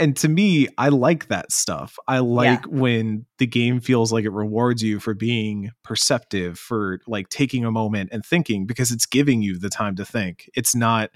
And 0.00 0.16
to 0.18 0.28
me, 0.28 0.68
I 0.78 0.90
like 0.90 1.26
that 1.26 1.50
stuff. 1.50 1.98
I 2.06 2.20
like 2.20 2.62
yeah. 2.64 2.78
when 2.78 3.26
the 3.38 3.46
game 3.46 3.80
feels 3.80 4.12
like 4.12 4.24
it 4.24 4.30
rewards 4.30 4.82
you 4.82 5.00
for 5.00 5.12
being 5.12 5.72
perceptive, 5.82 6.58
for 6.58 7.00
like 7.06 7.28
taking 7.30 7.64
a 7.64 7.72
moment 7.72 8.10
and 8.12 8.24
thinking 8.24 8.64
because 8.64 8.92
it's 8.92 9.06
giving 9.06 9.42
you 9.42 9.58
the 9.58 9.70
time 9.70 9.96
to 9.96 10.04
think. 10.04 10.48
It's 10.54 10.74
not, 10.74 11.10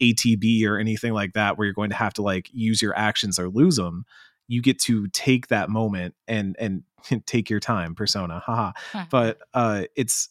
ATB 0.00 0.66
or 0.66 0.78
anything 0.78 1.12
like 1.12 1.32
that 1.34 1.56
where 1.56 1.64
you're 1.66 1.74
going 1.74 1.90
to 1.90 1.96
have 1.96 2.14
to 2.14 2.22
like 2.22 2.50
use 2.52 2.82
your 2.82 2.96
actions 2.96 3.38
or 3.38 3.48
lose 3.48 3.76
them. 3.76 4.04
You 4.48 4.62
get 4.62 4.80
to 4.82 5.08
take 5.08 5.48
that 5.48 5.70
moment 5.70 6.14
and 6.28 6.56
and 6.58 6.82
take 7.26 7.50
your 7.50 7.60
time, 7.60 7.94
persona. 7.94 8.40
Haha. 8.44 8.72
but 9.10 9.38
uh 9.54 9.84
it's 9.96 10.28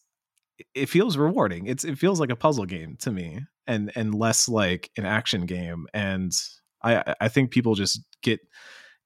it 0.73 0.87
feels 0.87 1.17
rewarding. 1.17 1.65
It's 1.67 1.83
it 1.83 1.97
feels 1.97 2.19
like 2.19 2.29
a 2.29 2.35
puzzle 2.35 2.65
game 2.65 2.95
to 2.99 3.11
me 3.11 3.41
and 3.67 3.91
and 3.95 4.13
less 4.15 4.47
like 4.47 4.91
an 4.97 5.05
action 5.05 5.45
game 5.45 5.87
and 5.93 6.31
I 6.85 7.15
I 7.21 7.27
think 7.27 7.51
people 7.51 7.75
just 7.75 7.99
get 8.21 8.39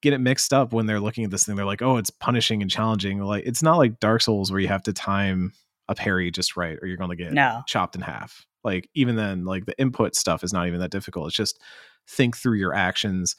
get 0.02 0.12
it 0.12 0.18
mixed 0.18 0.52
up 0.52 0.72
when 0.72 0.86
they're 0.86 1.00
looking 1.00 1.24
at 1.24 1.30
this 1.30 1.44
thing. 1.44 1.56
They're 1.56 1.64
like, 1.66 1.82
oh, 1.82 1.96
it's 1.96 2.10
punishing 2.10 2.62
and 2.62 2.70
challenging. 2.70 3.18
Like 3.20 3.44
it's 3.46 3.62
not 3.62 3.76
like 3.78 4.00
Dark 4.00 4.22
Souls 4.22 4.50
where 4.50 4.60
you 4.60 4.68
have 4.68 4.82
to 4.84 4.92
time 4.92 5.52
a 5.88 5.94
parry 5.94 6.30
just 6.30 6.56
right 6.56 6.78
or 6.80 6.86
you're 6.86 6.96
going 6.96 7.10
to 7.10 7.16
get 7.16 7.32
No. 7.32 7.62
chopped 7.66 7.96
in 7.96 8.00
half. 8.00 8.46
Like 8.62 8.88
even 8.94 9.16
then, 9.16 9.44
like 9.44 9.66
the 9.66 9.78
input 9.80 10.14
stuff 10.14 10.44
is 10.44 10.52
not 10.52 10.66
even 10.68 10.80
that 10.80 10.90
difficult. 10.90 11.26
It's 11.28 11.36
just 11.36 11.60
think 12.08 12.36
through 12.36 12.58
your 12.58 12.74
actions. 12.74 13.34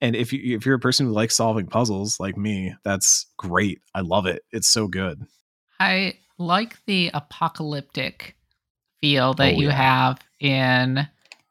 And 0.00 0.16
if 0.16 0.32
you 0.32 0.56
if 0.56 0.66
you're 0.66 0.74
a 0.74 0.80
person 0.80 1.06
who 1.06 1.12
likes 1.12 1.36
solving 1.36 1.66
puzzles 1.66 2.18
like 2.18 2.36
me, 2.36 2.74
that's 2.84 3.26
great. 3.36 3.80
I 3.94 4.00
love 4.00 4.26
it. 4.26 4.42
It's 4.50 4.68
so 4.68 4.88
good. 4.88 5.22
I 5.78 6.14
like 6.38 6.76
the 6.86 7.10
apocalyptic 7.14 8.36
feel 9.00 9.34
that 9.34 9.54
Oh, 9.54 9.58
you 9.58 9.68
yeah. 9.68 9.74
have 9.74 10.18
in 10.40 11.06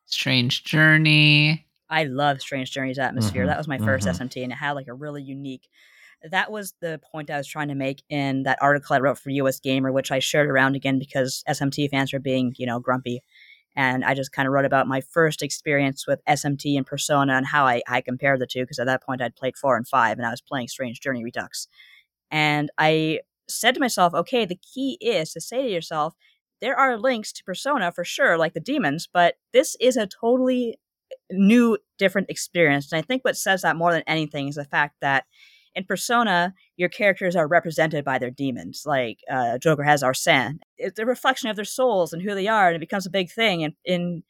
Strange 0.05 0.63
Journey. 0.65 1.65
I 1.91 2.05
love 2.05 2.41
Strange 2.41 2.71
Journeys 2.71 2.97
atmosphere. 2.99 3.43
Mhm, 3.43 3.47
That 3.47 3.57
was 3.59 3.67
my 3.67 3.77
1st 3.77 4.07
mhm. 4.07 4.11
SMT, 4.11 4.43
and 4.43 4.51
it 4.51 4.55
had 4.55 4.71
like 4.71 4.87
a 4.87 4.93
really 4.93 5.21
unique. 5.21 5.69
That 6.23 6.51
was 6.51 6.73
the 6.81 6.99
point 7.11 7.29
I 7.29 7.37
was 7.37 7.47
trying 7.47 7.67
to 7.69 7.75
make 7.75 8.03
in 8.09 8.43
that 8.43 8.59
article 8.61 8.95
I 8.95 8.99
wrote 8.99 9.17
for 9.19 9.29
US 9.31 9.59
Gamer, 9.59 9.91
which 9.91 10.11
I 10.11 10.19
shared 10.19 10.49
around 10.49 10.75
again 10.75 10.99
because 10.99 11.43
SMT 11.47 11.87
fans 11.89 12.13
were 12.13 12.19
being, 12.19 12.53
you 12.57 12.65
know, 12.67 12.79
grumpy. 12.79 13.21
And 13.75 14.03
I 14.05 14.13
just 14.15 14.31
kind 14.33 14.47
of 14.47 14.53
wrote 14.53 14.65
about 14.65 14.87
my 14.87 15.01
first 15.01 15.41
experience 15.41 16.05
with 16.07 16.21
SMT 16.27 16.77
and 16.77 16.85
Persona 16.85 17.33
and 17.35 17.45
how 17.47 17.65
I, 17.65 17.81
I 17.87 18.01
compared 18.01 18.39
the 18.39 18.47
two, 18.47 18.61
because 18.63 18.79
at 18.79 18.87
that 18.87 19.03
point 19.03 19.21
I'd 19.21 19.35
played 19.35 19.57
four 19.57 19.77
and 19.77 19.87
five, 19.87 20.17
and 20.17 20.27
I 20.27 20.31
was 20.31 20.41
playing 20.41 20.67
Strange 20.67 20.99
Journey 21.01 21.23
Redux. 21.23 21.67
And 22.31 22.69
I 22.77 23.21
said 23.47 23.73
to 23.75 23.79
myself, 23.81 24.13
okay, 24.13 24.45
the 24.45 24.57
key 24.73 24.97
is 25.01 25.33
to 25.33 25.41
say 25.41 25.63
to 25.63 25.69
yourself, 25.69 26.15
there 26.61 26.75
are 26.77 26.97
links 26.97 27.31
to 27.33 27.43
Persona 27.43 27.91
for 27.91 28.03
sure, 28.03 28.37
like 28.37 28.53
the 28.53 28.59
demons, 28.59 29.07
but 29.11 29.35
this 29.53 29.75
is 29.79 29.97
a 29.97 30.07
totally 30.07 30.77
new, 31.31 31.77
different 31.97 32.29
experience. 32.29 32.91
And 32.91 32.99
I 32.99 33.01
think 33.01 33.23
what 33.23 33.37
says 33.37 33.61
that 33.61 33.75
more 33.75 33.91
than 33.91 34.03
anything 34.07 34.47
is 34.47 34.55
the 34.55 34.65
fact 34.65 34.95
that 35.01 35.25
in 35.73 35.85
Persona, 35.85 36.53
your 36.75 36.89
characters 36.89 37.35
are 37.35 37.47
represented 37.47 38.03
by 38.03 38.17
their 38.17 38.31
demons. 38.31 38.83
Like 38.85 39.19
uh, 39.29 39.57
Joker 39.57 39.83
has 39.83 40.03
Arsene. 40.03 40.59
It's 40.77 40.99
a 40.99 41.05
reflection 41.05 41.49
of 41.49 41.55
their 41.55 41.65
souls 41.65 42.11
and 42.11 42.21
who 42.21 42.35
they 42.35 42.47
are, 42.47 42.67
and 42.67 42.75
it 42.75 42.79
becomes 42.79 43.05
a 43.05 43.11
big 43.11 43.31
thing. 43.31 43.63
And 43.63 43.73
in 43.85 44.23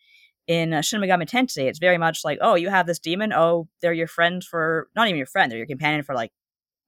in 0.48 0.74
uh, 0.74 0.82
Shin 0.82 1.02
Megami 1.02 1.28
Tensei, 1.30 1.68
it's 1.68 1.80
very 1.80 1.98
much 1.98 2.24
like, 2.24 2.40
oh, 2.42 2.56
you 2.56 2.70
have 2.70 2.88
this 2.88 3.00
demon. 3.00 3.32
Oh, 3.34 3.68
they're 3.82 3.94
your 3.94 4.08
friend 4.08 4.44
for 4.44 4.90
not 4.96 5.08
even 5.08 5.18
your 5.18 5.26
friend; 5.26 5.52
they're 5.52 5.58
your 5.58 5.68
companion 5.68 6.04
for 6.04 6.14
like 6.14 6.32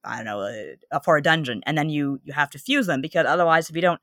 I 0.04 0.16
don't 0.16 0.26
know 0.26 0.66
uh, 0.92 1.00
for 1.00 1.16
a 1.16 1.22
dungeon, 1.22 1.62
and 1.66 1.76
then 1.76 1.88
you 1.88 2.20
you 2.24 2.32
have 2.32 2.50
to 2.50 2.58
fuse 2.58 2.86
them 2.86 3.00
because 3.00 3.26
otherwise, 3.26 3.70
if 3.70 3.76
you 3.76 3.82
don't 3.82 4.00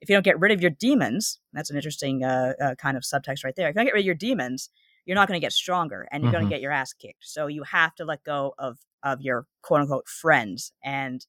if 0.00 0.08
you 0.08 0.16
don't 0.16 0.24
get 0.24 0.38
rid 0.38 0.52
of 0.52 0.60
your 0.60 0.70
demons, 0.70 1.38
that's 1.52 1.70
an 1.70 1.76
interesting 1.76 2.22
uh, 2.22 2.52
uh, 2.60 2.74
kind 2.74 2.96
of 2.96 3.02
subtext 3.02 3.44
right 3.44 3.54
there. 3.56 3.68
If 3.68 3.74
you 3.74 3.78
don't 3.78 3.86
get 3.86 3.94
rid 3.94 4.02
of 4.02 4.06
your 4.06 4.14
demons, 4.14 4.70
you're 5.06 5.14
not 5.14 5.28
going 5.28 5.40
to 5.40 5.44
get 5.44 5.52
stronger, 5.52 6.06
and 6.10 6.22
you're 6.22 6.32
going 6.32 6.44
Mhm. 6.44 6.48
to 6.48 6.54
get 6.54 6.60
your 6.60 6.72
ass 6.72 6.92
kicked. 6.92 7.24
So 7.24 7.46
you 7.46 7.62
have 7.62 7.94
to 7.94 8.04
let 8.04 8.22
go 8.24 8.54
of 8.58 8.78
of 9.02 9.20
your 9.22 9.46
quote 9.62 9.80
unquote 9.82 10.08
friends, 10.08 10.72
and 10.84 11.24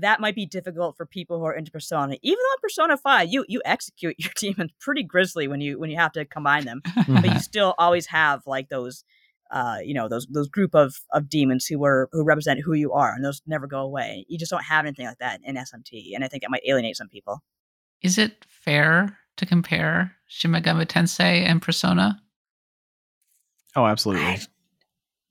that 0.00 0.20
might 0.20 0.34
be 0.34 0.46
difficult 0.46 0.96
for 0.96 1.06
people 1.06 1.38
who 1.38 1.44
are 1.46 1.54
into 1.54 1.70
Persona. 1.72 2.16
Even 2.22 2.38
though 2.38 2.54
in 2.54 2.60
Persona 2.62 2.96
Five, 2.96 3.28
you 3.30 3.44
you 3.48 3.60
execute 3.64 4.14
your 4.18 4.32
demons 4.36 4.72
pretty 4.80 5.02
grisly 5.02 5.48
when 5.48 5.60
you 5.60 5.78
when 5.78 5.90
you 5.90 5.96
have 5.96 6.12
to 6.12 6.24
combine 6.24 6.64
them, 6.64 6.80
but 7.06 7.24
you 7.26 7.40
still 7.40 7.74
always 7.78 8.06
have 8.06 8.42
like 8.46 8.68
those. 8.68 9.04
Uh, 9.50 9.78
you 9.82 9.94
know 9.94 10.08
those 10.10 10.26
those 10.26 10.46
group 10.46 10.74
of 10.74 11.00
of 11.10 11.26
demons 11.30 11.64
who 11.64 11.78
were 11.78 12.10
who 12.12 12.22
represent 12.22 12.60
who 12.60 12.74
you 12.74 12.92
are, 12.92 13.14
and 13.14 13.24
those 13.24 13.40
never 13.46 13.66
go 13.66 13.80
away. 13.80 14.26
You 14.28 14.36
just 14.38 14.50
don't 14.50 14.62
have 14.64 14.84
anything 14.84 15.06
like 15.06 15.16
that 15.20 15.40
in 15.42 15.56
SMT, 15.56 16.14
and 16.14 16.22
I 16.22 16.28
think 16.28 16.42
it 16.42 16.50
might 16.50 16.60
alienate 16.68 16.96
some 16.96 17.08
people. 17.08 17.42
Is 18.02 18.18
it 18.18 18.44
fair 18.46 19.16
to 19.38 19.46
compare 19.46 20.14
Shin 20.26 20.50
Megami 20.50 20.84
Tensei 20.84 21.46
and 21.46 21.62
Persona? 21.62 22.20
Oh, 23.78 23.86
absolutely. 23.86 24.24
I- 24.26 24.40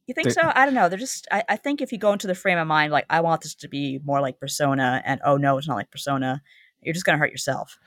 You 0.07 0.13
think 0.13 0.29
They- 0.29 0.33
so? 0.33 0.51
I 0.55 0.63
don't 0.63 0.73
know. 0.73 0.87
They're 0.87 0.97
just. 0.97 1.27
I, 1.31 1.43
I 1.49 1.57
think 1.57 1.81
if 1.81 1.91
you 1.91 1.97
go 1.97 2.13
into 2.13 2.27
the 2.27 2.35
frame 2.35 2.57
of 2.57 2.65
mind 2.65 2.93
like 2.93 3.05
I 3.09 3.19
want 3.19 3.41
this 3.41 3.53
to 3.55 3.67
be 3.67 3.99
more 4.05 4.21
like 4.21 4.39
Persona, 4.39 5.01
and 5.05 5.19
oh 5.25 5.35
no, 5.35 5.57
it's 5.57 5.67
not 5.67 5.75
like 5.75 5.91
Persona, 5.91 6.41
you're 6.81 6.93
just 6.93 7.05
gonna 7.05 7.17
hurt 7.17 7.31
yourself. 7.31 7.77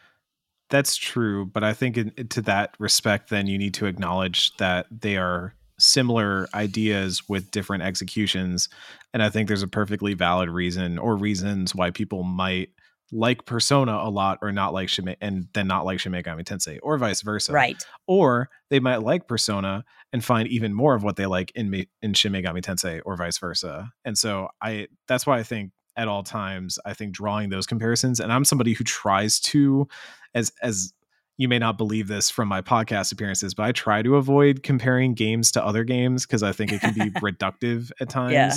That's 0.68 0.96
true, 0.98 1.46
but 1.46 1.64
I 1.64 1.72
think 1.72 1.96
in, 1.96 2.10
to 2.28 2.42
that 2.42 2.74
respect, 2.78 3.30
then 3.30 3.46
you 3.46 3.56
need 3.56 3.72
to 3.74 3.86
acknowledge 3.86 4.54
that 4.58 4.86
they 4.90 5.16
are 5.16 5.54
similar 5.78 6.46
ideas 6.54 7.26
with 7.26 7.50
different 7.50 7.82
executions, 7.84 8.68
and 9.14 9.22
I 9.22 9.30
think 9.30 9.48
there's 9.48 9.62
a 9.62 9.68
perfectly 9.68 10.12
valid 10.12 10.50
reason 10.50 10.98
or 10.98 11.16
reasons 11.16 11.74
why 11.74 11.90
people 11.90 12.22
might 12.22 12.68
like 13.12 13.44
Persona 13.44 13.92
a 13.92 14.10
lot 14.10 14.38
or 14.42 14.52
not 14.52 14.72
like 14.72 14.88
Shime, 14.88 15.16
and 15.20 15.48
then 15.52 15.66
not 15.66 15.84
like 15.84 16.00
Shin 16.00 16.12
Megami 16.12 16.44
Tensei, 16.44 16.78
or 16.82 16.96
vice 16.98 17.22
versa. 17.22 17.52
Right. 17.52 17.82
Or 18.06 18.48
they 18.68 18.80
might 18.80 19.02
like 19.02 19.26
Persona 19.26 19.84
and 20.12 20.24
find 20.24 20.48
even 20.48 20.74
more 20.74 20.94
of 20.94 21.02
what 21.02 21.16
they 21.16 21.26
like 21.26 21.52
in 21.54 21.70
Me- 21.70 21.88
in 22.02 22.14
Shin 22.14 22.32
Megami 22.32 22.62
Tensei, 22.62 23.00
or 23.04 23.16
vice 23.16 23.38
versa. 23.38 23.90
And 24.04 24.16
so 24.16 24.48
I 24.62 24.88
that's 25.08 25.26
why 25.26 25.38
I 25.38 25.42
think 25.42 25.72
at 25.96 26.08
all 26.08 26.22
times 26.22 26.78
I 26.84 26.94
think 26.94 27.12
drawing 27.12 27.50
those 27.50 27.66
comparisons, 27.66 28.20
and 28.20 28.32
I'm 28.32 28.44
somebody 28.44 28.74
who 28.74 28.84
tries 28.84 29.40
to, 29.40 29.88
as 30.34 30.52
as 30.62 30.92
you 31.36 31.48
may 31.48 31.58
not 31.58 31.78
believe 31.78 32.06
this 32.06 32.28
from 32.28 32.48
my 32.48 32.60
podcast 32.60 33.12
appearances, 33.12 33.54
but 33.54 33.62
I 33.62 33.72
try 33.72 34.02
to 34.02 34.16
avoid 34.16 34.62
comparing 34.62 35.14
games 35.14 35.50
to 35.52 35.64
other 35.64 35.84
games 35.84 36.26
because 36.26 36.42
I 36.42 36.52
think 36.52 36.70
it 36.70 36.82
can 36.82 36.92
be 36.92 37.10
reductive 37.20 37.90
at 37.98 38.10
times. 38.10 38.32
Yeah. 38.34 38.54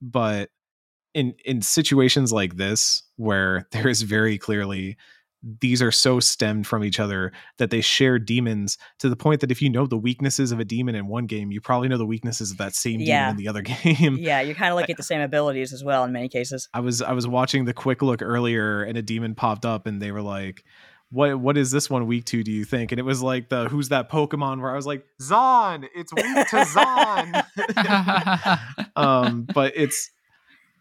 But 0.00 0.50
in 1.14 1.34
in 1.44 1.62
situations 1.62 2.32
like 2.32 2.56
this, 2.56 3.02
where 3.16 3.66
there 3.72 3.88
is 3.88 4.02
very 4.02 4.38
clearly 4.38 4.96
these 5.60 5.80
are 5.80 5.90
so 5.90 6.20
stemmed 6.20 6.66
from 6.66 6.84
each 6.84 7.00
other 7.00 7.32
that 7.56 7.70
they 7.70 7.80
share 7.80 8.18
demons 8.18 8.76
to 8.98 9.08
the 9.08 9.16
point 9.16 9.40
that 9.40 9.50
if 9.50 9.62
you 9.62 9.70
know 9.70 9.86
the 9.86 9.96
weaknesses 9.96 10.52
of 10.52 10.60
a 10.60 10.66
demon 10.66 10.94
in 10.94 11.06
one 11.06 11.24
game, 11.24 11.50
you 11.50 11.62
probably 11.62 11.88
know 11.88 11.96
the 11.96 12.04
weaknesses 12.04 12.50
of 12.50 12.58
that 12.58 12.74
same 12.74 13.00
Yeah. 13.00 13.20
demon 13.28 13.30
in 13.30 13.36
the 13.38 13.48
other 13.48 13.62
game. 13.84 14.18
Yeah, 14.20 14.42
you're 14.42 14.54
kind 14.54 14.70
of 14.70 14.76
looking 14.78 14.92
at 14.92 14.96
the 14.98 15.02
same 15.02 15.22
abilities 15.22 15.72
as 15.72 15.82
well 15.82 16.04
in 16.04 16.12
many 16.12 16.28
cases. 16.28 16.68
I 16.74 16.80
was 16.80 17.00
I 17.00 17.12
was 17.12 17.26
watching 17.26 17.64
the 17.64 17.72
quick 17.72 18.02
look 18.02 18.20
earlier 18.20 18.82
and 18.82 18.98
a 18.98 19.02
demon 19.02 19.34
popped 19.34 19.64
up 19.64 19.86
and 19.86 20.02
they 20.02 20.12
were 20.12 20.20
like, 20.20 20.62
What 21.10 21.40
what 21.40 21.56
is 21.56 21.70
this 21.70 21.88
one 21.88 22.06
weak 22.06 22.26
to, 22.26 22.42
do 22.44 22.52
you 22.52 22.66
think? 22.66 22.92
And 22.92 22.98
it 22.98 23.04
was 23.04 23.22
like 23.22 23.48
the 23.48 23.66
who's 23.70 23.88
that 23.88 24.10
Pokemon 24.10 24.60
where 24.60 24.70
I 24.72 24.76
was 24.76 24.86
like, 24.86 25.06
Zan, 25.22 25.86
it's 25.94 26.12
weak 26.12 26.48
to 26.50 26.64
Zan. 26.74 28.58
um, 28.96 29.46
but 29.54 29.72
it's 29.74 30.10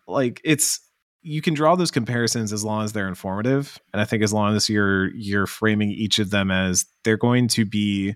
like 0.10 0.42
it's 0.44 0.80
you 1.22 1.42
can 1.42 1.54
draw 1.54 1.76
those 1.76 1.92
comparisons 1.92 2.54
as 2.54 2.64
long 2.64 2.84
as 2.84 2.94
they're 2.94 3.08
informative. 3.10 3.78
And 3.94 4.02
I 4.02 4.06
think 4.06 4.24
as 4.24 4.32
long 4.34 4.56
as 4.56 4.70
you're 4.70 5.14
you're 5.16 5.48
framing 5.48 5.90
each 5.92 6.20
of 6.20 6.30
them 6.30 6.50
as 6.52 6.86
they're 7.04 7.18
going 7.18 7.48
to 7.50 7.66
be 7.66 8.16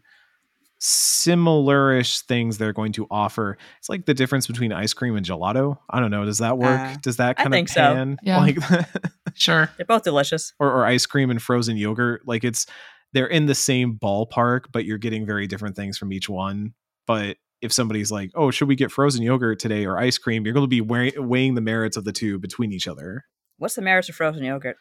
similarish 0.79 2.21
things 2.25 2.57
they're 2.57 2.73
going 2.73 2.91
to 2.93 3.07
offer. 3.09 3.57
It's 3.79 3.89
like 3.89 4.05
the 4.05 4.13
difference 4.13 4.47
between 4.47 4.73
ice 4.73 4.93
cream 4.93 5.15
and 5.15 5.25
gelato. 5.25 5.77
I 5.89 5.99
don't 5.99 6.11
know. 6.11 6.25
Does 6.25 6.39
that 6.39 6.57
work? 6.57 6.79
Uh, 6.79 6.95
Does 7.01 7.17
that 7.17 7.35
I 7.39 7.43
kind 7.43 7.53
think 7.53 7.69
of 7.69 7.73
so. 7.73 7.81
pan 7.81 8.17
Yeah. 8.21 8.39
like 8.39 8.57
sure. 9.33 9.69
They're 9.77 9.85
both 9.85 10.03
delicious. 10.03 10.53
or, 10.59 10.69
or 10.71 10.85
ice 10.85 11.05
cream 11.05 11.29
and 11.29 11.41
frozen 11.41 11.77
yogurt? 11.77 12.23
Like 12.27 12.43
it's 12.43 12.65
they're 13.13 13.27
in 13.27 13.45
the 13.45 13.55
same 13.55 13.97
ballpark, 13.97 14.65
but 14.71 14.85
you're 14.85 14.97
getting 14.97 15.25
very 15.25 15.47
different 15.47 15.75
things 15.75 15.97
from 15.97 16.11
each 16.11 16.27
one. 16.27 16.73
But 17.07 17.37
if 17.63 17.73
somebody's 17.73 18.11
like, 18.11 18.29
"Oh, 18.35 18.51
should 18.51 18.67
we 18.67 18.75
get 18.75 18.91
frozen 18.91 19.23
yogurt 19.23 19.57
today 19.59 19.85
or 19.85 19.97
ice 19.97 20.17
cream?" 20.17 20.45
You're 20.45 20.53
going 20.53 20.65
to 20.65 20.69
be 20.69 20.81
weigh- 20.81 21.13
weighing 21.17 21.55
the 21.55 21.61
merits 21.61 21.97
of 21.97 22.03
the 22.03 22.11
two 22.11 22.37
between 22.37 22.71
each 22.71 22.87
other. 22.87 23.25
What's 23.57 23.75
the 23.75 23.81
merits 23.81 24.09
of 24.09 24.15
frozen 24.15 24.43
yogurt? 24.43 24.77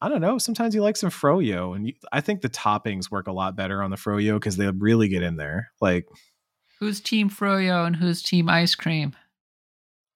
I 0.00 0.08
don't 0.08 0.20
know. 0.20 0.38
Sometimes 0.38 0.74
you 0.74 0.82
like 0.82 0.96
some 0.96 1.10
froyo, 1.10 1.74
and 1.76 1.86
you, 1.88 1.94
I 2.12 2.20
think 2.20 2.40
the 2.40 2.48
toppings 2.48 3.10
work 3.10 3.26
a 3.26 3.32
lot 3.32 3.56
better 3.56 3.82
on 3.82 3.90
the 3.90 3.96
froyo 3.96 4.34
because 4.34 4.56
they 4.56 4.68
really 4.68 5.08
get 5.08 5.22
in 5.22 5.36
there. 5.36 5.70
Like, 5.80 6.06
Who's 6.78 7.00
Team 7.00 7.28
Froyo 7.28 7.84
and 7.86 7.96
who's 7.96 8.22
Team 8.22 8.48
Ice 8.48 8.76
Cream? 8.76 9.16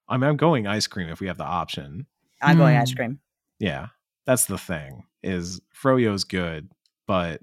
I 0.09 0.17
mean, 0.17 0.29
I'm 0.31 0.37
going 0.37 0.67
ice 0.69 0.87
cream 0.87 1.09
if 1.09 1.21
we 1.21 1.27
have 1.27 1.39
the 1.39 1.45
option. 1.45 2.07
I'm 2.41 2.57
going 2.59 2.77
Hmm. 2.77 2.83
ice 2.83 2.95
cream. 2.95 3.19
Yeah, 3.59 3.89
that's 4.27 4.47
the 4.47 4.59
thing. 4.59 5.05
Is 5.25 5.61
froyo's 5.75 6.23
good, 6.25 6.69
but 7.09 7.41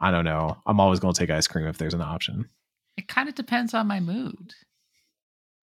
I 0.00 0.10
don't 0.10 0.24
know. 0.24 0.56
I'm 0.66 0.80
always 0.80 0.98
going 1.00 1.14
to 1.14 1.18
take 1.18 1.30
ice 1.30 1.46
cream 1.46 1.66
if 1.66 1.78
there's 1.78 1.94
an 1.94 2.00
option. 2.00 2.48
It 2.96 3.08
kind 3.08 3.28
of 3.28 3.34
depends 3.34 3.74
on 3.74 3.86
my 3.86 4.00
mood. 4.00 4.54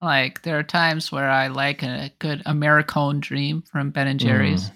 Like 0.01 0.43
there 0.43 0.57
are 0.57 0.63
times 0.63 1.11
where 1.11 1.29
I 1.29 1.47
like 1.47 1.83
a 1.83 2.11
good 2.19 2.41
Americone 2.45 3.19
Dream 3.19 3.61
from 3.63 3.91
Ben 3.91 4.07
and 4.07 4.19
Jerry's, 4.19 4.71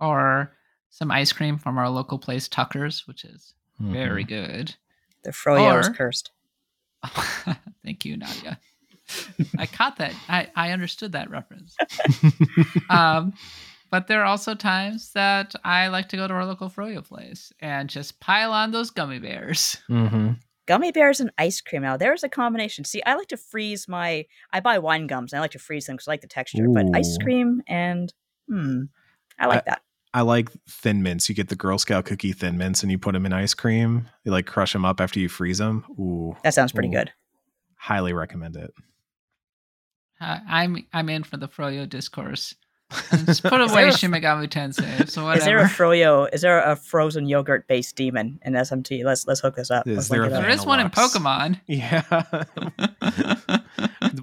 or 0.00 0.56
some 0.90 1.10
ice 1.10 1.32
cream 1.32 1.58
from 1.58 1.76
our 1.78 1.88
local 1.90 2.18
place 2.18 2.48
Tucker's, 2.48 3.06
which 3.06 3.24
is 3.24 3.54
very 3.78 4.24
good. 4.24 4.74
The 5.24 5.30
froyo 5.30 5.58
is 5.80 5.88
cursed. 5.90 6.30
Thank 7.84 8.04
you, 8.04 8.16
Nadia. 8.16 8.58
I 9.58 9.66
caught 9.66 9.96
that. 9.96 10.14
I, 10.28 10.48
I 10.56 10.70
understood 10.70 11.12
that 11.12 11.30
reference. 11.30 11.76
Um, 12.90 13.34
but 13.90 14.06
there 14.06 14.22
are 14.22 14.26
also 14.26 14.54
times 14.54 15.12
that 15.12 15.54
I 15.64 15.88
like 15.88 16.08
to 16.10 16.16
go 16.16 16.26
to 16.26 16.32
our 16.34 16.46
local 16.46 16.70
froyo 16.70 17.04
place 17.06 17.52
and 17.60 17.90
just 17.90 18.20
pile 18.20 18.52
on 18.52 18.70
those 18.70 18.90
gummy 18.90 19.18
bears. 19.18 19.76
Mhm. 19.90 20.38
Gummy 20.66 20.92
bears 20.92 21.20
and 21.20 21.30
ice 21.38 21.60
cream. 21.60 21.82
Now 21.82 21.96
there's 21.96 22.22
a 22.22 22.28
combination. 22.28 22.84
See, 22.84 23.02
I 23.04 23.14
like 23.14 23.28
to 23.28 23.36
freeze 23.36 23.88
my. 23.88 24.26
I 24.52 24.60
buy 24.60 24.78
wine 24.78 25.06
gums 25.06 25.32
and 25.32 25.38
I 25.38 25.40
like 25.42 25.50
to 25.52 25.58
freeze 25.58 25.86
them 25.86 25.96
because 25.96 26.08
I 26.08 26.12
like 26.12 26.20
the 26.20 26.28
texture. 26.28 26.66
But 26.68 26.86
ice 26.94 27.18
cream 27.18 27.62
and 27.66 28.12
hmm, 28.48 28.82
I 29.38 29.46
like 29.46 29.64
that. 29.64 29.82
I 30.14 30.20
like 30.20 30.50
thin 30.68 31.02
mints. 31.02 31.28
You 31.28 31.34
get 31.34 31.48
the 31.48 31.56
Girl 31.56 31.78
Scout 31.78 32.04
cookie 32.04 32.32
thin 32.32 32.58
mints 32.58 32.82
and 32.82 32.92
you 32.92 32.98
put 32.98 33.12
them 33.12 33.24
in 33.26 33.32
ice 33.32 33.54
cream. 33.54 34.08
You 34.24 34.30
like 34.32 34.46
crush 34.46 34.72
them 34.72 34.84
up 34.84 35.00
after 35.00 35.18
you 35.18 35.28
freeze 35.28 35.58
them. 35.58 35.84
Ooh, 35.98 36.36
That 36.44 36.54
sounds 36.54 36.70
pretty 36.72 36.88
Ooh. 36.88 36.92
good. 36.92 37.12
highly 37.76 38.12
recommend 38.12 38.56
it. 38.56 38.72
Uh, 40.20 40.38
I'm 40.46 40.86
I'm 40.92 41.08
in 41.08 41.24
for 41.24 41.36
the 41.36 41.48
Froyo 41.48 41.88
discourse. 41.88 42.54
And 43.10 43.26
just 43.26 43.42
put 43.42 43.60
away 43.60 43.84
there 43.84 43.92
Shin 43.92 44.10
Megami 44.10 44.48
Tensei. 44.48 45.08
So 45.08 45.24
whatever. 45.24 45.38
Is 45.38 45.44
there 45.44 45.58
a 45.58 45.64
froyo? 45.64 46.28
Is 46.32 46.40
there 46.42 46.60
a 46.60 46.76
frozen 46.76 47.28
yogurt 47.28 47.66
based 47.68 47.96
demon 47.96 48.38
in 48.44 48.52
SMT? 48.54 49.04
Let's 49.04 49.26
let's 49.26 49.40
hook 49.40 49.56
this 49.56 49.70
up. 49.70 49.86
Is 49.86 49.96
Let's 49.96 50.08
there 50.08 50.22
link 50.22 50.32
a 50.32 50.36
up. 50.36 50.42
there 50.42 50.50
is 50.50 50.64
one 50.66 50.80
in 50.80 50.90
Pokemon. 50.90 51.60
Yeah. 51.66 52.02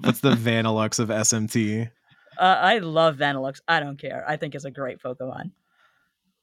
What's 0.02 0.20
the 0.20 0.34
Vanilluxe 0.34 0.98
of 0.98 1.08
SMT? 1.08 1.90
Uh, 2.38 2.42
I 2.42 2.78
love 2.78 3.16
Vanilluxe. 3.16 3.60
I 3.68 3.80
don't 3.80 3.98
care. 3.98 4.24
I 4.26 4.36
think 4.36 4.54
it's 4.54 4.64
a 4.64 4.70
great 4.70 5.02
Pokemon. 5.02 5.50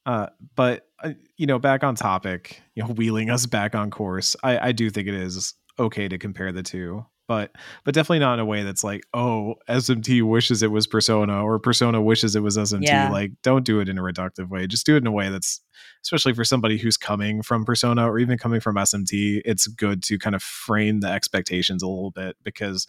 Uh, 0.06 0.28
but 0.56 0.88
uh, 1.04 1.12
you 1.38 1.48
know, 1.48 1.60
back 1.60 1.84
on 1.84 1.96
topic, 1.96 2.62
you 2.76 2.84
know, 2.84 2.90
wheeling 2.90 3.30
us 3.30 3.46
back 3.46 3.76
on 3.76 3.92
course. 3.92 4.36
I, 4.44 4.70
I 4.70 4.72
do 4.72 4.90
think 4.90 5.08
it 5.08 5.14
is 5.16 5.54
okay 5.80 6.08
to 6.08 6.18
compare 6.18 6.52
the 6.52 6.64
two, 6.64 7.06
but 7.28 7.52
but 7.84 7.94
definitely 7.94 8.20
not 8.20 8.36
in 8.36 8.40
a 8.40 8.46
way 8.46 8.64
that's 8.64 8.84
like, 8.84 9.04
oh, 9.14 9.56
SMT 9.70 10.24
wishes 10.24 10.64
it 10.64 10.72
was 10.72 10.88
Persona 10.88 11.44
or 11.44 11.60
Persona 11.60 12.02
wishes 12.02 12.36
it 12.36 12.42
was 12.42 12.58
SMT. 12.58 12.84
Yeah. 12.84 13.10
Like, 13.10 13.34
don't 13.44 13.66
do 13.66 13.80
it 13.80 13.90
in 13.90 13.98
a 13.98 14.02
reductive 14.02 14.50
way. 14.50 14.66
Just 14.68 14.86
do 14.86 14.96
it 14.96 15.00
in 15.00 15.08
a 15.08 15.12
way 15.12 15.30
that's, 15.30 15.62
especially 16.04 16.34
for 16.34 16.44
somebody 16.44 16.78
who's 16.78 16.98
coming 16.98 17.42
from 17.42 17.66
Persona 17.66 18.10
or 18.10 18.20
even 18.20 18.38
coming 18.38 18.60
from 18.60 18.76
SMT. 18.76 19.42
It's 19.46 19.68
good 19.68 20.02
to 20.04 20.18
kind 20.18 20.36
of 20.36 20.42
frame 20.42 21.02
the 21.02 21.10
expectations 21.10 21.84
a 21.84 21.88
little 21.88 22.12
bit 22.12 22.38
because 22.44 22.88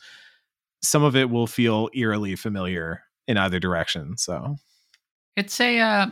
some 0.82 1.02
of 1.02 1.16
it 1.16 1.30
will 1.30 1.46
feel 1.46 1.88
eerily 1.94 2.36
familiar 2.36 3.02
in 3.26 3.36
either 3.36 3.58
direction. 3.58 4.16
So 4.16 4.56
It's 5.36 5.60
a 5.60 5.78
uh, 5.78 6.06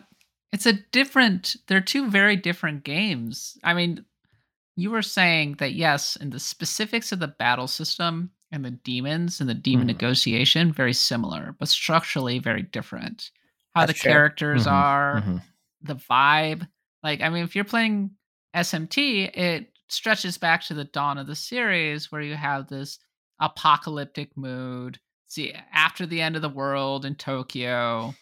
it's 0.53 0.67
a 0.67 0.73
different. 0.73 1.57
They're 1.67 1.81
two 1.81 2.11
very 2.11 2.37
different 2.37 2.85
games. 2.85 3.59
I 3.65 3.75
mean, 3.75 4.05
you 4.77 4.91
were 4.91 5.03
saying 5.03 5.57
that 5.59 5.73
yes, 5.73 6.17
in 6.17 6.31
the 6.31 6.39
specifics 6.39 7.11
of 7.13 7.19
the 7.19 7.29
battle 7.29 7.67
system 7.67 8.31
and 8.53 8.65
the 8.65 8.71
demons 8.71 9.41
and 9.41 9.49
the 9.49 9.55
demon 9.55 9.85
Mhm. 9.85 9.93
negotiation, 9.93 10.73
very 10.73 10.93
similar, 10.93 11.57
but 11.59 11.69
structurally 11.69 12.39
very 12.39 12.63
different. 12.63 13.31
How 13.75 13.83
That's 13.83 13.93
the 13.93 13.99
true. 13.99 14.13
characters 14.13 14.67
Mhm, 14.67 14.73
are, 14.73 15.23
mhm. 15.27 15.43
the 15.83 15.97
vibe. 15.97 16.69
Like, 17.03 17.21
I 17.21 17.29
mean, 17.31 17.45
if 17.45 17.57
you're 17.57 17.65
playing 17.65 18.11
SMT, 18.55 19.25
it 19.25 19.73
stretches 19.89 20.39
back 20.39 20.63
to 20.65 20.75
the 20.75 20.85
dawn 20.85 21.19
of 21.19 21.27
the 21.27 21.37
series 21.37 22.11
where 22.13 22.23
you 22.23 22.35
have 22.35 22.69
this 22.69 22.99
apocalyptic 23.41 24.37
mood. 24.37 24.99
See, 25.27 25.53
after 25.73 26.07
the 26.07 26.21
end 26.21 26.37
of 26.37 26.43
the 26.43 26.49
world 26.49 27.05
in 27.05 27.15
Tokyo, 27.17 28.15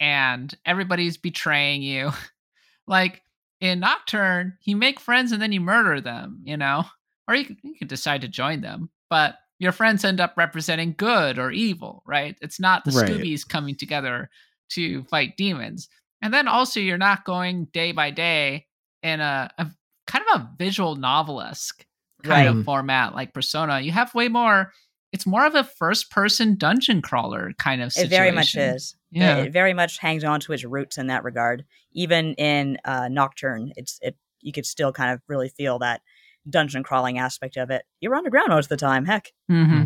and 0.00 0.54
everybody's 0.64 1.16
betraying 1.16 1.82
you. 1.82 2.12
like 2.86 3.22
in 3.60 3.80
Nocturne, 3.80 4.56
you 4.64 4.76
make 4.76 5.00
friends 5.00 5.32
and 5.32 5.40
then 5.42 5.52
you 5.52 5.60
murder 5.60 6.00
them, 6.00 6.40
you 6.44 6.56
know? 6.56 6.84
Or 7.26 7.34
you 7.34 7.44
could, 7.44 7.58
you 7.62 7.74
could 7.78 7.88
decide 7.88 8.22
to 8.22 8.28
join 8.28 8.60
them, 8.62 8.90
but 9.10 9.36
your 9.58 9.72
friends 9.72 10.04
end 10.04 10.20
up 10.20 10.34
representing 10.36 10.94
good 10.96 11.38
or 11.38 11.50
evil, 11.50 12.02
right? 12.06 12.36
It's 12.40 12.60
not 12.60 12.84
the 12.84 12.92
Right. 12.92 13.08
Scoobies 13.10 13.46
coming 13.46 13.74
together 13.76 14.30
to 14.70 15.02
fight 15.04 15.36
demons. 15.36 15.88
And 16.22 16.32
then 16.32 16.48
also, 16.48 16.80
you're 16.80 16.96
not 16.98 17.24
going 17.24 17.66
day 17.72 17.92
by 17.92 18.10
day 18.10 18.66
in 19.02 19.20
a, 19.20 19.50
a 19.58 19.66
kind 20.06 20.24
of 20.32 20.40
a 20.40 20.50
visual 20.58 20.96
novelesque 20.96 21.84
kind 22.22 22.48
Right. 22.48 22.58
of 22.58 22.64
format 22.64 23.14
like 23.14 23.34
Persona. 23.34 23.80
You 23.80 23.92
have 23.92 24.14
way 24.14 24.28
more. 24.28 24.72
It's 25.12 25.26
more 25.26 25.46
of 25.46 25.54
a 25.54 25.64
first-person 25.64 26.56
dungeon 26.56 27.00
crawler 27.02 27.52
kind 27.58 27.82
of 27.82 27.92
situation. 27.92 28.06
It 28.06 28.10
situation. 28.10 28.24
very 28.24 28.30
much 28.34 28.54
is. 28.76 28.92
It- 29.12 29.18
Yeah. 29.18 29.36
It, 29.38 29.52
very 29.52 29.72
much 29.72 29.98
hangs 29.98 30.22
on 30.22 30.40
to 30.40 30.52
its 30.52 30.64
roots 30.64 30.98
in 30.98 31.06
that 31.06 31.24
regard. 31.24 31.64
Even 31.92 32.34
in 32.34 32.76
uh, 32.84 33.08
Nocturne, 33.08 33.72
it's 33.76 33.98
it 34.02 34.16
you 34.40 34.52
could 34.52 34.66
still 34.66 34.92
kind 34.92 35.10
of 35.12 35.20
really 35.28 35.48
feel 35.48 35.78
that 35.80 36.02
dungeon 36.48 36.82
crawling 36.82 37.18
aspect 37.18 37.56
of 37.56 37.70
it. 37.70 37.82
You're 38.00 38.14
underground 38.14 38.48
most 38.50 38.66
of 38.66 38.68
the 38.70 38.76
time. 38.76 39.04
Heck. 39.06 39.32
hmm 39.48 39.84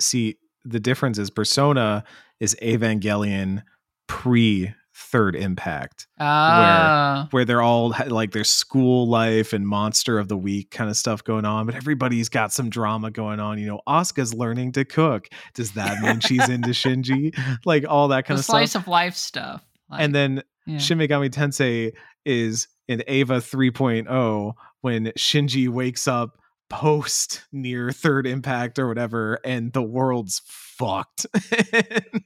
see 0.00 0.36
the 0.64 0.80
difference 0.80 1.18
is 1.18 1.30
persona 1.30 2.02
is 2.40 2.56
evangelion 2.62 3.62
pre 4.08 4.72
third 4.94 5.34
impact 5.34 6.06
Ah, 6.20 7.26
where 7.32 7.44
they're 7.44 7.62
all 7.62 7.94
like 8.06 8.30
their 8.30 8.44
school 8.44 9.08
life 9.08 9.52
and 9.52 9.66
monster 9.66 10.18
of 10.18 10.28
the 10.28 10.36
week 10.36 10.70
kind 10.70 10.88
of 10.88 10.96
stuff 10.96 11.24
going 11.24 11.44
on 11.44 11.66
but 11.66 11.74
everybody's 11.74 12.28
got 12.28 12.52
some 12.52 12.70
drama 12.70 13.10
going 13.10 13.40
on 13.40 13.58
you 13.58 13.66
know 13.66 13.80
Asuka's 13.88 14.32
learning 14.32 14.72
to 14.72 14.84
cook 14.84 15.28
does 15.54 15.72
that 15.72 16.00
mean 16.00 16.20
she's 16.20 16.48
into 16.48 16.70
shinji 16.70 17.36
like 17.64 17.84
all 17.88 18.08
that 18.08 18.24
kind 18.24 18.38
the 18.38 18.40
of 18.40 18.44
slice 18.44 18.70
stuff 18.70 18.82
of 18.84 18.88
life 18.88 19.16
stuff. 19.16 19.64
Like, 19.90 20.00
and 20.00 20.14
then 20.14 20.42
yeah. 20.66 20.78
Shin 20.78 20.98
Megami 20.98 21.30
Tensei 21.30 21.92
is 22.24 22.68
in 22.88 23.02
Eva 23.06 23.36
3.0 23.36 24.54
when 24.80 25.06
Shinji 25.18 25.68
wakes 25.68 26.08
up 26.08 26.38
post 26.70 27.44
near 27.52 27.90
third 27.92 28.26
impact 28.26 28.78
or 28.78 28.88
whatever 28.88 29.38
and 29.44 29.72
the 29.72 29.82
world's 29.82 30.40
fucked. 30.78 31.26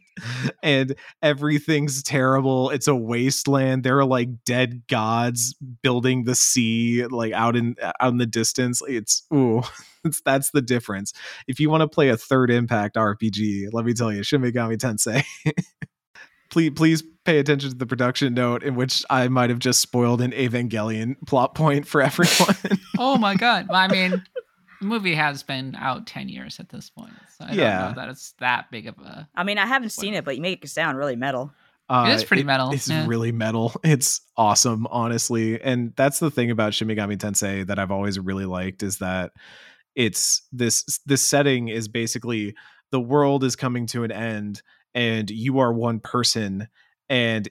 And 0.63 0.97
everything's 1.23 2.03
terrible. 2.03 2.71
It's 2.71 2.89
a 2.89 2.95
wasteland. 2.95 3.85
There 3.85 3.99
are 3.99 4.05
like 4.05 4.45
dead 4.45 4.83
gods 4.89 5.55
building 5.83 6.25
the 6.25 6.35
sea 6.35 7.07
like 7.07 7.33
out 7.33 7.57
in 7.57 7.77
uh, 7.83 7.93
out 8.01 8.11
in 8.11 8.19
the 8.19 8.27
distance. 8.27 8.83
It's 8.89 9.23
ooh 9.33 9.63
it's, 10.05 10.21
that's 10.23 10.51
the 10.51 10.63
difference. 10.63 11.13
If 11.47 11.61
you 11.61 11.71
want 11.71 11.83
to 11.83 11.89
play 11.89 12.09
a 12.09 12.17
third 12.17 12.51
impact 12.51 12.97
rpg 12.97 13.69
let 13.73 13.85
me 13.85 13.95
tell 13.95 14.13
you 14.13 14.23
Shin 14.23 14.43
Megami 14.43 14.77
Tensei. 14.77 15.25
Please 16.51 16.71
please 16.71 17.03
pay 17.27 17.39
attention 17.39 17.69
to 17.69 17.77
the 17.77 17.85
production 17.85 18.33
note 18.33 18.63
in 18.63 18.75
which 18.75 19.05
I 19.11 19.29
might 19.29 19.51
have 19.51 19.59
just 19.59 19.81
spoiled 19.81 20.23
an 20.23 20.31
Evangelion 20.33 21.17
plot 21.27 21.55
point 21.55 21.87
for 21.87 22.01
everyone. 22.01 22.57
oh 22.99 23.19
my 23.19 23.35
god! 23.35 23.67
I 23.71 23.87
mean, 23.87 24.25
the 24.81 24.87
movie 24.87 25.15
has 25.15 25.43
been 25.43 25.75
out 25.77 26.07
ten 26.07 26.29
years 26.29 26.61
at 26.61 26.69
this 26.69 26.91
point, 26.91 27.13
so 27.37 27.45
I 27.45 27.53
Yeah. 27.53 27.79
don't 27.79 27.89
know 27.97 28.03
that 28.03 28.09
it's 28.11 28.33
that 28.39 28.71
big 28.71 28.87
of 28.87 28.99
a. 28.99 29.29
I 29.35 29.45
mean, 29.45 29.59
I 29.59 29.67
haven't 29.67 29.91
seen 29.91 30.15
it, 30.15 30.25
but 30.25 30.37
you 30.37 30.43
make 30.43 30.65
it 30.65 30.69
sound 30.69 30.99
really 30.99 31.17
metal. 31.17 31.53
Uh, 31.91 32.13
is 32.15 32.23
pretty 32.23 32.45
metal, 32.45 32.71
It's 32.73 32.89
yeah. 32.89 33.07
really 33.07 33.33
metal. 33.33 33.73
It's 33.83 34.21
awesome, 34.37 34.87
honestly. 34.91 35.59
And 35.61 35.95
that's 35.97 36.19
the 36.19 36.31
thing 36.31 36.51
about 36.51 36.75
Shin 36.75 36.87
Megami 36.87 37.17
Tensei 37.17 37.67
that 37.67 37.79
I've 37.79 37.91
always 37.91 38.19
really 38.19 38.45
liked 38.45 38.83
is 38.83 38.99
that 38.99 39.33
it's 39.97 40.43
this 40.53 41.01
this 41.07 41.23
setting 41.23 41.69
is 41.69 41.89
basically 41.89 42.55
the 42.93 43.01
world 43.01 43.43
is 43.43 43.57
coming 43.57 43.87
to 43.87 44.05
an 44.05 44.13
end 44.13 44.61
and 44.95 45.31
you 45.31 45.59
are 45.61 45.73
one 45.73 45.99
person 45.99 46.69
and 47.09 47.49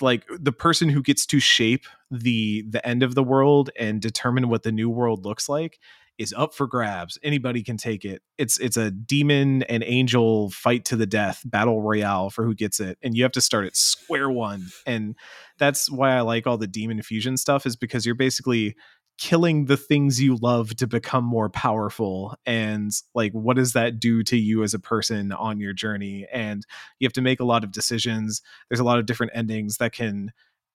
like 0.00 0.24
the 0.36 0.52
person 0.52 0.88
who 0.88 1.00
gets 1.00 1.24
to 1.26 1.38
shape 1.38 1.84
the 2.10 2.64
the 2.68 2.84
end 2.86 3.04
of 3.04 3.14
the 3.14 3.22
world 3.22 3.70
and 3.78 4.02
determine 4.02 4.48
what 4.48 4.64
the 4.64 4.72
new 4.72 4.90
world 4.90 5.24
looks 5.24 5.48
like 5.48 5.78
is 6.18 6.34
up 6.36 6.54
for 6.54 6.66
grabs 6.66 7.18
anybody 7.22 7.62
can 7.62 7.76
take 7.76 8.04
it. 8.04 8.22
It's 8.38 8.58
it's 8.58 8.76
a 8.76 8.90
demon 8.90 9.62
and 9.64 9.82
angel 9.86 10.50
fight 10.50 10.84
to 10.86 10.96
the 10.96 11.06
death 11.06 11.42
battle 11.44 11.82
royale 11.82 12.30
for 12.30 12.44
who 12.44 12.54
gets 12.54 12.80
it 12.80 12.98
and 13.02 13.16
you 13.16 13.22
have 13.22 13.32
to 13.32 13.40
start 13.40 13.66
at 13.66 13.76
square 13.76 14.30
one 14.30 14.66
and 14.86 15.16
that's 15.58 15.90
why 15.90 16.12
i 16.12 16.20
like 16.20 16.46
all 16.46 16.58
the 16.58 16.66
demon 16.66 17.00
fusion 17.02 17.36
stuff 17.36 17.66
is 17.66 17.76
because 17.76 18.04
you're 18.04 18.14
basically 18.14 18.76
killing 19.18 19.64
the 19.64 19.76
things 19.76 20.20
you 20.20 20.36
love 20.36 20.76
to 20.76 20.86
become 20.86 21.24
more 21.24 21.48
powerful 21.48 22.36
and 22.44 22.90
like 23.14 23.32
what 23.32 23.56
does 23.56 23.72
that 23.72 23.98
do 23.98 24.22
to 24.22 24.36
you 24.36 24.62
as 24.62 24.74
a 24.74 24.78
person 24.78 25.32
on 25.32 25.58
your 25.58 25.72
journey? 25.72 26.26
And 26.30 26.66
you 26.98 27.06
have 27.06 27.14
to 27.14 27.22
make 27.22 27.40
a 27.40 27.44
lot 27.44 27.64
of 27.64 27.72
decisions. 27.72 28.42
There's 28.68 28.80
a 28.80 28.84
lot 28.84 28.98
of 28.98 29.06
different 29.06 29.32
endings 29.34 29.78
that 29.78 29.92
can 29.92 30.32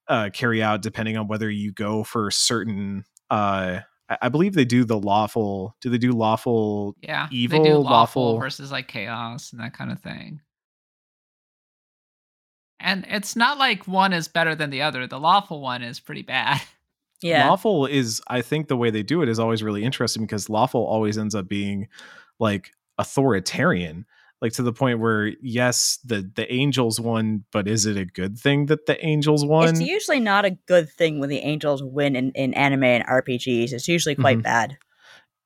uh, 0.08 0.32
carry 0.34 0.64
out 0.64 0.82
depending 0.82 1.18
on 1.18 1.28
whether 1.28 1.50
you 1.50 1.72
go 1.72 2.04
for 2.04 2.32
certain 2.32 3.06
uh 3.30 3.80
I- 4.12 4.18
I 4.24 4.30
believe 4.30 4.54
they 4.54 4.66
do 4.66 4.84
the 4.84 5.00
lawful. 5.00 5.76
Do 5.82 5.90
they 5.90 5.98
do 5.98 6.12
lawful? 6.12 6.96
Yeah, 7.02 7.28
Evil, 7.32 7.64
they 7.64 7.70
do 7.70 7.76
lawful, 7.78 8.24
lawful- 8.24 8.40
versus 8.40 8.72
like 8.72 8.88
chaos 8.88 9.52
and 9.52 9.62
that 9.62 9.74
kind 9.74 9.92
of 9.92 10.00
thing. 10.00 10.42
And 12.80 13.06
it's 13.08 13.36
not 13.36 13.58
like 13.58 13.88
one 13.88 14.12
is 14.14 14.28
better 14.28 14.56
than 14.56 14.70
the 14.72 14.82
other. 14.82 15.06
The 15.08 15.20
lawful 15.20 15.62
one 15.62 15.82
is 15.84 16.00
pretty 16.00 16.24
bad. 16.24 16.62
Yeah. 17.24 17.48
Lawful 17.50 17.86
is, 17.86 18.20
I 18.30 18.42
think, 18.42 18.68
the 18.68 18.76
way 18.76 18.90
they 18.90 19.04
do 19.04 19.22
it 19.22 19.30
is 19.30 19.38
always 19.38 19.62
really 19.62 19.84
interesting 19.84 20.24
because 20.24 20.50
lawful 20.50 20.84
always 20.84 21.20
ends 21.20 21.36
up 21.36 21.48
being 21.48 21.88
like 22.40 22.72
authoritarian, 22.98 24.08
like 24.42 24.54
to 24.54 24.64
the 24.64 24.74
point 24.74 25.00
where 25.00 25.28
yes, 25.42 26.00
the 26.04 26.30
the 26.36 26.52
angels 26.52 27.00
won, 27.00 27.44
but 27.52 27.68
is 27.68 27.86
it 27.86 27.98
a 27.98 28.06
good 28.06 28.38
thing 28.38 28.66
that 28.68 28.86
the 28.88 29.04
angels 29.06 29.46
won? 29.46 29.70
It's 29.70 29.82
usually 29.82 30.20
not 30.20 30.46
a 30.46 30.52
good 30.68 30.90
thing 30.90 31.20
when 31.20 31.30
the 31.30 31.40
angels 31.40 31.84
win 31.84 32.16
in, 32.16 32.32
in 32.32 32.54
anime 32.56 32.84
and 32.84 33.06
RPGs. 33.06 33.72
It's 33.72 33.88
usually 33.88 34.16
quite 34.16 34.40
Mhm. 34.40 34.44
bad. 34.44 34.78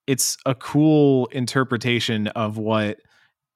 it's 0.08 0.38
a 0.46 0.54
cool 0.54 1.26
interpretation 1.32 2.28
of 2.28 2.60
what 2.60 3.00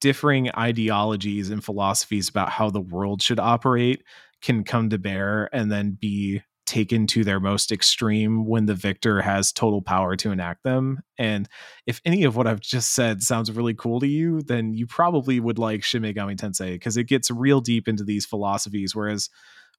differing 0.02 0.50
ideologies 0.58 1.52
and 1.52 1.64
philosophies 1.64 2.28
about 2.28 2.50
how 2.50 2.72
the 2.72 2.82
world 2.82 3.22
should 3.22 3.40
operate 3.40 4.04
can 4.42 4.64
come 4.64 4.90
to 4.90 4.98
bear 4.98 5.48
and 5.54 5.72
then 5.72 5.92
be 5.92 6.42
taken 6.70 7.08
to 7.08 7.24
their 7.24 7.40
most 7.40 7.72
extreme 7.72 8.46
when 8.46 8.68
the 8.68 8.76
victor 8.76 9.22
has 9.22 9.52
total 9.52 9.82
power 9.82 10.16
to 10.16 10.32
enact 10.32 10.64
them. 10.64 11.02
And 11.18 11.50
if 11.88 12.00
any 12.06 12.24
of 12.24 12.36
what 12.36 12.48
I've 12.48 12.62
just 12.62 12.94
said 12.94 13.24
sounds 13.24 13.52
really 13.52 13.74
cool 13.74 14.00
to 14.00 14.08
you, 14.08 14.42
then 14.44 14.74
you 14.74 14.86
probably 14.88 15.40
would 15.40 15.58
like 15.58 15.84
Shin 15.84 16.04
Megami 16.04 16.38
Tensei 16.38 16.74
because 16.74 16.96
it 16.96 17.06
gets 17.06 17.32
real 17.32 17.60
deep 17.60 17.88
into 17.88 18.04
these 18.04 18.26
philosophies. 18.26 18.96
Whereas 18.96 19.30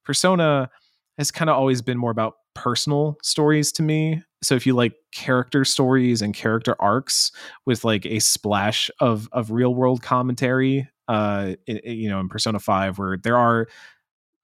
Persona 0.03 0.69
has 1.17 1.31
kind 1.31 1.49
of 1.49 1.55
always 1.55 1.81
been 1.81 1.97
more 1.97 2.11
about 2.11 2.33
personal 2.53 3.17
stories 3.23 3.71
to 3.73 3.83
me. 3.83 4.21
So 4.43 4.55
if 4.55 4.65
you 4.65 4.73
like 4.73 4.93
character 5.13 5.63
stories 5.63 6.21
and 6.21 6.33
character 6.33 6.75
arcs 6.79 7.31
with 7.65 7.85
like 7.85 8.05
a 8.05 8.19
splash 8.19 8.89
of 8.99 9.29
of 9.31 9.51
real 9.51 9.73
world 9.73 10.01
commentary, 10.01 10.89
uh, 11.07 11.55
i- 11.69 11.81
i- 11.85 11.89
you 11.89 12.09
know, 12.09 12.19
in 12.19 12.27
Persona 12.29 12.59
Five, 12.59 12.97
where 12.97 13.17
there 13.17 13.37
are 13.37 13.67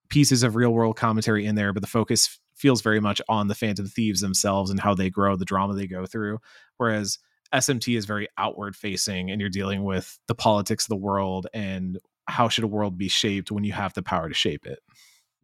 pieces 0.09 0.43
of 0.43 0.55
real 0.55 0.71
world 0.71 0.95
commentary 0.95 1.45
in 1.45 1.55
there, 1.55 1.73
but 1.73 1.81
the 1.81 1.87
focus 1.87 2.39
feels 2.55 2.81
very 2.81 2.99
much 2.99 3.21
on 3.29 3.47
the 3.47 3.55
Phantom 3.55 3.85
Thieves 3.85 4.21
themselves 4.21 4.71
and 4.71 4.79
how 4.79 4.93
they 4.93 5.09
grow, 5.09 5.35
the 5.35 5.45
drama 5.45 5.73
they 5.73 5.87
go 5.87 6.05
through. 6.05 6.39
Whereas 6.77 7.19
SMT 7.53 7.97
is 7.97 8.05
very 8.05 8.27
outward 8.37 8.75
facing, 8.75 9.31
and 9.31 9.39
you're 9.39 9.49
dealing 9.49 9.83
with 9.83 10.17
the 10.27 10.35
politics 10.35 10.85
of 10.85 10.89
the 10.89 10.95
world 10.95 11.47
and 11.53 11.99
how 12.27 12.49
should 12.49 12.63
a 12.63 12.67
world 12.67 12.97
be 12.97 13.07
shaped 13.07 13.51
when 13.51 13.63
you 13.63 13.71
have 13.73 13.93
the 13.93 14.01
power 14.03 14.27
to 14.27 14.33
shape 14.35 14.65
it. 14.65 14.79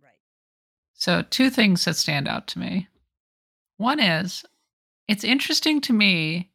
Right. 0.02 0.11
So, 0.94 1.22
two 1.22 1.49
things 1.49 1.85
that 1.85 1.95
stand 1.95 2.27
out 2.27 2.48
to 2.48 2.60
me. 2.60 2.88
One 3.77 3.99
is 3.99 4.44
it's 5.07 5.23
interesting 5.23 5.81
to 5.81 5.94
me 5.94 6.52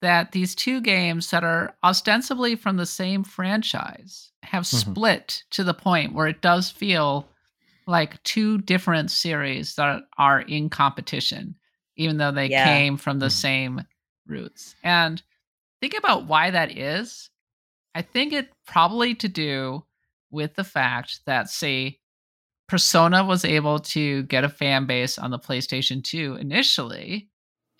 that 0.00 0.32
these 0.32 0.54
two 0.54 0.80
games 0.80 1.30
that 1.30 1.44
are 1.44 1.74
ostensibly 1.82 2.56
from 2.56 2.76
the 2.76 2.86
same 2.86 3.24
franchise 3.24 4.32
have 4.42 4.64
Mhm. 4.64 4.90
split 4.92 5.44
to 5.50 5.64
the 5.64 5.74
point 5.74 6.12
where 6.12 6.26
it 6.26 6.42
does 6.42 6.70
feel 6.70 7.28
like 7.86 8.22
two 8.22 8.58
different 8.58 9.10
series 9.10 9.74
that 9.76 10.02
are 10.18 10.40
in 10.40 10.68
competition, 10.70 11.54
even 11.96 12.16
though 12.16 12.32
they 12.32 12.48
Yeah. 12.48 12.62
came 12.64 12.96
from 12.96 13.18
the 13.18 13.26
Mhm. 13.26 13.30
same 13.32 13.80
roots. 14.26 14.74
And 14.82 15.22
think 15.80 15.94
about 15.96 16.26
why 16.26 16.50
that 16.50 16.76
is. 16.76 17.30
I 17.94 18.02
think 18.02 18.32
it 18.32 18.52
probably 18.66 19.14
to 19.16 19.28
do 19.28 19.84
with 20.30 20.54
the 20.56 20.64
fact 20.64 21.20
that, 21.26 21.48
say, 21.50 22.00
Persona 22.68 23.24
was 23.24 23.44
able 23.44 23.78
to 23.80 24.22
get 24.24 24.44
a 24.44 24.48
fan 24.48 24.86
base 24.86 25.18
on 25.18 25.30
the 25.30 25.38
PlayStation 25.38 26.02
2 26.02 26.34
initially, 26.36 27.30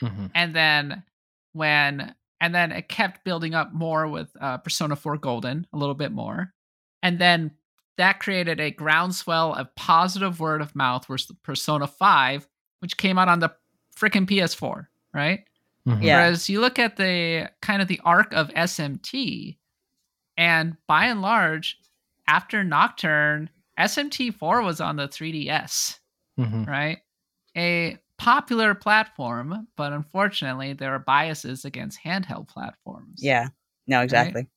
Mhm. 0.03 0.31
and 0.35 0.55
then 0.55 1.05
when 1.53 2.15
and 2.41 2.55
then 2.55 2.73
it 2.73 2.89
kept 2.89 3.25
building 3.25 3.55
up 3.55 3.73
more 3.73 4.07
with 4.09 4.31
uh, 4.41 4.59
Persona 4.59 4.97
4 4.97 5.17
Golden 5.17 5.67
a 5.73 5.79
little 5.79 5.95
bit 5.95 6.13
more, 6.13 6.53
and 7.03 7.19
then 7.19 7.57
that 7.97 8.21
created 8.21 8.61
a 8.61 8.71
groundswell 8.71 9.55
of 9.55 9.75
positive 9.77 10.41
word 10.41 10.61
of 10.61 10.75
mouth. 10.75 11.09
Whereas 11.09 11.27
the 11.27 11.35
Persona 11.43 11.87
5, 11.87 12.49
which 12.81 12.97
came 12.97 13.19
out 13.19 13.29
on 13.29 13.41
the 13.41 13.51
freaking 13.97 14.27
PS4, 14.27 14.89
right? 15.13 15.45
Mhm. 15.87 16.03
Yeah. 16.03 16.17
Whereas 16.17 16.49
you 16.49 16.61
look 16.61 16.79
at 16.79 16.97
the 16.97 17.51
kind 17.63 17.81
of 17.83 17.89
the 17.89 18.01
arc 18.05 18.33
of 18.33 18.51
SMT, 18.51 19.59
and 20.37 20.77
by 20.89 21.07
and 21.07 21.23
large, 21.23 21.79
after 22.27 22.65
Nocturne, 22.65 23.51
SMT4 23.79 24.63
was 24.65 24.81
on 24.81 24.97
the 24.97 25.07
3DS, 25.09 26.01
Mhm. 26.39 26.67
right? 26.67 26.99
A 27.57 27.99
popular 28.19 28.75
platform, 28.75 29.69
but 29.77 29.93
unfortunately, 29.93 30.73
there 30.73 30.95
are 30.95 30.99
biases 30.99 31.65
against 31.65 32.01
handheld 32.03 32.49
platforms. 32.49 33.21
Yeah. 33.23 33.49
No, 33.87 34.01
exactly. 34.01 34.49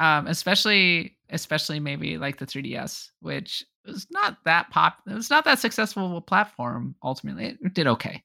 Um, 0.00 0.26
especially, 0.28 1.16
especially 1.30 1.80
maybe 1.80 2.18
like 2.18 2.38
the 2.38 2.46
3DS, 2.46 3.10
which 3.20 3.64
was 3.84 4.06
not 4.10 4.36
that 4.44 4.70
pop. 4.70 4.98
It 5.06 5.14
was 5.14 5.30
not 5.30 5.44
that 5.44 5.58
successful 5.58 6.06
of 6.06 6.12
a 6.12 6.20
platform. 6.20 6.94
Ultimately, 7.02 7.56
it, 7.62 7.74
did 7.74 7.86
okay. 7.88 8.22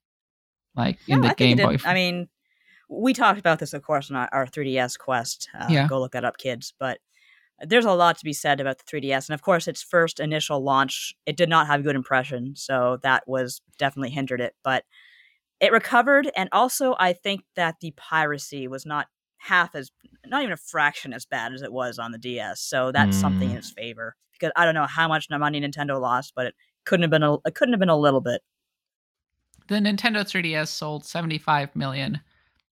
Like 0.76 1.00
in 1.08 1.22
No, 1.22 1.28
the 1.28 1.32
I 1.32 1.36
Game 1.36 1.58
Boy. 1.58 1.78
I 1.86 1.94
mean, 1.94 2.28
we 2.90 3.14
talked 3.14 3.40
about 3.40 3.60
this, 3.60 3.74
of 3.74 3.82
course, 3.82 4.12
on 4.12 4.18
our, 4.18 4.30
our 4.32 4.46
3DS 4.46 4.98
quest. 5.00 5.50
Uh, 5.58 5.68
Yeah. 5.70 5.88
Go 5.88 6.00
look 6.00 6.12
that 6.12 6.26
up, 6.26 6.38
kids. 6.38 6.74
But 6.80 7.00
there's 7.60 7.86
a 7.86 7.92
lot 7.92 8.18
to 8.18 8.26
be 8.26 8.34
said 8.34 8.60
about 8.60 8.78
the 8.80 8.84
3DS. 8.84 9.30
And 9.30 9.34
of 9.34 9.42
course, 9.42 9.68
its 9.68 9.82
first 9.82 10.20
initial 10.20 10.62
launch, 10.62 11.16
it 11.26 11.38
did 11.38 11.50
not 11.50 11.68
have 11.68 11.80
a 11.80 11.84
good 11.84 11.96
impression. 11.96 12.56
So 12.56 13.00
that 13.04 13.24
was 13.28 13.62
definitely 13.78 14.10
hindered 14.12 14.42
it. 14.42 14.56
But 14.64 14.84
it 15.60 15.72
recovered. 15.72 16.30
And 16.36 16.50
also, 16.52 16.96
I 17.00 17.14
think 17.14 17.44
that 17.56 17.76
the 17.80 17.92
piracy 17.96 18.68
was 18.68 18.86
not 18.86 19.08
half 19.44 19.76
as, 19.76 19.92
not 20.26 20.42
even 20.42 20.54
a 20.54 20.58
fraction 20.58 21.12
as 21.14 21.26
bad 21.26 21.54
as 21.54 21.62
it 21.62 21.72
was 21.74 22.00
on 22.00 22.12
the 22.12 22.18
DS. 22.18 22.62
So 22.62 22.92
that's 22.92 23.20
something 23.20 23.50
in 23.50 23.56
Mm. 23.56 23.60
its 23.60 23.72
favor. 23.72 24.16
Because 24.32 24.52
I 24.56 24.64
don't 24.66 24.74
know 24.74 24.86
how 24.88 25.08
much 25.08 25.28
money 25.30 25.60
Nintendo 25.62 26.00
lost, 26.00 26.34
but 26.36 26.46
it 26.48 26.56
couldn't 26.86 27.04
have 27.04 27.12
been 27.12 27.24
a, 27.24 27.36
it 27.46 27.54
couldn't 27.56 27.74
have 27.74 27.80
been 27.80 27.90
a 27.90 27.98
little 27.98 28.22
bit. 28.22 28.42
the 29.68 29.76
Nintendo 29.76 30.24
3DS 30.24 30.68
sold 30.68 31.06
75 31.06 31.76
million 31.76 32.20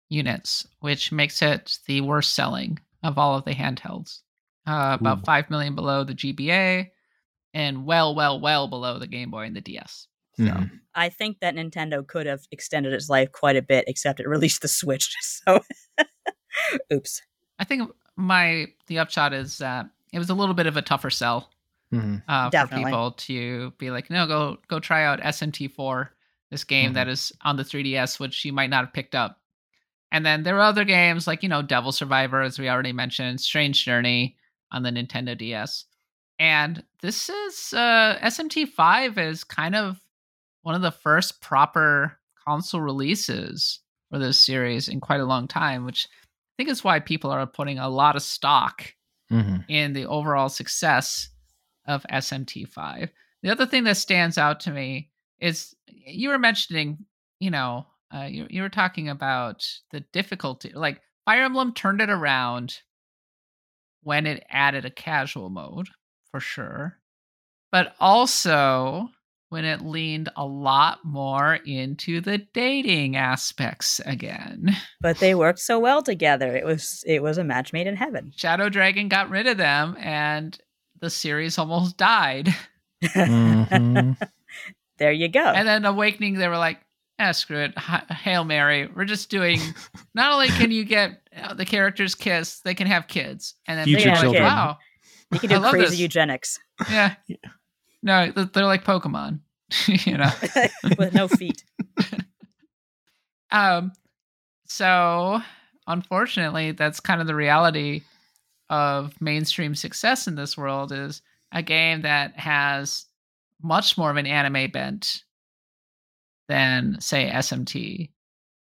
units, 0.10 0.68
which 0.80 1.12
makes 1.12 1.41
it 1.41 1.78
the 1.86 2.02
worst 2.02 2.34
selling 2.34 2.80
of 3.04 3.18
all 3.18 3.36
of 3.38 3.46
the 3.46 3.54
handhelds. 3.54 4.22
Uh, 4.68 4.98
about 5.00 5.20
Ooh. 5.20 5.24
5 5.24 5.50
million 5.50 5.76
below 5.76 6.04
the 6.04 6.14
GBA 6.16 6.90
and 7.54 7.86
well, 7.86 8.14
well, 8.16 8.40
well 8.40 8.68
below 8.68 9.00
the 9.00 9.08
Game 9.08 9.32
Boy 9.32 9.46
and 9.46 9.56
the 9.56 9.62
DS. 9.62 10.08
So, 10.38 10.44
Mhm. 10.44 10.80
I 10.96 11.10
think 11.10 11.40
that 11.40 11.56
Nintendo 11.56 12.06
could 12.06 12.26
have 12.26 12.41
extended 12.52 12.94
its 12.94 13.10
life 13.10 13.32
quite 13.32 13.56
a 13.56 13.62
bit, 13.62 13.86
except 13.88 14.20
it 14.20 14.28
released 14.28 14.62
the 14.62 14.68
Switch. 14.68 15.16
So, 15.24 15.62
oops. 16.94 17.22
I 17.60 17.64
think 17.64 17.91
my 18.15 18.68
the 18.88 18.99
upshot 18.99 19.34
is 19.34 19.57
that 19.60 19.88
it 20.14 20.19
was 20.19 20.30
a 20.30 20.34
little 20.34 20.56
bit 20.56 20.68
of 20.68 20.77
a 20.77 20.81
tougher 20.81 21.10
sell 21.10 21.49
Mhm. 21.94 22.22
uh, 22.27 22.49
for 22.68 22.76
people 22.84 23.11
to 23.14 23.72
be 23.80 23.90
like, 23.91 24.10
no, 24.10 24.27
go 24.27 24.57
go 24.68 24.80
try 24.80 25.03
out 25.06 25.22
SMT4, 25.22 26.10
this 26.52 26.64
game 26.64 26.94
that 26.94 27.07
is 27.07 27.31
on 27.41 27.57
the 27.57 27.64
3DS, 27.64 28.19
which 28.19 28.45
you 28.45 28.53
might 28.53 28.69
not 28.69 28.86
have 28.86 28.94
picked 28.94 29.15
up. 29.15 29.40
And 30.11 30.26
then 30.26 30.44
there 30.44 30.57
are 30.57 30.61
other 30.61 30.84
games 30.86 31.26
like 31.27 31.41
you 31.44 31.49
know 31.49 31.61
Devil 31.61 31.91
Survivor, 31.91 32.41
as 32.41 32.60
we 32.60 32.69
already 32.69 32.94
mentioned, 32.94 33.41
Strange 33.41 33.84
Journey 33.86 34.38
on 34.72 34.84
the 34.84 34.91
Nintendo 34.91 35.36
DS, 35.38 35.86
and 36.38 36.84
this 37.02 37.27
is 37.30 37.73
uh, 37.73 38.18
SMT5 38.22 39.18
is 39.18 39.44
kind 39.44 39.76
of 39.76 39.99
one 40.61 40.76
of 40.76 40.81
the 40.81 40.91
first 40.91 41.41
proper 41.41 42.19
console 42.45 42.81
releases 42.81 43.80
for 44.11 44.19
this 44.19 44.40
series 44.40 44.88
in 44.88 44.99
quite 44.99 45.22
a 45.22 45.26
long 45.26 45.48
time, 45.48 45.86
which 45.86 46.07
I 46.11 46.27
think 46.60 46.69
is 46.69 46.84
why 46.84 46.99
people 46.99 47.31
are 47.31 47.48
putting 47.48 47.80
a 47.80 47.88
lot 47.88 48.18
of 48.18 48.22
stock 48.22 48.94
Mhm. 49.31 49.64
in 49.69 49.94
the 49.94 50.06
overall 50.06 50.49
success 50.49 51.30
of 51.86 52.06
SMT5. 52.10 53.10
The 53.44 53.49
other 53.49 53.65
thing 53.65 53.86
that 53.86 53.95
stands 53.95 54.38
out 54.38 54.60
to 54.61 54.72
me 54.72 55.10
is 55.40 55.73
you 55.88 56.27
were 56.27 56.38
mentioning, 56.38 57.06
you 57.40 57.49
know, 57.49 57.88
uh, 58.14 58.23
you, 58.23 58.45
you 58.49 58.61
were 58.61 58.68
talking 58.69 59.07
about 59.07 59.65
the 59.91 60.02
difficulty. 60.02 60.73
Like 60.73 61.02
Fire 61.23 61.44
Emblem 61.44 61.73
turned 61.73 62.02
it 62.02 62.10
around 62.10 62.81
when 64.02 64.27
it 64.27 64.45
added 64.49 64.84
a 64.84 64.90
casual 64.91 65.49
mode, 65.49 65.88
for 66.30 66.41
sure, 66.41 66.99
but 67.72 67.95
also 68.02 69.10
when 69.50 69.66
it 69.66 69.82
leaned 69.82 70.30
a 70.36 70.46
lot 70.46 71.00
more 71.04 71.56
into 71.66 72.22
the 72.22 72.38
dating 72.54 73.16
aspects 73.16 74.00
again. 74.06 74.76
But 75.02 75.18
they 75.20 75.34
worked 75.36 75.60
so 75.60 75.80
well 75.80 76.02
together. 76.04 76.56
It 76.56 76.66
was 76.66 77.04
it 77.06 77.22
was 77.24 77.38
a 77.38 77.44
match 77.44 77.74
made 77.74 77.88
in 77.88 77.96
heaven. 77.96 78.32
Shadow 78.36 78.70
Dragon 78.70 79.08
got 79.10 79.30
rid 79.30 79.48
of 79.48 79.58
them 79.58 79.96
and 80.00 80.58
the 81.02 81.10
series 81.10 81.58
almost 81.58 81.98
died. 81.98 82.54
Mhm. 83.04 84.18
There 84.98 85.14
you 85.14 85.30
go. 85.30 85.40
And 85.40 85.66
then 85.66 85.86
Awakening, 85.86 86.34
they 86.34 86.50
were 86.50 86.58
like, 86.58 86.82
ah, 87.20 87.32
screw 87.32 87.60
it. 87.60 87.78
Hail 87.80 88.44
Mary. 88.44 88.90
We're 88.94 89.06
just 89.06 89.30
doing, 89.30 89.58
not 90.14 90.34
only 90.34 90.50
can 90.50 90.72
you 90.72 90.84
get 90.84 91.22
uh, 91.42 91.54
the 91.54 91.64
characters 91.64 92.16
kiss, 92.16 92.60
they 92.66 92.74
can 92.76 92.86
have 92.86 93.08
kids. 93.08 93.56
And 93.66 93.80
then 93.80 93.86
Future 93.86 94.00
people 94.00 94.12
are 94.12 94.16
like, 94.16 94.22
children. 94.24 94.44
wow. 94.44 94.78
you 95.32 95.40
can 95.40 95.50
do 95.50 95.58
love 95.58 95.72
crazy 95.72 95.92
this. 95.92 96.00
eugenics 96.02 96.60
Yeah. 96.92 97.16
No, 98.02 98.32
they're 98.32 98.66
like 98.66 98.86
Pokemon, 98.86 99.40
you 99.88 100.18
know? 100.18 100.32
with 100.98 101.14
no 101.14 101.28
feet. 101.28 101.64
Um, 103.52 103.94
so 104.66 105.42
unfortunately, 105.88 106.72
that's 106.72 107.00
kind 107.00 107.22
of 107.22 107.28
the 107.28 107.36
reality 107.36 108.02
of 108.70 109.20
mainstream 109.20 109.74
success 109.74 110.28
in 110.28 110.36
this 110.36 110.56
world 110.58 110.92
is 110.92 111.22
a 111.52 111.64
game 111.64 112.02
that 112.02 112.38
has 112.38 113.06
much 113.62 113.98
more 113.98 114.12
of 114.12 114.18
an 114.18 114.28
anime 114.28 114.70
bent 114.72 115.24
than 116.48 116.98
say 117.00 117.30
SMT 117.30 118.12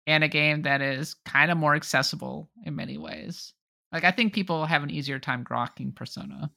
and 0.07 0.23
a 0.23 0.27
game 0.27 0.63
that 0.63 0.81
is 0.81 1.15
kind 1.25 1.51
of 1.51 1.57
more 1.57 1.75
accessible 1.75 2.49
in 2.65 2.75
many 2.75 2.97
ways. 2.97 3.53
Like 3.91 4.03
I 4.03 4.11
think 4.11 4.33
people 4.33 4.65
have 4.65 4.83
an 4.83 4.89
easier 4.89 5.19
time 5.19 5.43
grokking 5.43 5.95
Persona. 5.95 6.49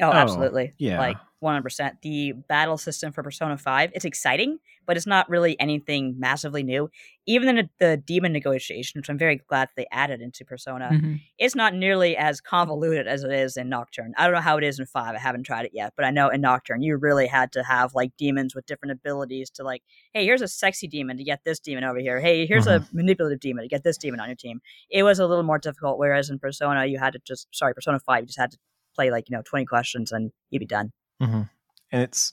Oh, 0.00 0.08
Oh, 0.08 0.12
absolutely. 0.12 0.74
yeah. 0.78 0.98
Like 0.98 1.16
100%. 1.40 2.00
The 2.02 2.32
battle 2.48 2.78
system 2.78 3.12
for 3.12 3.22
Persona 3.22 3.58
5, 3.58 3.90
it's 3.94 4.04
exciting, 4.04 4.58
but 4.86 4.96
it's 4.96 5.06
not 5.08 5.28
really 5.28 5.58
anything 5.60 6.14
massively 6.18 6.62
new. 6.62 6.88
Even 7.26 7.58
in 7.58 7.68
the 7.78 7.96
demon 7.96 8.32
negotiation, 8.32 9.00
which 9.00 9.10
I'm 9.10 9.18
very 9.18 9.36
glad 9.48 9.68
they 9.76 9.86
added 9.92 10.20
into 10.22 10.44
Persona, 10.44 10.90
Mhm. 10.92 11.20
it's 11.38 11.54
not 11.56 11.74
nearly 11.74 12.16
as 12.16 12.40
convoluted 12.40 13.06
as 13.08 13.24
it 13.24 13.32
is 13.32 13.56
in 13.56 13.68
Nocturne. 13.68 14.14
I 14.16 14.24
don't 14.24 14.34
know 14.34 14.40
how 14.40 14.56
it 14.56 14.64
is 14.64 14.78
in 14.78 14.86
5. 14.86 15.14
I 15.16 15.18
haven't 15.18 15.42
tried 15.42 15.66
it 15.66 15.72
yet, 15.74 15.92
but 15.96 16.04
I 16.06 16.10
know 16.10 16.28
in 16.28 16.40
Nocturne 16.40 16.80
you 16.82 16.96
really 16.96 17.26
had 17.26 17.50
to 17.52 17.62
have 17.64 17.92
like 17.94 18.16
demons 18.16 18.54
with 18.54 18.64
different 18.66 18.92
abilities 18.92 19.50
to 19.50 19.64
like, 19.64 19.82
hey, 20.14 20.24
here's 20.24 20.42
a 20.42 20.48
sexy 20.48 20.86
demon 20.88 21.16
to 21.18 21.24
get 21.24 21.40
this 21.44 21.58
demon 21.60 21.84
over 21.84 21.98
here. 21.98 22.20
Hey, 22.20 22.46
here's 22.46 22.66
a 22.68 22.86
manipulative 22.92 23.40
demon 23.40 23.62
to 23.64 23.68
get 23.68 23.82
this 23.82 23.98
demon 23.98 24.20
on 24.20 24.28
your 24.28 24.36
team. 24.36 24.60
It 24.90 25.02
was 25.02 25.18
a 25.18 25.26
little 25.26 25.44
more 25.44 25.58
difficult 25.58 25.98
whereas 25.98 26.30
in 26.30 26.38
Persona 26.38 26.86
you 26.86 26.98
had 26.98 27.12
to 27.14 27.18
just 27.24 27.48
sorry, 27.52 27.74
Persona 27.74 27.98
5 28.00 28.20
you 28.22 28.26
just 28.26 28.38
had 28.38 28.52
to 28.52 28.58
play 28.94 29.10
like, 29.10 29.28
you 29.28 29.36
know, 29.36 29.42
20 29.42 29.64
questions 29.64 30.12
and 30.12 30.30
you'd 30.50 30.60
be 30.60 30.66
done. 30.66 30.92
Mhm. 31.20 31.48
And 31.90 32.02
it's, 32.02 32.32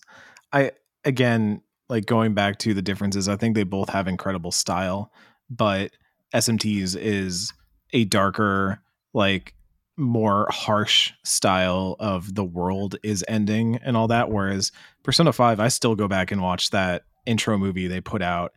I, 0.52 0.72
again, 1.04 1.62
like 1.90 2.06
going 2.06 2.34
back 2.34 2.60
to 2.60 2.74
the 2.74 2.82
differences, 2.82 3.28
I 3.28 3.36
think 3.36 3.56
they 3.56 3.64
both 3.64 3.90
have 3.90 4.08
incredible 4.08 4.52
style, 4.52 5.12
but 5.50 5.92
SMTs 6.34 6.96
is 6.96 7.54
a 7.94 8.06
darker, 8.06 8.82
like 9.14 9.54
more 9.98 10.48
harsh 10.50 11.12
style 11.24 11.96
of 12.00 12.36
the 12.36 12.44
world 12.44 12.96
is 13.04 13.26
ending 13.28 13.78
and 13.84 13.98
all 13.98 14.08
that. 14.08 14.30
Whereas 14.30 14.72
Persona 15.04 15.34
5, 15.34 15.60
I 15.60 15.68
still 15.68 15.96
go 15.96 16.08
back 16.08 16.32
and 16.32 16.42
watch 16.42 16.70
that 16.70 17.04
intro 17.26 17.58
movie 17.58 17.88
they 17.88 18.00
put 18.02 18.22
out 18.22 18.54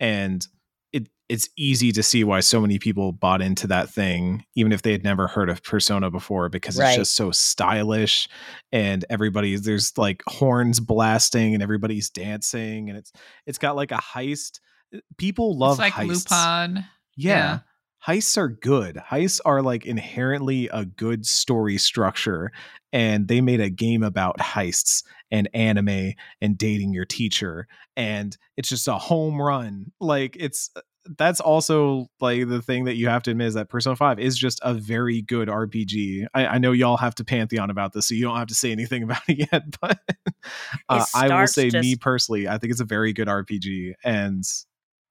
and 0.00 0.46
it's 1.30 1.48
easy 1.56 1.92
to 1.92 2.02
see 2.02 2.24
why 2.24 2.40
so 2.40 2.60
many 2.60 2.78
people 2.78 3.12
bought 3.12 3.40
into 3.40 3.66
that 3.68 3.88
thing 3.88 4.44
even 4.56 4.72
if 4.72 4.82
they 4.82 4.90
had 4.92 5.04
never 5.04 5.28
heard 5.28 5.48
of 5.48 5.62
persona 5.62 6.10
before 6.10 6.48
because 6.48 6.76
Right. 6.76 6.88
it's 6.88 6.96
just 6.96 7.14
so 7.16 7.30
stylish 7.30 8.28
and 8.72 9.04
everybody 9.08 9.56
there's 9.56 9.96
like 9.96 10.22
horns 10.26 10.80
blasting 10.80 11.54
and 11.54 11.62
everybody's 11.62 12.10
dancing 12.10 12.88
and 12.88 12.98
it's 12.98 13.12
it's 13.46 13.58
got 13.58 13.76
like 13.76 13.92
a 13.92 13.96
heist 14.14 14.58
eh, 14.92 14.98
people 15.18 15.56
love 15.56 15.72
it's 15.74 15.78
like 15.78 15.92
heists. 15.94 16.30
Lupin. 16.30 16.84
yeah. 17.16 17.34
yeah. 17.34 17.58
Heists 18.06 18.38
are 18.38 18.48
good. 18.48 18.96
Heists 18.96 19.40
are 19.44 19.60
like 19.62 19.84
inherently 19.84 20.68
a 20.72 20.86
good 20.86 21.26
story 21.26 21.76
structure. 21.76 22.50
And 22.94 23.28
they 23.28 23.42
made 23.42 23.60
a 23.60 23.68
game 23.68 24.02
about 24.02 24.38
heists 24.38 25.04
and 25.30 25.50
anime 25.52 26.14
and 26.40 26.56
dating 26.56 26.94
your 26.94 27.04
teacher. 27.04 27.68
And 27.98 28.34
it's 28.56 28.70
just 28.70 28.88
a 28.88 28.94
home 28.94 29.38
run. 29.38 29.92
Like 30.00 30.34
it's 30.40 30.70
eh, 30.76 30.80
that's 31.18 31.40
also 31.40 32.06
like 32.20 32.48
the 32.48 32.62
thing 32.62 32.84
that 32.84 32.96
you 32.96 33.08
have 33.08 33.22
to 33.24 33.30
admit 33.30 33.48
is 33.48 33.54
that 33.54 33.68
Persona 33.68 33.96
5 33.96 34.18
is 34.18 34.36
just 34.36 34.60
a 34.62 34.74
very 34.74 35.22
good 35.22 35.48
RPG. 35.48 36.26
I, 36.34 36.46
I 36.46 36.58
know 36.58 36.72
y'all 36.72 36.96
have 36.96 37.14
to 37.16 37.24
pantheon 37.24 37.70
about 37.70 37.92
this, 37.92 38.06
so 38.06 38.14
you 38.14 38.22
don't 38.22 38.36
have 38.36 38.48
to 38.48 38.54
say 38.54 38.70
anything 38.72 39.02
about 39.04 39.22
it 39.28 39.48
yet, 39.52 39.62
but 39.80 39.98
uh, 40.88 41.04
I 41.14 41.40
will 41.40 41.46
say 41.46 41.70
me 41.70 41.96
personally, 41.96 42.48
I 42.48 42.58
think 42.58 42.70
it's 42.70 42.80
a 42.80 42.84
very 42.84 43.12
good 43.12 43.28
RPG. 43.28 43.94
And 44.04 44.44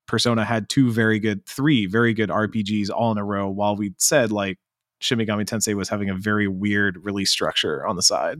Persona 0.07 0.45
had 0.45 0.69
two 0.69 0.91
very 0.91 1.19
good, 1.19 1.45
three 1.45 1.85
very 1.85 2.13
good 2.13 2.29
RPGs 2.29 2.89
all 2.89 3.11
in 3.11 3.17
a 3.17 3.25
row, 3.25 3.49
while 3.49 3.75
we 3.75 3.93
said 3.97 4.31
like 4.31 4.57
Shin 4.99 5.19
Megami 5.19 5.45
Tensei 5.45 5.73
was 5.75 5.89
having 5.89 6.09
a 6.09 6.15
very 6.15 6.47
weird 6.47 6.97
release 7.03 7.29
structure 7.29 7.85
on 7.85 7.95
the 7.95 8.01
side. 8.01 8.39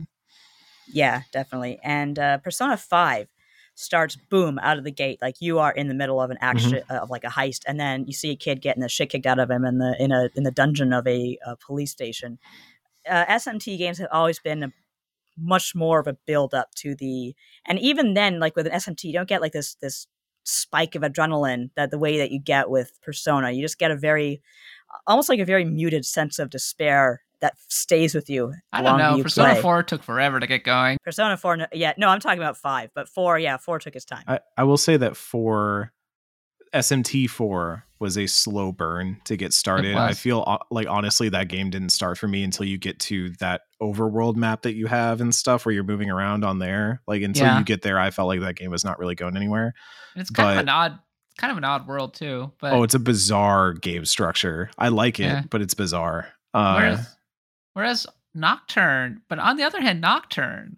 Yeah, 0.92 1.22
definitely. 1.32 1.78
And 1.82 2.18
uh, 2.18 2.38
Persona 2.38 2.76
Five 2.76 3.28
starts 3.80 4.16
boom 4.16 4.58
out 4.58 4.78
of 4.78 4.84
the 4.84 4.90
gate, 4.90 5.18
like 5.20 5.36
you 5.40 5.58
are 5.58 5.72
in 5.72 5.88
the 5.88 5.94
middle 5.94 6.20
of 6.20 6.30
an 6.30 6.38
action 6.40 6.82
uh, 6.90 6.94
of 6.94 7.10
like 7.10 7.24
a 7.24 7.28
heist, 7.28 7.62
and 7.66 7.80
then 7.80 8.04
you 8.06 8.12
see 8.12 8.30
a 8.30 8.36
kid 8.36 8.60
getting 8.60 8.82
the 8.82 8.88
shit 8.88 9.10
kicked 9.10 9.26
out 9.26 9.38
of 9.38 9.50
him 9.50 9.64
in 9.64 9.78
the 9.78 9.96
in 9.98 10.12
a 10.12 10.28
in 10.36 10.44
the 10.44 10.50
dungeon 10.50 10.92
of 10.92 11.06
a, 11.06 11.38
a 11.44 11.56
police 11.56 11.90
station. 11.90 12.38
Uh, 13.08 13.24
SMT 13.26 13.78
games 13.78 13.98
have 13.98 14.08
always 14.12 14.38
been 14.38 14.62
a 14.62 14.72
much 15.38 15.74
more 15.74 16.00
of 16.00 16.06
a 16.06 16.16
build 16.26 16.52
up 16.52 16.74
to 16.74 16.94
the, 16.94 17.34
and 17.66 17.78
even 17.78 18.14
then, 18.14 18.38
like 18.38 18.54
with 18.56 18.66
an 18.66 18.72
SMT, 18.72 19.04
you 19.04 19.12
don't 19.12 19.28
get 19.28 19.40
like 19.40 19.52
this 19.52 19.74
this 19.76 20.06
spike 20.44 20.94
of 20.94 21.02
adrenaline 21.02 21.70
that 21.76 21.90
the 21.90 21.98
way 21.98 22.18
that 22.18 22.30
you 22.30 22.40
get 22.40 22.70
with 22.70 22.98
Persona. 23.02 23.50
You 23.50 23.62
just 23.62 23.78
get 23.78 23.90
a 23.90 23.96
very, 23.96 24.42
almost 25.06 25.28
like 25.28 25.40
a 25.40 25.44
very 25.44 25.64
muted 25.64 26.04
sense 26.04 26.38
of 26.38 26.50
despair 26.50 27.22
that 27.40 27.54
stays 27.68 28.14
with 28.14 28.28
you. 28.30 28.52
I 28.72 28.82
don't 28.82 28.98
know. 28.98 29.22
Persona 29.22 29.52
play. 29.54 29.62
4 29.62 29.82
took 29.84 30.02
forever 30.02 30.40
to 30.40 30.46
get 30.46 30.62
going. 30.64 30.98
Persona 31.02 31.36
4, 31.36 31.56
no- 31.56 31.66
yeah, 31.72 31.94
no, 31.96 32.08
I'm 32.08 32.20
talking 32.20 32.38
about 32.38 32.56
5, 32.56 32.90
but 32.94 33.08
4, 33.08 33.38
yeah, 33.38 33.56
4 33.56 33.78
took 33.78 33.96
its 33.96 34.04
time. 34.04 34.24
I, 34.28 34.40
I 34.56 34.64
will 34.64 34.76
say 34.76 34.96
that 34.98 35.16
for 35.16 35.92
SMT 36.74 37.28
four 37.28 37.84
was 37.98 38.16
a 38.16 38.26
slow 38.28 38.70
burn 38.72 39.20
to 39.24 39.36
get 39.36 39.52
started. 39.52 39.96
I 39.96 40.12
feel 40.14 40.44
uh, 40.46 40.58
like 40.70 40.86
honestly 40.86 41.28
that 41.30 41.48
game 41.48 41.68
didn't 41.68 41.88
start 41.90 42.16
for 42.16 42.28
me 42.28 42.44
until 42.44 42.64
you 42.64 42.78
get 42.78 43.00
to 43.00 43.30
that 43.40 43.62
overworld 43.82 44.36
map 44.36 44.62
that 44.62 44.74
you 44.74 44.86
have 44.86 45.20
and 45.20 45.34
stuff 45.34 45.66
where 45.66 45.72
you're 45.74 45.82
moving 45.82 46.10
around 46.10 46.44
on 46.44 46.60
there. 46.60 47.02
Like 47.08 47.22
until 47.22 47.46
Yeah. 47.46 47.58
you 47.58 47.64
get 47.64 47.82
there, 47.82 47.98
I 47.98 48.10
felt 48.10 48.28
like 48.28 48.40
that 48.40 48.54
game 48.54 48.70
was 48.70 48.84
not 48.84 48.98
really 49.00 49.16
going 49.16 49.36
anywhere. 49.36 49.74
And 50.14 50.20
it's 50.22 50.30
kind 50.30 50.58
of 50.58 50.62
an 50.62 50.68
odd, 50.68 50.98
kind 51.38 51.50
of 51.50 51.56
an 51.58 51.64
odd 51.64 51.88
world 51.88 52.14
too. 52.14 52.52
But 52.60 52.72
oh, 52.72 52.84
it's 52.84 52.94
a 52.94 53.00
bizarre 53.00 53.72
game 53.72 54.04
structure. 54.04 54.70
I 54.78 54.88
like 54.90 55.18
it, 55.18 55.24
Yeah. 55.24 55.42
but 55.50 55.60
it's 55.62 55.74
bizarre. 55.74 56.28
Uh, 56.54 56.74
whereas, 56.76 57.16
whereas 57.74 58.06
Nocturne, 58.34 59.22
but 59.28 59.38
on 59.38 59.56
the 59.56 59.62
other 59.64 59.80
hand, 59.80 60.00
Nocturne, 60.00 60.76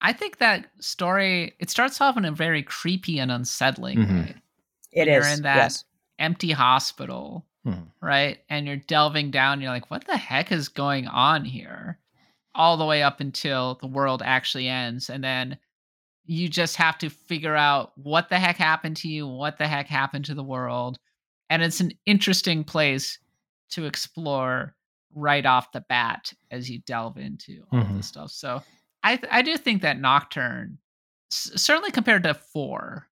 I 0.00 0.12
think 0.12 0.38
that 0.38 0.70
story 0.80 1.54
it 1.58 1.68
starts 1.70 2.00
off 2.00 2.16
in 2.16 2.24
a 2.24 2.32
very 2.32 2.62
creepy 2.62 3.18
and 3.18 3.30
unsettling 3.30 3.98
Mhm. 3.98 4.26
way. 4.26 4.34
It 4.92 5.08
You're 5.08 5.20
is. 5.20 5.38
in 5.38 5.42
that 5.42 5.56
yes. 5.56 5.84
empty 6.18 6.52
hospital, 6.52 7.46
Mhm. 7.66 7.86
right? 8.00 8.42
And 8.48 8.66
you're 8.66 8.76
delving 8.76 9.30
down. 9.30 9.60
You're 9.60 9.70
like, 9.70 9.90
what 9.90 10.06
the 10.06 10.16
heck 10.16 10.50
is 10.52 10.68
going 10.68 11.06
on 11.06 11.44
here? 11.44 11.98
All 12.54 12.76
the 12.76 12.86
way 12.86 13.02
up 13.02 13.20
until 13.20 13.74
the 13.76 13.86
world 13.86 14.22
actually 14.24 14.68
ends, 14.68 15.10
and 15.10 15.22
then 15.22 15.58
you 16.24 16.48
just 16.48 16.76
have 16.76 16.96
to 16.98 17.10
figure 17.10 17.54
out 17.56 17.96
what 17.98 18.28
the 18.28 18.38
heck 18.38 18.56
happened 18.56 18.96
to 18.98 19.08
you, 19.08 19.26
what 19.26 19.58
the 19.58 19.68
heck 19.68 19.86
happened 19.86 20.24
to 20.26 20.34
the 20.34 20.42
world, 20.44 20.98
and 21.50 21.62
it's 21.62 21.80
an 21.80 21.92
interesting 22.06 22.64
place 22.64 23.18
to 23.70 23.84
explore 23.84 24.74
right 25.14 25.44
off 25.44 25.72
the 25.72 25.80
bat 25.82 26.32
as 26.50 26.70
you 26.70 26.78
delve 26.80 27.18
into 27.18 27.64
all 27.72 27.80
Mhm. 27.80 27.96
this 27.96 28.06
stuff. 28.06 28.30
So 28.30 28.62
I 29.02 29.16
th- 29.16 29.32
I 29.32 29.42
do 29.42 29.56
think 29.56 29.82
that 29.82 29.98
Nocturne, 29.98 30.78
s- 31.32 31.50
certainly 31.56 31.90
compared 31.90 32.22
to 32.24 32.34
four, 32.34 33.08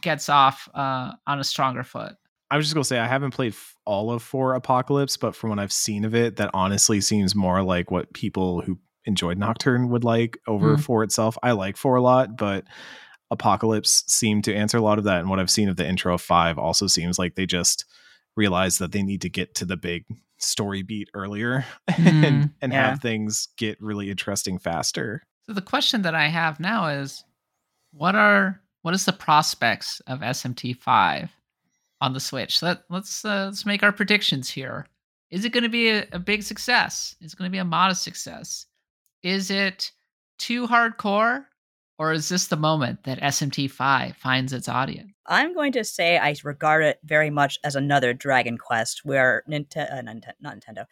gets 0.00 0.28
off 0.28 0.68
uh, 0.74 1.12
on 1.26 1.38
a 1.40 1.44
stronger 1.44 1.82
foot. 1.84 2.14
I 2.50 2.56
was 2.56 2.66
just 2.66 2.74
gonna 2.74 2.84
say 2.84 2.98
I 2.98 3.06
haven't 3.08 3.32
played 3.32 3.52
f- 3.52 3.76
all 3.86 4.10
of 4.12 4.22
four 4.22 4.54
Apocalypse, 4.54 5.16
but 5.16 5.34
from 5.34 5.50
what 5.50 5.58
I've 5.58 5.72
seen 5.72 6.04
of 6.04 6.14
it, 6.14 6.36
that 6.36 6.50
honestly 6.54 7.00
seems 7.00 7.34
more 7.34 7.62
like 7.62 7.90
what 7.90 8.12
people 8.12 8.60
who 8.62 8.78
enjoyed 9.04 9.38
Nocturne 9.38 9.88
would 9.88 10.04
like 10.04 10.38
over 10.46 10.76
Mm. 10.76 10.80
four 10.84 11.02
itself. 11.02 11.36
I 11.42 11.52
like 11.52 11.76
four 11.76 11.96
a 11.96 12.02
lot, 12.02 12.36
but 12.36 12.64
Apocalypse 13.30 14.04
seemed 14.06 14.44
to 14.44 14.54
answer 14.54 14.76
a 14.76 14.82
lot 14.82 14.98
of 14.98 15.04
that. 15.04 15.20
And 15.20 15.30
what 15.30 15.40
I've 15.40 15.50
seen 15.50 15.68
of 15.68 15.76
the 15.76 15.88
intro 15.88 16.14
of 16.14 16.20
five 16.20 16.58
also 16.58 16.86
seems 16.86 17.18
like 17.18 17.34
they 17.34 17.46
just 17.46 17.84
realized 18.36 18.78
that 18.78 18.92
they 18.92 19.02
need 19.02 19.22
to 19.22 19.30
get 19.30 19.54
to 19.56 19.64
the 19.64 19.76
big 19.76 20.04
story 20.42 20.82
beat 20.82 21.08
earlier 21.14 21.64
and, 21.98 22.50
and 22.60 22.72
Yeah. 22.72 22.90
have 22.90 23.00
things 23.00 23.48
get 23.56 23.80
really 23.80 24.10
interesting 24.10 24.58
faster. 24.58 25.22
So 25.46 25.52
the 25.52 25.62
question 25.62 26.02
that 26.02 26.14
I 26.14 26.28
have 26.28 26.60
now 26.60 26.86
is, 26.88 27.24
what 27.92 28.14
are 28.14 28.60
what 28.82 28.94
is 28.94 29.04
the 29.04 29.12
prospects 29.12 30.00
of 30.06 30.20
SMT 30.20 30.76
five 30.76 31.30
on 32.00 32.12
the 32.12 32.20
Switch? 32.20 32.62
Let 32.62 32.82
let's 32.90 33.24
uh, 33.24 33.46
let's 33.46 33.66
make 33.66 33.82
our 33.82 33.92
predictions 33.92 34.50
here. 34.50 34.86
Is 35.30 35.44
it 35.44 35.52
going 35.52 35.62
to 35.62 35.68
be 35.68 35.88
a, 35.88 36.06
a 36.12 36.18
big 36.18 36.42
success? 36.42 37.16
Is 37.20 37.32
it 37.32 37.38
going 37.38 37.48
to 37.50 37.52
be 37.52 37.58
a 37.58 37.64
modest 37.64 38.02
success? 38.02 38.66
Is 39.22 39.50
it 39.50 39.92
too 40.38 40.66
hardcore, 40.66 41.44
or 41.98 42.12
is 42.12 42.28
this 42.28 42.46
the 42.46 42.56
moment 42.56 43.04
that 43.04 43.20
SMT 43.20 43.70
five 43.70 44.16
finds 44.16 44.52
its 44.52 44.68
audience? 44.68 45.12
I'm 45.26 45.54
going 45.54 45.72
to 45.72 45.84
say 45.84 46.18
I 46.18 46.34
regard 46.42 46.84
it 46.84 46.98
very 47.04 47.30
much 47.30 47.58
as 47.64 47.76
another 47.76 48.12
Dragon 48.12 48.58
Quest 48.58 49.02
where 49.04 49.44
Nintendo, 49.48 49.98
uh, 49.98 50.32
not 50.40 50.56
Nintendo, 50.56 50.86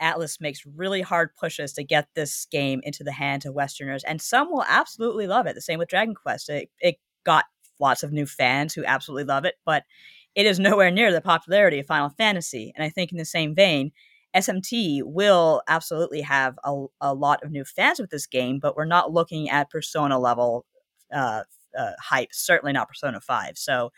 Atlus 0.00 0.40
makes 0.40 0.64
really 0.66 1.02
hard 1.02 1.30
pushes 1.36 1.72
to 1.74 1.84
get 1.84 2.08
this 2.14 2.46
game 2.50 2.80
into 2.84 3.02
the 3.02 3.12
hands 3.12 3.46
of 3.46 3.54
Westerners, 3.54 4.04
and 4.04 4.20
some 4.20 4.50
will 4.50 4.64
absolutely 4.68 5.26
love 5.26 5.46
it. 5.46 5.54
The 5.54 5.62
same 5.62 5.78
with 5.78 5.88
Dragon 5.88 6.14
Quest. 6.14 6.48
It, 6.48 6.70
it 6.80 6.96
got 7.24 7.44
lots 7.80 8.02
of 8.02 8.12
new 8.12 8.26
fans 8.26 8.74
who 8.74 8.84
absolutely 8.84 9.24
love 9.24 9.44
it, 9.44 9.54
but 9.64 9.84
it 10.34 10.46
is 10.46 10.58
nowhere 10.58 10.90
near 10.90 11.12
the 11.12 11.20
popularity 11.20 11.80
of 11.80 11.86
Final 11.86 12.10
Fantasy. 12.10 12.72
And 12.76 12.84
I 12.84 12.90
think, 12.90 13.10
in 13.10 13.18
the 13.18 13.24
same 13.24 13.54
vein, 13.54 13.92
SMT 14.36 15.02
will 15.04 15.62
absolutely 15.68 16.20
have 16.20 16.58
a, 16.64 16.84
a 17.00 17.14
lot 17.14 17.42
of 17.42 17.50
new 17.50 17.64
fans 17.64 17.98
with 17.98 18.10
this 18.10 18.26
game, 18.26 18.58
but 18.60 18.76
we're 18.76 18.84
not 18.84 19.12
looking 19.12 19.48
at 19.48 19.70
Persona 19.70 20.18
level 20.18 20.66
uh, 21.12 21.42
uh, 21.76 21.92
hype. 22.00 22.28
Certainly 22.32 22.72
not 22.72 22.88
Persona 22.88 23.20
Five. 23.20 23.56
So 23.56 23.90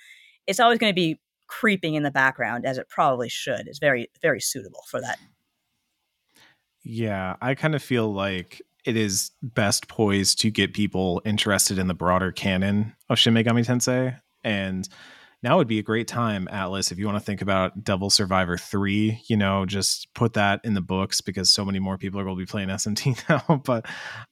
it's 0.46 0.60
always 0.60 0.78
going 0.78 0.90
to 0.90 0.94
be 0.94 1.20
creeping 1.48 1.94
in 1.94 2.02
the 2.02 2.10
background, 2.10 2.64
as 2.64 2.78
it 2.78 2.88
probably 2.88 3.28
should. 3.28 3.66
It's 3.66 3.78
very 3.78 4.10
very 4.22 4.40
suitable 4.40 4.82
for 4.88 5.00
that. 5.00 5.18
Yeah, 6.84 7.36
I 7.40 7.54
kind 7.54 7.74
of 7.74 7.82
feel 7.82 8.12
like 8.12 8.62
it 8.84 8.96
is 8.96 9.32
best 9.42 9.88
poised 9.88 10.40
to 10.40 10.50
get 10.50 10.72
people 10.72 11.20
interested 11.24 11.78
in 11.78 11.88
the 11.88 11.94
broader 11.94 12.32
canon 12.32 12.94
of 13.10 13.18
Shin 13.18 13.34
Megami 13.34 13.66
Tensei. 13.66 14.18
And 14.44 14.88
now 15.42 15.58
would 15.58 15.68
be 15.68 15.78
a 15.78 15.82
great 15.82 16.08
time, 16.08 16.48
Atlus, 16.50 16.90
if 16.90 16.98
you 16.98 17.06
want 17.06 17.16
to 17.16 17.24
think 17.24 17.40
about 17.42 17.84
Devil 17.84 18.10
Survivor 18.10 18.56
3, 18.56 19.22
you 19.28 19.36
know, 19.36 19.64
just 19.66 20.08
put 20.14 20.32
that 20.34 20.60
in 20.64 20.74
the 20.74 20.80
books 20.80 21.20
because 21.20 21.48
so 21.50 21.64
many 21.64 21.78
more 21.78 21.96
people 21.96 22.18
are 22.18 22.24
going 22.24 22.36
to 22.36 22.40
be 22.42 22.46
playing 22.46 22.68
SMT 22.70 23.28
now. 23.28 23.58
but 23.64 23.86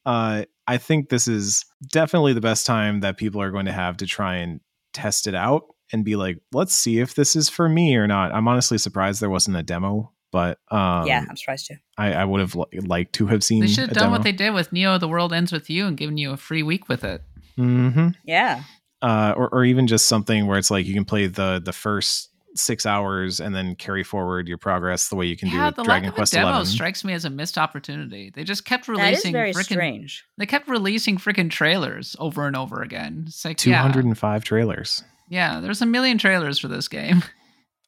uh, 0.05 0.45
I 0.67 0.79
think 0.79 1.09
this 1.09 1.29
is 1.29 1.65
definitely 1.93 2.33
the 2.33 2.41
best 2.41 2.67
time 2.67 3.01
that 3.01 3.17
people 3.17 3.41
are 3.41 3.51
going 3.51 3.67
to 3.67 3.73
have 3.73 3.99
to 3.99 4.07
try 4.07 4.37
and 4.37 4.61
test 4.93 5.27
it 5.27 5.35
out 5.35 5.63
and 5.93 6.05
be 6.05 6.17
like, 6.17 6.39
let's 6.53 6.75
see 6.75 6.99
if 6.99 7.15
this 7.15 7.37
is 7.37 7.49
for 7.49 7.69
me 7.69 7.95
or 7.97 8.07
not. 8.07 8.35
I'm 8.35 8.49
honestly 8.49 8.79
surprised 8.79 9.21
there 9.21 9.31
wasn't 9.31 9.57
a 9.57 9.63
demo, 9.63 10.13
but 10.33 10.59
um, 10.73 11.07
yeah, 11.07 11.25
I'm 11.29 11.37
surprised 11.37 11.69
too. 11.69 11.77
I, 11.97 12.15
I 12.15 12.25
would 12.25 12.41
have 12.41 12.57
li- 12.57 12.81
liked 12.81 13.13
to 13.15 13.27
have 13.29 13.45
seen. 13.45 13.61
They 13.61 13.69
should 13.69 13.89
have 13.89 13.93
a 13.93 13.95
done 13.95 14.11
what 14.11 14.25
they 14.25 14.33
did 14.33 14.53
with 14.53 14.73
Neo: 14.73 14.99
The 14.99 15.07
World 15.07 15.33
Ends 15.33 15.53
with 15.53 15.71
You 15.71 15.87
and 15.87 15.97
given 15.97 16.17
you 16.17 16.33
a 16.33 16.37
free 16.37 16.65
week 16.65 16.89
with 16.89 17.05
it. 17.05 17.23
Mhm. 17.57 18.15
Yeah, 18.25 18.65
Uh, 19.03 19.35
or, 19.37 19.49
or 19.51 19.65
even 19.65 19.87
just 19.87 20.07
something 20.07 20.47
where 20.47 20.59
it's 20.59 20.71
like 20.71 20.87
you 20.87 20.95
can 20.95 21.05
play 21.05 21.27
the 21.27 21.61
the 21.63 21.73
first 21.73 22.31
six 22.55 22.87
hours 22.87 23.41
and 23.41 23.55
then 23.55 23.75
carry 23.75 24.03
forward 24.03 24.49
your 24.49 24.57
progress 24.59 25.09
the 25.09 25.17
way 25.17 25.27
you 25.27 25.37
can 25.37 25.49
yeah, 25.49 25.71
do 25.71 25.77
the 25.77 25.83
with 25.83 25.89
lack 25.89 26.03
Dragon 26.03 26.09
of 26.09 26.15
a 26.15 26.17
Quest 26.17 26.33
demo 26.33 26.49
Eleven. 26.49 26.67
strikes 26.67 27.05
me 27.05 27.13
as 27.13 27.25
a 27.27 27.31
missed 27.31 27.59
opportunity. 27.59 28.31
They 28.35 28.45
just 28.45 28.65
kept 28.65 28.89
releasing 28.89 29.05
that 29.05 29.13
is 29.13 29.25
releasing 29.25 29.33
very 29.33 29.53
frickin' 29.53 29.65
strange. 29.65 30.25
They 30.39 30.47
kept 30.47 30.67
releasing 30.69 31.19
freaking 31.19 31.51
trailers 31.51 32.17
over 32.19 32.47
and 32.47 32.57
over 32.57 32.81
again. 32.83 33.25
It's 33.27 33.45
like 33.45 33.59
Two 33.59 33.71
yeah, 33.71 33.83
hundred 33.83 34.07
and 34.07 34.17
five 34.17 34.43
trailers. 34.45 35.05
yeah. 35.29 35.61
There's 35.61 35.83
a 35.83 35.87
million 35.87 36.17
trailers 36.19 36.59
for 36.59 36.69
this 36.69 36.89
game. 36.89 37.23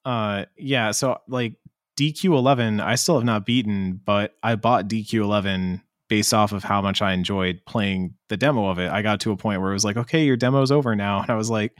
Uh, 0.04 0.46
yeah. 0.56 0.92
So 0.92 1.18
like 1.28 1.56
DQ11, 1.98 2.80
I 2.80 2.94
still 2.94 3.16
have 3.16 3.24
not 3.24 3.44
beaten, 3.44 4.00
but 4.02 4.34
I 4.42 4.54
bought 4.54 4.88
DQ11 4.88 5.82
based 6.08 6.32
off 6.32 6.52
of 6.52 6.64
how 6.64 6.80
much 6.80 7.02
I 7.02 7.12
enjoyed 7.12 7.60
playing 7.66 8.14
the 8.28 8.36
demo 8.36 8.68
of 8.68 8.78
it. 8.78 8.90
I 8.90 9.02
got 9.02 9.20
to 9.20 9.32
a 9.32 9.36
point 9.36 9.60
where 9.60 9.70
it 9.70 9.74
was 9.74 9.84
like, 9.84 9.96
okay, 9.96 10.24
your 10.24 10.36
demo's 10.36 10.72
over 10.72 10.96
now. 10.96 11.20
And 11.22 11.30
I 11.30 11.34
was 11.34 11.50
like, 11.50 11.76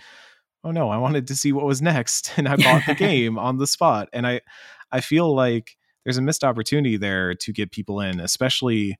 oh 0.65 0.71
no, 0.71 0.91
I 0.91 0.99
wanted 0.99 1.27
to 1.29 1.37
see 1.37 1.53
what 1.53 1.65
was 1.65 1.83
next. 1.83 2.33
And 2.37 2.49
I 2.49 2.57
bought 2.57 2.85
the 2.87 2.95
game 2.99 3.39
on 3.39 3.59
the 3.59 3.67
spot. 3.67 4.09
And 4.13 4.27
I 4.27 4.41
I 4.93 5.01
feel 5.01 5.35
like 5.35 5.77
there's 6.05 6.19
a 6.19 6.23
missed 6.23 6.45
opportunity 6.45 6.97
there 6.97 7.35
to 7.35 7.53
get 7.53 7.73
people 7.73 8.01
in, 8.01 8.21
especially 8.21 8.97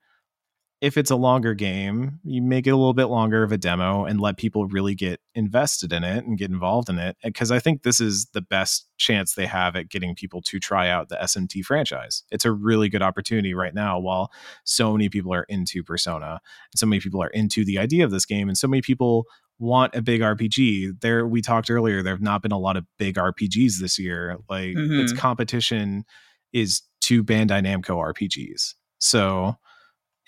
if 0.81 0.97
it's 0.97 1.11
a 1.11 1.17
longer 1.17 1.55
game, 1.55 2.21
you 2.23 2.41
make 2.41 2.67
it 2.67 2.71
a 2.71 2.77
little 2.77 2.95
bit 2.95 3.07
longer 3.07 3.43
of 3.43 3.51
a 3.51 3.59
demo 3.59 4.05
and 4.05 4.21
let 4.21 4.37
people 4.37 4.67
really 4.67 4.95
get 4.95 5.21
invested 5.35 5.93
in 5.93 6.05
it 6.05 6.25
and 6.25 6.39
get 6.39 6.51
involved 6.51 6.89
in 6.89 6.99
it. 6.99 7.17
Because 7.23 7.51
I 7.51 7.59
think 7.59 7.83
this 7.83 8.01
is 8.01 8.27
the 8.27 8.41
best 8.41 8.89
chance 8.97 9.35
they 9.35 9.47
have 9.47 9.75
at 9.75 9.89
getting 9.89 10.15
people 10.15 10.41
to 10.43 10.61
try 10.61 10.89
out 10.89 11.09
the 11.09 11.17
SMT 11.17 11.65
franchise. 11.65 12.23
It's 12.31 12.45
a 12.45 12.53
really 12.53 12.89
good 12.89 13.03
opportunity 13.03 13.55
right 13.55 13.75
now 13.75 13.99
while 13.99 14.31
so 14.65 14.93
many 14.93 15.09
people 15.09 15.35
are 15.35 15.45
into 15.45 15.83
Persona 15.83 16.41
and 16.73 16.79
so 16.79 16.87
many 16.87 17.01
people 17.01 17.23
are 17.23 17.31
into 17.31 17.65
the 17.65 17.79
idea 17.79 18.05
of 18.05 18.13
this 18.13 18.25
game 18.25 18.49
and 18.49 18.57
so 18.57 18.69
many 18.69 18.81
people 18.81 19.25
want 19.59 19.97
a 19.97 20.03
big 20.03 20.21
RPG. 20.21 21.01
There 21.01 21.27
we 21.27 21.43
talked 21.43 21.71
earlier, 21.71 22.05
there 22.05 22.15
have 22.15 22.23
not 22.23 22.43
been 22.43 22.53
a 22.53 22.59
lot 22.59 22.77
of 22.77 22.87
big 22.99 23.17
RPGs 23.17 23.81
this 23.81 23.99
year. 23.99 24.37
Like 24.49 24.77
mm-hmm. 24.77 25.01
its 25.01 25.13
competition 25.13 26.05
is 26.53 26.83
two 27.01 27.25
Bandai 27.25 27.65
Namco 27.65 27.97
RPGs. 28.15 28.75
So 29.01 29.57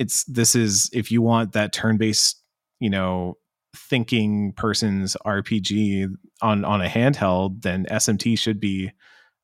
it's 0.00 0.24
this 0.24 0.56
is 0.56 0.88
if 0.94 1.12
you 1.12 1.20
want 1.20 1.52
that 1.52 1.74
turn-based, 1.74 2.42
you 2.80 2.88
know, 2.88 3.36
thinking 3.76 4.54
person's 4.56 5.14
RPG 5.26 6.08
on 6.40 6.64
on 6.64 6.80
a 6.80 6.88
handheld, 6.88 7.60
then 7.62 7.86
SMT 7.90 8.38
should 8.38 8.58
be 8.58 8.90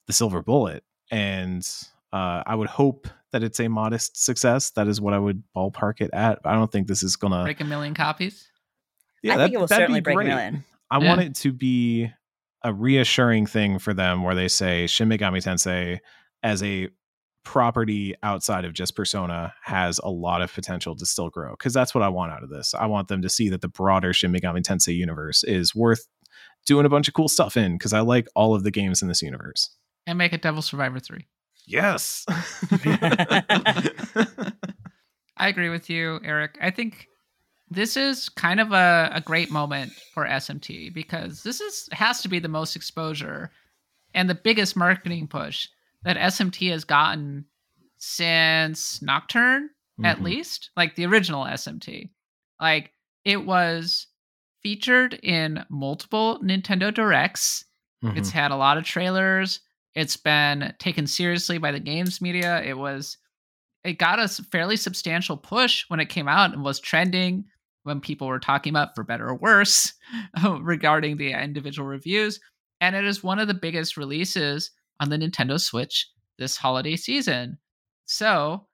the 0.06 0.14
silver 0.14 0.42
bullet. 0.42 0.82
And 1.10 1.62
uh, 2.10 2.42
I 2.46 2.54
would 2.54 2.68
hope 2.68 3.06
that 3.32 3.42
it's 3.42 3.60
a 3.60 3.68
modest 3.68 4.24
success. 4.24 4.70
That 4.70 4.88
is 4.88 4.98
what 4.98 5.12
I 5.12 5.18
would 5.18 5.42
ballpark 5.54 6.00
it 6.00 6.10
at. 6.14 6.40
I 6.46 6.54
don't 6.54 6.72
think 6.72 6.88
this 6.88 7.02
is 7.02 7.16
gonna 7.16 7.44
break 7.44 7.60
a 7.60 7.64
million 7.64 7.92
copies. 7.92 8.48
Yeah, 9.22 9.34
I 9.34 9.36
that, 9.36 9.42
think 9.44 9.54
it 9.56 9.58
will 9.58 9.68
certainly 9.68 10.00
break 10.00 10.16
great. 10.16 10.28
a 10.28 10.30
million. 10.30 10.64
I 10.90 11.00
yeah. 11.00 11.08
want 11.08 11.20
it 11.20 11.34
to 11.36 11.52
be 11.52 12.10
a 12.62 12.72
reassuring 12.72 13.44
thing 13.44 13.78
for 13.78 13.92
them 13.92 14.22
where 14.22 14.34
they 14.34 14.48
say 14.48 14.86
Shin 14.86 15.10
Megami 15.10 15.42
Tensei 15.42 15.98
as 16.42 16.62
a 16.62 16.88
property 17.46 18.12
outside 18.24 18.64
of 18.64 18.72
just 18.72 18.96
persona 18.96 19.54
has 19.62 20.00
a 20.00 20.08
lot 20.08 20.42
of 20.42 20.52
potential 20.52 20.96
to 20.96 21.06
still 21.06 21.30
grow 21.30 21.52
because 21.52 21.72
that's 21.72 21.94
what 21.94 22.02
i 22.02 22.08
want 22.08 22.32
out 22.32 22.42
of 22.42 22.50
this. 22.50 22.74
I 22.74 22.86
want 22.86 23.06
them 23.06 23.22
to 23.22 23.28
see 23.28 23.48
that 23.50 23.60
the 23.60 23.68
broader 23.68 24.12
shin 24.12 24.32
megami 24.32 24.62
tensei 24.62 24.96
universe 24.96 25.44
is 25.44 25.72
worth 25.72 26.08
doing 26.66 26.84
a 26.84 26.88
bunch 26.88 27.06
of 27.06 27.14
cool 27.14 27.28
stuff 27.28 27.56
in 27.56 27.78
because 27.78 27.92
i 27.92 28.00
like 28.00 28.26
all 28.34 28.56
of 28.56 28.64
the 28.64 28.72
games 28.72 29.00
in 29.00 29.06
this 29.06 29.22
universe. 29.22 29.70
And 30.08 30.18
make 30.18 30.32
a 30.32 30.38
devil 30.38 30.60
survivor 30.60 30.98
3 30.98 31.24
yes. 31.66 32.26
I 35.36 35.48
agree 35.48 35.68
with 35.68 35.88
you 35.88 36.18
eric. 36.24 36.58
I 36.60 36.72
think 36.72 37.06
this 37.70 37.96
is 37.96 38.28
kind 38.28 38.58
of 38.58 38.72
a, 38.72 39.10
a 39.14 39.20
great 39.20 39.52
moment 39.52 39.92
for 40.12 40.26
smt 40.26 40.92
because 40.92 41.44
this 41.44 41.60
is 41.60 41.88
has 41.92 42.22
to 42.22 42.28
be 42.28 42.40
the 42.40 42.48
most 42.48 42.74
exposure 42.74 43.52
and 44.14 44.28
the 44.28 44.34
biggest 44.34 44.74
marketing 44.76 45.28
push 45.28 45.68
that 46.04 46.16
SMT 46.16 46.70
has 46.70 46.84
gotten 46.84 47.46
since 47.98 49.02
Nocturne, 49.02 49.64
mm-hmm. 49.64 50.04
at 50.04 50.22
least, 50.22 50.70
like 50.76 50.94
the 50.94 51.06
original 51.06 51.44
SMT. 51.44 52.10
Like 52.60 52.92
it 53.24 53.44
was 53.44 54.06
featured 54.62 55.14
in 55.22 55.64
multiple 55.68 56.40
Nintendo 56.42 56.92
Directs. 56.92 57.64
Mm-hmm. 58.04 58.18
It's 58.18 58.30
had 58.30 58.50
a 58.50 58.56
lot 58.56 58.78
of 58.78 58.84
trailers. 58.84 59.60
It's 59.94 60.16
been 60.16 60.74
taken 60.78 61.06
seriously 61.06 61.58
by 61.58 61.72
the 61.72 61.80
games 61.80 62.20
media. 62.20 62.62
It 62.62 62.76
was 62.76 63.16
it 63.84 63.98
got 63.98 64.18
a 64.18 64.28
fairly 64.28 64.76
substantial 64.76 65.36
push 65.36 65.84
when 65.88 66.00
it 66.00 66.08
came 66.08 66.26
out 66.26 66.52
and 66.52 66.64
was 66.64 66.80
trending 66.80 67.44
when 67.84 68.00
people 68.00 68.26
were 68.26 68.40
talking 68.40 68.70
about 68.70 68.96
for 68.96 69.04
better 69.04 69.28
or 69.28 69.36
worse 69.36 69.92
regarding 70.60 71.16
the 71.16 71.30
individual 71.30 71.86
reviews. 71.86 72.40
And 72.80 72.96
it 72.96 73.04
is 73.04 73.22
one 73.22 73.38
of 73.38 73.46
the 73.46 73.54
biggest 73.54 73.96
releases 73.96 74.72
on 75.00 75.10
the 75.10 75.18
Nintendo 75.18 75.60
Switch 75.60 76.08
this 76.38 76.56
holiday 76.56 76.96
season. 76.96 77.58
So 78.06 78.66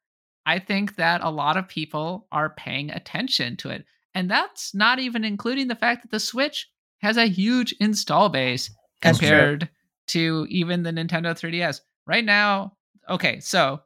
I 0.45 0.59
think 0.59 0.97
that 0.97 1.23
a 1.23 1.31
lot 1.31 1.57
of 1.57 1.69
people 1.69 2.27
are 2.33 2.51
paying 2.51 2.91
attention 2.91 3.57
to 3.59 3.71
it. 3.71 3.85
And 4.15 4.31
that's 4.31 4.75
not 4.75 4.99
even 4.99 5.25
including 5.25 5.69
the 5.69 5.75
fact 5.75 6.03
that 6.03 6.11
the 6.11 6.21
Switch 6.21 6.69
has 7.01 7.17
a 7.17 7.27
huge 7.27 7.75
install 7.81 8.29
base 8.29 8.71
compared 9.01 9.69
to 10.09 10.47
even 10.49 10.83
the 10.83 10.91
Nintendo 10.91 11.33
3DS. 11.33 11.81
Right 12.07 12.25
now, 12.25 12.77
okay, 13.09 13.41
so 13.41 13.81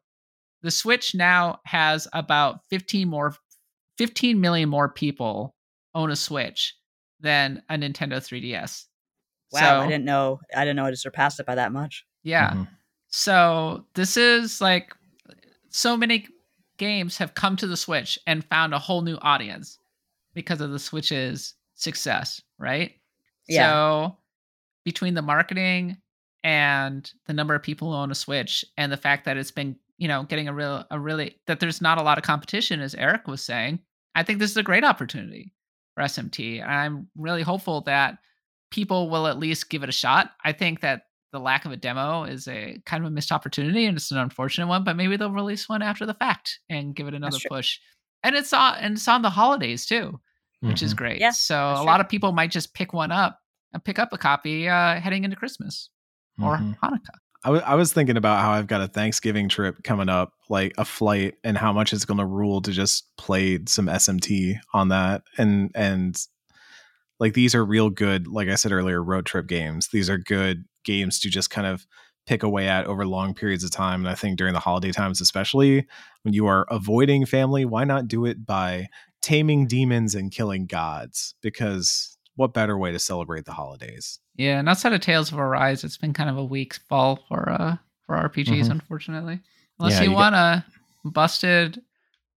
the 0.63 0.71
Switch 0.71 1.15
now 1.15 1.61
has 1.65 2.09
about 2.13 2.61
15 2.71 3.09
more 3.09 3.35
15 3.99 4.41
million 4.41 4.69
more 4.69 4.91
people 4.91 5.55
own 5.95 6.11
a 6.11 6.17
Switch 6.17 6.75
than 7.21 7.63
a 7.69 7.75
Nintendo 7.77 8.15
3DS. 8.15 8.85
Wow, 9.53 9.61
so, 9.61 9.81
I 9.81 9.89
didn't 9.89 10.05
know 10.05 10.41
I 10.55 10.65
didn't 10.65 10.77
know 10.77 10.87
it 10.87 10.99
surpassed 10.99 11.41
it 11.41 11.47
by 11.47 11.55
that 11.55 11.73
much. 11.73 12.05
Yeah. 12.27 12.51
Mm-hmm. 12.51 12.62
So 13.09 13.86
this 13.94 14.16
is 14.16 14.61
like 14.61 14.94
so 15.70 15.97
many 15.97 16.27
games 16.77 17.16
have 17.19 17.35
come 17.35 17.57
to 17.57 17.69
the 17.69 17.77
Switch 17.77 18.19
and 18.27 18.44
found 18.44 18.74
a 18.74 18.81
whole 18.81 19.03
new 19.03 19.16
audience 19.23 19.78
because 20.35 20.61
of 20.61 20.73
the 20.73 20.78
Switch's 20.78 21.55
success, 21.77 22.43
right? 22.59 22.93
Yeah. 23.48 23.70
So 23.70 24.16
between 24.85 25.15
the 25.15 25.23
marketing 25.23 25.98
and 26.43 27.11
the 27.27 27.32
number 27.32 27.55
of 27.55 27.62
people 27.62 27.93
who 27.93 27.97
own 27.97 28.11
a 28.11 28.15
Switch 28.15 28.65
and 28.77 28.90
the 28.90 28.97
fact 28.97 29.24
that 29.24 29.36
it's 29.36 29.53
been, 29.53 29.77
you 29.97 30.09
know, 30.09 30.24
getting 30.24 30.48
a 30.48 30.53
real 30.53 30.85
a 30.90 30.98
really 30.98 31.39
that 31.47 31.61
there's 31.61 31.81
not 31.81 31.98
a 31.98 32.03
lot 32.03 32.19
of 32.19 32.24
competition 32.24 32.81
as 32.81 32.97
Eric 32.97 33.28
was 33.28 33.40
saying, 33.40 33.78
I 34.16 34.24
think 34.24 34.40
this 34.40 34.51
is 34.51 34.57
a 34.57 34.65
great 34.65 34.85
opportunity 34.85 35.55
for 35.94 36.03
SMT. 36.03 36.61
And 36.61 36.73
I'm 36.73 37.09
really 37.16 37.43
hopeful 37.43 37.82
that 37.82 38.19
people 38.73 39.11
will 39.11 39.28
at 39.28 39.39
least 39.39 39.70
give 39.70 39.85
it 39.85 39.89
a 39.89 39.93
shot. 39.93 40.32
I 40.44 40.51
think 40.51 40.81
that 40.81 41.03
the 41.37 41.41
lack 41.41 41.67
of 41.67 41.73
a 41.73 41.77
demo 41.77 42.25
is 42.25 42.49
a 42.49 42.81
kind 42.87 43.05
of 43.05 43.09
a 43.09 43.11
missed 43.11 43.31
opportunity 43.31 43.85
and 43.85 43.99
it's 43.99 44.11
an 44.11 44.17
unfortunate 44.17 44.69
one, 44.69 44.85
but 44.85 44.97
maybe 44.97 45.19
they'll 45.19 45.31
release 45.31 45.69
one 45.69 45.83
after 45.83 46.07
the 46.07 46.15
fact 46.15 46.61
and 46.71 46.97
give 46.97 47.07
it 47.07 47.13
another 47.13 47.37
push. 47.47 47.79
And 48.23 48.35
it's 48.35 48.55
on 48.55 48.77
and 48.79 48.95
it's 48.95 49.07
on 49.07 49.21
the 49.21 49.29
holidays 49.29 49.85
too, 49.85 50.19
which 50.61 50.77
mm-hmm. 50.77 50.87
is 50.87 50.95
great. 50.95 51.21
Yeah, 51.21 51.33
so 51.33 51.73
a 51.73 51.77
true. 51.77 51.85
lot 51.85 52.01
of 52.01 52.09
people 52.09 52.33
might 52.33 52.51
just 52.51 52.73
pick 52.73 52.95
one 52.95 53.13
up 53.13 53.39
and 53.75 53.85
pick 53.85 53.99
up 53.99 54.15
a 54.15 54.19
copy 54.19 54.67
uh, 54.67 54.99
heading 54.99 55.25
into 55.25 55.37
Christmas 55.37 55.91
or 56.41 56.57
mm-hmm. 56.57 56.73
Hanukkah. 56.83 57.19
I, 57.45 57.49
w- 57.49 57.65
I 57.67 57.75
was 57.75 57.93
thinking 57.93 58.17
about 58.17 58.41
how 58.41 58.53
I've 58.53 58.67
got 58.67 58.81
a 58.81 58.89
Thanksgiving 58.89 59.51
trip 59.51 59.85
coming 59.85 60.09
up, 60.09 60.33
like 60.49 60.73
a 60.79 60.87
flight, 60.87 61.35
and 61.45 61.59
how 61.59 61.75
much 61.75 61.93
it's 61.93 62.07
going 62.07 62.19
to 62.19 62.27
rule 62.27 62.63
to 62.63 62.73
just 62.73 63.15
play 63.19 63.61
some 63.67 63.87
SMT 63.87 64.59
on 64.73 64.89
that, 64.89 65.23
and 65.37 65.71
and 65.75 66.19
like 67.21 67.35
these 67.35 67.55
are 67.55 67.65
real 67.65 67.91
good, 67.91 68.27
like 68.27 68.49
I 68.49 68.55
said 68.55 68.73
earlier, 68.73 69.03
road 69.03 69.27
trip 69.27 69.47
games. 69.47 69.89
These 69.93 70.09
are 70.11 70.19
good 70.19 70.65
games 70.87 71.21
to 71.21 71.29
just 71.29 71.51
kind 71.51 71.67
of 71.67 71.87
pick 72.27 72.43
away 72.43 72.69
at 72.69 72.87
over 72.87 73.07
long 73.07 73.35
periods 73.35 73.63
of 73.63 73.71
time. 73.71 74.01
And 74.01 74.09
I 74.09 74.15
think 74.15 74.37
during 74.37 74.55
the 74.55 74.61
holiday 74.61 74.91
times, 74.91 75.21
especially 75.21 75.87
when 76.23 76.35
you 76.35 76.47
are 76.47 76.67
avoiding 76.71 77.25
family, 77.27 77.65
why 77.65 77.85
not 77.85 78.09
do 78.09 78.25
it 78.25 78.45
by 78.45 78.89
taming 79.23 79.67
demons 79.67 80.15
and 80.15 80.33
killing 80.33 80.67
gods? 80.67 81.35
Because 81.41 82.17
what 82.35 82.53
better 82.53 82.77
way 82.77 82.93
to 82.93 82.99
celebrate 82.99 83.45
the 83.45 83.53
holidays? 83.53 84.19
Yeah, 84.37 84.59
and 84.59 84.69
outside 84.69 84.93
of 84.93 85.01
Tales 85.01 85.33
of 85.33 85.39
Arise, 85.39 85.85
it's 85.85 85.97
been 85.97 86.13
kind 86.13 86.29
of 86.29 86.37
a 86.37 86.45
weak 86.45 86.75
fall 86.89 87.25
for 87.29 87.51
uh 87.51 87.77
for 88.05 88.17
RPGs, 88.17 88.47
mm-hmm. 88.47 88.73
unfortunately. 88.73 89.41
Unless 89.79 89.95
yeah, 89.95 90.03
you, 90.03 90.11
you, 90.11 90.17
want 90.17 90.35
a 90.35 90.65
busted 91.05 91.83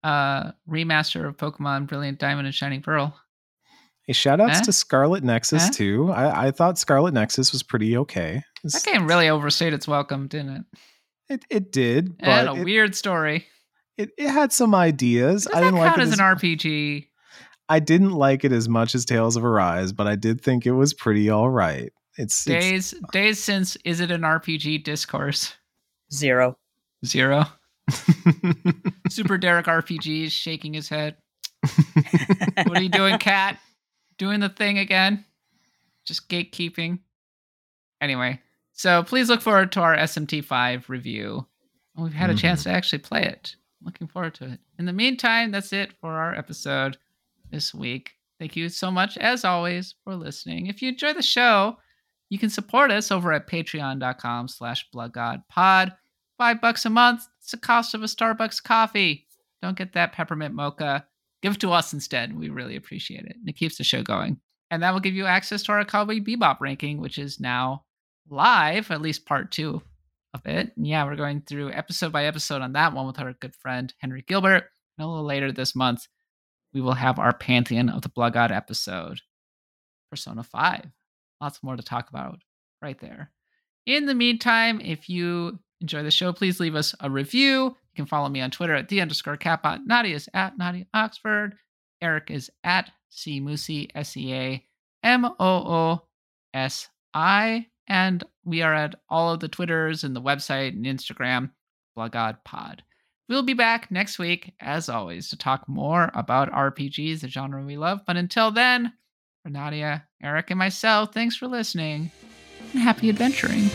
uh 0.04 0.52
remaster 0.70 1.28
of 1.28 1.38
Pokemon 1.38 1.88
Brilliant 1.88 2.20
Diamond 2.20 2.48
and 2.48 2.56
Shining 2.56 2.82
Pearl. 2.82 3.16
Hey, 4.10 4.14
shout 4.14 4.41
outs 4.41 4.57
eh? 4.57 4.64
to 4.64 4.73
Scarlet 4.73 5.23
Nexus 5.23 5.68
eh? 5.68 5.69
too. 5.69 6.11
I, 6.11 6.48
I 6.48 6.52
thought 6.52 6.80
Scarlet 6.80 7.14
Nexus 7.14 7.52
was 7.52 7.61
pretty 7.61 7.95
okay. 7.95 8.41
It's, 8.64 8.73
that 8.73 8.91
game 8.91 9.06
really 9.06 9.30
overstayed 9.30 9.72
its 9.72 9.88
welcome, 9.88 10.27
didn't 10.27 10.49
it? 10.49 10.64
It 11.30 11.45
it 11.52 11.72
did. 11.72 12.15
It 12.18 12.26
had 12.26 12.48
a 12.48 12.53
it, 12.53 12.64
weird 12.64 12.95
story. 12.95 13.45
It 13.99 14.10
it 14.18 14.30
had 14.30 14.52
some 14.52 14.73
ideas. 14.73 15.48
I 15.53 15.61
didn't 15.61 15.76
like 15.76 15.95
it 15.95 16.02
as, 16.02 16.14
as 16.14 16.18
an 16.18 16.26
RPG. 16.26 17.06
I 17.69 17.80
didn't 17.80 18.14
like 18.14 18.44
it 18.44 18.52
as 18.52 18.68
much 18.68 18.95
as 18.95 19.06
Tales 19.06 19.36
of 19.36 19.45
Arise, 19.45 19.94
but 19.94 20.07
I 20.07 20.15
did 20.15 20.41
think 20.41 20.65
it 20.65 20.72
was 20.72 20.91
pretty 20.91 21.30
all 21.30 21.52
right. 21.52 21.94
It's 22.18 22.44
days 22.45 22.94
it's, 22.94 23.11
days 23.11 23.38
since 23.38 23.77
is 23.86 23.99
it 23.99 24.10
an 24.10 24.22
RPG 24.22 24.86
discourse? 24.86 25.53
Zero. 26.11 26.57
Zero. 27.06 27.45
Super 29.10 29.38
Derek 29.38 29.68
RPG 29.68 30.26
is 30.26 30.34
shaking 30.34 30.73
his 30.73 30.90
head. 30.90 31.15
what 32.56 32.76
are 32.76 32.81
you 32.81 32.90
doing, 32.90 33.19
Kat? 33.19 33.60
Doing 34.20 34.40
the 34.40 34.50
thing 34.50 34.78
again. 34.78 35.26
Just 36.06 36.30
gatekeeping. 36.30 37.00
Anyway, 38.02 38.40
so 38.74 39.02
please 39.04 39.30
look 39.30 39.41
forward 39.41 39.72
to 39.72 39.82
our 39.82 39.98
SMT5 39.98 40.88
review. 40.88 41.48
We've 41.98 42.14
had 42.14 42.30
a 42.30 42.34
mm-hmm. 42.34 42.40
chance 42.40 42.64
to 42.64 42.70
actually 42.70 43.00
play 43.00 43.24
it. 43.24 43.56
Looking 43.84 44.08
forward 44.08 44.36
to 44.36 44.46
it. 44.46 44.60
In 44.78 44.86
the 44.86 44.94
meantime, 44.94 45.52
that's 45.52 45.74
it 45.74 45.94
for 46.00 46.12
our 46.12 46.36
episode 46.36 46.98
this 47.50 47.74
week. 47.74 48.12
Thank 48.38 48.56
you 48.56 48.70
so 48.70 48.91
much, 48.91 49.18
as 49.18 49.44
always, 49.44 49.96
for 50.04 50.16
listening. 50.16 50.68
If 50.68 50.82
you 50.82 50.90
enjoy 50.90 51.14
the 51.14 51.22
show, 51.22 51.78
you 52.30 52.38
can 52.40 52.50
support 52.50 52.91
us 52.91 53.12
over 53.12 53.34
at 53.34 53.48
patreon.com 53.48 54.48
slash 54.48 54.88
bloodgodpod. 54.94 55.96
five 56.38 56.62
bucks 56.62 56.86
a 56.86 56.90
month. 56.90 57.28
It's 57.41 57.52
the 57.52 57.58
cost 57.58 57.94
of 57.94 58.04
a 58.04 58.06
Starbucks 58.06 58.64
coffee. 58.64 59.28
Don't 59.62 59.78
get 59.78 59.94
that 59.94 60.14
peppermint 60.14 60.54
mocha. 60.56 61.06
Give 61.41 61.53
it 61.53 61.60
to 61.61 61.72
us 61.72 61.94
instead. 61.94 62.38
We 62.38 62.49
really 62.49 62.76
appreciate 62.76 63.26
it. 63.26 63.36
And 63.36 63.48
it 63.48 63.56
keeps 63.56 63.78
the 63.78 63.84
show 63.84 64.03
going. 64.03 64.40
And 64.72 64.84
that 64.84 64.94
will 64.94 64.99
give 64.99 65.16
you 65.16 65.26
access 65.26 65.64
to 65.64 65.72
our 65.72 65.86
Cowboy 65.86 66.20
Bebop 66.20 66.60
ranking, 66.60 66.99
which 66.99 67.18
is 67.18 67.40
now 67.40 67.86
live, 68.30 68.91
at 68.91 69.02
least 69.02 69.26
part 69.26 69.52
two 69.52 69.82
of 70.34 70.45
it. 70.45 70.72
And 70.76 70.86
yeah, 70.86 71.03
we're 71.06 71.16
going 71.16 71.41
through 71.41 71.72
episode 71.72 72.11
by 72.11 72.26
episode 72.26 72.61
on 72.61 72.74
that 72.74 72.94
one 72.94 73.07
with 73.07 73.20
our 73.20 73.34
good 73.34 73.56
friend 73.56 73.94
Henry 73.99 74.24
Gilbert. 74.28 74.66
And 74.98 75.06
a 75.06 75.07
little 75.07 75.26
later 75.26 75.52
this 75.52 75.76
month, 75.76 76.07
we 76.74 76.82
will 76.82 76.94
have 76.94 77.18
our 77.18 77.34
Pantheon 77.34 77.90
of 77.90 78.02
the 78.02 78.10
Blood 78.10 78.34
God 78.34 78.52
episode, 78.52 79.22
Persona 80.11 80.44
5. 80.44 80.86
Lots 81.41 81.64
more 81.64 81.76
to 81.76 81.84
talk 81.84 82.10
about 82.10 82.40
right 82.82 82.99
there. 82.99 83.32
In 83.86 84.06
the 84.06 84.14
meantime, 84.14 84.80
if 84.82 85.10
you 85.10 85.60
enjoy 85.82 86.03
the 86.03 86.11
show, 86.11 86.32
please 86.32 86.60
leave 86.60 86.76
us 86.76 86.94
a 86.99 87.10
review. 87.10 87.76
Can 88.00 88.06
follow 88.06 88.30
me 88.30 88.40
on 88.40 88.50
Twitter 88.50 88.76
at 88.76 88.88
the 88.88 89.02
underscore 89.02 89.36
katbot. 89.36 89.82
Nadia 89.86 90.16
is 90.16 90.30
at 90.34 90.58
Nadia 90.58 90.86
Oxford. 90.94 91.58
Eric 92.02 92.32
is 92.32 92.50
at 92.64 92.90
Seamoosi, 93.12 93.90
S 93.94 94.16
E 94.16 94.34
A 94.34 94.66
M 95.04 95.26
O 95.26 95.36
O 95.38 96.02
S 96.54 96.88
I. 97.14 97.66
And 97.90 98.24
we 98.46 98.62
are 98.62 98.74
at 98.74 98.96
all 99.10 99.34
of 99.34 99.42
the 99.42 99.50
Twitters 99.50 100.06
and 100.06 100.16
the 100.16 100.22
website 100.22 100.70
and 100.70 100.86
Instagram, 100.86 101.52
Blood 101.94 102.14
God 102.14 102.38
Pod. 102.46 102.84
We'll 103.28 103.44
be 103.44 103.54
back 103.54 103.92
next 103.92 104.18
week, 104.18 104.54
as 104.62 104.88
always, 104.88 105.30
to 105.32 105.38
talk 105.38 105.68
more 105.68 106.10
about 106.14 106.54
RPGs, 106.54 107.20
the 107.20 107.28
genre 107.28 107.66
we 107.66 107.76
love. 107.76 108.00
But 108.08 108.16
until 108.16 108.50
then, 108.50 108.94
for 109.44 109.50
Nadia, 109.50 110.08
Eric, 110.24 110.52
and 110.52 110.58
myself, 110.58 111.14
thanks 111.14 111.36
for 111.36 111.48
listening 111.50 112.12
and 112.72 112.82
happy 112.82 113.10
adventuring. 113.10 113.70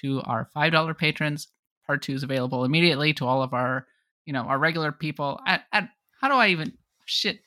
To 0.00 0.20
our 0.22 0.48
$5 0.56 0.98
patrons. 0.98 1.48
Part 1.86 2.02
two 2.02 2.14
is 2.14 2.22
available 2.22 2.64
immediately 2.64 3.14
to 3.14 3.26
all 3.26 3.42
of 3.42 3.54
our, 3.54 3.86
you 4.26 4.32
know, 4.32 4.42
our 4.42 4.58
regular 4.58 4.92
people. 4.92 5.40
At, 5.46 5.62
at 5.72 5.88
how 6.20 6.28
do 6.28 6.34
I 6.34 6.48
even 6.48 6.72
shit? 7.06 7.40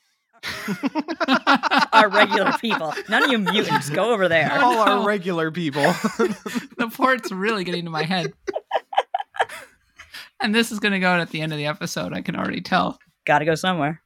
our 1.94 2.10
regular 2.10 2.53
people. 2.60 2.94
None 3.10 3.23
of 3.23 3.32
you 3.32 3.38
mutants. 3.38 3.90
Go 3.90 4.11
over 4.11 4.28
there. 4.28 4.52
All 4.61 4.80
our 4.80 5.06
regular 5.06 5.52
people. 5.52 5.84
the 5.84 6.91
port's 6.91 7.32
really 7.32 7.64
getting 7.64 7.86
to 7.86 7.91
my 7.91 8.03
head. 8.03 8.34
and 10.40 10.53
this 10.53 10.72
is 10.72 10.80
going 10.80 10.94
to 10.94 10.99
go 10.99 11.10
out 11.10 11.19
at 11.19 11.30
the 11.30 11.41
end 11.41 11.52
of 11.52 11.57
the 11.57 11.68
episode. 11.68 12.14
I 12.14 12.22
can 12.22 12.36
already 12.36 12.61
tell. 12.61 12.98
Got 13.26 13.40
to 13.40 13.45
go 13.45 13.56
somewhere. 13.56 14.02